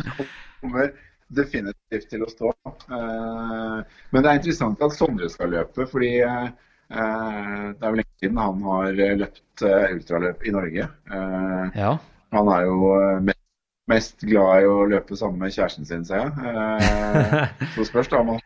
[0.61, 0.93] kommer
[1.35, 2.53] definitivt til å stå.
[2.65, 3.75] Eh,
[4.09, 6.47] Men det er interessant at Sondre skal løpe, fordi eh,
[6.89, 10.87] det er vel lenge siden han har løpt eh, ultraløp i Norge.
[11.13, 11.91] Eh, Ja.
[12.33, 13.41] Han er jo eh, mest,
[13.89, 16.31] mest glad i å løpe sammen med kjæresten sin, ser jeg.
[16.49, 18.41] Eh, Så spørs det om han,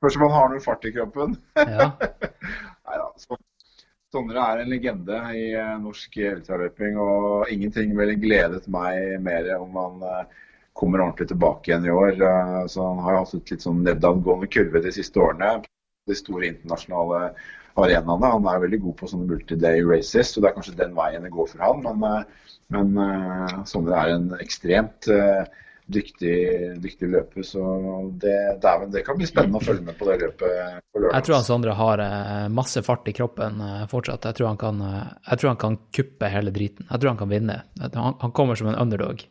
[0.00, 1.38] spørs om han har noe fart i kroppen.
[1.58, 1.90] Ja.
[2.90, 3.38] Neida, så,
[4.10, 9.76] Sondre er en legende i eh, norsk ultraløping, og ingenting ville gledet meg mer om
[9.78, 10.24] han eh,
[10.74, 12.16] kommer ordentlig tilbake igjen i år.
[12.18, 15.60] Eh, Så Han har hatt et litt sånn nedadgående kurve de siste årene.
[16.10, 17.20] De store internasjonale
[17.78, 18.34] arenaene.
[18.34, 21.32] Han er veldig god på sånne multi-day races, så det er kanskje den veien det
[21.34, 21.82] går for han.
[21.86, 25.42] Men, eh, men eh, Sondre er en ekstremt eh,
[25.90, 26.36] dyktig,
[26.82, 27.64] dyktig løper, så
[28.22, 31.02] det, dæven, det kan bli spennende å følge med på det løpet på.
[31.08, 32.04] Jeg tror han Sondre har
[32.54, 33.58] masse fart i kroppen
[33.90, 34.28] fortsatt.
[34.30, 34.78] Jeg tror, han kan,
[35.26, 36.86] jeg tror han kan kuppe hele driten.
[36.86, 37.58] Jeg tror han kan vinne.
[37.82, 39.26] Han, han kommer som en underdog.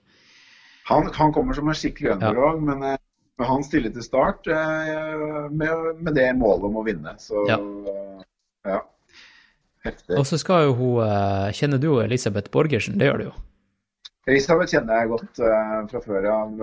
[0.89, 2.97] Han, han kommer som en skikkelig underdog, men, eh,
[3.39, 7.13] men han stiller til start eh, med, med det målet om å vinne.
[7.23, 7.55] Så Ja.
[8.67, 8.81] ja.
[9.85, 10.17] Heftig.
[10.19, 12.97] Og så skal jo hun eh, Kjenner du Elisabeth Borgersen?
[12.99, 13.35] Det gjør du jo.
[14.27, 16.59] Elisabeth kjenner jeg godt eh, fra før av.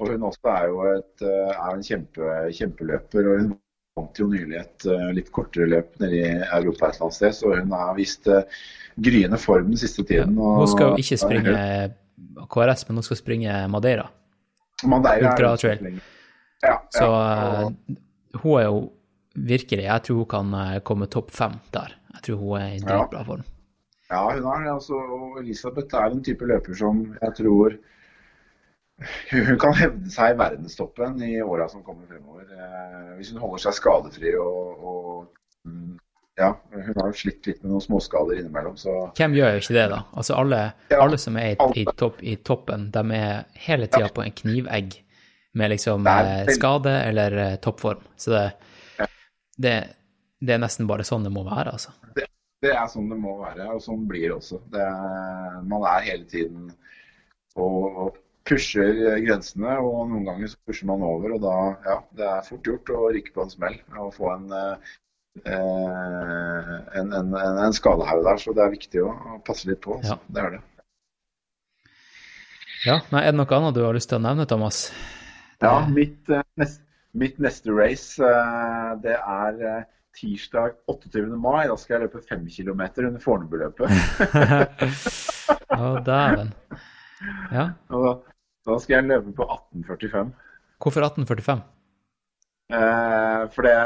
[0.00, 3.24] og hun også er jo et, er en kjempe, kjempeløper.
[3.32, 3.50] og Hun
[3.96, 4.86] vant jo nylig et
[5.16, 8.28] litt kortere løp nede i Europa et eller annet sted, så hun har vist
[9.00, 10.36] gryende form den siste tiden.
[10.38, 11.56] og- Hun skal jo ikke springe
[12.52, 14.08] KRS, men hun skal springe Madeira.
[14.84, 16.00] Ultra Trail.
[16.62, 17.96] Ja, Så ja, eh,
[18.42, 18.80] hun er jo
[19.34, 21.94] virkelig Jeg tror hun kan eh, komme topp fem der.
[22.16, 23.46] Jeg tror hun er i dritbra form.
[24.10, 24.74] Ja, hun er det.
[24.74, 27.78] Altså, og Elisabeth er en type løper som jeg tror
[29.30, 32.44] hun kan hevde seg i verdenstoppen i åra som kommer fremover.
[32.52, 35.94] Eh, hvis hun holder seg skadefri og, og mm,
[36.40, 39.76] Ja, hun har jo slitt litt med noen småskader innimellom, så Hvem gjør jo ikke
[39.76, 40.00] det, da?
[40.16, 40.60] Altså alle,
[40.96, 44.96] alle som er i, i, topp, i toppen, de er hele tida på en knivegg
[45.60, 48.04] med liksom eh, veldig- skade eller eh, toppform.
[48.16, 48.44] Så det,
[49.58, 49.74] det,
[50.40, 51.92] det er nesten bare sånn det må være, altså.
[52.16, 52.24] det,
[52.64, 54.62] det er sånn det må være, og sånn blir det også.
[54.72, 54.88] Det
[55.68, 56.70] man er hele tiden
[57.58, 62.26] og, og pusher grensene, og noen ganger så pusher man over, og da ja, det
[62.30, 64.94] er fort gjort å rykke på en smell og få en eh,
[65.44, 69.14] en, en, en, en skadehaug der, så det er viktig å,
[69.46, 69.96] passe litt på.
[70.00, 70.18] Altså.
[70.28, 70.60] Det er det.
[72.86, 74.86] Ja, nei, Er det noe annet du har lyst til å nevne, Thomas?
[75.60, 81.26] Ja, mitt, nest, neste, mitt neste race, eh, det er eh, tirsdag 28.
[81.36, 81.66] mai.
[81.68, 83.90] Da skal jeg løpe fem km under Fornebuløpet.
[85.76, 86.54] Å, dæven.
[87.52, 87.66] Ja.
[87.92, 88.24] Og
[88.66, 90.32] da skal jeg løpe på 1845.
[90.80, 91.60] Hvorfor 1845?
[92.70, 93.76] Eh, for det,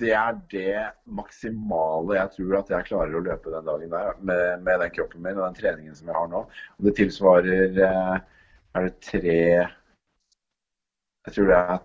[0.00, 4.62] det er det maksimale jeg tror at jeg klarer å løpe den dagen der, med,
[4.66, 6.40] med den kroppen min og den treningen som jeg har nå.
[6.76, 8.16] Og det tilsvarer eh,
[8.76, 9.38] Er det tre
[11.26, 11.78] Jeg tror det er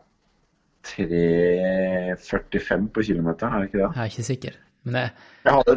[0.86, 3.88] 3,45 på kilometeren, er det ikke det?
[3.88, 4.54] Jeg er ikke sikker.
[4.84, 5.06] Men det,
[5.48, 5.74] Jeg hadde,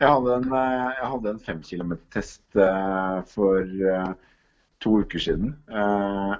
[0.00, 3.62] jeg hadde en, eh, jeg hadde en fem kilometer-test eh, for
[4.80, 5.48] to uker siden.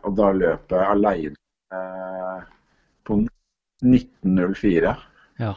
[0.02, 1.36] og da løp jeg alene
[1.76, 2.38] eh,
[3.04, 3.12] på
[3.84, 5.09] 19.04.
[5.40, 5.54] Ja.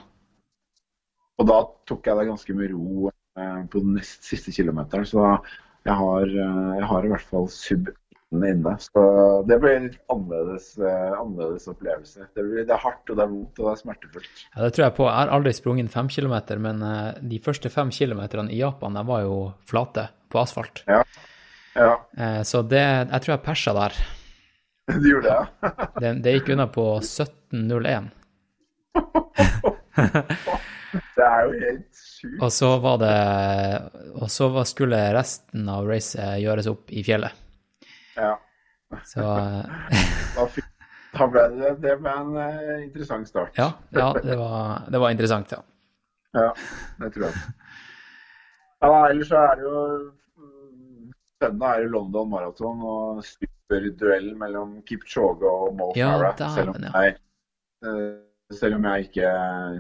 [1.42, 5.06] Og da tok jeg det ganske med ro eh, på den nest siste kilometeren.
[5.10, 5.24] Så
[5.84, 7.90] jeg har, eh, jeg har i hvert fall sub
[8.34, 8.74] 19 inne.
[8.82, 9.02] Så
[9.48, 12.28] det blir en litt annerledes, eh, annerledes opplevelse.
[12.34, 14.42] Det, blir, det er hardt, og det er vondt, og det er smertefullt.
[14.56, 15.08] Ja, det tror jeg på.
[15.10, 19.06] Jeg har aldri sprunget fem kilometer, men eh, de første fem kilometerne i Japan de
[19.10, 19.38] var jo
[19.70, 20.84] flate på asfalt.
[20.90, 21.04] Ja.
[21.78, 21.94] Ja.
[22.18, 23.94] Eh, Så det, jeg tror jeg persa der.
[24.94, 25.70] Du gjorde det, ja?
[26.02, 28.12] Det, det gikk unna på 17.01.
[31.18, 32.42] Det er jo helt sjukt.
[32.46, 33.14] Og så var det
[34.22, 37.34] Og så var- skulle resten av racet gjøres opp i fjellet.
[38.16, 38.36] Ja.
[39.10, 40.54] Så eh,
[41.14, 43.58] Da, ble det, det ble en eh, interessant start.
[43.58, 45.62] ja, ja det, var, det var interessant, ja.
[46.34, 46.50] Ja,
[47.00, 47.42] det tror jeg.
[48.82, 49.82] Ja, ellers så er det jo
[50.42, 51.12] mm,
[51.70, 56.34] er jo London Marathon og superduell mellom Kipchoge og Mo Ja, Farah.
[56.38, 57.04] dæven, Selv, om ja.
[57.04, 57.16] jeg,
[57.86, 58.18] eh,
[58.56, 59.30] selv om jeg ikke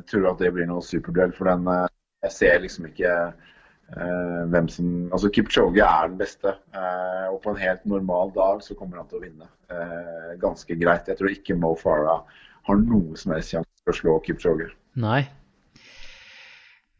[0.09, 1.89] tror at det blir noe superduell, for den eh,
[2.23, 7.51] Jeg ser liksom ikke uh, hvem som Altså, Kipchoge er den beste, Uh, og på
[7.53, 9.47] en helt normal dag så kommer han til å vinne.
[9.71, 11.07] uh, ganske greit.
[11.07, 12.21] Jeg tror ikke Mo Farah
[12.67, 14.69] har noe som helst sjanse for å slå Kipchoge.
[14.95, 15.21] Nei.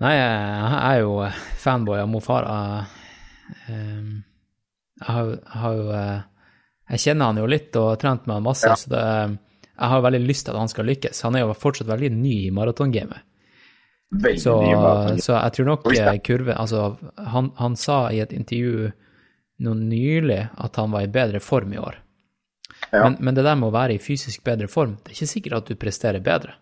[0.04, 1.14] Nei, jeg er jo
[1.64, 2.90] fanboy av Mo Farah.
[3.70, 4.24] Um,
[5.00, 8.76] Jeg har, har jo Jeg kjenner han jo litt og har trent med han masse,
[8.84, 9.04] så det,
[9.74, 11.24] jeg har veldig lyst til at han skal lykkes.
[11.26, 13.26] Han er jo fortsatt veldig ny i maratongamet.
[14.38, 14.54] Så,
[15.26, 16.84] så jeg tror nok eh, kurven Altså,
[17.18, 18.92] han, han sa i et intervju
[19.66, 21.98] nå nylig at han var i bedre form i år.
[22.92, 25.58] Men, men det der med å være i fysisk bedre form, det er ikke sikkert
[25.58, 26.58] at du presterer bedre.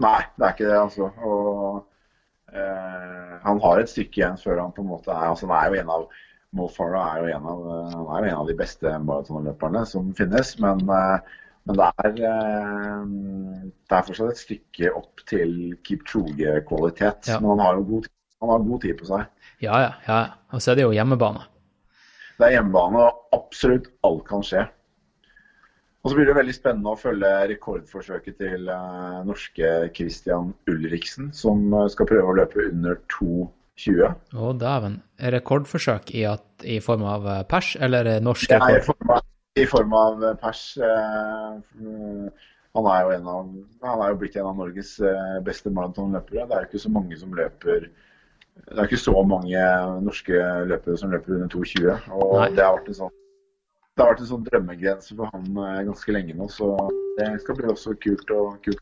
[0.00, 1.08] Nei, det er ikke det, altså.
[1.28, 5.58] Og eh, han har et stykke igjen før han på en måte er Altså, han
[5.58, 6.06] er jo en av
[6.52, 7.60] Mo Farah er jo en av,
[7.92, 11.38] han er jo en av de beste maratonløperne som finnes, men, eh,
[11.68, 15.54] men det, er, eh, det er fortsatt et stykke opp til
[15.86, 17.30] Kipchoge-kvalitet.
[17.30, 17.38] Ja.
[17.38, 18.10] Men han har jo god
[18.50, 19.48] har god tid på seg.
[19.62, 19.90] Ja, ja.
[20.08, 20.20] ja.
[20.52, 21.46] Og så er det jo hjemmebane.
[22.38, 24.66] Det er hjemmebane, og absolutt alt kan skje.
[26.02, 31.68] Og så blir det veldig spennende å følge rekordforsøket til eh, norske Christian Ulriksen, som
[31.70, 34.16] eh, skal prøve å løpe under 2,20.
[34.34, 34.98] Å, dæven.
[35.36, 38.88] Rekordforsøk i, at, i form av pers, eller er norsk i rekord?
[38.90, 39.22] form av,
[39.54, 40.76] i form av eh, pers.
[40.78, 42.28] eh,
[42.72, 43.48] Han er, jo en av,
[43.84, 46.46] han er jo blitt en av Norges eh, beste maratonløpere.
[46.48, 47.90] Det er jo ikke så mange som løper
[48.62, 49.64] Det er ikke så mange
[50.04, 50.38] norske
[50.70, 52.08] løpere som løper under 2,20.
[52.16, 52.48] Og Nei.
[52.56, 53.18] det har vært en sånn
[53.92, 55.48] det har vært en sånn drømmegrense for han
[55.84, 56.70] ganske lenge nå, så
[57.18, 58.30] det skal bli også kult.
[58.32, 58.78] og kult.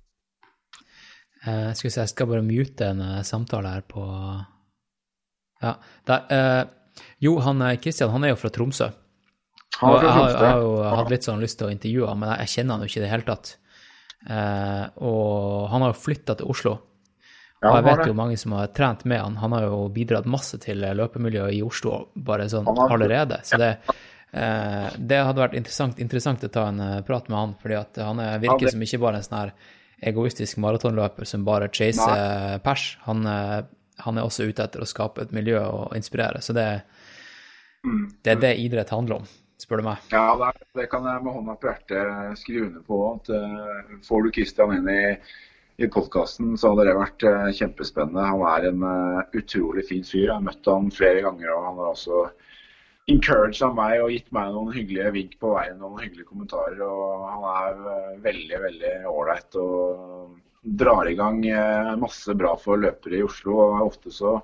[1.43, 4.05] Jeg skulle si jeg skal bare mute en samtale her på
[5.65, 5.75] Ja.
[6.07, 6.63] Der, eh,
[7.27, 8.93] jo, han Kristian han er jo fra Tromsø.
[9.79, 12.19] Han Og jeg, har, jeg har jo hatt litt sånn lyst til å intervjue ham,
[12.21, 13.57] men jeg, kjenner han jo ikke i det hele tatt.
[14.29, 16.73] Eh, og han har jo flytta til Oslo.
[17.61, 19.37] Og jeg vet jo mange som har trent med han.
[19.37, 23.41] Han har jo bidratt masse til eh, løpemiljøet i Oslo bare sånn allerede.
[23.45, 23.71] Så det,
[24.33, 28.01] eh, det hadde vært interessant, interessant å ta en eh, prat med han, fordi at
[28.05, 29.53] han er, virker Ja, det- som ikke bare en sånn her
[30.11, 32.97] egoistisk maratonløper som bare chaser pers.
[33.05, 33.61] Han, eh,
[34.01, 36.41] han er også ute etter å skape et miljø og inspirere.
[36.41, 36.83] Så det,
[38.25, 39.29] det er det idrett handler om,
[39.61, 40.09] spør du meg.
[40.13, 42.99] Ja, det, det kan jeg med hånda på hjertet skrive under på.
[43.13, 45.03] at uh, Får du Christian inn i,
[45.81, 48.29] i podkasten, så hadde det vært uh, kjempespennende.
[48.33, 50.27] Han er en uh, utrolig fin fyr.
[50.29, 52.23] Jeg har møtt han flere ganger, og han har også
[53.11, 56.79] av meg og gitt meg noen hyggelige vink på veien, noen hyggelige kommentarer.
[56.87, 60.37] og Han er veldig, veldig ålreit og
[60.79, 61.41] drar i gang
[61.99, 63.57] masse bra for løpere i Oslo.
[63.65, 64.37] og Ofte så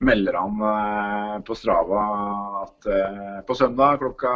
[0.00, 2.02] melder han eh, på Strava
[2.62, 4.32] at eh, på søndag klokka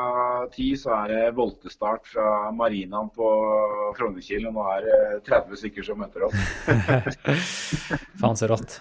[0.55, 3.28] ti så er det voltestart fra marinaen på
[3.99, 6.39] Frognerkilen, og nå er det 30 stykker som møter opp.
[8.20, 8.81] Faen så rått.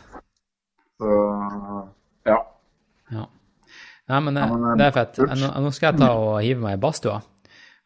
[1.01, 1.11] Så
[2.25, 2.39] ja.
[3.11, 3.27] Ja.
[4.11, 5.21] Nei, men det, Ja, men, eh, det er fett.
[5.21, 7.21] Nå, nå skal jeg ta og hive meg i badstua.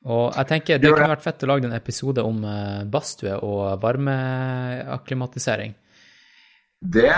[0.06, 3.82] Og jeg tenker det kunne vært fett å lage en episode om eh, badstue og
[3.82, 5.76] varmeakklimatisering.
[6.82, 7.12] Det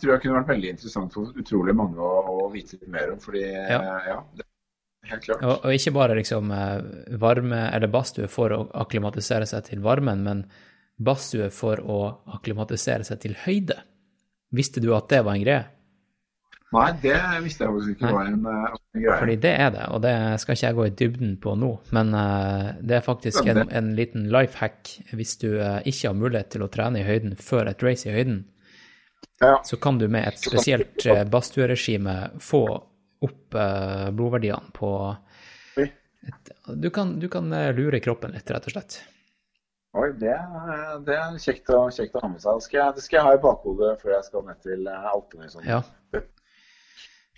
[0.00, 3.20] tror jeg kunne vært veldig interessant for utrolig mange å, å vite litt mer om.
[3.22, 3.78] fordi Ja.
[4.08, 5.44] ja, det er helt klart.
[5.44, 10.24] Og, og ikke bare liksom eh, varme eller badstue for å akklimatisere seg til varmen,
[10.26, 10.44] men
[11.02, 12.00] badstue for å
[12.38, 13.78] akklimatisere seg til høyde.
[14.52, 15.62] Visste du at det var en greie?
[16.72, 18.12] Nei, det visste jeg faktisk ikke Nei.
[18.16, 19.18] var en, eh, en greie.
[19.20, 21.72] Fordi det er det, og det skal ikke jeg gå i dybden på nå.
[21.92, 26.16] Men uh, det er faktisk en, en liten life hack hvis du uh, ikke har
[26.16, 28.46] mulighet til å trene i høyden før et race i høyden.
[29.66, 32.60] Så kan du med et spesielt uh, badstueregime få
[33.22, 34.88] opp eh, blodverdiene på
[35.78, 38.96] et, du, kan, du kan eh, lure kroppen litt, rett og slett.
[39.98, 40.34] Oi, det,
[41.06, 42.54] det er kjekt å, kjekt å ha med seg.
[42.60, 45.08] Det skal, jeg- det skal jeg ha i bakhodet før jeg skal ned til eh,
[45.10, 45.48] Alpene.
[45.48, 45.66] Liksom.
[45.66, 45.80] Ja.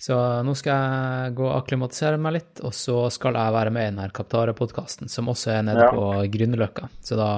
[0.04, 3.84] Så nå skal jeg gå og akklimatisere meg litt, og så skal jeg være med
[3.86, 5.90] i den her Kaptare-podkasten, som også er nede Ja.
[5.94, 6.88] på Grünerløkka.
[7.00, 7.30] Så da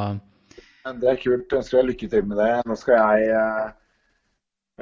[0.91, 1.53] Det er kult.
[1.53, 2.51] Ønsker deg lykke til med det.
[2.67, 3.75] Nå skal jeg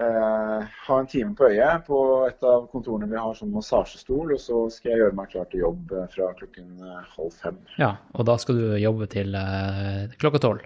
[0.00, 1.98] eh, ha en time på øyet på
[2.28, 5.64] et av kontorene vi har som massasjestol, og så skal jeg gjøre meg klar til
[5.64, 7.58] jobb eh, fra klokken eh, halv fem.
[7.81, 10.64] Ja, og da skal du jobbe til eh, klokka tolv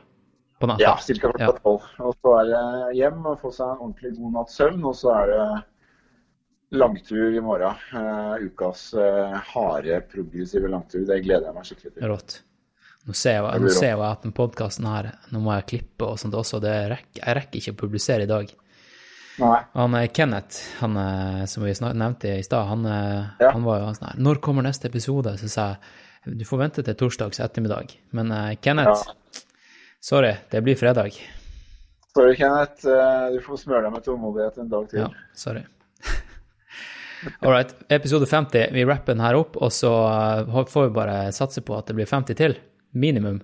[0.58, 0.82] på natta.
[0.84, 1.18] Ja, ca.
[1.24, 1.88] klokka tolv.
[2.04, 2.62] Og så er det
[2.98, 5.48] hjem og få seg en ordentlig god natts søvn, og så er det
[6.78, 7.86] langtur i morgen.
[8.00, 8.90] Eh, ukas
[9.54, 11.06] harde, progressive langtur.
[11.08, 12.06] Det gleder jeg meg skikkelig til.
[12.10, 12.42] Rått.
[13.08, 16.18] Nå ser jeg, nå ser jeg at den podkasten her Nå må jeg klippe og
[16.20, 16.58] sånt også.
[16.60, 18.50] Det rekker, jeg rekker ikke å publisere i dag.
[19.38, 19.60] Nei.
[19.78, 22.84] Han eh, Kenneth, han eh, som vi nevnte i stad, han,
[23.38, 23.52] ja.
[23.52, 25.36] han var jo sånn her Når kommer neste episode?
[25.38, 25.96] Så sa jeg
[26.36, 27.94] du får vente til torsdags ettermiddag.
[28.12, 29.08] Men uh, Kenneth,
[30.00, 31.16] sorry, det blir fredag.
[32.14, 32.86] Sorry, Kenneth.
[32.86, 35.04] Eh, Du får smøre deg med tålmodighet en dag til.
[35.04, 35.62] Ja, sorry.
[37.44, 38.72] All right, episode 50.
[38.74, 41.98] Vi rapper den her opp, og så eh, får vi bare satse på at det
[41.98, 42.58] blir 50 til.
[42.92, 43.40] Minimum.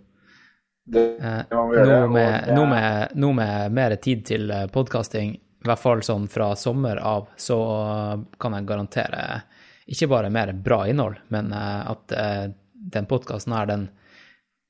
[0.85, 2.01] Det Eh, vi gjøre.
[2.01, 6.51] Nå med, nå, med, nå med mer tid til podkasting, i hvert fall sånn fra
[6.61, 7.57] sommer av, så
[8.41, 9.23] kan jeg garantere
[9.89, 13.87] ikke bare mer bra innhold, men eh, at eh, den podkasten her, den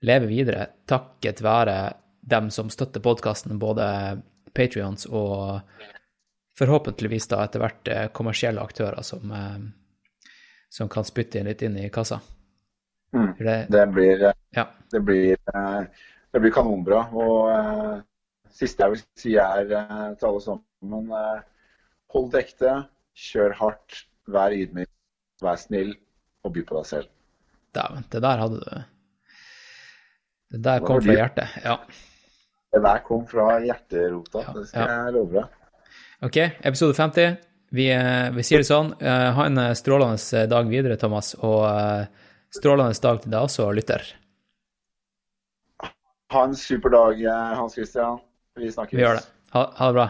[0.06, 1.76] lever videre takket være
[2.22, 4.22] dem som støtter podkasten, både
[4.54, 5.66] Patrions og
[6.58, 9.34] forhåpentligvis da etter hvert eh, kommersielle aktører som,
[10.70, 12.20] som kan spytte inn litt inn i kassa.
[13.14, 13.32] Mm.
[13.38, 14.68] Det, Det blir, Ja.
[14.90, 15.36] det blir,
[16.30, 17.06] det blir kanonbra.
[17.10, 18.02] Og
[18.54, 21.44] siste jeg vil si er eh, til alle sammen eh,
[22.14, 22.74] hold det ekte,
[23.18, 24.90] kjør hardt, vær ydmyk,
[25.42, 25.94] vær snill
[26.44, 27.08] og by på deg selv.
[27.74, 28.82] Dæven, det der hadde du
[30.54, 31.56] Det der kom fra hjertet.
[31.64, 31.78] Ja.
[32.74, 34.98] Det der kom fra hjerterota, det skal Ja.
[35.04, 35.60] jeg love deg.
[36.22, 37.36] OK, episode 50.
[37.74, 38.92] Vi, eh, vi sier det sånn.
[39.02, 41.66] Ha en strålende dag videre, Thomas, og
[42.54, 44.04] strålende dag til deg også, lytter.
[46.30, 47.18] Ha en super dag,
[47.58, 48.20] Hans Christian.
[48.56, 48.96] Vi snakkes.
[48.98, 49.24] Vi gjør det.
[49.50, 50.08] Ha, ha det bra.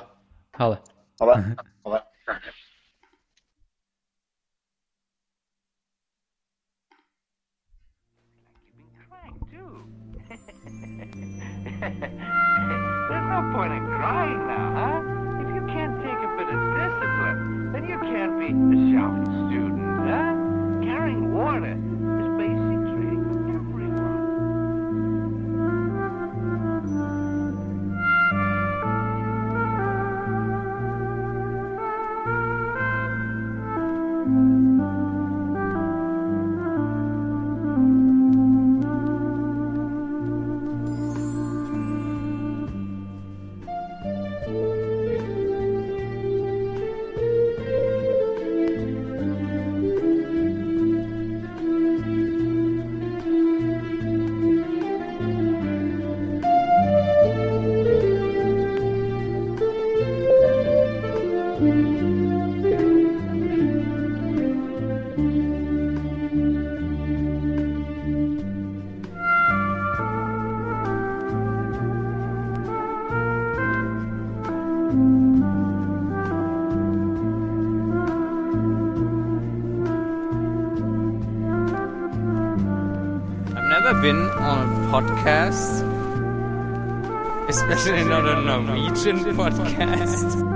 [0.59, 0.79] Ha det.
[1.21, 1.57] Ha det.
[1.85, 2.03] Ha det.
[11.85, 15.01] There's no point in crying now, huh?
[15.43, 20.09] If you can't take a bit of discipline, then you can't be a shouting student,
[20.09, 20.33] huh?
[20.83, 21.77] Carrying water
[84.95, 85.83] podcast,
[87.49, 90.54] especially not a Norwegian podcast.